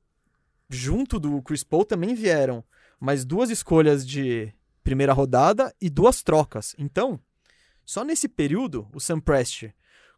junto 0.68 1.20
do 1.20 1.40
Chris 1.44 1.64
Paul 1.64 1.86
também 1.86 2.16
vieram 2.16 2.64
mais 3.00 3.24
duas 3.24 3.52
escolhas 3.52 4.04
de 4.04 4.52
primeira 4.84 5.14
rodada 5.14 5.72
e 5.80 5.92
duas 5.92 6.24
trocas. 6.24 6.74
Então, 6.76 7.20
só 7.86 8.04
nesse 8.04 8.28
período, 8.28 8.88
o 8.92 9.00
Sam 9.00 9.20
Prest 9.20 9.70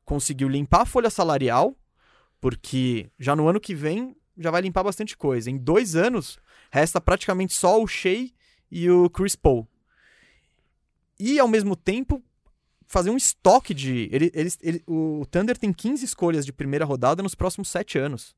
conseguiu 0.06 0.48
limpar 0.48 0.84
a 0.84 0.86
folha 0.86 1.10
salarial, 1.10 1.78
porque 2.40 3.12
já 3.20 3.36
no 3.36 3.50
ano 3.50 3.60
que 3.60 3.76
vem 3.76 4.16
já 4.38 4.50
vai 4.50 4.62
limpar 4.62 4.84
bastante 4.84 5.18
coisa. 5.18 5.52
Em 5.52 5.58
dois 5.58 5.98
anos, 5.98 6.40
resta 6.72 7.02
praticamente 7.02 7.54
só 7.54 7.82
o 7.82 7.86
Shea 7.86 8.30
e 8.72 8.90
o 8.90 9.10
Chris 9.10 9.36
Paul. 9.36 9.68
E, 11.20 11.40
ao 11.40 11.48
mesmo 11.48 11.76
tempo, 11.76 12.22
fazer 12.88 13.10
um 13.10 13.18
estoque 13.18 13.74
de... 13.74 14.10
Ele, 14.12 14.32
eles- 14.34 14.58
ele- 14.62 14.84
o 14.88 15.26
Thunder 15.32 15.58
tem 15.58 15.72
15 15.74 16.04
escolhas 16.06 16.46
de 16.46 16.54
primeira 16.54 16.86
rodada 16.86 17.24
nos 17.24 17.36
próximos 17.36 17.70
sete 17.70 17.98
anos. 17.98 18.36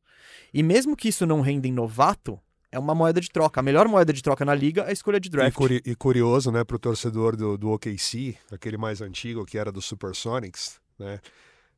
E 0.54 0.62
mesmo 0.64 0.96
que 0.96 1.10
isso 1.10 1.26
não 1.26 1.42
renda 1.42 1.68
em 1.68 1.72
novato, 1.74 2.40
é 2.72 2.80
uma 2.80 2.96
moeda 2.96 3.22
de 3.22 3.30
troca. 3.30 3.60
A 3.60 3.64
melhor 3.64 3.88
moeda 3.88 4.12
de 4.12 4.22
troca 4.22 4.44
na 4.44 4.54
liga 4.56 4.82
é 4.84 4.90
a 4.90 4.92
escolha 4.92 5.20
de 5.20 5.28
E, 5.28 5.32
draft. 5.32 5.54
curi- 5.56 5.82
e 5.86 5.96
curioso, 5.96 6.52
né, 6.52 6.64
pro 6.64 6.80
torcedor 6.80 7.36
do, 7.36 7.58
do 7.58 7.70
OKC, 7.72 8.36
aquele 8.52 8.78
mais 8.78 9.02
antigo 9.02 9.46
que 9.46 9.58
era 9.58 9.72
do 9.72 9.82
Supersonics, 9.82 10.80
né? 11.00 11.20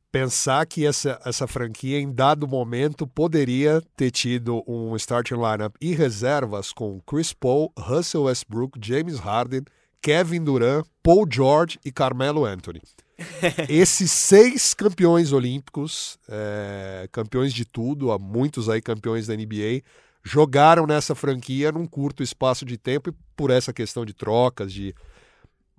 Pensar 0.09 0.65
que 0.65 0.85
essa, 0.85 1.19
essa 1.25 1.45
franquia, 1.45 1.99
em 1.99 2.11
dado 2.11 2.47
momento, 2.47 3.05
poderia 3.05 3.81
ter 3.95 4.09
tido 4.09 4.63
um 4.65 4.95
starting 4.95 5.35
lineup 5.35 5.75
e 5.81 5.93
reservas 5.93 6.71
com 6.71 7.01
Chris 7.01 7.33
Paul, 7.33 7.71
Russell 7.77 8.23
Westbrook, 8.23 8.79
James 8.81 9.19
Harden, 9.19 9.63
Kevin 10.01 10.43
Durant, 10.43 10.85
Paul 11.03 11.25
George 11.29 11.79
e 11.83 11.91
Carmelo 11.91 12.45
Anthony. 12.45 12.81
Esses 13.67 14.11
seis 14.11 14.73
campeões 14.73 15.31
olímpicos, 15.31 16.17
é, 16.29 17.07
campeões 17.11 17.53
de 17.53 17.65
tudo, 17.65 18.11
há 18.11 18.19
muitos 18.19 18.69
aí 18.69 18.81
campeões 18.81 19.27
da 19.27 19.35
NBA, 19.35 19.81
jogaram 20.23 20.85
nessa 20.85 21.15
franquia 21.15 21.71
num 21.71 21.87
curto 21.87 22.21
espaço 22.21 22.65
de 22.65 22.77
tempo 22.77 23.09
e 23.09 23.13
por 23.35 23.49
essa 23.49 23.73
questão 23.73 24.05
de 24.05 24.13
trocas, 24.13 24.71
de 24.71 24.93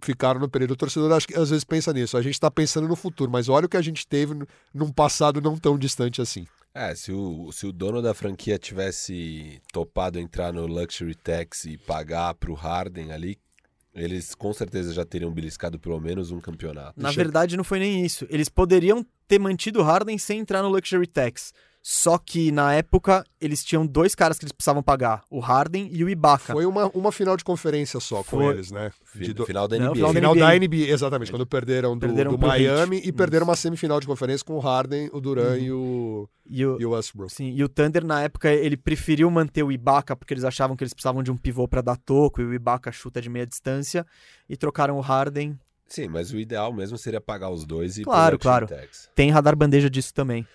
ficaram 0.00 0.40
no 0.40 0.48
período. 0.48 0.72
O 0.72 0.76
torcedor 0.76 1.12
acho 1.12 1.26
que 1.26 1.38
às 1.38 1.50
vezes 1.50 1.64
pensa 1.64 1.92
nisso. 1.92 2.16
A 2.16 2.22
gente 2.22 2.34
está 2.34 2.50
pensando 2.50 2.88
no 2.88 2.96
futuro, 2.96 3.30
mas 3.30 3.48
olha 3.48 3.66
o 3.66 3.68
que 3.68 3.76
a 3.76 3.82
gente 3.82 4.06
teve 4.06 4.34
num 4.72 4.90
passado 4.90 5.40
não 5.40 5.56
tão 5.56 5.78
distante 5.78 6.20
assim. 6.20 6.46
É, 6.74 6.94
se 6.94 7.12
o, 7.12 7.50
se 7.50 7.66
o 7.66 7.72
dono 7.72 8.00
da 8.00 8.14
franquia 8.14 8.58
tivesse 8.58 9.60
topado 9.72 10.18
entrar 10.18 10.52
no 10.52 10.66
Luxury 10.66 11.14
Tax 11.14 11.64
e 11.64 11.76
pagar 11.76 12.34
pro 12.34 12.54
Harden 12.54 13.10
ali, 13.10 13.38
eles 14.02 14.34
com 14.34 14.52
certeza 14.52 14.92
já 14.92 15.04
teriam 15.04 15.32
beliscado 15.32 15.78
pelo 15.78 16.00
menos 16.00 16.30
um 16.30 16.40
campeonato. 16.40 16.94
Na 16.96 17.08
Deixa 17.08 17.22
verdade, 17.22 17.56
não 17.56 17.64
foi 17.64 17.78
nem 17.78 18.04
isso. 18.04 18.26
Eles 18.30 18.48
poderiam 18.48 19.04
ter 19.26 19.38
mantido 19.38 19.80
o 19.80 19.82
Harden 19.82 20.16
sem 20.18 20.40
entrar 20.40 20.62
no 20.62 20.68
Luxury 20.68 21.06
Tax. 21.06 21.52
Só 21.90 22.18
que 22.18 22.52
na 22.52 22.74
época 22.74 23.24
eles 23.40 23.64
tinham 23.64 23.86
dois 23.86 24.14
caras 24.14 24.38
que 24.38 24.44
eles 24.44 24.52
precisavam 24.52 24.82
pagar: 24.82 25.22
o 25.30 25.40
Harden 25.40 25.88
e 25.90 26.04
o 26.04 26.08
Ibaka. 26.10 26.52
Foi 26.52 26.66
uma, 26.66 26.88
uma 26.88 27.10
final 27.10 27.34
de 27.34 27.42
conferência 27.42 27.98
só 27.98 28.16
com 28.16 28.36
Foi. 28.36 28.48
eles, 28.48 28.70
né? 28.70 28.90
De 29.14 29.32
do- 29.32 29.46
Final 29.46 29.66
da 29.66 29.78
Não, 29.78 29.86
NBA. 29.86 29.94
final 29.94 30.08
da 30.12 30.14
Final 30.20 30.34
NBA. 30.34 30.46
da 30.46 30.54
NBA, 30.84 30.92
exatamente, 30.92 31.30
quando 31.30 31.46
perderam 31.46 31.96
do, 31.96 32.00
Perderam 32.06 32.32
do. 32.32 32.38
Miami 32.38 33.00
e 33.02 33.10
perderam 33.10 33.44
Isso. 33.44 33.50
uma 33.50 33.56
semifinal 33.56 34.00
de 34.00 34.06
conferência 34.06 34.44
com 34.44 34.52
o 34.54 34.58
Harden, 34.58 35.08
o 35.14 35.18
Durant 35.18 35.58
Uhum. 35.60 35.64
e, 35.64 35.72
o, 35.72 36.28
E 36.46 36.66
o, 36.66 36.78
e 36.78 36.84
o 36.84 36.90
Westbrook. 36.90 37.32
sim, 37.32 37.54
e 37.56 37.64
o 37.64 37.68
Thunder, 37.70 38.04
na 38.04 38.20
época, 38.20 38.52
ele 38.52 38.76
preferiu 38.76 39.30
manter 39.30 39.62
o 39.62 39.72
Ibaka 39.72 40.14
porque 40.14 40.34
eles 40.34 40.44
achavam 40.44 40.76
que 40.76 40.84
eles 40.84 40.92
precisavam 40.92 41.22
de 41.22 41.30
um 41.30 41.38
pivô 41.38 41.66
pra 41.66 41.80
dar 41.80 41.96
toco 41.96 42.42
e 42.42 42.44
o 42.44 42.52
Ibaka 42.52 42.92
chuta 42.92 43.18
de 43.22 43.30
meia 43.30 43.46
distância. 43.46 44.06
E 44.46 44.58
trocaram 44.58 44.98
o 44.98 45.00
Harden. 45.00 45.58
Sim, 45.86 46.08
mas 46.08 46.30
o 46.34 46.38
ideal 46.38 46.70
mesmo 46.70 46.98
seria 46.98 47.18
pagar 47.18 47.48
os 47.48 47.64
dois 47.64 47.96
e 47.96 48.02
Claro, 48.04 48.38
claro. 48.38 48.68
Tem 49.14 49.30
radar 49.30 49.56
bandeja 49.56 49.88
disso 49.88 50.12
também. 50.12 50.46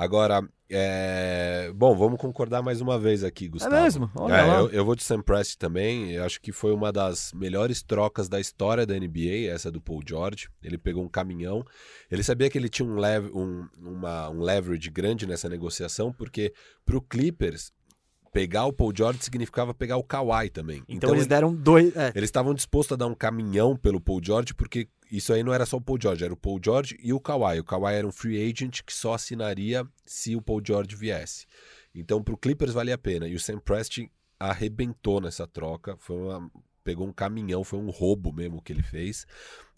Agora, 0.00 0.48
é... 0.70 1.72
bom, 1.74 1.96
vamos 1.96 2.20
concordar 2.20 2.62
mais 2.62 2.80
uma 2.80 2.96
vez 3.00 3.24
aqui, 3.24 3.48
Gustavo. 3.48 3.74
É 3.74 3.82
mesmo? 3.82 4.08
Olha 4.14 4.34
É, 4.34 4.42
lá. 4.42 4.58
eu, 4.60 4.70
eu 4.70 4.84
vou 4.84 4.94
de 4.94 5.02
Sam 5.02 5.20
Prest 5.20 5.56
também. 5.58 6.12
Eu 6.12 6.24
acho 6.24 6.40
que 6.40 6.52
foi 6.52 6.72
uma 6.72 6.92
das 6.92 7.32
melhores 7.32 7.82
trocas 7.82 8.28
da 8.28 8.38
história 8.38 8.86
da 8.86 8.94
NBA, 8.94 9.50
essa 9.52 9.72
do 9.72 9.80
Paul 9.80 10.00
George. 10.06 10.48
Ele 10.62 10.78
pegou 10.78 11.02
um 11.02 11.08
caminhão. 11.08 11.64
Ele 12.08 12.22
sabia 12.22 12.48
que 12.48 12.56
ele 12.56 12.68
tinha 12.68 12.88
um, 12.88 12.94
lev 12.96 13.28
um, 13.34 13.66
uma- 13.76 14.30
um 14.30 14.40
leverage 14.40 14.88
grande 14.88 15.26
nessa 15.26 15.48
negociação, 15.48 16.12
porque 16.12 16.52
pro 16.86 17.02
Clippers, 17.02 17.72
pegar 18.38 18.66
o 18.66 18.72
Paul 18.72 18.92
George 18.96 19.18
significava 19.24 19.74
pegar 19.74 19.96
o 19.96 20.04
Kawhi 20.04 20.48
também. 20.48 20.84
Então, 20.88 21.10
eles 21.10 21.22
ele- 21.22 21.28
deram 21.28 21.52
dois. 21.52 21.94
é, 21.96 22.12
eles 22.14 22.28
estavam 22.28 22.54
dispostos 22.54 22.92
a 22.94 22.96
dar 22.96 23.06
um 23.08 23.14
caminhão 23.14 23.76
pelo 23.76 24.00
Paul 24.00 24.20
George, 24.22 24.54
porque 24.54 24.86
isso 25.10 25.32
aí 25.32 25.42
não 25.42 25.52
era 25.52 25.66
só 25.66 25.76
o 25.76 25.80
Paul 25.80 25.98
George, 26.00 26.22
era 26.24 26.32
o 26.32 26.36
Paul 26.36 26.60
George 26.64 26.96
e 27.02 27.12
o 27.12 27.18
Kawhi. 27.18 27.58
O 27.58 27.64
Kawhi 27.64 27.94
era 27.94 28.06
um 28.06 28.12
free 28.12 28.40
agent 28.48 28.82
que 28.82 28.92
só 28.94 29.14
assinaria 29.14 29.84
se 30.06 30.36
o 30.36 30.40
Paul 30.42 30.62
George 30.64 30.94
viesse. 30.94 31.46
Então, 31.92 32.22
pro 32.22 32.36
Clippers 32.36 32.72
valia 32.72 32.94
a 32.94 32.98
pena. 32.98 33.26
E 33.26 33.34
o 33.34 33.40
Sam 33.40 33.58
Presti 33.58 34.08
arrebentou 34.38 35.20
nessa 35.20 35.46
troca. 35.46 35.96
Foi 35.98 36.16
uma- 36.16 36.48
pegou 36.84 37.08
um 37.08 37.12
caminhão, 37.12 37.64
foi 37.64 37.78
um 37.80 37.90
roubo 37.90 38.32
mesmo 38.32 38.62
que 38.62 38.72
ele 38.72 38.82
fez. 38.84 39.26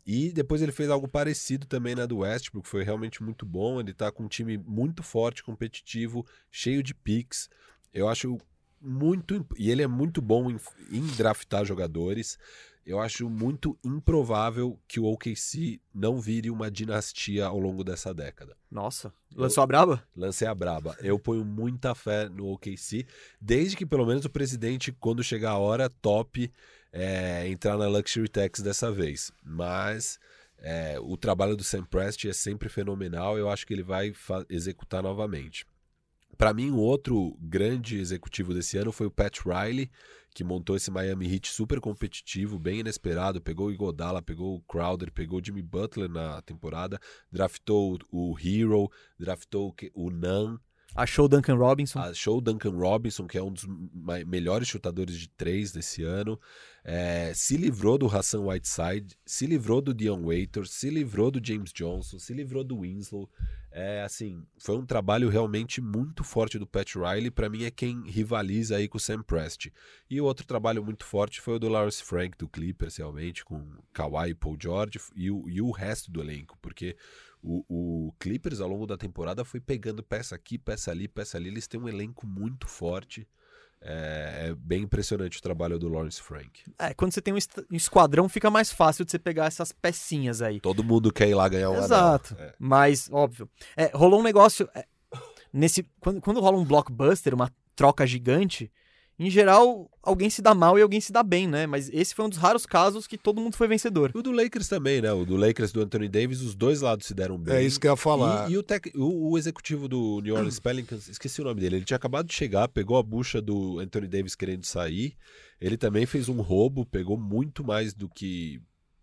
E 0.06 0.32
depois 0.32 0.61
ele 0.61 0.72
fez 0.72 0.90
algo 0.90 1.08
parecido 1.08 1.66
também 1.66 1.94
na 1.94 2.04
do 2.06 2.18
Westbrook, 2.18 2.68
foi 2.68 2.82
realmente 2.84 3.22
muito 3.22 3.46
bom. 3.46 3.80
Ele 3.80 3.94
tá 3.94 4.11
com 4.12 4.24
um 4.24 4.28
time 4.28 4.58
muito 4.58 5.02
forte, 5.02 5.42
competitivo, 5.42 6.26
cheio 6.50 6.82
de 6.82 6.94
picks. 6.94 7.48
Eu 7.92 8.08
acho 8.08 8.38
muito. 8.81 9.47
E 9.59 9.70
ele 9.70 9.83
é 9.83 9.87
muito 9.87 10.22
bom 10.22 10.51
em, 10.51 10.59
em 10.91 11.07
draftar 11.16 11.64
jogadores. 11.64 12.39
Eu 12.85 12.99
acho 12.99 13.28
muito 13.28 13.78
improvável 13.85 14.78
que 14.89 14.99
o 14.99 15.05
OKC 15.05 15.81
não 15.95 16.18
vire 16.18 16.51
uma 16.51 16.70
dinastia 16.70 17.47
ao 17.47 17.59
longo 17.59 17.85
dessa 17.85 18.12
década. 18.12 18.57
Nossa, 18.70 19.12
lançou 19.35 19.62
a 19.62 19.66
braba? 19.66 20.03
Lancei 20.16 20.49
a 20.49 20.55
braba. 20.55 20.97
Eu 21.01 21.18
ponho 21.18 21.45
muita 21.45 21.95
fé 21.95 22.28
no 22.28 22.51
OKC, 22.53 23.07
desde 23.41 23.76
que 23.76 23.85
pelo 23.85 24.07
menos 24.07 24.24
o 24.24 24.31
presidente, 24.31 24.93
quando 24.93 25.22
chegar 25.22 25.51
a 25.51 25.59
hora, 25.59 25.91
top 25.91 26.51
é, 26.93 27.47
entrar 27.49 27.76
na 27.76 27.87
Luxury 27.87 28.28
Tax 28.28 28.61
dessa 28.61 28.91
vez. 28.91 29.31
Mas 29.45 30.18
é, 30.59 30.99
o 31.01 31.16
trabalho 31.16 31.57
do 31.57 31.64
Sam 31.64 31.85
Presti 31.85 32.28
é 32.28 32.33
sempre 32.33 32.68
fenomenal. 32.68 33.39
Eu 33.39 33.49
acho 33.51 33.66
que 33.66 33.74
ele 33.74 33.83
vai 33.83 34.12
executar 34.49 35.03
novamente. 35.03 35.66
Para 36.41 36.55
mim, 36.55 36.70
o 36.70 36.78
outro 36.78 37.36
grande 37.38 37.99
executivo 37.99 38.55
desse 38.55 38.78
ano 38.78 38.91
foi 38.91 39.07
o 39.07 39.11
Pat 39.11 39.41
Riley, 39.41 39.91
que 40.34 40.43
montou 40.43 40.74
esse 40.74 40.91
Miami 40.91 41.30
Heat 41.30 41.53
super 41.53 41.82
competitivo, 41.82 42.59
bem 42.59 42.80
inesperado. 42.80 43.43
Pegou 43.43 43.66
o 43.66 43.70
Igodala, 43.70 44.22
pegou 44.22 44.57
o 44.57 44.62
Crowder, 44.62 45.12
pegou 45.12 45.38
o 45.38 45.45
Jimmy 45.45 45.61
Butler 45.61 46.09
na 46.09 46.41
temporada, 46.41 46.99
draftou 47.30 47.99
o 48.11 48.34
Hero, 48.38 48.91
draftou 49.18 49.76
o 49.93 50.11
Nan, 50.11 50.59
Achou 50.95 51.26
o 51.26 51.28
Duncan 51.28 51.55
Robinson. 51.55 52.01
achou 52.01 52.38
o 52.38 52.41
Duncan 52.41 52.76
Robinson, 52.76 53.26
que 53.26 53.38
é 53.38 53.43
um 53.43 53.53
dos 53.53 53.66
melhores 54.26 54.68
chutadores 54.68 55.16
de 55.16 55.28
três 55.28 55.70
desse 55.72 56.03
ano, 56.03 56.38
é, 56.84 57.32
se 57.34 57.57
livrou 57.57 57.97
do 57.99 58.07
Hassan 58.07 58.41
Whiteside, 58.41 59.16
se 59.24 59.47
livrou 59.47 59.80
do 59.80 59.95
Dion 59.95 60.24
Waiters, 60.24 60.70
se 60.70 60.91
livrou 60.91 61.30
do 61.30 61.45
James 61.45 61.72
Johnson, 61.72 62.18
se 62.18 62.32
livrou 62.32 62.64
do 62.64 62.80
Winslow. 62.80 63.28
É 63.72 64.03
assim, 64.03 64.45
foi 64.59 64.76
um 64.76 64.84
trabalho 64.84 65.28
realmente 65.28 65.80
muito 65.80 66.24
forte 66.24 66.59
do 66.59 66.66
Pat 66.66 66.97
Riley. 66.97 67.30
Para 67.30 67.49
mim 67.49 67.62
é 67.62 67.70
quem 67.70 68.03
rivaliza 68.05 68.76
aí 68.76 68.88
com 68.88 68.99
o 68.99 69.01
Sam 69.01 69.22
Presti. 69.22 69.72
E 70.09 70.20
o 70.20 70.24
outro 70.24 70.45
trabalho 70.45 70.84
muito 70.84 71.05
forte 71.05 71.41
foi 71.41 71.55
o 71.55 71.59
do 71.59 71.68
Lawrence 71.68 72.03
Frank 72.03 72.36
do 72.36 72.49
Clippers, 72.49 72.97
realmente, 72.97 73.45
com 73.45 73.64
Kawhi 73.93 74.30
e 74.30 74.34
Paul 74.34 74.57
George 74.61 74.99
e 75.14 75.30
o, 75.30 75.49
e 75.49 75.62
o 75.62 75.70
resto 75.70 76.11
do 76.11 76.20
elenco, 76.20 76.59
porque 76.61 76.97
o, 77.43 77.64
o 77.68 78.12
Clippers 78.18 78.61
ao 78.61 78.68
longo 78.68 78.86
da 78.86 78.97
temporada 78.97 79.45
foi 79.45 79.61
pegando 79.61 80.03
peça 80.03 80.34
aqui, 80.34 80.59
peça 80.59 80.91
ali, 80.91 81.09
peça 81.09 81.36
ali. 81.36 81.49
Eles 81.49 81.66
têm 81.66 81.80
um 81.80 81.88
elenco 81.88 82.26
muito 82.26 82.68
forte. 82.68 83.26
É, 83.82 84.49
é 84.49 84.55
bem 84.55 84.82
impressionante 84.82 85.38
o 85.38 85.43
trabalho 85.43 85.78
do 85.78 85.88
Lawrence 85.88 86.20
Frank. 86.20 86.62
É, 86.78 86.93
quando 86.93 87.12
você 87.12 87.22
tem 87.22 87.32
um 87.32 87.38
um 87.70 87.76
esquadrão, 87.76 88.28
fica 88.28 88.51
mais 88.51 88.70
fácil 88.70 89.07
de 89.07 89.11
você 89.11 89.18
pegar 89.18 89.47
essas 89.47 89.72
pecinhas 89.72 90.43
aí. 90.43 90.61
Todo 90.61 90.84
mundo 90.84 91.11
quer 91.11 91.28
ir 91.28 91.34
lá 91.34 91.49
ganhar 91.49 91.70
um 91.70 91.78
Exato. 91.78 92.36
É. 92.38 92.55
Mas, 92.59 93.09
óbvio. 93.11 93.49
É, 93.74 93.91
rolou 93.95 94.20
um 94.20 94.22
negócio. 94.22 94.68
é, 94.74 94.86
nesse 95.51 95.86
quando, 95.99 96.20
quando 96.20 96.41
rola 96.41 96.59
um 96.59 96.64
blockbuster, 96.64 97.34
uma 97.34 97.51
troca 97.74 98.07
gigante, 98.07 98.70
em 99.26 99.30
geral, 99.30 99.90
alguém 100.02 100.30
se 100.30 100.40
dá 100.40 100.54
mal 100.54 100.78
e 100.78 100.82
alguém 100.82 101.00
se 101.00 101.12
dá 101.12 101.22
bem, 101.22 101.46
né? 101.46 101.66
Mas 101.66 101.90
esse 101.92 102.14
foi 102.14 102.24
um 102.24 102.28
dos 102.28 102.38
raros 102.38 102.64
casos 102.64 103.06
que 103.06 103.18
todo 103.18 103.40
mundo 103.40 103.54
foi 103.56 103.68
vencedor. 103.68 104.10
E 104.14 104.18
o 104.18 104.22
do 104.22 104.32
Lakers 104.32 104.66
também, 104.66 105.00
né? 105.02 105.12
O 105.12 105.24
do 105.26 105.36
Lakers 105.36 105.72
do 105.72 105.82
Anthony 105.82 106.08
Davis, 106.08 106.40
os 106.40 106.54
dois 106.54 106.80
lados 106.80 107.06
se 107.06 107.12
deram 107.14 107.36
bem. 107.38 107.54
É 107.56 107.62
isso 107.62 107.78
que 107.78 107.86
eu 107.86 107.92
ia 107.92 107.96
falar. 107.96 108.48
E, 108.50 108.54
e 108.54 108.58
o, 108.58 108.62
tec- 108.62 108.92
o- 108.96 109.30
o 109.32 109.36
executivo 109.38 109.86
do 109.88 110.20
New 110.22 110.34
Orleans 110.34 110.58
Pelicans, 110.60 111.06
esqueci 111.08 111.40
o 111.40 111.44
nome 111.44 111.60
dele, 111.60 111.76
ele 111.76 111.84
tinha 111.84 111.96
acabado 111.96 112.26
de 112.26 112.34
chegar, 112.34 112.66
pegou 112.68 112.96
a 112.96 113.02
bucha 113.02 113.42
do 113.42 113.78
Anthony 113.78 114.08
Davis 114.08 114.34
querendo 114.34 114.64
sair. 114.64 115.14
Ele 115.60 115.76
também 115.76 116.06
fez 116.06 116.28
um 116.30 116.40
roubo, 116.40 116.86
pegou 116.86 117.18
muito 117.18 117.62
mais 117.62 117.92
do 117.92 118.08
que 118.08 118.60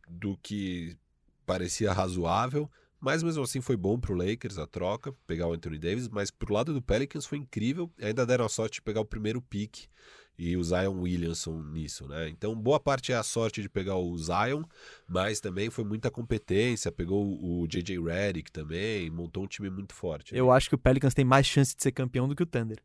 do 0.09 0.37
que 0.41 0.95
parecia 1.45 1.93
razoável, 1.93 2.69
mas 2.99 3.23
mesmo 3.23 3.43
assim 3.43 3.61
foi 3.61 3.77
bom 3.77 3.99
pro 3.99 4.15
Lakers 4.15 4.57
a 4.57 4.67
troca, 4.67 5.13
pegar 5.25 5.47
o 5.47 5.53
Anthony 5.53 5.77
Davis, 5.77 6.07
mas 6.07 6.31
pro 6.31 6.53
lado 6.53 6.73
do 6.73 6.81
Pelicans 6.81 7.25
foi 7.25 7.37
incrível, 7.37 7.91
ainda 8.01 8.25
deram 8.25 8.45
a 8.45 8.49
sorte 8.49 8.75
de 8.75 8.81
pegar 8.81 9.01
o 9.01 9.05
primeiro 9.05 9.41
pick 9.41 9.87
e 10.37 10.55
o 10.55 10.63
Zion 10.63 11.01
Williamson 11.01 11.63
nisso, 11.63 12.07
né? 12.07 12.29
Então, 12.29 12.55
boa 12.55 12.79
parte 12.79 13.11
é 13.11 13.15
a 13.15 13.23
sorte 13.23 13.61
de 13.61 13.67
pegar 13.69 13.95
o 13.95 14.15
Zion, 14.17 14.63
mas 15.07 15.39
também 15.39 15.69
foi 15.69 15.83
muita 15.83 16.11
competência, 16.11 16.91
pegou 16.91 17.25
o 17.43 17.67
JJ 17.67 17.99
Redick 17.99 18.51
também, 18.51 19.09
montou 19.09 19.43
um 19.43 19.47
time 19.47 19.69
muito 19.69 19.95
forte. 19.95 20.33
né? 20.33 20.39
Eu 20.39 20.51
acho 20.51 20.69
que 20.69 20.75
o 20.75 20.77
Pelicans 20.77 21.13
tem 21.13 21.25
mais 21.25 21.47
chance 21.47 21.75
de 21.75 21.81
ser 21.81 21.91
campeão 21.91 22.27
do 22.27 22.35
que 22.35 22.43
o 22.43 22.45
Thunder. 22.45 22.77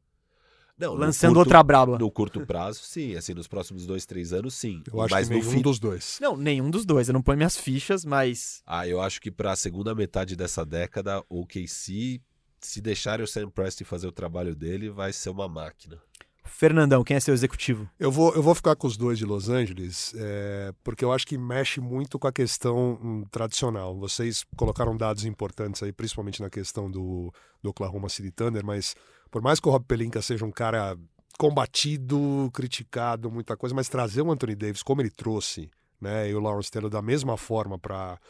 Não, 0.83 0.95
Lançando 0.95 1.35
curto- 1.35 1.47
outra 1.47 1.63
braba. 1.63 1.97
No 1.97 2.11
curto 2.11 2.45
prazo, 2.45 2.81
sim. 2.83 3.15
Assim, 3.15 3.35
nos 3.35 3.47
próximos 3.47 3.87
dois, 3.87 4.05
três 4.05 4.33
anos, 4.33 4.55
sim. 4.55 4.83
Eu 4.93 5.01
acho 5.01 5.15
mas 5.15 5.29
que 5.29 5.35
no 5.35 5.41
nenhum 5.41 5.53
fim... 5.53 5.63
dos 5.63 5.79
dois. 5.79 6.19
Não, 6.21 6.37
nenhum 6.37 6.71
dos 6.71 6.85
dois. 6.85 7.09
Eu 7.09 7.15
não 7.15 7.23
ponho 7.23 7.37
minhas 7.37 7.57
fichas, 7.57 8.05
mas. 8.05 8.63
Ah, 8.67 8.87
eu 8.89 9.01
acho 9.01 9.21
que 9.21 9.31
para 9.31 9.53
a 9.53 9.57
segunda 9.57 9.95
metade 9.95 10.35
dessa 10.35 10.67
década, 10.67 11.23
o 11.29 11.47
KC, 11.47 12.21
se 12.61 12.81
deixarem 12.81 13.25
o 13.25 13.29
Sam 13.29 13.49
Preston 13.49 13.85
fazer 13.85 14.09
o 14.09 14.13
trabalho 14.13 14.57
dele, 14.57 14.91
vai 14.91 15.13
ser 15.13 15.31
uma 15.31 15.49
máquina. 15.49 16.01
Fernandão, 16.45 17.05
quem 17.05 17.17
é 17.17 17.21
seu 17.21 17.33
executivo? 17.33 17.89
Eu 17.99 18.11
vou, 18.11 18.35
eu 18.35 18.43
vou 18.43 18.55
ficar 18.55 18.75
com 18.75 18.87
os 18.87 18.97
dois 18.97 19.17
de 19.19 19.25
Los 19.25 19.49
Angeles, 19.49 20.13
é, 20.17 20.73
porque 20.83 21.05
eu 21.05 21.13
acho 21.13 21.27
que 21.27 21.39
mexe 21.39 21.81
muito 21.81 22.19
com 22.19 22.27
a 22.27 22.33
questão 22.33 22.99
hum, 23.03 23.25
tradicional. 23.31 23.97
Vocês 23.97 24.45
colocaram 24.57 24.97
dados 24.97 25.25
importantes 25.25 25.83
aí, 25.83 25.93
principalmente 25.93 26.43
na 26.43 26.51
questão 26.51 26.91
do, 26.91 27.33
do 27.63 27.71
Oklahoma 27.71 28.09
City 28.09 28.31
Thunder, 28.31 28.65
mas 28.65 28.95
por 29.33 29.41
mais 29.41 29.59
que 29.59 29.67
o 29.67 29.73
Rob 29.73 29.85
Pelinka 29.87 30.21
seja 30.21 30.45
um 30.45 30.53
cara 30.53 30.97
combatido, 31.39 32.51
criticado, 32.53 33.31
muita 33.31 33.57
coisa, 33.57 33.75
mas 33.75 33.89
trazer 33.89 34.21
o 34.21 34.31
Anthony 34.31 34.55
Davis 34.55 34.83
como 34.83 35.01
ele 35.01 35.11
trouxe, 35.11 35.71
né, 35.99 36.29
e 36.31 36.35
o 36.35 36.39
Lawrence 36.39 36.71
Taylor 36.71 36.91
da 36.91 37.03
mesma 37.03 37.37
forma 37.37 37.79
para 37.79 38.21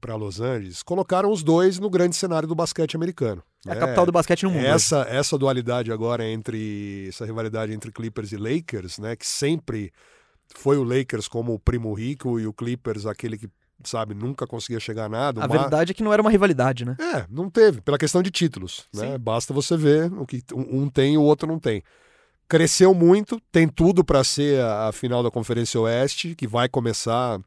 para 0.00 0.14
Los 0.14 0.40
Angeles, 0.40 0.80
colocaram 0.82 1.32
os 1.32 1.42
dois 1.42 1.80
no 1.80 1.90
grande 1.90 2.14
cenário 2.14 2.46
do 2.46 2.54
basquete 2.54 2.94
americano. 2.94 3.42
É 3.66 3.72
a 3.72 3.76
capital 3.76 4.06
do 4.06 4.12
basquete 4.12 4.44
no 4.44 4.50
mundo. 4.50 4.64
Essa, 4.64 5.04
essa 5.08 5.36
dualidade 5.36 5.90
agora 5.90 6.24
entre 6.24 7.06
essa 7.08 7.24
rivalidade 7.24 7.72
entre 7.72 7.90
Clippers 7.90 8.30
e 8.30 8.36
Lakers, 8.36 8.98
né, 8.98 9.16
que 9.16 9.26
sempre 9.26 9.92
foi 10.54 10.76
o 10.76 10.84
Lakers 10.84 11.26
como 11.26 11.52
o 11.52 11.58
primo 11.58 11.92
rico 11.94 12.38
e 12.38 12.46
o 12.46 12.52
Clippers 12.52 13.06
aquele 13.06 13.36
que 13.36 13.48
sabe, 13.84 14.14
nunca 14.14 14.46
conseguia 14.46 14.80
chegar 14.80 15.04
a 15.04 15.08
nada. 15.08 15.42
A 15.42 15.46
verdade 15.46 15.92
é 15.92 15.94
que 15.94 16.02
não 16.02 16.12
era 16.12 16.22
uma 16.22 16.30
rivalidade, 16.30 16.84
né? 16.84 16.96
É, 17.00 17.26
não 17.30 17.50
teve, 17.50 17.80
pela 17.80 17.98
questão 17.98 18.22
de 18.22 18.30
títulos, 18.30 18.84
né? 18.94 19.18
Basta 19.18 19.52
você 19.52 19.76
ver 19.76 20.12
o 20.12 20.26
que 20.26 20.42
um 20.54 20.88
tem 20.88 21.14
e 21.14 21.18
o 21.18 21.22
outro 21.22 21.46
não 21.46 21.58
tem. 21.58 21.82
Cresceu 22.48 22.94
muito, 22.94 23.40
tem 23.50 23.66
tudo 23.66 24.04
para 24.04 24.22
ser 24.22 24.60
a, 24.60 24.88
a 24.88 24.92
final 24.92 25.22
da 25.22 25.30
Conferência 25.30 25.80
Oeste, 25.80 26.34
que 26.34 26.46
vai 26.46 26.68
começar 26.68 27.40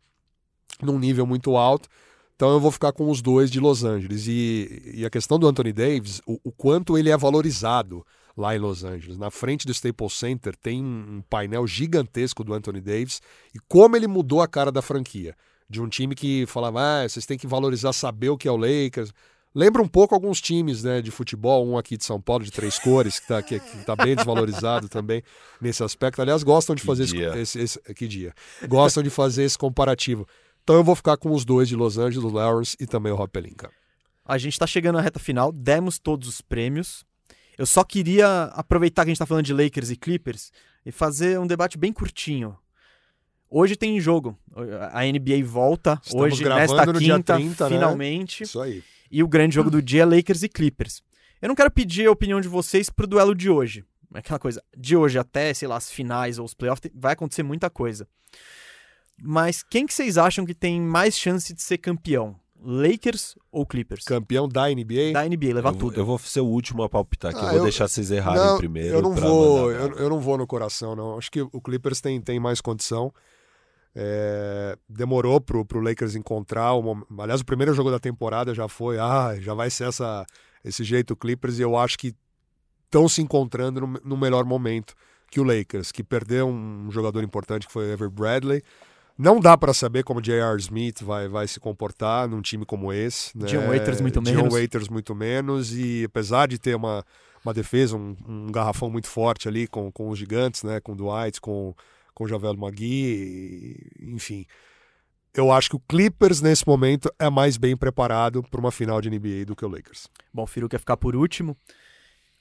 num 0.81 0.99
nível 0.99 1.25
muito 1.25 1.55
alto. 1.55 1.87
Então 2.35 2.51
eu 2.51 2.59
vou 2.59 2.71
ficar 2.71 2.91
com 2.93 3.09
os 3.09 3.21
dois 3.21 3.51
de 3.51 3.59
Los 3.59 3.83
Angeles. 3.83 4.27
E, 4.27 4.93
e 4.95 5.05
a 5.05 5.09
questão 5.09 5.37
do 5.37 5.47
Anthony 5.47 5.73
Davis, 5.73 6.21
o, 6.25 6.39
o, 6.43 6.51
quanto 6.51 6.97
ele 6.97 7.09
é 7.09 7.17
valorizado 7.17 8.05
lá 8.35 8.55
em 8.55 8.59
Los 8.59 8.83
Angeles. 8.83 9.17
Na 9.17 9.29
frente 9.29 9.65
do 9.65 9.73
Staples 9.73 10.13
Center 10.13 10.55
tem 10.55 10.81
um 10.81 11.21
painel 11.29 11.67
gigantesco 11.67 12.43
do 12.43 12.53
Anthony 12.53 12.79
Davis 12.79 13.21
e 13.53 13.59
como 13.67 13.95
ele 13.95 14.07
mudou 14.07 14.41
a 14.41 14.47
cara 14.47 14.71
da 14.71 14.81
franquia 14.81 15.35
de 15.69 15.81
um 15.81 15.87
time 15.87 16.15
que 16.15 16.45
falava, 16.47 16.81
ah, 16.81 17.07
vocês 17.07 17.25
têm 17.25 17.37
que 17.37 17.45
valorizar, 17.45 17.93
saber 17.93 18.29
o 18.29 18.37
que 18.37 18.47
é 18.47 18.51
o 18.51 18.57
Lakers. 18.57 19.13
Lembra 19.53 19.81
um 19.81 19.87
pouco 19.87 20.13
alguns 20.13 20.39
times 20.39 20.83
né, 20.83 21.01
de 21.01 21.11
futebol, 21.11 21.67
um 21.67 21.77
aqui 21.77 21.97
de 21.97 22.05
São 22.05 22.21
Paulo, 22.21 22.43
de 22.43 22.51
três 22.51 22.77
cores, 22.77 23.17
que 23.17 23.25
está 23.25 23.41
que, 23.41 23.59
que 23.59 23.85
tá 23.85 23.95
bem 23.95 24.15
desvalorizado 24.15 24.87
também 24.87 25.23
nesse 25.59 25.83
aspecto. 25.83 26.21
Aliás, 26.21 26.43
gostam 26.43 26.75
de 26.75 26.81
que 26.81 26.87
fazer 26.87 27.05
dia. 27.05 27.29
Esse, 27.37 27.59
esse, 27.59 27.79
esse, 27.83 27.93
Que 27.93 28.07
dia? 28.07 28.33
Gostam 28.67 29.01
de 29.01 29.09
fazer 29.09 29.43
esse 29.43 29.57
comparativo. 29.57 30.27
Então 30.63 30.75
eu 30.75 30.83
vou 30.83 30.95
ficar 30.95 31.17
com 31.17 31.31
os 31.31 31.43
dois 31.43 31.67
de 31.67 31.75
Los 31.75 31.97
Angeles, 31.97 32.23
o 32.23 32.29
Lawrence 32.29 32.77
e 32.79 32.85
também 32.85 33.11
o 33.11 33.15
Rob 33.15 33.29
Pelinka. 33.31 33.71
A 34.23 34.37
gente 34.37 34.53
está 34.53 34.67
chegando 34.67 34.97
na 34.97 35.01
reta 35.01 35.19
final, 35.19 35.51
demos 35.51 35.97
todos 35.97 36.27
os 36.27 36.41
prêmios. 36.41 37.03
Eu 37.57 37.65
só 37.65 37.83
queria 37.83 38.43
aproveitar 38.53 39.03
que 39.03 39.09
a 39.09 39.11
gente 39.11 39.15
está 39.15 39.25
falando 39.25 39.45
de 39.45 39.53
Lakers 39.53 39.89
e 39.89 39.95
Clippers 39.95 40.51
e 40.85 40.91
fazer 40.91 41.39
um 41.39 41.47
debate 41.47 41.77
bem 41.77 41.91
curtinho. 41.91 42.55
Hoje 43.49 43.75
tem 43.75 43.99
jogo. 43.99 44.37
A 44.91 45.03
NBA 45.05 45.43
volta 45.43 45.99
Estamos 46.03 46.33
hoje, 46.33 46.43
nesta 46.47 46.93
quinta, 46.93 47.35
30, 47.35 47.67
finalmente. 47.67 48.41
Né? 48.41 48.45
Isso 48.45 48.61
aí. 48.61 48.83
E 49.11 49.23
o 49.23 49.27
grande 49.27 49.55
jogo 49.55 49.71
do 49.71 49.81
dia 49.81 50.03
é 50.03 50.05
Lakers 50.05 50.43
e 50.43 50.49
Clippers. 50.49 51.01
Eu 51.41 51.47
não 51.47 51.55
quero 51.55 51.71
pedir 51.71 52.05
a 52.07 52.11
opinião 52.11 52.39
de 52.39 52.47
vocês 52.47 52.89
pro 52.89 53.07
duelo 53.07 53.33
de 53.33 53.49
hoje. 53.49 53.83
Aquela 54.13 54.39
coisa, 54.39 54.61
de 54.77 54.95
hoje 54.95 55.17
até, 55.17 55.53
sei 55.53 55.67
lá, 55.67 55.77
as 55.77 55.89
finais 55.89 56.37
ou 56.37 56.45
os 56.45 56.53
playoffs, 56.53 56.91
vai 56.93 57.13
acontecer 57.13 57.41
muita 57.43 57.69
coisa. 57.69 58.07
Mas 59.21 59.63
quem 59.63 59.85
que 59.85 59.93
vocês 59.93 60.17
acham 60.17 60.45
que 60.45 60.53
tem 60.53 60.79
mais 60.79 61.17
chance 61.17 61.53
de 61.53 61.61
ser 61.61 61.77
campeão? 61.77 62.35
Lakers 62.61 63.35
ou 63.51 63.65
Clippers? 63.65 64.03
Campeão 64.03 64.47
da 64.47 64.67
NBA? 64.69 65.13
Da 65.13 65.23
NBA, 65.27 65.53
levar 65.53 65.73
eu, 65.73 65.77
tudo. 65.77 65.99
Eu 65.99 66.05
vou 66.05 66.17
ser 66.19 66.41
o 66.41 66.45
último 66.45 66.83
a 66.83 66.89
palpitar 66.89 67.31
aqui. 67.31 67.39
Ah, 67.39 67.45
eu 67.45 67.49
vou 67.49 67.57
eu- 67.59 67.63
deixar 67.63 67.87
vocês 67.87 68.11
errarem 68.11 68.43
Não, 68.43 68.57
primeiro. 68.57 68.95
eu 68.95 69.01
não 69.01 69.13
vou, 69.13 69.71
mandar 69.71 69.79
eu, 69.79 69.93
eu 69.95 70.09
não 70.09 70.19
vou 70.19 70.37
no 70.37 70.45
coração, 70.45 70.95
não. 70.95 71.17
Acho 71.17 71.31
que 71.31 71.41
o 71.41 71.61
Clippers 71.61 72.01
tem, 72.01 72.19
tem 72.19 72.39
mais 72.39 72.59
condição. 72.59 73.13
É, 74.01 74.77
demorou 74.87 75.41
pro, 75.41 75.65
pro 75.65 75.81
Lakers 75.81 76.15
encontrar 76.15 76.73
o 76.73 76.81
mom- 76.81 77.03
Aliás, 77.19 77.41
o 77.41 77.45
primeiro 77.45 77.73
jogo 77.73 77.91
da 77.91 77.99
temporada 77.99 78.55
já 78.55 78.67
foi, 78.69 78.97
ah, 78.97 79.35
já 79.39 79.53
vai 79.53 79.69
ser 79.69 79.89
essa, 79.89 80.25
esse 80.63 80.83
jeito 80.85 81.11
o 81.11 81.17
Clippers, 81.17 81.59
e 81.59 81.61
eu 81.63 81.75
acho 81.77 81.97
que 81.97 82.15
estão 82.85 83.09
se 83.09 83.21
encontrando 83.21 83.81
no, 83.81 83.99
no 84.03 84.17
melhor 84.17 84.45
momento 84.45 84.95
que 85.29 85.39
o 85.39 85.43
Lakers, 85.43 85.91
que 85.91 86.03
perdeu 86.03 86.47
um 86.47 86.89
jogador 86.89 87.23
importante 87.23 87.67
que 87.67 87.73
foi 87.73 87.89
o 87.89 87.91
Ever 87.91 88.09
Bradley. 88.09 88.63
Não 89.17 89.37
dá 89.39 89.57
para 89.57 89.73
saber 89.73 90.03
como 90.03 90.19
o 90.21 90.23
J.R. 90.23 90.57
Smith 90.59 91.03
vai, 91.03 91.27
vai 91.27 91.45
se 91.45 91.59
comportar 91.59 92.25
num 92.27 92.41
time 92.41 92.65
como 92.65 92.93
esse. 92.93 93.37
Né? 93.37 93.47
Dion 93.47 93.67
Waiters 93.67 93.99
muito 93.99 94.21
menos. 94.21 94.53
Waiters 94.53 94.87
muito 94.87 95.13
menos. 95.13 95.77
E 95.77 96.05
apesar 96.05 96.47
de 96.47 96.57
ter 96.57 96.73
uma, 96.73 97.05
uma 97.43 97.53
defesa, 97.53 97.97
um, 97.97 98.15
um 98.25 98.47
garrafão 98.47 98.89
muito 98.89 99.07
forte 99.07 99.45
ali 99.49 99.67
com, 99.67 99.91
com 99.91 100.07
os 100.07 100.17
gigantes, 100.17 100.63
né? 100.63 100.79
com 100.79 100.93
o 100.93 100.95
Dwight, 100.95 101.41
com, 101.41 101.75
com 102.19 102.27
Javel 102.27 102.57
Magui, 102.57 103.77
enfim. 104.01 104.45
Eu 105.33 105.53
acho 105.53 105.69
que 105.69 105.75
o 105.77 105.79
Clippers, 105.79 106.41
nesse 106.41 106.67
momento, 106.67 107.09
é 107.17 107.29
mais 107.29 107.55
bem 107.55 107.77
preparado 107.77 108.43
para 108.43 108.59
uma 108.59 108.73
final 108.73 108.99
de 108.99 109.09
NBA 109.09 109.45
do 109.45 109.55
que 109.55 109.63
o 109.63 109.69
Lakers. 109.69 110.09
Bom, 110.33 110.43
o 110.43 110.47
Firu 110.47 110.67
quer 110.67 110.79
ficar 110.79 110.97
por 110.97 111.15
último. 111.15 111.55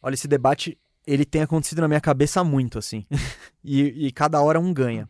Olha, 0.03 0.15
esse 0.15 0.27
debate, 0.27 0.77
ele 1.07 1.25
tem 1.25 1.43
acontecido 1.43 1.81
na 1.81 1.87
minha 1.87 2.01
cabeça 2.01 2.43
muito, 2.43 2.77
assim. 2.77 3.07
e, 3.63 4.09
e 4.09 4.11
cada 4.11 4.43
hora 4.43 4.59
um 4.59 4.75
ganha. 4.75 5.09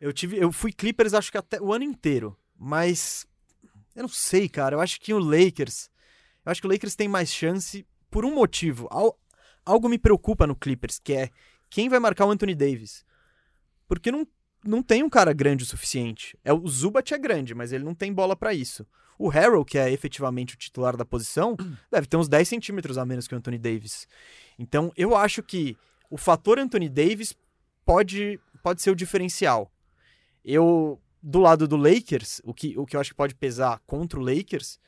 Eu 0.00 0.12
tive, 0.12 0.38
eu 0.38 0.50
fui 0.50 0.72
Clippers 0.72 1.14
acho 1.14 1.30
que 1.30 1.38
até 1.38 1.60
o 1.60 1.72
ano 1.72 1.84
inteiro, 1.84 2.36
mas 2.58 3.24
eu 3.94 4.02
não 4.02 4.08
sei, 4.08 4.48
cara. 4.48 4.74
Eu 4.74 4.80
acho 4.80 5.00
que 5.00 5.14
o 5.14 5.20
Lakers, 5.20 5.88
eu 6.44 6.50
acho 6.50 6.60
que 6.60 6.66
o 6.66 6.70
Lakers 6.70 6.96
tem 6.96 7.06
mais 7.06 7.32
chance 7.32 7.86
por 8.10 8.24
um 8.24 8.34
motivo. 8.34 8.88
Al- 8.90 9.16
algo 9.64 9.88
me 9.88 9.98
preocupa 9.98 10.48
no 10.48 10.56
Clippers, 10.56 10.98
que 10.98 11.12
é 11.12 11.30
quem 11.70 11.88
vai 11.88 12.00
marcar 12.00 12.26
o 12.26 12.30
Anthony 12.32 12.56
Davis. 12.56 13.04
Porque 13.86 14.10
não, 14.10 14.26
não 14.64 14.82
tem 14.82 15.02
um 15.02 15.10
cara 15.10 15.32
grande 15.32 15.64
o 15.64 15.66
suficiente. 15.66 16.38
É 16.44 16.52
o 16.52 16.66
Zubat 16.66 17.12
é 17.12 17.18
grande, 17.18 17.54
mas 17.54 17.72
ele 17.72 17.84
não 17.84 17.94
tem 17.94 18.12
bola 18.12 18.34
pra 18.34 18.54
isso. 18.54 18.86
O 19.18 19.28
Harrell, 19.28 19.64
que 19.64 19.78
é 19.78 19.90
efetivamente 19.92 20.54
o 20.54 20.58
titular 20.58 20.96
da 20.96 21.04
posição, 21.04 21.56
deve 21.90 22.06
ter 22.06 22.16
uns 22.16 22.28
10 22.28 22.48
centímetros 22.48 22.98
a 22.98 23.04
menos 23.04 23.28
que 23.28 23.34
o 23.34 23.38
Anthony 23.38 23.58
Davis. 23.58 24.06
Então, 24.58 24.92
eu 24.96 25.16
acho 25.16 25.42
que 25.42 25.76
o 26.10 26.16
fator 26.16 26.58
Anthony 26.58 26.88
Davis 26.88 27.34
pode, 27.84 28.40
pode 28.62 28.82
ser 28.82 28.90
o 28.90 28.96
diferencial. 28.96 29.70
Eu, 30.44 31.00
do 31.22 31.40
lado 31.40 31.66
do 31.66 31.76
Lakers, 31.76 32.40
o 32.44 32.52
que, 32.52 32.76
o 32.78 32.84
que 32.84 32.96
eu 32.96 33.00
acho 33.00 33.10
que 33.10 33.16
pode 33.16 33.34
pesar 33.34 33.80
contra 33.86 34.18
o 34.18 34.22
Lakers 34.22 34.78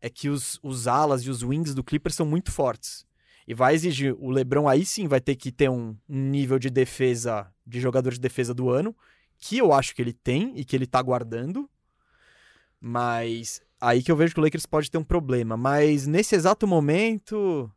é 0.00 0.08
que 0.08 0.28
os, 0.28 0.58
os 0.62 0.86
alas 0.86 1.22
e 1.22 1.30
os 1.30 1.42
wings 1.42 1.74
do 1.74 1.84
Clippers 1.84 2.14
são 2.14 2.26
muito 2.26 2.52
fortes. 2.52 3.06
E 3.46 3.54
vai 3.54 3.74
exigir, 3.74 4.14
o 4.18 4.30
LeBron 4.30 4.68
aí 4.68 4.84
sim 4.84 5.08
vai 5.08 5.20
ter 5.20 5.34
que 5.34 5.50
ter 5.50 5.70
um, 5.70 5.96
um 6.08 6.28
nível 6.28 6.58
de 6.58 6.70
defesa, 6.70 7.50
de 7.68 7.80
jogador 7.80 8.12
de 8.12 8.18
defesa 8.20 8.54
do 8.54 8.70
ano, 8.70 8.96
que 9.36 9.58
eu 9.58 9.72
acho 9.72 9.94
que 9.94 10.00
ele 10.02 10.12
tem 10.12 10.52
e 10.56 10.64
que 10.64 10.74
ele 10.74 10.86
tá 10.86 11.00
guardando. 11.02 11.68
Mas 12.80 13.60
aí 13.80 14.02
que 14.02 14.10
eu 14.10 14.16
vejo 14.16 14.34
que 14.34 14.40
o 14.40 14.42
Lakers 14.42 14.66
pode 14.66 14.90
ter 14.90 14.98
um 14.98 15.04
problema. 15.04 15.56
Mas 15.56 16.06
nesse 16.06 16.34
exato 16.34 16.66
momento. 16.66 17.70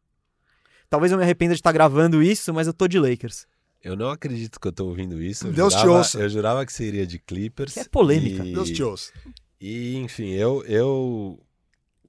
Talvez 0.89 1.11
eu 1.11 1.17
me 1.17 1.23
arrependa 1.23 1.53
de 1.53 1.59
estar 1.59 1.71
gravando 1.71 2.21
isso, 2.21 2.53
mas 2.53 2.67
eu 2.67 2.73
tô 2.73 2.87
de 2.87 2.99
Lakers. 2.99 3.47
Eu 3.83 3.95
não 3.95 4.09
acredito 4.09 4.59
que 4.59 4.67
eu 4.67 4.71
tô 4.71 4.85
ouvindo 4.85 5.21
isso. 5.21 5.47
Eu 5.47 5.53
Deus 5.53 5.73
te 5.73 5.79
jurava, 5.79 5.97
ouça. 5.99 6.19
Eu 6.19 6.29
jurava 6.29 6.65
que 6.65 6.73
seria 6.73 7.07
de 7.07 7.17
Clippers. 7.17 7.73
Que 7.73 7.79
é 7.79 7.83
polêmica. 7.85 8.45
E, 8.45 8.53
Deus 8.53 8.69
te 8.69 8.83
ouça. 8.83 9.11
e 9.59 9.95
enfim, 9.97 10.29
eu, 10.31 10.63
eu, 10.65 11.39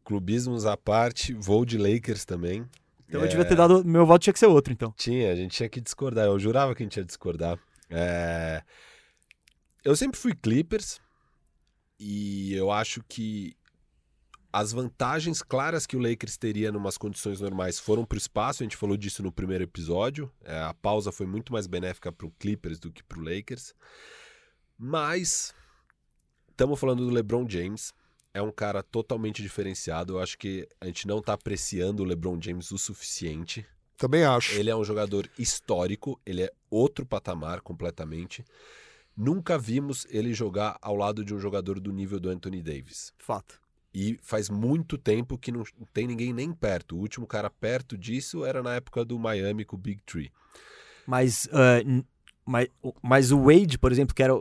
clubismos 0.05 0.67
à 0.67 0.77
parte, 0.77 1.33
vou 1.33 1.65
de 1.65 1.79
Lakers 1.79 2.25
também. 2.25 2.67
Então 3.09 3.21
eu 3.21 3.27
É, 3.27 3.29
devia 3.29 3.45
ter 3.45 3.55
dado. 3.55 3.85
Meu 3.85 4.05
voto 4.05 4.23
tinha 4.23 4.33
que 4.33 4.39
ser 4.39 4.47
outro, 4.47 4.73
então. 4.73 4.93
Tinha, 4.97 5.33
a 5.33 5.37
gente 5.37 5.57
tinha 5.57 5.69
que 5.69 5.81
discordar. 5.81 6.27
Eu 6.27 6.39
jurava 6.39 6.75
que 6.75 6.83
a 6.83 6.85
gente 6.87 6.97
ia 6.97 7.05
discordar. 7.05 7.59
É, 7.93 8.63
Eu 9.85 9.95
sempre 9.95 10.19
fui 10.19 10.35
Clippers 10.35 11.01
e 11.99 12.55
eu 12.55 12.71
acho 12.71 13.03
que 13.09 13.57
as 14.53 14.71
vantagens 14.73 15.43
claras 15.43 15.87
que 15.87 15.97
o 15.97 16.01
Lakers 16.01 16.37
teria 16.37 16.69
em 16.69 16.77
umas 16.77 16.99
condições 16.99 17.41
normais 17.41 17.79
foram 17.79 18.05
para 18.05 18.17
o 18.17 18.19
espaço. 18.19 18.63
A 18.63 18.65
gente 18.65 18.77
falou 18.77 18.97
disso 18.97 19.23
no 19.23 19.33
primeiro 19.33 19.65
episódio. 19.65 20.31
É, 20.45 20.61
a 20.61 20.75
pausa 20.75 21.11
foi 21.11 21.27
muito 21.27 21.53
mais 21.53 21.67
benéfica 21.67 22.13
para 22.13 22.27
o 22.27 22.31
Clippers 22.33 22.79
do 22.79 22.93
que 22.93 23.03
para 23.03 23.19
o 23.19 23.23
Lakers. 23.23 23.75
Mas 24.77 25.55
estamos 26.51 26.79
falando 26.79 27.07
do 27.07 27.11
LeBron 27.13 27.49
James. 27.49 27.95
É 28.35 28.43
um 28.43 28.53
cara 28.53 28.83
totalmente 28.83 29.43
diferenciado. 29.43 30.15
Eu 30.15 30.21
acho 30.21 30.37
que 30.37 30.69
a 30.81 30.87
gente 30.87 31.07
não 31.07 31.19
está 31.19 31.33
apreciando 31.33 32.03
o 32.03 32.07
LeBron 32.07 32.39
James 32.41 32.71
o 32.73 32.79
suficiente. 32.79 33.67
Também 34.03 34.25
acho. 34.25 34.53
Ele 34.59 34.69
é 34.69 34.75
um 34.75 34.83
jogador 34.83 35.31
histórico, 35.39 36.21
ele 36.27 36.43
é 36.43 36.51
outro 36.69 37.07
patamar 37.07 37.61
completamente. 37.61 38.45
Nunca 39.17 39.57
vimos 39.57 40.09
ele 40.11 40.35
jogar 40.35 40.77
ao 40.83 40.97
lado 40.97 41.25
de 41.25 41.33
um 41.33 41.39
jogador 41.39 41.79
do 41.79 41.93
nível 41.93 42.19
do 42.19 42.29
Anthony 42.29 42.61
Davis. 42.61 43.13
Fato. 43.17 43.61
E 43.95 44.19
faz 44.21 44.51
muito 44.51 44.99
tempo 44.99 45.39
que 45.39 45.53
não 45.53 45.63
tem 45.95 46.09
ninguém 46.09 46.33
nem 46.33 46.53
perto. 46.53 46.97
O 46.97 46.99
último 46.99 47.29
cara 47.29 47.49
perto 47.49 47.97
disso 47.97 48.45
era 48.45 48.61
na 48.61 48.75
época 48.75 49.05
do 49.05 49.17
Miami 49.21 49.65
com 49.65 49.77
o 49.77 49.79
Big 49.79 50.03
Tree. 50.05 50.33
Mas, 51.07 51.47
n- 51.85 52.05
mas, 52.45 52.67
o- 52.83 52.95
mas 53.01 53.31
o 53.31 53.39
Wade, 53.45 53.79
por 53.79 53.93
exemplo, 53.93 54.15
que 54.17 54.23
era. 54.25 54.35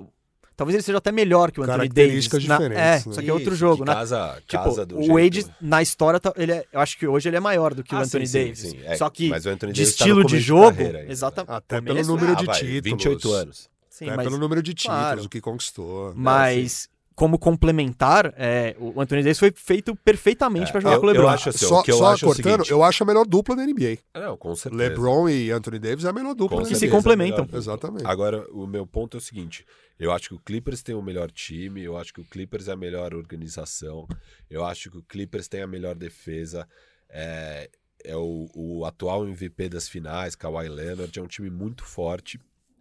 O- 0.61 0.65
Talvez 0.65 0.75
ele 0.75 0.83
seja 0.83 0.97
até 0.99 1.11
melhor 1.11 1.51
que 1.51 1.59
o 1.59 1.63
Anthony 1.63 1.89
Davis. 1.89 2.27
Características 2.27 2.45
na- 2.45 2.57
diferentes, 2.57 2.83
é, 2.83 3.09
né? 3.09 3.15
só 3.15 3.21
que 3.21 3.29
é 3.29 3.33
outro 3.33 3.49
Isso, 3.49 3.55
jogo. 3.57 3.83
né? 3.85 3.93
Casa, 3.93 4.37
Tipo, 4.47 4.63
casa 4.63 4.85
do 4.85 4.95
o 4.97 4.99
jeito- 5.03 5.13
Wade, 5.13 5.45
na 5.61 5.81
história, 5.81 6.19
tá- 6.19 6.33
ele 6.37 6.51
é- 6.51 6.65
eu 6.71 6.79
acho 6.79 6.97
que 6.97 7.07
hoje 7.07 7.29
ele 7.29 7.37
é 7.37 7.39
maior 7.39 7.73
do 7.73 7.83
que 7.83 7.93
o 7.93 7.97
Ah, 7.97 8.01
Anthony 8.01 8.27
sim, 8.27 8.31
sim, 8.31 8.43
Davis. 8.45 8.59
sim. 8.59 8.79
É, 8.85 8.95
Só 8.95 9.09
que 9.09 9.29
mas 9.29 9.45
o 9.45 9.49
Anthony 9.49 9.73
de 9.73 9.81
Davis 9.81 9.95
tá 9.97 10.05
estilo 10.05 10.23
de 10.25 10.39
jogo, 10.39 10.81
ainda. 10.81 11.05
exatamente. 11.11 11.51
Até 11.51 11.81
pelo 11.81 12.03
número 12.05 12.31
Ah, 12.33 12.35
de 12.35 12.45
vai, 12.45 12.55
títulos. 12.59 12.81
28 12.83 13.33
anos. 13.33 13.69
Sim, 13.89 14.09
é 14.09 14.15
mas, 14.15 14.25
pelo 14.25 14.37
número 14.39 14.63
de 14.63 14.73
títulos, 14.73 14.99
claro. 14.99 15.23
o 15.23 15.29
que 15.29 15.39
conquistou. 15.41 16.13
mas 16.15 16.89
como 17.15 17.37
complementar, 17.37 18.33
é, 18.37 18.75
o 18.79 18.99
Anthony 19.01 19.21
Davis 19.23 19.37
foi 19.39 19.51
feito 19.55 19.95
perfeitamente 19.97 20.69
É, 20.69 20.71
para 20.71 20.81
jogar 20.81 20.95
eu- 20.95 20.99
com 21.01 21.05
o 21.05 21.09
LeBron. 21.09 21.23
eu 21.25 21.29
acho 21.29 21.49
assim, 21.49 21.65
só 21.65 21.79
o 21.79 21.83
que 21.83 21.91
eu 21.91 21.97
só 21.97 22.13
acho 22.13 22.25
é 22.25 22.27
o 22.27 22.31
cortando, 22.33 22.51
seguinte. 22.53 22.71
eu 22.71 22.83
acho 22.83 23.03
a 23.03 23.05
melhor 23.05 23.25
dupla 23.25 23.55
da 23.55 23.63
NBA. 23.63 23.97
Não, 24.15 24.35
com 24.37 24.55
certeza. 24.55 24.81
LeBron 24.89 25.29
e 25.29 25.51
Anthony 25.51 25.77
Davis 25.79 26.05
é 26.05 26.09
a 26.09 26.13
melhor 26.13 26.33
dupla 26.33 26.59
Com 26.61 26.65
Que 26.67 26.75
se 26.75 26.87
complementam. 26.87 27.47
é. 27.51 27.55
Exatamente. 27.57 28.05
Agora, 28.07 28.45
o 28.51 28.65
meu 28.65 28.87
ponto 28.87 29.17
é 29.17 29.19
o 29.19 29.21
seguinte: 29.21 29.65
eu 29.99 30.11
acho 30.11 30.29
que 30.29 30.35
o 30.35 30.39
Clippers 30.39 30.81
tem 30.81 30.95
o 30.95 31.01
melhor 31.01 31.29
time, 31.29 31.83
eu 31.83 31.95
acho 31.97 32.13
que 32.13 32.21
o 32.21 32.25
Clippers 32.25 32.67
é 32.67 32.71
a 32.71 32.77
melhor 32.77 33.13
organização, 33.13 34.07
eu 34.49 34.65
acho 34.65 34.89
que 34.89 34.97
o 34.97 35.03
Clippers 35.03 35.47
tem 35.47 35.61
a 35.61 35.67
melhor 35.67 35.93
defesa, 35.95 36.67
é, 37.09 37.69
é 38.03 38.15
o, 38.15 38.49
o 38.55 38.85
atual 38.85 39.23
MVP 39.27 39.69
das 39.69 39.87
finais, 39.87 40.33
Kawhi 40.33 40.67
Leonard, 40.69 41.19
é 41.19 41.21
um 41.21 41.27
time 41.27 41.49
muito 41.51 41.83
forte, 41.83 42.39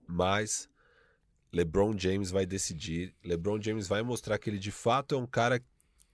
mas 0.09 0.70
LeBron 1.53 1.97
James 1.99 2.31
vai 2.31 2.47
decidir, 2.47 3.15
LeBron 3.25 3.61
James 3.61 3.89
vai 3.89 4.03
mostrar 4.03 4.39
que 4.39 4.49
ele 4.49 4.59
de 4.59 4.71
fato 4.71 5.15
é 5.15 5.19
um 5.19 5.27
cara 5.27 5.61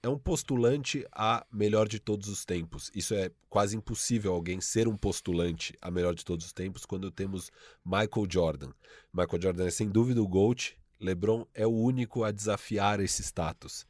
é 0.02 0.08
um 0.08 0.18
postulante 0.18 1.04
a 1.10 1.44
melhor 1.52 1.88
de 1.88 1.98
todos 1.98 2.28
os 2.28 2.44
tempos. 2.44 2.92
Isso 2.94 3.12
é 3.12 3.30
quase 3.48 3.76
impossível 3.76 4.32
alguém 4.32 4.60
ser 4.60 4.86
um 4.86 4.96
postulante 4.96 5.76
a 5.82 5.90
melhor 5.90 6.14
de 6.14 6.24
todos 6.24 6.46
os 6.46 6.52
tempos 6.52 6.86
quando 6.86 7.10
temos 7.10 7.50
Michael 7.84 8.26
Jordan. 8.30 8.70
Michael 9.12 9.42
Jordan 9.42 9.66
é 9.66 9.70
sem 9.70 9.88
dúvida 9.88 10.22
o 10.22 10.28
GOAT, 10.28 10.78
LeBron 11.00 11.44
é 11.52 11.66
o 11.66 11.72
único 11.72 12.22
a 12.22 12.30
desafiar 12.30 13.00
esse 13.00 13.22
status. 13.22 13.84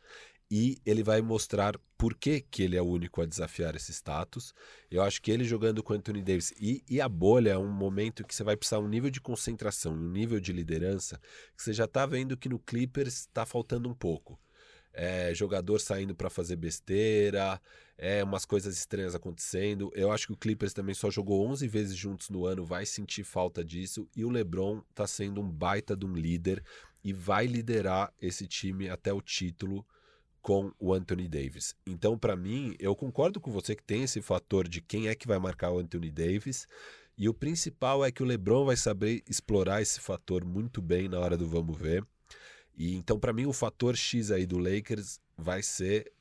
E 0.50 0.78
ele 0.86 1.02
vai 1.02 1.20
mostrar 1.20 1.76
por 1.98 2.14
que, 2.14 2.40
que 2.40 2.62
ele 2.62 2.76
é 2.76 2.82
o 2.82 2.86
único 2.86 3.20
a 3.20 3.26
desafiar 3.26 3.74
esse 3.74 3.92
status. 3.92 4.54
Eu 4.90 5.02
acho 5.02 5.20
que 5.20 5.30
ele 5.30 5.44
jogando 5.44 5.82
com 5.82 5.92
Anthony 5.92 6.22
Davis 6.22 6.52
e, 6.60 6.84
e 6.88 7.00
a 7.00 7.08
bolha 7.08 7.50
é 7.50 7.58
um 7.58 7.70
momento 7.70 8.24
que 8.24 8.34
você 8.34 8.44
vai 8.44 8.56
precisar 8.56 8.78
um 8.78 8.88
nível 8.88 9.10
de 9.10 9.20
concentração, 9.20 9.94
um 9.94 10.10
nível 10.10 10.38
de 10.38 10.52
liderança, 10.52 11.18
que 11.56 11.62
você 11.62 11.72
já 11.72 11.84
está 11.84 12.06
vendo 12.06 12.36
que 12.36 12.48
no 12.48 12.58
Clippers 12.58 13.20
está 13.20 13.44
faltando 13.44 13.88
um 13.88 13.94
pouco 13.94 14.38
é, 14.96 15.34
jogador 15.34 15.78
saindo 15.78 16.14
para 16.14 16.30
fazer 16.30 16.56
besteira, 16.56 17.60
é 17.98 18.24
umas 18.24 18.46
coisas 18.46 18.76
estranhas 18.76 19.14
acontecendo. 19.14 19.92
Eu 19.94 20.10
acho 20.10 20.26
que 20.26 20.32
o 20.32 20.36
Clippers 20.36 20.72
também 20.72 20.94
só 20.94 21.10
jogou 21.10 21.46
11 21.46 21.68
vezes 21.68 21.94
juntos 21.94 22.30
no 22.30 22.46
ano, 22.46 22.64
vai 22.64 22.86
sentir 22.86 23.22
falta 23.22 23.62
disso. 23.62 24.08
E 24.16 24.24
o 24.24 24.30
LeBron 24.30 24.82
tá 24.94 25.06
sendo 25.06 25.42
um 25.42 25.48
baita 25.48 25.94
de 25.94 26.06
um 26.06 26.14
líder 26.14 26.64
e 27.04 27.12
vai 27.12 27.46
liderar 27.46 28.12
esse 28.20 28.46
time 28.46 28.88
até 28.88 29.12
o 29.12 29.20
título 29.20 29.86
com 30.46 30.72
o 30.78 30.94
Anthony 30.94 31.26
Davis. 31.26 31.74
Então, 31.84 32.16
para 32.16 32.36
mim, 32.36 32.76
eu 32.78 32.94
concordo 32.94 33.40
com 33.40 33.50
você 33.50 33.74
que 33.74 33.82
tem 33.82 34.04
esse 34.04 34.22
fator 34.22 34.68
de 34.68 34.80
quem 34.80 35.08
é 35.08 35.14
que 35.16 35.26
vai 35.26 35.40
marcar 35.40 35.72
o 35.72 35.80
Anthony 35.80 36.08
Davis. 36.08 36.68
E 37.18 37.28
o 37.28 37.34
principal 37.34 38.04
é 38.04 38.12
que 38.12 38.22
o 38.22 38.24
LeBron 38.24 38.64
vai 38.64 38.76
saber 38.76 39.24
explorar 39.28 39.82
esse 39.82 39.98
fator 39.98 40.44
muito 40.44 40.80
bem 40.80 41.08
na 41.08 41.18
hora 41.18 41.36
do 41.36 41.48
vamos 41.48 41.76
ver. 41.76 42.06
E 42.76 42.94
então, 42.94 43.18
para 43.18 43.32
mim, 43.32 43.44
o 43.46 43.52
fator 43.52 43.96
X 43.96 44.30
aí 44.30 44.46
do 44.46 44.56
Lakers 44.56 45.18
vai 45.36 45.64
ser 45.64 46.12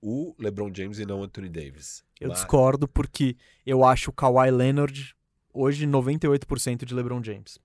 o 0.00 0.34
LeBron 0.38 0.72
James 0.74 0.98
e 0.98 1.04
não 1.04 1.20
o 1.20 1.24
Anthony 1.24 1.50
Davis. 1.50 2.02
Eu 2.18 2.30
Mas- 2.30 2.38
discordo 2.38 2.88
porque 2.88 3.36
eu 3.66 3.84
acho 3.84 4.08
o 4.08 4.14
Kawhi 4.14 4.50
Leonard 4.50 5.14
hoje 5.52 5.86
98% 5.86 6.86
de 6.86 6.94
LeBron 6.94 7.22
James. 7.22 7.58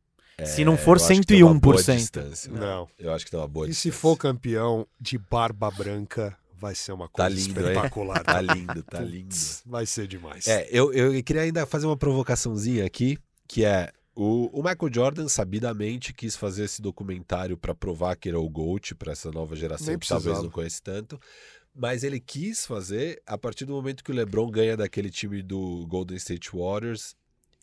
Se 0.44 0.66
não 0.66 0.76
for 0.78 0.98
É, 0.98 1.02
eu 1.02 1.06
acho 1.06 1.22
que 1.22 1.28
tem 1.28 1.44
uma 1.44 1.54
boa 1.60 1.76
101%. 1.78 1.96
distância. 1.98 2.52
Não. 2.52 2.88
Eu 3.00 3.14
acho 3.14 3.24
que 3.26 3.32
tem 3.32 3.40
uma 3.40 3.48
boa 3.48 3.66
E 3.68 3.70
se 3.70 3.84
distância. 3.90 4.00
for 4.00 4.18
campeão 4.18 4.86
de 5.00 5.18
barba 5.18 5.72
branca, 5.72 6.38
vai 6.60 6.76
ser 6.76 6.92
uma 6.92 7.08
Tá 7.08 7.26
coisa 7.28 7.30
lindo, 7.30 7.60
hein? 7.62 7.68
espetacular. 7.68 8.24
Tá 8.24 8.42
lindo, 8.42 8.84
tá 8.84 9.00
lindo. 9.00 9.36
Vai 9.66 9.86
ser 9.86 10.08
demais. 10.08 10.48
É, 10.48 10.68
eu, 10.72 10.92
eu 10.92 11.24
queria 11.24 11.44
ainda 11.44 11.66
fazer 11.66 11.86
uma 11.86 11.96
provocaçãozinha 11.96 12.86
aqui, 12.86 13.18
que 13.48 13.64
é 13.64 13.92
o, 14.14 14.50
o 14.60 14.64
Michael 14.64 14.94
Jordan 14.94 15.28
sabidamente 15.28 16.14
quis 16.14 16.36
fazer 16.36 16.66
esse 16.66 16.82
documentário 16.82 17.58
para 17.58 17.76
provar 17.76 18.16
que 18.16 18.30
ele 18.30 18.38
é 18.38 18.40
o 18.40 18.50
GOAT 18.50 18.94
para 18.96 19.12
essa 19.14 19.32
nova 19.32 19.56
geração 19.56 19.98
que 19.98 20.08
talvez 20.08 20.42
não 20.42 20.50
conhece 20.50 20.82
tanto. 20.82 21.20
Mas 21.78 22.04
ele 22.04 22.20
quis 22.22 22.66
fazer 22.66 23.22
a 23.28 23.38
partir 23.38 23.66
do 23.66 23.74
momento 23.74 24.02
que 24.04 24.12
o 24.12 24.16
LeBron 24.16 24.50
ganha 24.50 24.78
daquele 24.78 25.10
time 25.10 25.42
do 25.42 25.86
Golden 25.88 26.16
State 26.18 26.50
Warriors 26.54 27.14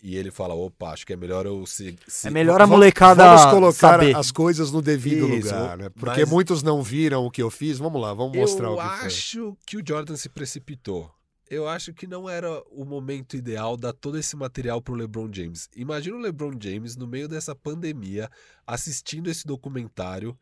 e 0.02 0.16
ele 0.16 0.30
fala: 0.30 0.52
opa, 0.54 0.88
acho 0.90 1.06
que 1.06 1.12
é 1.12 1.16
melhor 1.16 1.46
eu 1.46 1.64
se. 1.64 1.96
se- 2.08 2.26
É 2.26 2.30
melhor 2.30 2.60
a 2.60 2.66
molecada 2.66 3.24
Vamos 3.24 3.44
colocar 3.52 3.72
saber. 4.00 4.16
as 4.16 4.32
coisas 4.32 4.72
no 4.72 4.82
devido 4.82 5.28
Isso, 5.28 5.54
lugar, 5.54 5.78
né? 5.78 5.88
Porque 5.90 6.20
mas- 6.22 6.28
muitos 6.30 6.62
não 6.62 6.82
viram 6.82 7.24
o 7.24 7.30
que 7.30 7.40
eu 7.42 7.50
fiz. 7.50 7.78
Vamos 7.78 8.00
lá, 8.02 8.12
vamos 8.12 8.36
mostrar 8.36 8.66
eu 8.68 8.72
o 8.74 8.76
que 8.76 8.82
foi. 8.98 9.06
acho 9.06 9.56
que 9.66 9.76
o 9.76 9.82
Jordan 9.86 10.16
se 10.16 10.28
precipitou. 10.28 11.10
Eu 11.48 11.68
acho 11.68 11.92
que 11.92 12.06
não 12.06 12.30
era 12.30 12.48
o 12.70 12.82
momento 12.82 13.36
ideal 13.36 13.76
dar 13.76 13.92
todo 13.92 14.16
esse 14.18 14.34
material 14.34 14.80
pro 14.80 14.94
LeBron 14.94 15.28
James. 15.30 15.68
Imagina 15.76 16.16
o 16.16 16.20
LeBron 16.20 16.52
James 16.58 16.96
no 16.96 17.06
meio 17.06 17.28
dessa 17.28 17.54
pandemia, 17.54 18.30
assistindo 18.66 19.28
esse 19.28 19.46
documentário, 19.46 20.34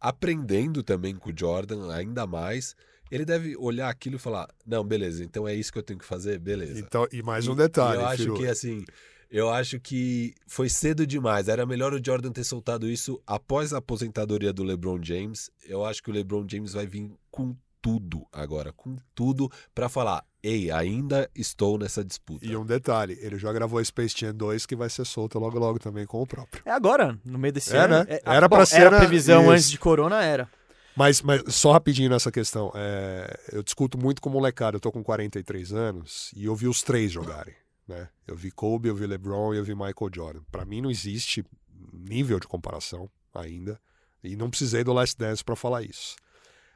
aprendendo 0.00 0.82
também 0.82 1.14
com 1.14 1.30
o 1.30 1.34
Jordan, 1.36 1.92
ainda 1.92 2.26
mais. 2.26 2.74
Ele 3.10 3.24
deve 3.24 3.56
olhar 3.56 3.88
aquilo 3.88 4.16
e 4.16 4.18
falar: 4.18 4.48
Não, 4.64 4.84
beleza, 4.84 5.24
então 5.24 5.46
é 5.46 5.54
isso 5.54 5.72
que 5.72 5.78
eu 5.78 5.82
tenho 5.82 5.98
que 5.98 6.04
fazer? 6.04 6.38
Beleza. 6.38 6.78
Então, 6.78 7.06
e 7.12 7.22
mais 7.22 7.46
um 7.46 7.54
detalhe, 7.54 7.98
e 7.98 8.02
eu 8.02 8.06
acho 8.06 8.22
Firu. 8.22 8.36
que 8.36 8.46
assim, 8.46 8.84
eu 9.30 9.50
acho 9.50 9.78
que 9.78 10.34
foi 10.46 10.68
cedo 10.68 11.06
demais. 11.06 11.48
Era 11.48 11.66
melhor 11.66 11.92
o 11.92 12.00
Jordan 12.04 12.32
ter 12.32 12.44
soltado 12.44 12.88
isso 12.88 13.20
após 13.26 13.72
a 13.72 13.78
aposentadoria 13.78 14.52
do 14.52 14.62
LeBron 14.62 15.00
James. 15.02 15.50
Eu 15.64 15.84
acho 15.84 16.02
que 16.02 16.10
o 16.10 16.12
LeBron 16.12 16.46
James 16.48 16.72
vai 16.72 16.86
vir 16.86 17.12
com 17.30 17.56
tudo 17.82 18.26
agora, 18.32 18.72
com 18.72 18.96
tudo 19.14 19.50
pra 19.74 19.88
falar: 19.88 20.24
"Ei, 20.42 20.70
ainda 20.70 21.28
estou 21.34 21.78
nessa 21.78 22.04
disputa". 22.04 22.44
E 22.46 22.56
um 22.56 22.64
detalhe, 22.64 23.18
ele 23.20 23.38
já 23.38 23.52
gravou 23.52 23.84
Space 23.84 24.14
Jam 24.18 24.34
2 24.34 24.66
que 24.66 24.74
vai 24.76 24.88
ser 24.90 25.04
solto 25.04 25.38
logo 25.38 25.58
logo 25.58 25.78
também 25.78 26.06
com 26.06 26.22
o 26.22 26.26
próprio. 26.26 26.62
É 26.64 26.70
agora, 26.70 27.18
no 27.24 27.38
meio 27.38 27.52
desse 27.52 27.74
É, 27.76 27.80
ano. 27.80 28.04
né? 28.04 28.18
ah, 28.24 28.34
Era 28.34 28.48
pra 28.48 28.64
ser, 28.66 28.80
Era 28.82 28.96
a 28.96 28.98
previsão 29.00 29.42
Isso. 29.42 29.50
antes 29.50 29.70
de 29.70 29.78
Corona, 29.78 30.22
era. 30.22 30.48
Mas, 30.96 31.22
mas 31.22 31.42
só 31.54 31.72
rapidinho 31.72 32.10
nessa 32.10 32.32
questão, 32.32 32.72
é, 32.74 33.38
eu 33.52 33.62
discuto 33.62 33.96
muito 33.96 34.20
com 34.20 34.28
molecada, 34.28 34.76
eu 34.76 34.80
tô 34.80 34.90
com 34.90 35.02
43 35.04 35.72
anos 35.72 36.30
e 36.36 36.44
eu 36.46 36.54
vi 36.54 36.66
os 36.66 36.82
três 36.82 37.12
jogarem, 37.12 37.54
né? 37.86 38.08
Eu 38.26 38.34
vi 38.36 38.50
Kobe, 38.50 38.88
eu 38.88 38.94
vi 38.94 39.06
LeBron 39.06 39.54
e 39.54 39.58
eu 39.58 39.64
vi 39.64 39.72
Michael 39.74 40.10
Jordan. 40.12 40.40
Pra 40.50 40.64
mim 40.64 40.80
não 40.80 40.90
existe 40.90 41.44
nível 41.92 42.38
de 42.40 42.46
comparação 42.46 43.08
ainda 43.34 43.80
e 44.22 44.36
não 44.36 44.50
precisei 44.50 44.82
do 44.84 44.92
Last 44.92 45.16
Dance 45.16 45.42
pra 45.44 45.56
falar 45.56 45.82
isso. 45.82 46.16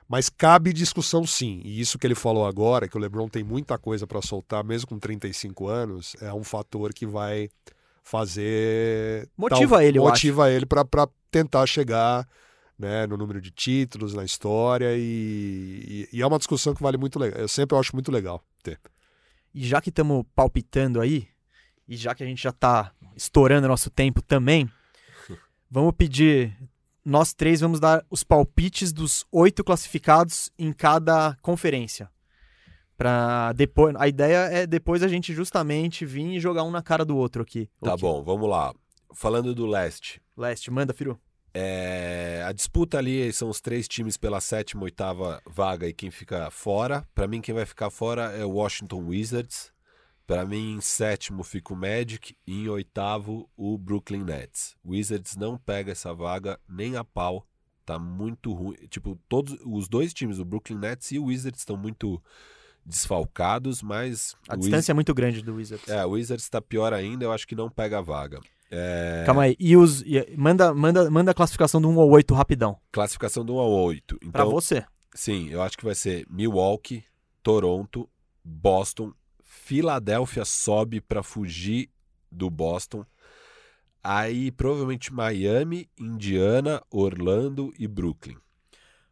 Mas 0.09 0.29
cabe 0.29 0.73
discussão 0.73 1.27
sim, 1.27 1.61
e 1.65 1.81
isso 1.81 1.99
que 1.99 2.07
ele 2.07 2.15
falou 2.15 2.47
agora, 2.47 2.87
que 2.89 2.97
o 2.97 3.01
LeBron 3.01 3.29
tem 3.29 3.43
muita 3.43 3.79
coisa 3.79 4.07
pra 4.07 4.21
soltar, 4.21 4.63
mesmo 4.63 4.89
com 4.89 4.99
35 4.99 5.67
anos, 5.67 6.15
é 6.21 6.33
um 6.33 6.45
fator 6.45 6.93
que 6.93 7.07
vai 7.07 7.49
fazer 8.03 9.29
Motiva 9.37 9.85
ele, 9.85 9.99
eu 9.99 10.03
motiva 10.03 10.51
ele 10.51 10.67
pra 10.67 10.85
pra 10.85 11.09
tentar 11.31 11.67
chegar 11.67 12.29
né, 12.79 13.07
no 13.07 13.17
número 13.17 13.41
de 13.41 13.51
títulos, 13.51 14.15
na 14.15 14.25
história, 14.25 14.97
e, 14.97 16.07
e- 16.13 16.19
e 16.19 16.23
é 16.23 16.27
uma 16.27 16.39
discussão 16.39 16.75
que 16.75 16.83
vale 16.83 16.97
muito 16.97 17.19
legal. 17.19 17.41
Eu 17.41 17.49
sempre 17.49 17.77
acho 17.79 17.95
muito 17.95 18.11
legal 18.13 18.45
ter. 18.63 18.79
E 19.55 19.65
já 19.67 19.81
que 19.81 19.89
estamos 19.89 20.25
palpitando 20.35 21.01
aí, 21.01 21.29
e 21.89 21.97
já 21.97 22.15
que 22.15 22.23
a 22.23 22.27
gente 22.27 22.43
já 22.43 22.53
tá 22.53 22.93
estourando 23.17 23.69
nosso 23.69 23.91
tempo 23.91 24.21
também, 24.21 24.69
vamos 25.71 25.93
pedir. 25.97 26.57
Nós 27.05 27.35
três 27.35 27.61
vamos 27.61 27.79
dar 27.81 28.05
os 28.11 28.25
palpites 28.25 28.93
dos 28.93 29.27
oito 29.31 29.63
classificados 29.63 30.51
em 30.59 30.73
cada 30.73 31.37
conferência. 31.43 32.09
Pra 32.97 33.53
depois, 33.53 33.95
a 33.99 34.07
ideia 34.09 34.37
é 34.51 34.67
depois 34.67 35.03
a 35.03 35.09
gente 35.09 35.35
justamente 35.35 36.07
vir 36.07 36.27
e 36.37 36.41
jogar 36.41 36.63
um 36.63 36.71
na 36.71 36.83
cara 36.83 37.05
do 37.05 37.17
outro 37.17 37.43
aqui. 37.43 37.69
Tá 37.83 37.95
Ok. 37.95 38.01
bom, 38.09 38.23
vamos 38.23 38.49
lá. 38.49 38.73
Falando 39.13 39.55
do 39.55 39.67
leste, 39.67 40.21
Leste, 40.37 40.71
manda, 40.71 40.93
Firu. 40.95 41.19
É, 41.53 42.43
a 42.47 42.51
disputa 42.53 42.99
ali 42.99 43.33
são 43.33 43.49
os 43.49 43.61
três 43.61 43.87
times 43.87 44.17
pela 44.17 44.41
sétima, 44.41 44.83
oitava 44.83 45.41
vaga 45.47 45.87
e 45.89 45.93
quem 45.93 46.11
fica 46.11 46.51
fora. 46.51 47.07
Pra 47.15 47.29
mim, 47.29 47.41
quem 47.41 47.55
vai 47.55 47.65
ficar 47.65 47.91
fora 47.91 48.33
é 48.33 48.45
o 48.45 48.51
Washington 48.51 49.05
Wizards. 49.07 49.73
Pra 50.27 50.45
mim, 50.47 50.77
em 50.77 50.81
sétimo 50.81 51.43
fica 51.43 51.75
o 51.75 51.77
Magic 51.77 52.35
e 52.47 52.63
em 52.65 52.69
oitavo 52.69 53.49
o 53.57 53.77
Brooklyn 53.77 54.25
Nets. 54.25 54.75
Wizards 54.85 55.37
não 55.37 55.59
pega 55.59 55.93
essa 55.93 56.15
vaga 56.15 56.59
nem 56.69 56.97
a 56.97 57.05
pau. 57.05 57.47
Tá 57.85 57.99
muito 57.99 58.53
ruim. 58.55 58.77
Tipo, 58.89 59.19
todos 59.29 59.59
os 59.67 59.87
dois 59.89 60.15
times, 60.15 60.39
o 60.39 60.45
Brooklyn 60.45 60.79
Nets 60.79 61.13
e 61.13 61.19
o 61.19 61.25
Wizards, 61.27 61.61
estão 61.61 61.77
muito 61.77 62.23
desfalcados, 62.87 63.83
mas 63.83 64.35
A 64.49 64.57
distância 64.57 64.93
é 64.93 64.95
muito 64.95 65.13
grande 65.15 65.43
do 65.43 65.55
Wizards. 65.57 65.89
É, 65.89 66.05
o 66.05 66.11
Wizards 66.11 66.49
tá 66.49 66.61
pior 66.61 66.93
ainda, 66.93 67.25
eu 67.25 67.33
acho 67.33 67.47
que 67.47 67.55
não 67.55 67.69
pega 67.71 67.99
a 67.99 68.03
vaga. 68.03 68.41
É, 68.71 69.23
Calma 69.27 69.43
aí. 69.43 69.57
E 69.61 69.77
os. 69.77 70.01
e- 70.03 70.35
manda, 70.37 70.73
manda, 70.75 71.11
manda 71.11 71.31
a 71.31 71.35
classificação 71.35 71.81
do 71.81 71.89
1 71.89 72.01
ao 72.01 72.09
8 72.09 72.35
rapidão. 72.35 72.79
classificação 72.91 73.45
do 73.45 73.55
1 73.55 73.59
ao 73.59 73.71
8. 73.71 74.19
Pra 74.19 74.29
Então, 74.29 74.51
você. 74.51 74.85
Sim, 75.15 75.49
eu 75.51 75.63
acho 75.63 75.77
que 75.79 75.85
vai 75.85 75.95
ser 75.95 76.27
Milwaukee, 76.29 77.05
Toronto, 77.43 78.09
Boston, 78.43 79.13
Filadélfia 79.65 80.45
sobe 80.45 81.01
para 81.01 81.23
fugir 81.23 81.89
do 82.31 82.51
Boston. 82.51 83.03
Aí 84.03 84.51
provavelmente 84.51 85.11
Miami, 85.11 85.89
Indiana, 85.99 86.83
Orlando 86.91 87.73
e 87.79 87.89
Brooklyn. 87.89 88.37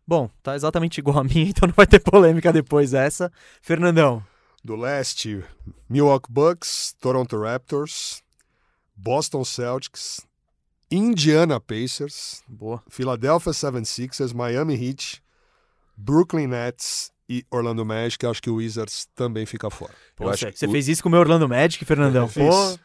Bom, 0.07 0.29
tá 0.43 0.55
exatamente 0.55 0.99
igual 0.99 1.21
a 1.21 1.25
mim, 1.25 1.49
então 1.49 1.67
não 1.67 1.75
vai 1.75 1.87
ter 1.87 2.01
polêmica 2.01 2.53
depois 2.53 2.91
dessa. 2.91 3.33
Fernandão. 3.63 4.23
Do 4.63 4.77
leste, 4.77 5.43
Milwaukee 5.89 6.31
Bucks, 6.31 6.95
Toronto 7.01 7.41
Raptors, 7.41 8.23
Boston 8.95 9.47
Celtics, 9.47 10.21
Indiana 10.91 11.59
Pacers, 11.59 12.45
Boa. 12.47 12.83
Philadelphia 12.91 13.53
76ers, 13.53 14.35
Miami 14.35 14.75
Heat, 14.75 15.23
Brooklyn 15.97 16.49
Nets 16.49 17.11
e 17.39 17.45
Orlando 17.51 17.85
Magic. 17.85 18.25
Acho 18.27 18.43
que 18.43 18.51
o 18.51 18.57
Wizards 18.57 19.07
também 19.15 19.47
fica 19.47 19.71
fora. 19.71 19.93
Pô, 20.17 20.25
você 20.27 20.67
o- 20.67 20.71
fez 20.71 20.89
isso 20.89 21.03
com 21.03 21.09
o 21.09 21.13
meu 21.13 21.21
Orlando 21.21 21.49
Magic, 21.49 21.85
Fernandão. 21.85 22.29
Pô, 22.33 22.79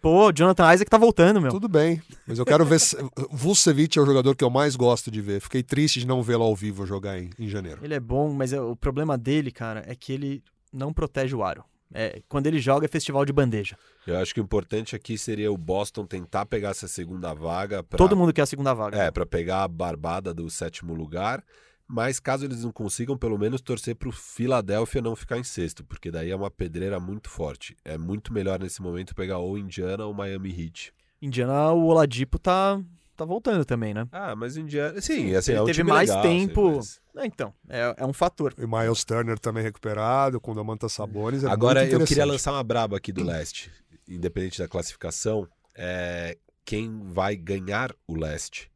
pô, 0.00 0.32
Jonathan 0.32 0.72
Isaac 0.74 0.90
tá 0.90 0.98
voltando, 0.98 1.40
meu. 1.40 1.50
Tudo 1.50 1.68
bem, 1.68 2.00
mas 2.26 2.38
eu 2.38 2.44
quero 2.44 2.64
ver. 2.64 2.78
se- 2.80 2.96
Vucevic 3.30 3.98
é 3.98 4.02
o 4.02 4.06
jogador 4.06 4.36
que 4.36 4.44
eu 4.44 4.50
mais 4.50 4.76
gosto 4.76 5.10
de 5.10 5.20
ver. 5.20 5.40
Fiquei 5.40 5.62
triste 5.62 6.00
de 6.00 6.06
não 6.06 6.22
vê-lo 6.22 6.44
ao 6.44 6.54
vivo 6.54 6.86
jogar 6.86 7.18
em, 7.18 7.30
em 7.38 7.48
janeiro. 7.48 7.80
Ele 7.82 7.94
é 7.94 8.00
bom, 8.00 8.32
mas 8.32 8.52
é- 8.52 8.60
o 8.60 8.76
problema 8.76 9.16
dele, 9.18 9.50
cara, 9.50 9.82
é 9.86 9.94
que 9.94 10.12
ele 10.12 10.42
não 10.72 10.92
protege 10.92 11.34
o 11.34 11.42
aro. 11.42 11.64
É, 11.94 12.20
quando 12.28 12.46
ele 12.46 12.58
joga 12.60 12.84
é 12.84 12.88
festival 12.88 13.24
de 13.24 13.32
bandeja. 13.32 13.74
Eu 14.06 14.18
acho 14.18 14.34
que 14.34 14.40
o 14.40 14.44
importante 14.44 14.94
aqui 14.94 15.16
seria 15.16 15.50
o 15.50 15.56
Boston 15.56 16.04
tentar 16.04 16.44
pegar 16.44 16.68
essa 16.70 16.86
segunda 16.86 17.32
vaga. 17.32 17.82
Pra, 17.82 17.96
Todo 17.96 18.14
mundo 18.14 18.30
quer 18.30 18.42
a 18.42 18.46
segunda 18.46 18.74
vaga. 18.74 18.98
É, 18.98 19.10
para 19.10 19.24
pegar 19.24 19.62
a 19.64 19.68
barbada 19.68 20.34
do 20.34 20.50
sétimo 20.50 20.92
lugar. 20.92 21.42
Mas 21.90 22.20
caso 22.20 22.44
eles 22.44 22.62
não 22.64 22.70
consigam, 22.70 23.16
pelo 23.16 23.38
menos 23.38 23.62
torcer 23.62 23.94
pro 23.96 24.12
Philadelphia 24.12 25.00
não 25.00 25.16
ficar 25.16 25.38
em 25.38 25.42
sexto, 25.44 25.82
porque 25.82 26.10
daí 26.10 26.30
é 26.30 26.36
uma 26.36 26.50
pedreira 26.50 27.00
muito 27.00 27.30
forte. 27.30 27.74
É 27.84 27.96
muito 27.96 28.30
melhor 28.32 28.60
nesse 28.60 28.82
momento 28.82 29.14
pegar 29.14 29.38
ou 29.38 29.56
Indiana 29.56 30.04
ou 30.04 30.12
Miami 30.12 30.50
Heat. 30.50 30.92
Indiana, 31.22 31.72
o 31.72 31.86
Oladipo 31.86 32.38
tá, 32.38 32.78
tá 33.16 33.24
voltando 33.24 33.64
também, 33.64 33.94
né? 33.94 34.06
Ah, 34.12 34.36
mas 34.36 34.56
Indiana. 34.58 35.00
Sim, 35.00 35.34
assim, 35.34 35.52
é 35.52 35.54
um 35.56 35.64
ele 35.64 35.66
teve 35.72 35.78
time 35.78 35.90
mais 35.90 36.10
legal, 36.10 36.24
assim, 36.26 36.46
tempo. 36.46 36.76
mas- 36.76 37.00
É, 37.16 37.26
então, 37.26 37.54
é, 37.68 37.94
é 37.96 38.06
um 38.06 38.12
fator. 38.12 38.54
E 38.58 38.66
Miles 38.66 39.02
Turner 39.02 39.38
também 39.38 39.62
recuperado, 39.62 40.38
com 40.40 40.54
Damantas 40.54 40.92
Sabonis. 40.92 41.42
É 41.42 41.48
Agora 41.48 41.80
muito 41.80 41.94
eu 41.94 42.06
queria 42.06 42.26
lançar 42.26 42.52
uma 42.52 42.62
braba 42.62 42.98
aqui 42.98 43.10
do 43.12 43.24
leste, 43.24 43.72
independente 44.06 44.58
da 44.58 44.68
classificação. 44.68 45.48
É 45.74 46.36
quem 46.66 47.00
vai 47.02 47.34
ganhar 47.34 47.94
o 48.06 48.14
leste. 48.14 48.70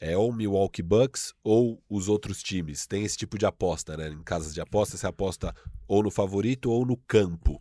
É 0.00 0.16
ou 0.16 0.32
Milwaukee 0.32 0.82
Bucks 0.82 1.34
ou 1.42 1.82
os 1.88 2.08
outros 2.08 2.42
times. 2.42 2.86
Tem 2.86 3.04
esse 3.04 3.16
tipo 3.16 3.36
de 3.36 3.46
aposta, 3.46 3.96
né? 3.96 4.08
Em 4.08 4.22
casas 4.22 4.54
de 4.54 4.60
aposta, 4.60 4.96
você 4.96 5.06
aposta 5.06 5.54
ou 5.88 6.02
no 6.02 6.10
favorito 6.10 6.70
ou 6.70 6.86
no 6.86 6.96
campo. 6.96 7.60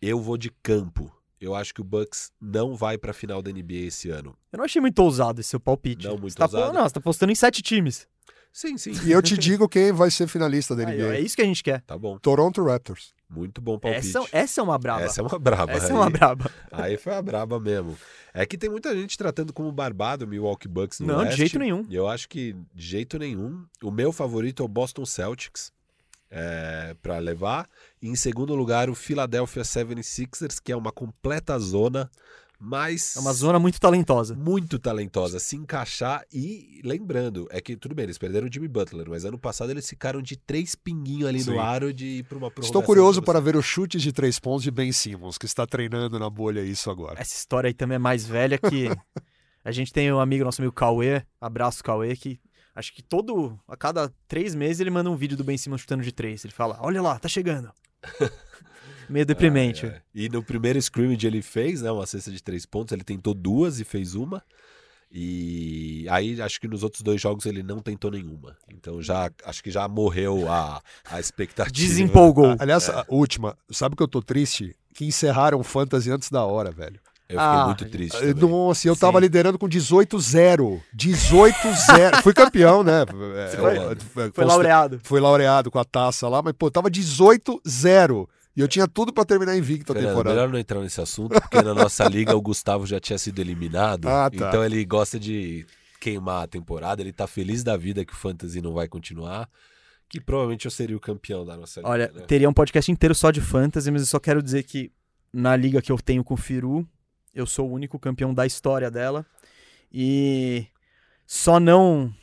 Eu 0.00 0.20
vou 0.20 0.38
de 0.38 0.50
campo. 0.62 1.12
Eu 1.38 1.54
acho 1.54 1.74
que 1.74 1.82
o 1.82 1.84
Bucks 1.84 2.32
não 2.40 2.74
vai 2.74 2.96
pra 2.96 3.12
final 3.12 3.42
da 3.42 3.52
NBA 3.52 3.86
esse 3.86 4.08
ano. 4.08 4.36
Eu 4.50 4.58
não 4.58 4.64
achei 4.64 4.80
muito 4.80 4.98
ousado 5.00 5.40
esse 5.40 5.50
seu 5.50 5.60
palpite. 5.60 6.06
Não, 6.06 6.16
muito 6.16 6.32
você 6.32 6.38
tá, 6.38 6.44
ousado? 6.44 6.72
Não, 6.72 6.82
você 6.82 6.94
tá 6.94 7.00
postando 7.00 7.30
em 7.30 7.34
sete 7.34 7.60
times. 7.62 8.08
Sim, 8.56 8.78
sim. 8.78 8.92
E 9.04 9.12
eu 9.12 9.20
te 9.20 9.36
digo 9.36 9.68
quem 9.68 9.92
vai 9.92 10.10
ser 10.10 10.26
finalista 10.26 10.74
da 10.74 10.88
Aí, 10.88 10.96
NBA. 10.96 11.08
ó, 11.08 11.12
é 11.12 11.20
isso 11.20 11.36
que 11.36 11.42
a 11.42 11.44
gente 11.44 11.62
quer. 11.62 11.82
Tá 11.82 11.98
bom. 11.98 12.18
Toronto 12.18 12.64
Raptors. 12.64 13.12
Muito 13.28 13.60
bom 13.60 13.78
palpite. 13.78 14.08
Essa, 14.08 14.26
essa 14.32 14.60
é 14.62 14.64
uma 14.64 14.78
braba. 14.78 15.02
Essa 15.02 15.20
é 15.20 15.24
uma 15.24 15.38
braba. 15.38 15.72
Essa 15.72 15.88
é 15.88 15.90
aí. 15.90 15.94
uma 15.94 16.08
braba. 16.08 16.50
Aí 16.72 16.96
foi 16.96 17.14
a 17.14 17.20
braba 17.20 17.60
mesmo. 17.60 17.98
É 18.32 18.46
que 18.46 18.56
tem 18.56 18.70
muita 18.70 18.96
gente 18.96 19.18
tratando 19.18 19.52
como 19.52 19.70
barbado 19.70 20.24
o 20.24 20.28
Milwaukee 20.28 20.68
Bucks 20.68 21.00
no 21.00 21.06
Não, 21.06 21.26
de 21.26 21.36
jeito 21.36 21.58
nenhum. 21.58 21.86
Eu 21.90 22.08
acho 22.08 22.30
que 22.30 22.56
de 22.74 22.86
jeito 22.86 23.18
nenhum. 23.18 23.62
O 23.82 23.90
meu 23.90 24.10
favorito 24.10 24.62
é 24.62 24.64
o 24.64 24.68
Boston 24.68 25.04
Celtics 25.04 25.70
é, 26.30 26.96
para 27.02 27.18
levar. 27.18 27.68
E 28.00 28.08
em 28.08 28.16
segundo 28.16 28.54
lugar, 28.54 28.88
o 28.88 28.94
Philadelphia 28.94 29.64
76ers, 29.64 30.56
que 30.64 30.72
é 30.72 30.76
uma 30.76 30.90
completa 30.92 31.58
zona, 31.58 32.10
mas 32.58 33.16
É 33.16 33.20
uma 33.20 33.32
zona 33.32 33.58
muito 33.58 33.80
talentosa. 33.80 34.34
muito 34.34 34.78
talentosa. 34.78 35.38
Se 35.38 35.56
encaixar 35.56 36.24
e 36.32 36.80
lembrando, 36.84 37.46
é 37.50 37.60
que 37.60 37.76
tudo 37.76 37.94
bem, 37.94 38.04
eles 38.04 38.18
perderam 38.18 38.46
o 38.48 38.52
Jimmy 38.52 38.68
Butler, 38.68 39.08
mas 39.08 39.24
ano 39.24 39.38
passado 39.38 39.70
eles 39.70 39.88
ficaram 39.88 40.22
de 40.22 40.36
três 40.36 40.74
pinguinhos 40.74 41.28
ali 41.28 41.42
Sim. 41.42 41.50
no 41.52 41.60
aro 41.60 41.92
de 41.92 42.06
ir 42.06 42.24
para 42.24 42.38
uma. 42.38 42.52
Estou 42.60 42.82
curioso 42.82 43.22
para 43.22 43.40
ver 43.40 43.56
os 43.56 43.64
chutes 43.64 44.02
de 44.02 44.12
três 44.12 44.38
pontos 44.38 44.62
de 44.62 44.70
Ben 44.70 44.92
Simmons, 44.92 45.38
que 45.38 45.46
está 45.46 45.66
treinando 45.66 46.18
na 46.18 46.30
bolha 46.30 46.60
isso 46.60 46.90
agora. 46.90 47.20
Essa 47.20 47.34
história 47.34 47.68
aí 47.68 47.74
também 47.74 47.96
é 47.96 47.98
mais 47.98 48.26
velha 48.26 48.58
que. 48.58 48.88
a 49.64 49.72
gente 49.72 49.92
tem 49.92 50.12
um 50.12 50.20
amigo, 50.20 50.44
nosso 50.44 50.60
amigo 50.62 50.74
Cauê, 50.74 51.22
abraço 51.40 51.82
Cauê, 51.82 52.16
que 52.16 52.40
acho 52.74 52.92
que 52.94 53.02
todo. 53.02 53.58
A 53.66 53.76
cada 53.76 54.12
três 54.28 54.54
meses 54.54 54.80
ele 54.80 54.90
manda 54.90 55.10
um 55.10 55.16
vídeo 55.16 55.36
do 55.36 55.44
Ben 55.44 55.58
Simmons 55.58 55.80
chutando 55.82 56.02
de 56.02 56.12
três. 56.12 56.44
Ele 56.44 56.52
fala: 56.54 56.78
Olha 56.80 57.02
lá, 57.02 57.18
tá 57.18 57.28
chegando. 57.28 57.70
Meio 59.08 59.24
deprimente. 59.26 59.86
É, 59.86 59.88
é. 59.88 60.00
E 60.14 60.28
no 60.28 60.42
primeiro 60.42 60.78
scrimmage 60.78 61.26
ele 61.26 61.42
fez, 61.42 61.82
né, 61.82 61.90
uma 61.90 62.06
cesta 62.06 62.30
de 62.30 62.42
três 62.42 62.64
pontos, 62.66 62.92
ele 62.92 63.04
tentou 63.04 63.32
duas 63.34 63.80
e 63.80 63.84
fez 63.84 64.14
uma. 64.14 64.42
E 65.12 66.06
aí 66.10 66.40
acho 66.42 66.60
que 66.60 66.66
nos 66.68 66.82
outros 66.82 67.00
dois 67.02 67.20
jogos 67.20 67.46
ele 67.46 67.62
não 67.62 67.78
tentou 67.80 68.10
nenhuma. 68.10 68.56
Então 68.70 69.00
já 69.02 69.30
acho 69.44 69.62
que 69.62 69.70
já 69.70 69.86
morreu 69.88 70.50
a, 70.50 70.82
a 71.10 71.20
expectativa. 71.20 71.72
Desempolgou. 71.74 72.50
Ah, 72.52 72.56
Aliás, 72.60 72.88
a 72.90 73.04
última, 73.08 73.56
sabe 73.70 73.96
que 73.96 74.02
eu 74.02 74.08
tô 74.08 74.20
triste? 74.20 74.74
Que 74.92 75.04
encerraram 75.06 75.60
o 75.60 75.62
Fantasy 75.64 76.10
antes 76.10 76.30
da 76.30 76.44
hora, 76.44 76.70
velho. 76.70 76.98
Eu 77.28 77.40
fiquei 77.40 77.60
Ah, 77.60 77.66
muito 77.66 77.84
triste. 77.88 78.16
Eh, 78.18 78.34
também. 78.34 78.48
Nossa, 78.50 78.86
eu 78.88 78.94
Sim. 78.94 79.00
tava 79.00 79.18
liderando 79.18 79.58
com 79.58 79.68
18-0. 79.68 80.80
18-0. 80.96 82.22
Fui 82.22 82.32
campeão, 82.32 82.84
né? 82.84 83.02
É, 83.36 83.56
Foi- 83.56 83.76
é, 83.76 83.96
Foi 83.96 84.24
consta- 84.30 84.44
laureado. 84.44 85.00
Foi 85.02 85.20
laureado 85.20 85.70
com 85.70 85.78
a 85.78 85.84
taça 85.84 86.28
lá, 86.28 86.40
mas, 86.40 86.52
pô, 86.56 86.70
tava 86.70 86.88
18-0. 86.90 88.28
E 88.56 88.60
eu 88.60 88.66
tinha 88.66 88.88
tudo 88.88 89.12
pra 89.12 89.24
terminar 89.24 89.56
invicto 89.56 89.92
a 89.92 89.94
Fernando, 89.94 90.12
temporada. 90.12 90.34
melhor 90.34 90.48
não 90.50 90.58
entrar 90.58 90.80
nesse 90.80 91.00
assunto, 91.00 91.38
porque 91.40 91.60
na 91.60 91.74
nossa 91.74 92.04
liga 92.08 92.34
o 92.34 92.40
Gustavo 92.40 92.86
já 92.86 92.98
tinha 92.98 93.18
sido 93.18 93.38
eliminado. 93.38 94.08
Ah, 94.08 94.30
tá. 94.30 94.48
Então 94.48 94.64
ele 94.64 94.82
gosta 94.84 95.20
de 95.20 95.66
queimar 96.00 96.44
a 96.44 96.46
temporada. 96.46 97.02
Ele 97.02 97.12
tá 97.12 97.26
feliz 97.26 97.62
da 97.62 97.76
vida 97.76 98.04
que 98.04 98.14
o 98.14 98.16
Fantasy 98.16 98.62
não 98.62 98.72
vai 98.72 98.88
continuar. 98.88 99.46
Que 100.08 100.20
provavelmente 100.20 100.64
eu 100.64 100.70
seria 100.70 100.96
o 100.96 101.00
campeão 101.00 101.44
da 101.44 101.56
nossa 101.56 101.80
liga. 101.80 101.90
Olha, 101.90 102.12
né? 102.14 102.22
teria 102.22 102.48
um 102.48 102.52
podcast 102.52 102.90
inteiro 102.90 103.14
só 103.14 103.30
de 103.30 103.40
fantasy, 103.40 103.90
mas 103.90 104.02
eu 104.02 104.06
só 104.06 104.20
quero 104.20 104.40
dizer 104.40 104.62
que 104.62 104.92
na 105.32 105.56
liga 105.56 105.82
que 105.82 105.90
eu 105.90 105.98
tenho 105.98 106.22
com 106.22 106.34
o 106.34 106.36
Firu, 106.36 106.88
eu 107.34 107.44
sou 107.44 107.68
o 107.68 107.72
único 107.72 107.98
campeão 107.98 108.32
da 108.32 108.46
história 108.46 108.90
dela. 108.90 109.26
E 109.92 110.66
só 111.26 111.58
não. 111.58 112.14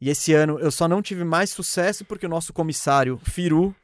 E 0.00 0.08
esse 0.08 0.32
ano 0.32 0.58
eu 0.58 0.70
só 0.70 0.88
não 0.88 1.02
tive 1.02 1.22
mais 1.22 1.50
sucesso 1.50 2.04
porque 2.04 2.26
o 2.26 2.30
nosso 2.30 2.52
comissário, 2.52 3.18
Firu, 3.22 3.76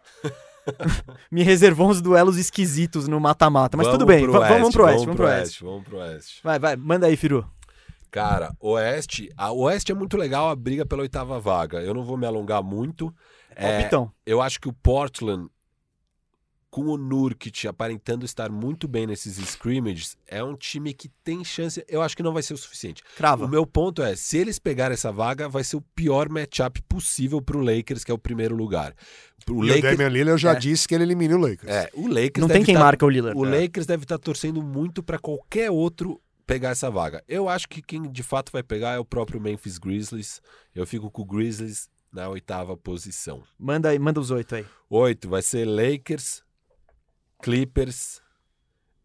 me 1.31 1.43
reservou 1.43 1.89
uns 1.91 2.01
duelos 2.01 2.37
esquisitos 2.37 3.07
no 3.09 3.19
mata-mata. 3.21 3.77
Mas 3.77 3.87
Vamos 3.87 3.99
tudo 3.99 4.07
bem, 4.09 4.23
pro 4.25 4.33
va- 4.33 4.49
vamos 4.49 4.73
pro 4.73 4.85
oeste, 4.85 5.05
Vamos 5.07 5.07
vamos 5.07 5.17
pro 5.17 5.17
pro 5.17 5.27
oeste. 5.27 5.43
oeste. 5.43 5.65
Vamos 5.65 5.85
pro 5.85 5.97
oeste. 5.99 6.41
Vai, 6.43 6.59
vai, 6.59 6.77
manda 6.77 7.07
aí, 7.07 7.17
Firu. 7.17 7.47
Cara, 8.11 8.55
Oeste, 8.61 9.29
a 9.37 9.51
Oeste 9.51 9.91
é 9.91 9.95
muito 9.95 10.17
legal 10.17 10.49
a 10.49 10.55
briga 10.55 10.87
pela 10.87 11.03
oitava 11.03 11.41
vaga. 11.41 11.81
Eu 11.83 11.93
não 11.93 12.05
vou 12.05 12.17
me 12.17 12.25
alongar 12.25 12.63
muito. 12.63 13.13
É, 13.57 13.73
Palpitão. 13.79 14.11
eu 14.25 14.41
acho 14.41 14.61
que 14.61 14.69
o 14.69 14.73
Portland, 14.73 15.49
com 16.75 16.87
o 16.87 16.97
Nurkic 16.99 17.69
aparentando 17.69 18.25
estar 18.25 18.51
muito 18.51 18.89
bem 18.89 19.07
nesses 19.07 19.37
scrimmages, 19.37 20.17
é 20.27 20.43
um 20.43 20.57
time 20.57 20.93
que 20.93 21.09
tem 21.23 21.45
chance. 21.45 21.85
Eu 21.87 22.03
acho 22.03 22.17
que 22.17 22.23
não 22.25 22.33
vai 22.33 22.43
ser 22.43 22.53
o 22.55 22.57
suficiente. 22.59 23.01
Crava. 23.17 23.45
O 23.45 23.49
meu 23.49 23.65
ponto 23.65 24.03
é, 24.03 24.17
se 24.17 24.39
eles 24.39 24.59
pegarem 24.59 24.95
essa 24.95 25.13
vaga, 25.13 25.49
vai 25.49 25.63
ser 25.63 25.77
o 25.77 25.81
pior 25.95 26.29
matchup 26.29 26.83
possível 26.89 27.41
pro 27.41 27.61
Lakers, 27.61 28.03
que 28.03 28.11
é 28.11 28.15
o 28.15 28.19
primeiro 28.19 28.57
lugar. 28.57 28.93
O 29.49 29.53
E 29.65 29.71
o 29.71 29.75
Lakers, 29.77 29.97
Damian 29.97 30.09
Lillard 30.09 30.43
já 30.43 30.51
É. 30.51 30.57
disse 30.59 30.89
que 30.89 30.97
ele 30.97 31.05
elimina 31.05 31.37
o 31.37 31.41
Lakers. 31.41 31.71
é, 31.73 31.89
o 31.95 32.09
Lakers 32.09 32.39
Não 32.41 32.49
tem 32.49 32.65
quem 32.65 32.75
tá- 32.75 32.81
marca 32.81 33.07
o 33.07 33.09
Lillard. 33.09 33.39
o 33.39 33.47
É. 33.47 33.61
Lakers 33.61 33.87
deve 33.87 34.03
estar 34.03 34.19
torcendo 34.19 34.61
muito 34.61 35.01
para 35.01 35.17
qualquer 35.21 35.71
outro 35.71 36.21
pegar 36.45 36.71
essa 36.71 36.91
vaga. 36.91 37.23
Eu 37.29 37.49
acho 37.49 37.69
que 37.69 37.81
quem 37.81 38.03
de 38.11 38.23
fato 38.25 38.51
vai 38.51 38.65
pegar 38.65 38.95
é 38.95 38.99
o 38.99 39.05
próprio 39.05 39.41
Memphis 39.41 39.79
Grizzlies. 39.79 40.43
Eu 40.75 40.85
fico 40.89 41.09
com 41.09 41.23
o 41.23 41.25
Grizzlies 41.25 41.89
na 42.13 42.29
oitava 42.29 42.77
posição. 42.77 43.43
Manda 43.59 43.91
aí, 43.91 43.99
manda 43.99 44.19
os 44.19 44.33
oito 44.33 44.57
aí. 44.57 44.67
Oito 44.91 45.29
vai 45.29 45.41
ser 45.43 45.65
Lakers, 45.67 46.43
Clippers. 47.45 48.23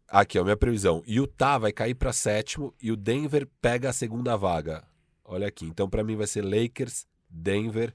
Aqui, 0.08 0.38
ó, 0.38 0.42
minha 0.42 0.56
previsão. 0.56 1.02
Utah 1.06 1.58
vai 1.58 1.72
cair 1.72 1.94
para 1.94 2.10
sétimo 2.10 2.74
e 2.80 2.90
o 2.90 2.96
Denver 2.96 3.46
pega 3.60 3.90
a 3.90 3.92
segunda 3.92 4.34
vaga. 4.34 4.82
Olha 5.22 5.46
aqui. 5.46 5.66
Então, 5.66 5.90
para 5.90 6.02
mim, 6.02 6.16
vai 6.16 6.26
ser 6.26 6.42
Lakers, 6.42 7.06
Denver, 7.28 7.94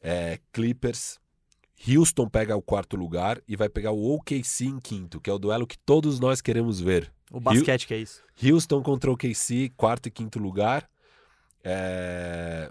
é, 0.00 0.38
Clippers. 0.52 1.18
Houston 1.84 2.28
pega 2.28 2.54
o 2.54 2.62
quarto 2.62 2.94
lugar 2.94 3.42
e 3.48 3.56
vai 3.56 3.68
pegar 3.68 3.90
o 3.90 4.14
OKC 4.14 4.66
em 4.66 4.78
quinto, 4.78 5.20
que 5.20 5.28
é 5.28 5.32
o 5.32 5.38
duelo 5.38 5.66
que 5.66 5.76
todos 5.76 6.20
nós 6.20 6.40
queremos 6.40 6.80
ver. 6.80 7.12
O 7.28 7.40
basquete 7.40 7.88
que 7.88 7.94
é 7.94 7.98
isso. 7.98 8.22
Houston 8.40 8.84
contra 8.84 9.10
o 9.10 9.14
OKC, 9.14 9.72
quarto 9.76 10.06
e 10.06 10.12
quinto 10.12 10.38
lugar. 10.38 10.88
É, 11.64 12.70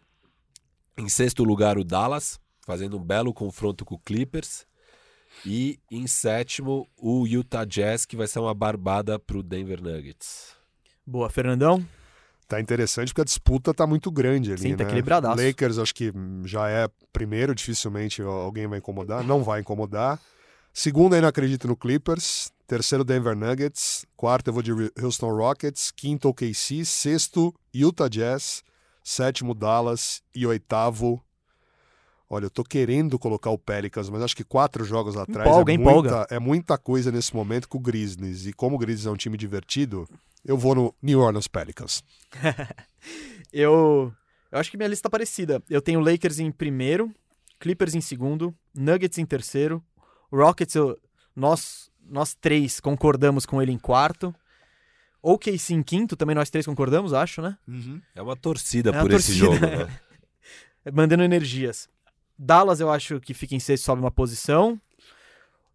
Em 0.98 1.10
sexto 1.10 1.44
lugar, 1.44 1.78
o 1.78 1.84
Dallas, 1.84 2.40
fazendo 2.66 2.98
um 2.98 3.04
belo 3.04 3.34
confronto 3.34 3.84
com 3.84 3.96
o 3.96 4.00
Clippers. 4.00 4.66
E 5.46 5.80
em 5.90 6.06
sétimo, 6.08 6.88
o 6.98 7.26
Utah 7.26 7.66
Jazz, 7.66 8.06
que 8.06 8.16
vai 8.16 8.28
ser 8.28 8.40
uma 8.40 8.54
barbada 8.54 9.18
pro 9.18 9.42
Denver 9.42 9.82
Nuggets. 9.82 10.56
Boa, 11.06 11.30
Fernandão. 11.30 11.86
Tá 12.48 12.60
interessante 12.60 13.10
porque 13.10 13.22
a 13.22 13.26
disputa 13.26 13.74
tá 13.74 13.88
muito 13.88 14.12
grande 14.12 14.52
ali, 14.52 14.62
Sim, 14.62 14.76
tá 14.76 14.84
né? 14.84 14.90
equilibradaço. 14.90 15.42
Lakers 15.42 15.78
acho 15.78 15.96
que 15.96 16.12
já 16.44 16.70
é 16.70 16.90
primeiro, 17.14 17.56
dificilmente 17.56 18.22
alguém 18.22 18.68
vai 18.68 18.80
incomodar, 18.80 19.24
não 19.24 19.42
vai 19.42 19.62
incomodar. 19.62 20.20
Segundo, 20.74 21.16
ainda 21.16 21.28
acredito 21.28 21.68
no 21.68 21.76
Clippers. 21.76 22.52
Terceiro, 22.68 23.04
Denver 23.04 23.36
Nuggets. 23.36 24.06
Quarto, 24.16 24.48
eu 24.48 24.54
vou 24.54 24.64
de 24.64 24.72
Houston 25.02 25.30
Rockets. 25.36 25.92
Quinto, 25.92 26.30
OKC. 26.30 26.86
Sexto, 26.86 27.54
Utah 27.74 28.08
Jazz. 28.08 28.64
Sétimo, 29.04 29.54
Dallas. 29.54 30.22
E 30.34 30.46
oitavo, 30.46 31.22
olha, 32.34 32.46
eu 32.46 32.50
tô 32.50 32.64
querendo 32.64 33.20
colocar 33.20 33.50
o 33.50 33.58
Pelicans, 33.58 34.10
mas 34.10 34.22
acho 34.22 34.36
que 34.36 34.44
quatro 34.44 34.86
jogos 34.86 35.18
atrás 35.18 35.50
Empolga, 35.50 35.72
é, 35.72 35.76
empolga. 35.76 36.10
muita, 36.18 36.36
é 36.36 36.40
muita 36.40 36.78
coisa 36.78 37.12
nesse 37.12 37.36
momento 37.36 37.68
com 37.68 37.78
o 37.78 37.82
Grizzlies. 37.82 38.46
E 38.46 38.54
como 38.54 38.76
o 38.78 38.80
Grizzlies 38.80 39.06
é 39.06 39.12
um 39.12 39.18
time 39.18 39.38
divertido, 39.38 40.08
eu 40.46 40.58
vou 40.58 40.74
no 40.74 40.96
New 41.02 41.20
Orleans 41.20 41.48
Pelicans. 41.48 42.04
Eu, 43.52 44.14
eu 44.52 44.60
acho 44.60 44.72
que 44.72 44.78
minha 44.78 44.88
lista 44.88 45.04
tá 45.04 45.10
parecida. 45.10 45.62
Eu 45.70 45.82
tenho 45.82 46.00
Lakers 46.00 46.40
em 46.40 46.52
primeiro, 46.52 47.14
Clippers 47.60 47.96
em 47.96 48.00
segundo, 48.02 48.56
Nuggets 48.74 49.18
em 49.18 49.26
terceiro, 49.26 49.84
Rockets, 50.32 50.76
eu- 50.76 50.98
nós, 51.36 51.92
nós 52.08 52.34
três 52.34 52.80
concordamos 52.80 53.46
com 53.46 53.62
ele 53.62 53.72
em 53.72 53.78
quarto. 53.78 54.34
OKC 55.22 55.74
em 55.74 55.84
quinto, 55.84 56.16
também 56.16 56.36
nós 56.36 56.50
três 56.50 56.66
concordamos, 56.66 57.14
acho, 57.14 57.42
né? 57.42 57.58
É 58.16 58.22
uma 58.22 58.36
torcida 58.36 58.90
É 58.90 58.94
uma 58.94 59.02
por 59.02 59.12
esse 59.12 59.38
torcida, 59.40 59.46
jogo, 59.54 59.66
é. 59.66 59.86
né? 59.88 60.00
Mandando 60.94 61.24
energias. 61.24 61.90
Dallas 62.38 62.80
eu 62.80 62.90
acho 62.92 63.20
que 63.20 63.34
fica 63.34 63.56
em 63.56 63.60
sexto, 63.60 63.86
sobe 63.86 64.02
uma 64.02 64.12
posição. 64.12 64.80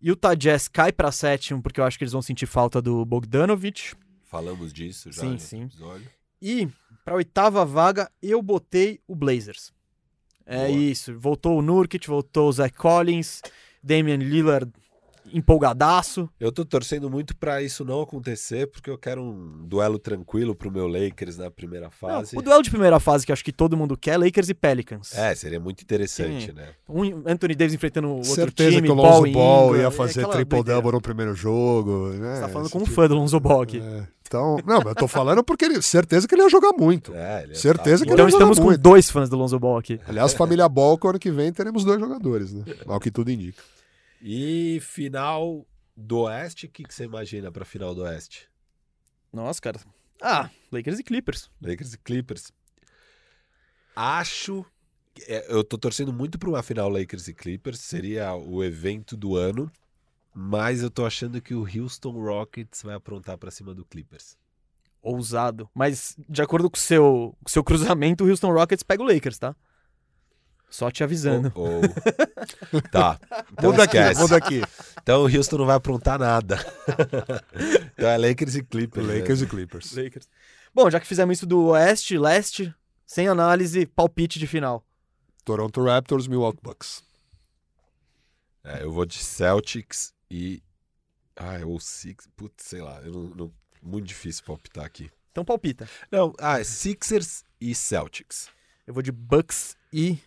Utah 0.00 0.34
Jazz 0.34 0.68
cai 0.68 0.92
pra 0.92 1.10
sétimo, 1.10 1.62
porque 1.62 1.80
eu 1.80 1.84
acho 1.84 1.96
que 1.98 2.04
eles 2.04 2.12
vão 2.12 2.22
sentir 2.22 2.46
falta 2.46 2.82
do 2.82 3.04
Bogdanovich. 3.04 3.94
Falamos 4.24 4.72
disso 4.72 5.10
já 5.10 5.22
Sim, 5.22 5.38
sim. 5.38 5.62
episódio. 5.64 6.10
E 6.42 6.68
pra 7.04 7.14
oitava 7.14 7.64
vaga, 7.64 8.10
eu 8.22 8.42
botei 8.42 9.00
o 9.06 9.14
Blazers. 9.14 9.72
É 10.44 10.66
Boa. 10.66 10.78
isso. 10.78 11.18
Voltou 11.18 11.58
o 11.58 11.62
Nurkic, 11.62 12.06
voltou 12.06 12.48
o 12.48 12.52
Zach 12.52 12.76
Collins, 12.76 13.40
Damian 13.82 14.16
Lillard 14.16 14.70
empolgadaço. 15.32 16.28
Eu 16.38 16.52
tô 16.52 16.64
torcendo 16.64 17.08
muito 17.10 17.36
pra 17.36 17.62
isso 17.62 17.84
não 17.84 18.00
acontecer, 18.02 18.66
porque 18.66 18.88
eu 18.90 18.98
quero 18.98 19.22
um 19.22 19.66
duelo 19.66 19.98
tranquilo 19.98 20.54
pro 20.54 20.70
meu 20.70 20.86
Lakers 20.86 21.36
na 21.36 21.50
primeira 21.50 21.86
Não, 21.86 21.90
fase. 21.90 22.36
o 22.36 22.42
duelo 22.42 22.62
de 22.62 22.70
primeira 22.70 22.98
fase 23.00 23.24
que 23.26 23.32
acho 23.32 23.44
que 23.44 23.52
todo 23.52 23.76
mundo 23.76 23.96
quer, 23.96 24.16
Lakers 24.18 24.48
e 24.48 24.54
Pelicans. 24.54 25.16
É, 25.16 25.34
seria 25.34 25.60
muito 25.60 25.82
interessante, 25.82 26.46
Sim. 26.46 26.52
né? 26.52 26.68
Um 26.88 27.02
Anthony 27.26 27.54
Davis 27.54 27.74
enfrentando 27.74 28.08
o 28.08 28.16
outro 28.16 28.26
Certeza 28.34 28.70
time, 28.76 28.86
que 28.88 28.92
o 28.92 28.94
Lonzo 28.94 29.32
Ball 29.32 29.68
Ingram, 29.68 29.80
ia 29.82 29.86
é 29.88 29.90
fazer 29.90 30.26
triple-double 30.26 30.64
doideira. 30.64 30.92
no 30.92 31.00
primeiro 31.00 31.34
jogo. 31.34 32.08
Né? 32.10 32.34
Você 32.36 32.40
tá 32.42 32.48
falando 32.48 32.66
Esse 32.66 32.72
com 32.72 32.82
um 32.82 32.86
fã 32.86 33.08
do 33.08 33.14
Lonzo 33.14 33.40
Ball 33.40 33.62
aqui. 33.62 33.80
É, 33.80 34.06
Então, 34.26 34.56
não, 34.66 34.78
mas 34.78 34.86
eu 34.86 34.94
tô 34.94 35.06
falando 35.08 35.42
porque 35.44 35.64
ele, 35.64 35.80
certeza 35.80 36.26
que 36.26 36.34
ele 36.34 36.42
ia 36.42 36.48
jogar 36.48 36.72
muito. 36.72 37.14
É, 37.14 37.44
ele 37.44 37.54
Certeza 37.54 38.04
tá 38.04 38.06
que 38.08 38.12
Então 38.12 38.24
ele 38.26 38.32
estamos 38.32 38.56
joga 38.56 38.64
com 38.64 38.70
muito. 38.72 38.80
dois 38.82 39.08
fãs 39.10 39.28
do 39.28 39.36
Lonzo 39.36 39.58
Ball 39.58 39.78
aqui. 39.78 40.00
Aliás, 40.08 40.34
família 40.34 40.68
Ball, 40.68 40.98
que 40.98 41.06
ano 41.06 41.18
que 41.18 41.30
vem 41.30 41.52
teremos 41.52 41.84
dois 41.84 42.00
jogadores, 42.00 42.52
né? 42.52 42.64
Ao 42.86 42.98
que 42.98 43.10
tudo 43.10 43.30
indica. 43.30 43.62
E 44.20 44.78
final 44.80 45.66
do 45.96 46.20
Oeste, 46.20 46.66
o 46.66 46.68
que, 46.68 46.84
que 46.84 46.94
você 46.94 47.04
imagina 47.04 47.50
pra 47.50 47.64
final 47.64 47.94
do 47.94 48.02
Oeste? 48.02 48.48
Nossa, 49.32 49.60
cara. 49.60 49.80
Ah, 50.20 50.50
Lakers 50.72 50.98
e 50.98 51.04
Clippers. 51.04 51.50
Lakers 51.60 51.94
e 51.94 51.98
Clippers. 51.98 52.52
Acho. 53.94 54.64
é, 55.26 55.52
eu 55.52 55.64
tô 55.64 55.78
torcendo 55.78 56.12
muito 56.12 56.38
pra 56.38 56.48
uma 56.48 56.62
final 56.62 56.88
Lakers 56.88 57.28
e 57.28 57.34
Clippers. 57.34 57.80
Seria 57.80 58.34
o 58.34 58.62
evento 58.62 59.16
do 59.16 59.36
ano. 59.36 59.70
Mas 60.34 60.82
eu 60.82 60.90
tô 60.90 61.06
achando 61.06 61.40
que 61.40 61.54
o 61.54 61.62
Houston 61.62 62.12
Rockets 62.12 62.82
vai 62.82 62.94
aprontar 62.94 63.38
pra 63.38 63.50
cima 63.50 63.74
do 63.74 63.86
Clippers. 63.86 64.36
Ousado. 65.00 65.70
Mas, 65.74 66.14
de 66.28 66.42
acordo 66.42 66.68
com 66.68 66.76
o 66.76 66.80
seu, 66.80 67.34
com 67.42 67.48
o 67.48 67.50
seu 67.50 67.64
cruzamento, 67.64 68.22
o 68.24 68.28
Houston 68.28 68.52
Rockets 68.52 68.82
pega 68.82 69.02
o 69.02 69.06
Lakers, 69.06 69.38
tá? 69.38 69.56
Só 70.68 70.90
te 70.90 71.02
avisando. 71.04 71.50
Ou- 71.54 71.76
ou- 71.76 71.82
Tá. 72.90 73.18
Então 73.52 73.70
Muda 73.70 73.84
aqui, 73.84 73.96
esquece. 73.96 74.20
muda 74.20 74.36
aqui. 74.36 74.62
Então 75.02 75.22
o 75.22 75.36
Houston 75.36 75.58
não 75.58 75.66
vai 75.66 75.76
aprontar 75.76 76.18
nada. 76.18 76.56
então 77.94 78.08
é 78.08 78.18
Lakers 78.18 78.56
e 78.56 78.62
Clippers. 78.62 79.06
né? 79.06 79.14
Lakers 79.18 79.42
e 79.42 79.46
Clippers. 79.46 79.92
Lakers. 79.92 80.28
Bom, 80.74 80.90
já 80.90 81.00
que 81.00 81.06
fizemos 81.06 81.38
isso 81.38 81.46
do 81.46 81.66
Oeste, 81.68 82.18
Leste, 82.18 82.74
sem 83.06 83.28
análise, 83.28 83.86
palpite 83.86 84.38
de 84.38 84.46
final. 84.46 84.84
Toronto 85.44 85.82
Raptors, 85.84 86.26
Milwaukee 86.26 86.60
Bucks. 86.62 87.02
É, 88.64 88.82
eu 88.82 88.92
vou 88.92 89.06
de 89.06 89.18
Celtics 89.18 90.12
e. 90.30 90.62
Ah, 91.36 91.58
ou 91.64 91.78
Six. 91.78 92.28
Putz, 92.36 92.64
sei 92.64 92.82
lá. 92.82 93.00
Eu 93.02 93.12
não, 93.12 93.22
não- 93.36 93.52
Muito 93.82 94.06
difícil 94.06 94.42
palpitar 94.44 94.84
aqui. 94.84 95.10
Então 95.30 95.44
palpita. 95.44 95.88
Não, 96.10 96.32
ah, 96.40 96.58
é 96.60 96.64
Sixers 96.64 97.44
e 97.60 97.74
Celtics. 97.74 98.48
Eu 98.86 98.94
vou 98.94 99.02
de 99.02 99.12
Bucks 99.12 99.76
e 99.92 100.18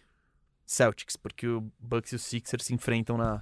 Celtics, 0.72 1.16
porque 1.16 1.48
o 1.48 1.64
Bucks 1.80 2.12
e 2.12 2.16
o 2.16 2.20
Sixers 2.20 2.66
se 2.66 2.74
enfrentam 2.76 3.18
na, 3.18 3.42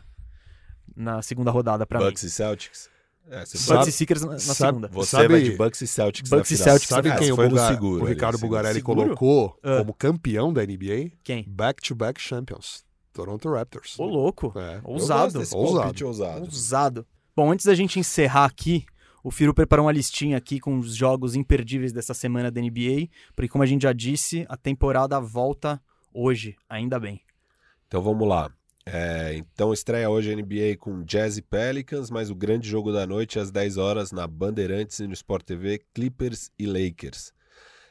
na 0.95 1.21
segunda 1.21 1.51
rodada 1.51 1.85
pra 1.85 1.99
Bucks 1.99 2.23
mim. 2.23 2.27
e 2.27 2.31
Celtics. 2.31 2.89
É, 3.29 3.45
você 3.45 3.57
Sabe- 3.57 3.79
Bucks 3.79 3.93
e 3.93 3.97
Sixers 3.97 4.21
na, 4.21 4.31
na 4.31 4.39
sabe- 4.39 4.55
segunda. 4.57 4.87
Você 4.87 5.09
Sabe- 5.11 5.27
vai 5.27 5.41
de 5.43 5.51
Bucks 5.57 5.81
e 5.81 5.87
Celtics 5.87 6.29
Bucks 6.29 6.49
na 6.49 6.55
e 6.55 6.57
final. 6.57 6.69
Celtics 6.71 6.87
Sabe 6.89 7.09
na 7.09 7.17
quem 7.17 7.29
Ah, 7.29 7.33
o, 7.33 7.35
Buga- 7.35 7.67
seguro 7.67 8.01
o 8.01 8.05
ali, 8.05 8.13
Ricardo 8.13 8.35
seguro. 8.37 8.49
Bugarelli 8.49 8.79
Seguro? 8.79 9.01
colocou 9.03 9.59
Ah. 9.61 9.77
como 9.79 9.93
campeão 9.93 10.53
da 10.53 10.63
NBA? 10.63 11.11
Quem? 11.23 11.43
Back-to-back 11.45 12.21
champions. 12.21 12.85
Toronto 13.11 13.51
Raptors. 13.51 13.99
Ô, 13.99 14.05
louco. 14.05 14.53
É. 14.57 14.79
Ousado. 14.85 15.39
Ousado. 15.53 16.05
ousado. 16.05 16.45
Ousado. 16.45 17.07
Bom, 17.35 17.51
antes 17.51 17.65
da 17.65 17.75
gente 17.75 17.99
encerrar 17.99 18.45
aqui, 18.45 18.85
o 19.21 19.29
Firo 19.31 19.53
preparou 19.53 19.85
uma 19.85 19.91
listinha 19.91 20.37
aqui 20.37 20.59
com 20.61 20.79
os 20.79 20.95
jogos 20.95 21.35
imperdíveis 21.35 21.91
dessa 21.91 22.13
semana 22.13 22.49
da 22.49 22.61
NBA, 22.61 23.09
porque 23.35 23.49
como 23.49 23.63
a 23.63 23.67
gente 23.67 23.81
já 23.81 23.91
disse, 23.91 24.45
a 24.47 24.55
temporada 24.55 25.19
volta 25.19 25.81
hoje, 26.17 26.55
ainda 26.67 26.99
bem. 26.99 27.21
Então 27.87 28.01
vamos 28.01 28.27
lá. 28.27 28.51
É, 28.85 29.33
então 29.35 29.73
estreia 29.73 30.09
hoje 30.09 30.31
a 30.31 30.35
NBA 30.35 30.77
com 30.79 31.03
Jazz 31.03 31.37
e 31.37 31.41
Pelicans, 31.41 32.09
mas 32.09 32.29
o 32.29 32.35
grande 32.35 32.67
jogo 32.67 32.91
da 32.91 33.05
noite 33.05 33.37
às 33.37 33.51
10 33.51 33.77
horas 33.77 34.11
na 34.11 34.25
Bandeirantes 34.25 34.99
e 34.99 35.07
no 35.07 35.13
Sport 35.13 35.45
TV, 35.45 35.81
Clippers 35.93 36.49
e 36.57 36.65
Lakers. 36.65 37.33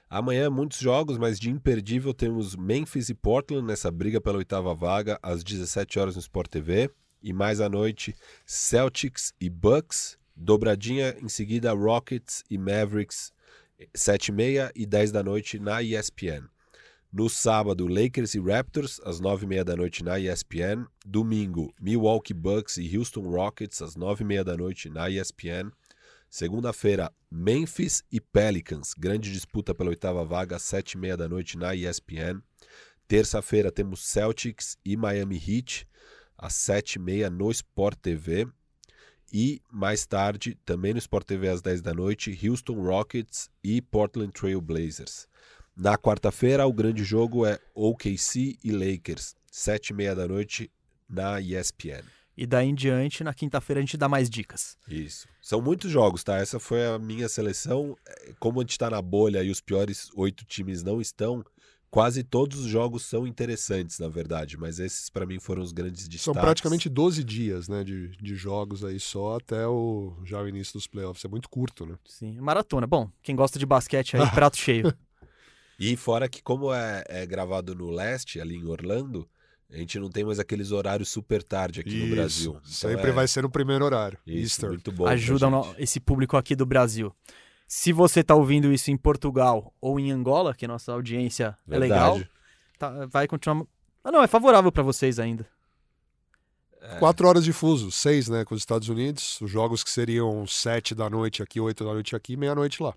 Amanhã 0.09 0.49
muitos 0.49 0.79
jogos, 0.79 1.19
mas 1.19 1.39
de 1.39 1.51
imperdível 1.51 2.15
temos 2.15 2.57
Memphis 2.57 3.09
e 3.09 3.15
Portland 3.15 3.67
nessa 3.67 3.91
briga 3.91 4.21
pela 4.21 4.39
oitava 4.39 4.75
vaga 4.75 5.19
às 5.23 5.45
17 5.45 5.99
horas 5.99 6.15
no 6.15 6.21
Sport 6.21 6.49
TV 6.49 6.91
e 7.23 7.33
mais 7.33 7.61
à 7.61 7.69
noite 7.69 8.15
Celtics 8.47 9.35
e 9.41 9.51
Bucks, 9.51 10.17
dobradinha 10.35 11.17
em 11.21 11.29
seguida 11.29 11.73
Rockets 11.73 12.43
e 12.51 12.57
Mavericks 12.57 13.33
7h30 13.95 14.71
e 14.75 14.87
10 14.87 15.13
da 15.13 15.23
noite 15.23 15.59
na 15.59 15.83
ESPN. 15.83 16.49
No 17.19 17.31
sábado, 17.31 17.87
Lakers 17.87 18.35
e 18.35 18.41
Raptors, 18.41 19.01
às 19.03 19.23
9h30 19.23 19.65
da 19.65 19.75
noite 19.75 20.05
na 20.05 20.21
ESPN. 20.21 20.85
Domingo, 21.03 21.73
Milwaukee 21.81 22.35
Bucks 22.35 22.77
e 22.77 22.95
Houston 22.95 23.23
Rockets, 23.23 23.81
às 23.81 23.97
9h30 23.97 24.45
da 24.45 24.55
noite 24.55 24.91
na 24.91 25.09
ESPN. 25.09 25.73
Segunda-feira, 26.29 27.11
Memphis 27.31 28.05
e 28.13 28.21
Pelicans, 28.21 28.93
grande 28.93 29.33
disputa 29.33 29.75
pela 29.75 29.89
oitava 29.89 30.27
vaga, 30.27 30.57
às 30.57 30.63
7h30 30.65 31.17
da 31.17 31.27
noite 31.27 31.57
na 31.57 31.75
ESPN. 31.75 32.43
Terça-feira, 33.09 33.73
temos 33.73 34.07
Celtics 34.07 34.77
e 34.85 34.95
Miami 34.95 35.37
Heat, 35.37 35.89
às 36.37 36.53
7h30 36.53 37.31
no 37.31 37.51
Sport 37.51 37.99
TV. 37.99 38.47
E 39.33 39.63
mais 39.73 40.05
tarde, 40.05 40.55
também 40.67 40.93
no 40.93 40.99
Sport 40.99 41.27
TV 41.27 41.49
às 41.49 41.63
10 41.63 41.81
da 41.81 41.95
noite, 41.95 42.39
Houston 42.47 42.75
Rockets 42.75 43.49
e 43.65 43.81
Portland 43.81 44.33
Trail 44.35 44.61
Blazers. 44.61 45.27
Na 45.77 45.99
quarta-feira, 45.99 46.67
o 46.67 46.73
grande 46.73 47.05
jogo 47.05 47.45
é 47.45 47.59
OKC 47.75 48.59
e 48.65 48.73
Lakers, 48.73 49.35
sete 49.53 49.91
e 49.91 49.95
meia 49.95 50.15
da 50.17 50.27
noite 50.27 50.71
na 51.07 51.39
ESPN. 51.39 52.03
E 52.35 52.47
daí 52.47 52.69
em 52.69 52.75
diante, 52.75 53.23
na 53.23 53.35
quinta-feira, 53.35 53.81
a 53.81 53.83
gente 53.83 53.97
dá 53.99 54.09
mais 54.09 54.31
dicas. 54.31 54.79
Isso. 54.89 55.29
São 55.41 55.61
muitos 55.61 55.91
jogos, 55.91 56.25
tá? 56.25 56.37
Essa 56.37 56.59
foi 56.59 56.87
a 56.87 56.99
minha 56.99 57.29
seleção. 57.29 57.95
É, 58.07 58.33
Como 58.39 58.61
a 58.61 58.63
gente 58.63 58.79
tá 58.79 58.89
na 58.89 59.03
bolha 59.03 59.43
e 59.43 59.51
os 59.51 59.61
piores 59.61 60.11
oito 60.15 60.47
times 60.47 60.83
não 60.83 60.99
estão, 60.99 61.45
quase 61.91 62.23
todos 62.23 62.61
os 62.61 62.67
jogos 62.67 63.05
são 63.05 63.27
interessantes, 63.27 63.99
na 63.99 64.09
verdade. 64.09 64.57
Mas 64.59 64.79
esses, 64.79 65.11
para 65.11 65.27
mim, 65.27 65.39
foram 65.39 65.63
os 65.63 65.73
grandes 65.73 66.09
destaques. 66.09 66.25
São 66.25 66.35
praticamente 66.35 66.89
12 66.89 67.23
dias 67.25 67.69
né, 67.69 67.85
de, 67.85 68.17
de 68.17 68.35
jogos 68.35 68.83
aí 68.85 69.01
só 69.01 69.37
até 69.37 69.67
o, 69.67 70.15
já 70.25 70.41
o 70.41 70.49
início 70.49 70.75
dos 70.75 70.87
playoffs. 70.87 71.25
É 71.25 71.29
muito 71.29 71.49
curto, 71.49 71.85
né? 71.87 71.97
Sim, 72.07 72.39
maratona. 72.41 72.87
Bom, 72.87 73.11
quem 73.23 73.37
gosta 73.37 73.59
de 73.59 73.65
basquete 73.65 74.17
aí, 74.17 74.29
prato 74.33 74.57
cheio. 74.59 74.93
E 75.79 75.97
fora 75.97 76.29
que, 76.29 76.43
como 76.43 76.73
é, 76.73 77.05
é 77.09 77.27
gravado 77.27 77.75
no 77.75 77.91
leste, 77.91 78.41
ali 78.41 78.57
em 78.57 78.67
Orlando, 78.67 79.29
a 79.71 79.77
gente 79.77 79.99
não 79.99 80.09
tem 80.09 80.25
mais 80.25 80.39
aqueles 80.39 80.71
horários 80.73 81.09
super 81.09 81.43
tarde 81.43 81.81
aqui 81.81 81.95
no 82.07 82.15
Brasil. 82.15 82.53
Então 82.61 82.71
Sempre 82.71 83.11
é- 83.11 83.13
vai 83.13 83.29
ser 83.29 83.43
no 83.43 83.51
primeiro 83.51 83.85
horário. 83.85 84.19
Isso, 84.27 84.39
Easter. 84.63 84.69
muito 84.71 84.91
bom. 84.93 85.07
Ajuda 85.07 85.51
no- 85.51 85.75
esse 85.79 86.01
público 86.01 86.37
aqui 86.37 86.55
do 86.57 86.65
Brasil. 86.65 87.15
Se 87.69 87.93
você 87.93 88.23
tá 88.23 88.35
ouvindo 88.35 88.73
isso 88.73 88.91
em 88.91 88.97
Portugal 88.97 89.75
ou 89.81 89.99
em 89.99 90.13
Angola, 90.13 90.55
que 90.55 90.65
a 90.65 90.69
nossa 90.69 90.93
audiência 90.93 91.57
é 91.69 91.79
legal, 91.79 92.15
Verdade. 92.15 92.31
tá- 92.79 93.07
vai 93.07 93.27
continuar. 93.27 93.67
Ah, 94.05 94.13
não, 94.13 94.23
é 94.23 94.29
favorável 94.29 94.71
pra 94.71 94.85
vocês 94.85 95.19
ainda. 95.19 95.45
É. 96.81 96.99
Quatro 96.99 97.27
horas 97.27 97.43
de 97.45 97.53
fuso, 97.53 97.91
seis, 97.91 98.29
né, 98.29 98.45
com 98.45 98.55
os 98.55 98.61
Estados 98.61 98.89
Unidos. 98.89 99.41
Os 99.41 99.51
jogos 99.51 99.83
que 99.83 99.91
seriam 99.91 100.47
sete 100.47 100.95
da 100.95 101.11
noite 101.11 101.43
aqui, 101.43 101.61
oito 101.61 101.85
da 101.85 101.93
noite 101.93 102.15
aqui, 102.15 102.37
meia-noite 102.37 102.81
lá. 102.81 102.95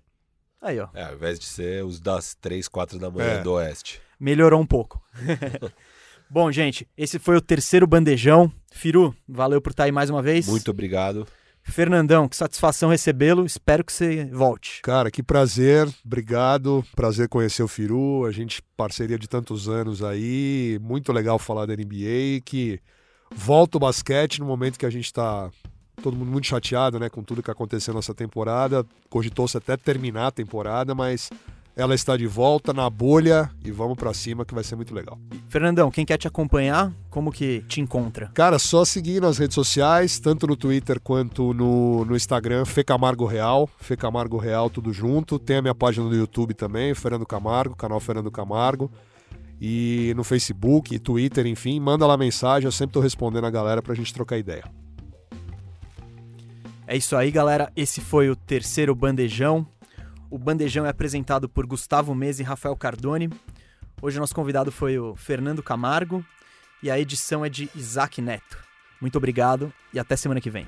Aí, 0.60 0.78
ó. 0.78 0.88
É, 0.94 1.04
ao 1.04 1.14
invés 1.14 1.38
de 1.38 1.46
ser 1.46 1.84
os 1.84 1.98
das 2.00 2.34
3, 2.34 2.68
4 2.68 2.98
da 2.98 3.10
manhã 3.10 3.38
É. 3.38 3.42
do 3.42 3.52
Oeste. 3.52 4.00
Melhorou 4.18 4.60
um 4.60 4.66
pouco. 4.66 5.02
Bom, 6.28 6.52
gente, 6.52 6.86
esse 6.96 7.18
foi 7.18 7.36
o 7.36 7.40
terceiro 7.40 7.86
bandejão. 7.86 8.52
Firu, 8.70 9.14
valeu 9.28 9.60
por 9.60 9.70
estar 9.70 9.84
aí 9.84 9.92
mais 9.92 10.10
uma 10.10 10.22
vez. 10.22 10.46
Muito 10.46 10.70
obrigado. 10.70 11.26
Fernandão, 11.62 12.28
que 12.28 12.36
satisfação 12.36 12.88
recebê-lo. 12.90 13.44
Espero 13.44 13.84
que 13.84 13.92
você 13.92 14.26
volte. 14.26 14.80
Cara, 14.82 15.10
que 15.10 15.22
prazer, 15.22 15.88
obrigado. 16.04 16.84
Prazer 16.94 17.28
conhecer 17.28 17.62
o 17.62 17.68
Firu, 17.68 18.24
a 18.26 18.30
gente 18.32 18.62
parceria 18.76 19.18
de 19.18 19.28
tantos 19.28 19.68
anos 19.68 20.02
aí. 20.02 20.78
Muito 20.80 21.12
legal 21.12 21.38
falar 21.38 21.66
da 21.66 21.74
NBA, 21.74 22.40
que 22.44 22.80
volta 23.34 23.76
o 23.76 23.80
basquete 23.80 24.38
no 24.40 24.46
momento 24.46 24.78
que 24.78 24.86
a 24.86 24.90
gente 24.90 25.12
tá 25.12 25.50
todo 26.00 26.16
mundo 26.16 26.30
muito 26.30 26.46
chateado, 26.46 26.98
né, 26.98 27.08
com 27.08 27.22
tudo 27.22 27.42
que 27.42 27.50
aconteceu 27.50 27.94
nessa 27.94 28.14
temporada. 28.14 28.84
Cogitou-se 29.08 29.56
até 29.56 29.76
terminar 29.76 30.28
a 30.28 30.30
temporada, 30.30 30.94
mas 30.94 31.30
ela 31.76 31.94
está 31.94 32.16
de 32.16 32.26
volta 32.26 32.72
na 32.72 32.90
bolha 32.90 33.50
e 33.64 33.70
vamos 33.70 33.96
para 33.96 34.12
cima 34.12 34.44
que 34.44 34.54
vai 34.54 34.62
ser 34.62 34.76
muito 34.76 34.94
legal. 34.94 35.18
Fernandão, 35.48 35.90
quem 35.90 36.04
quer 36.04 36.18
te 36.18 36.26
acompanhar, 36.26 36.92
como 37.08 37.32
que 37.32 37.64
te 37.68 37.80
encontra? 37.80 38.30
Cara, 38.34 38.58
só 38.58 38.84
seguir 38.84 39.20
nas 39.22 39.38
redes 39.38 39.54
sociais, 39.54 40.18
tanto 40.18 40.46
no 40.46 40.56
Twitter 40.56 41.00
quanto 41.00 41.54
no, 41.54 42.04
no 42.04 42.16
Instagram, 42.16 42.64
Fê 42.64 42.84
Camargo 42.84 43.24
Real, 43.24 43.68
Fê 43.78 43.96
Camargo 43.96 44.36
Real, 44.36 44.68
tudo 44.68 44.92
junto. 44.92 45.38
Tem 45.38 45.56
a 45.56 45.62
minha 45.62 45.74
página 45.74 46.06
no 46.06 46.14
YouTube 46.14 46.54
também, 46.54 46.94
Fernando 46.94 47.26
Camargo, 47.26 47.76
canal 47.76 48.00
Fernando 48.00 48.30
Camargo. 48.30 48.90
E 49.60 50.12
no 50.16 50.24
Facebook, 50.24 50.98
Twitter, 50.98 51.46
enfim, 51.46 51.78
manda 51.78 52.06
lá 52.06 52.16
mensagem, 52.16 52.66
eu 52.66 52.72
sempre 52.72 52.94
tô 52.94 53.00
respondendo 53.00 53.46
a 53.46 53.50
galera 53.50 53.82
pra 53.82 53.94
gente 53.94 54.12
trocar 54.12 54.38
ideia. 54.38 54.64
É 56.90 56.96
isso 56.96 57.14
aí, 57.14 57.30
galera. 57.30 57.70
Esse 57.76 58.00
foi 58.00 58.28
o 58.30 58.34
terceiro 58.34 58.96
bandejão. 58.96 59.64
O 60.28 60.36
bandejão 60.36 60.84
é 60.84 60.88
apresentado 60.88 61.48
por 61.48 61.64
Gustavo 61.64 62.12
Mesa 62.16 62.42
e 62.42 62.44
Rafael 62.44 62.74
Cardone. 62.74 63.30
Hoje 64.02 64.16
o 64.16 64.20
nosso 64.20 64.34
convidado 64.34 64.72
foi 64.72 64.98
o 64.98 65.14
Fernando 65.14 65.62
Camargo 65.62 66.24
e 66.82 66.90
a 66.90 66.98
edição 66.98 67.44
é 67.44 67.48
de 67.48 67.70
Isaac 67.76 68.20
Neto. 68.20 68.58
Muito 69.00 69.16
obrigado 69.16 69.72
e 69.94 70.00
até 70.00 70.16
semana 70.16 70.40
que 70.40 70.50
vem. 70.50 70.66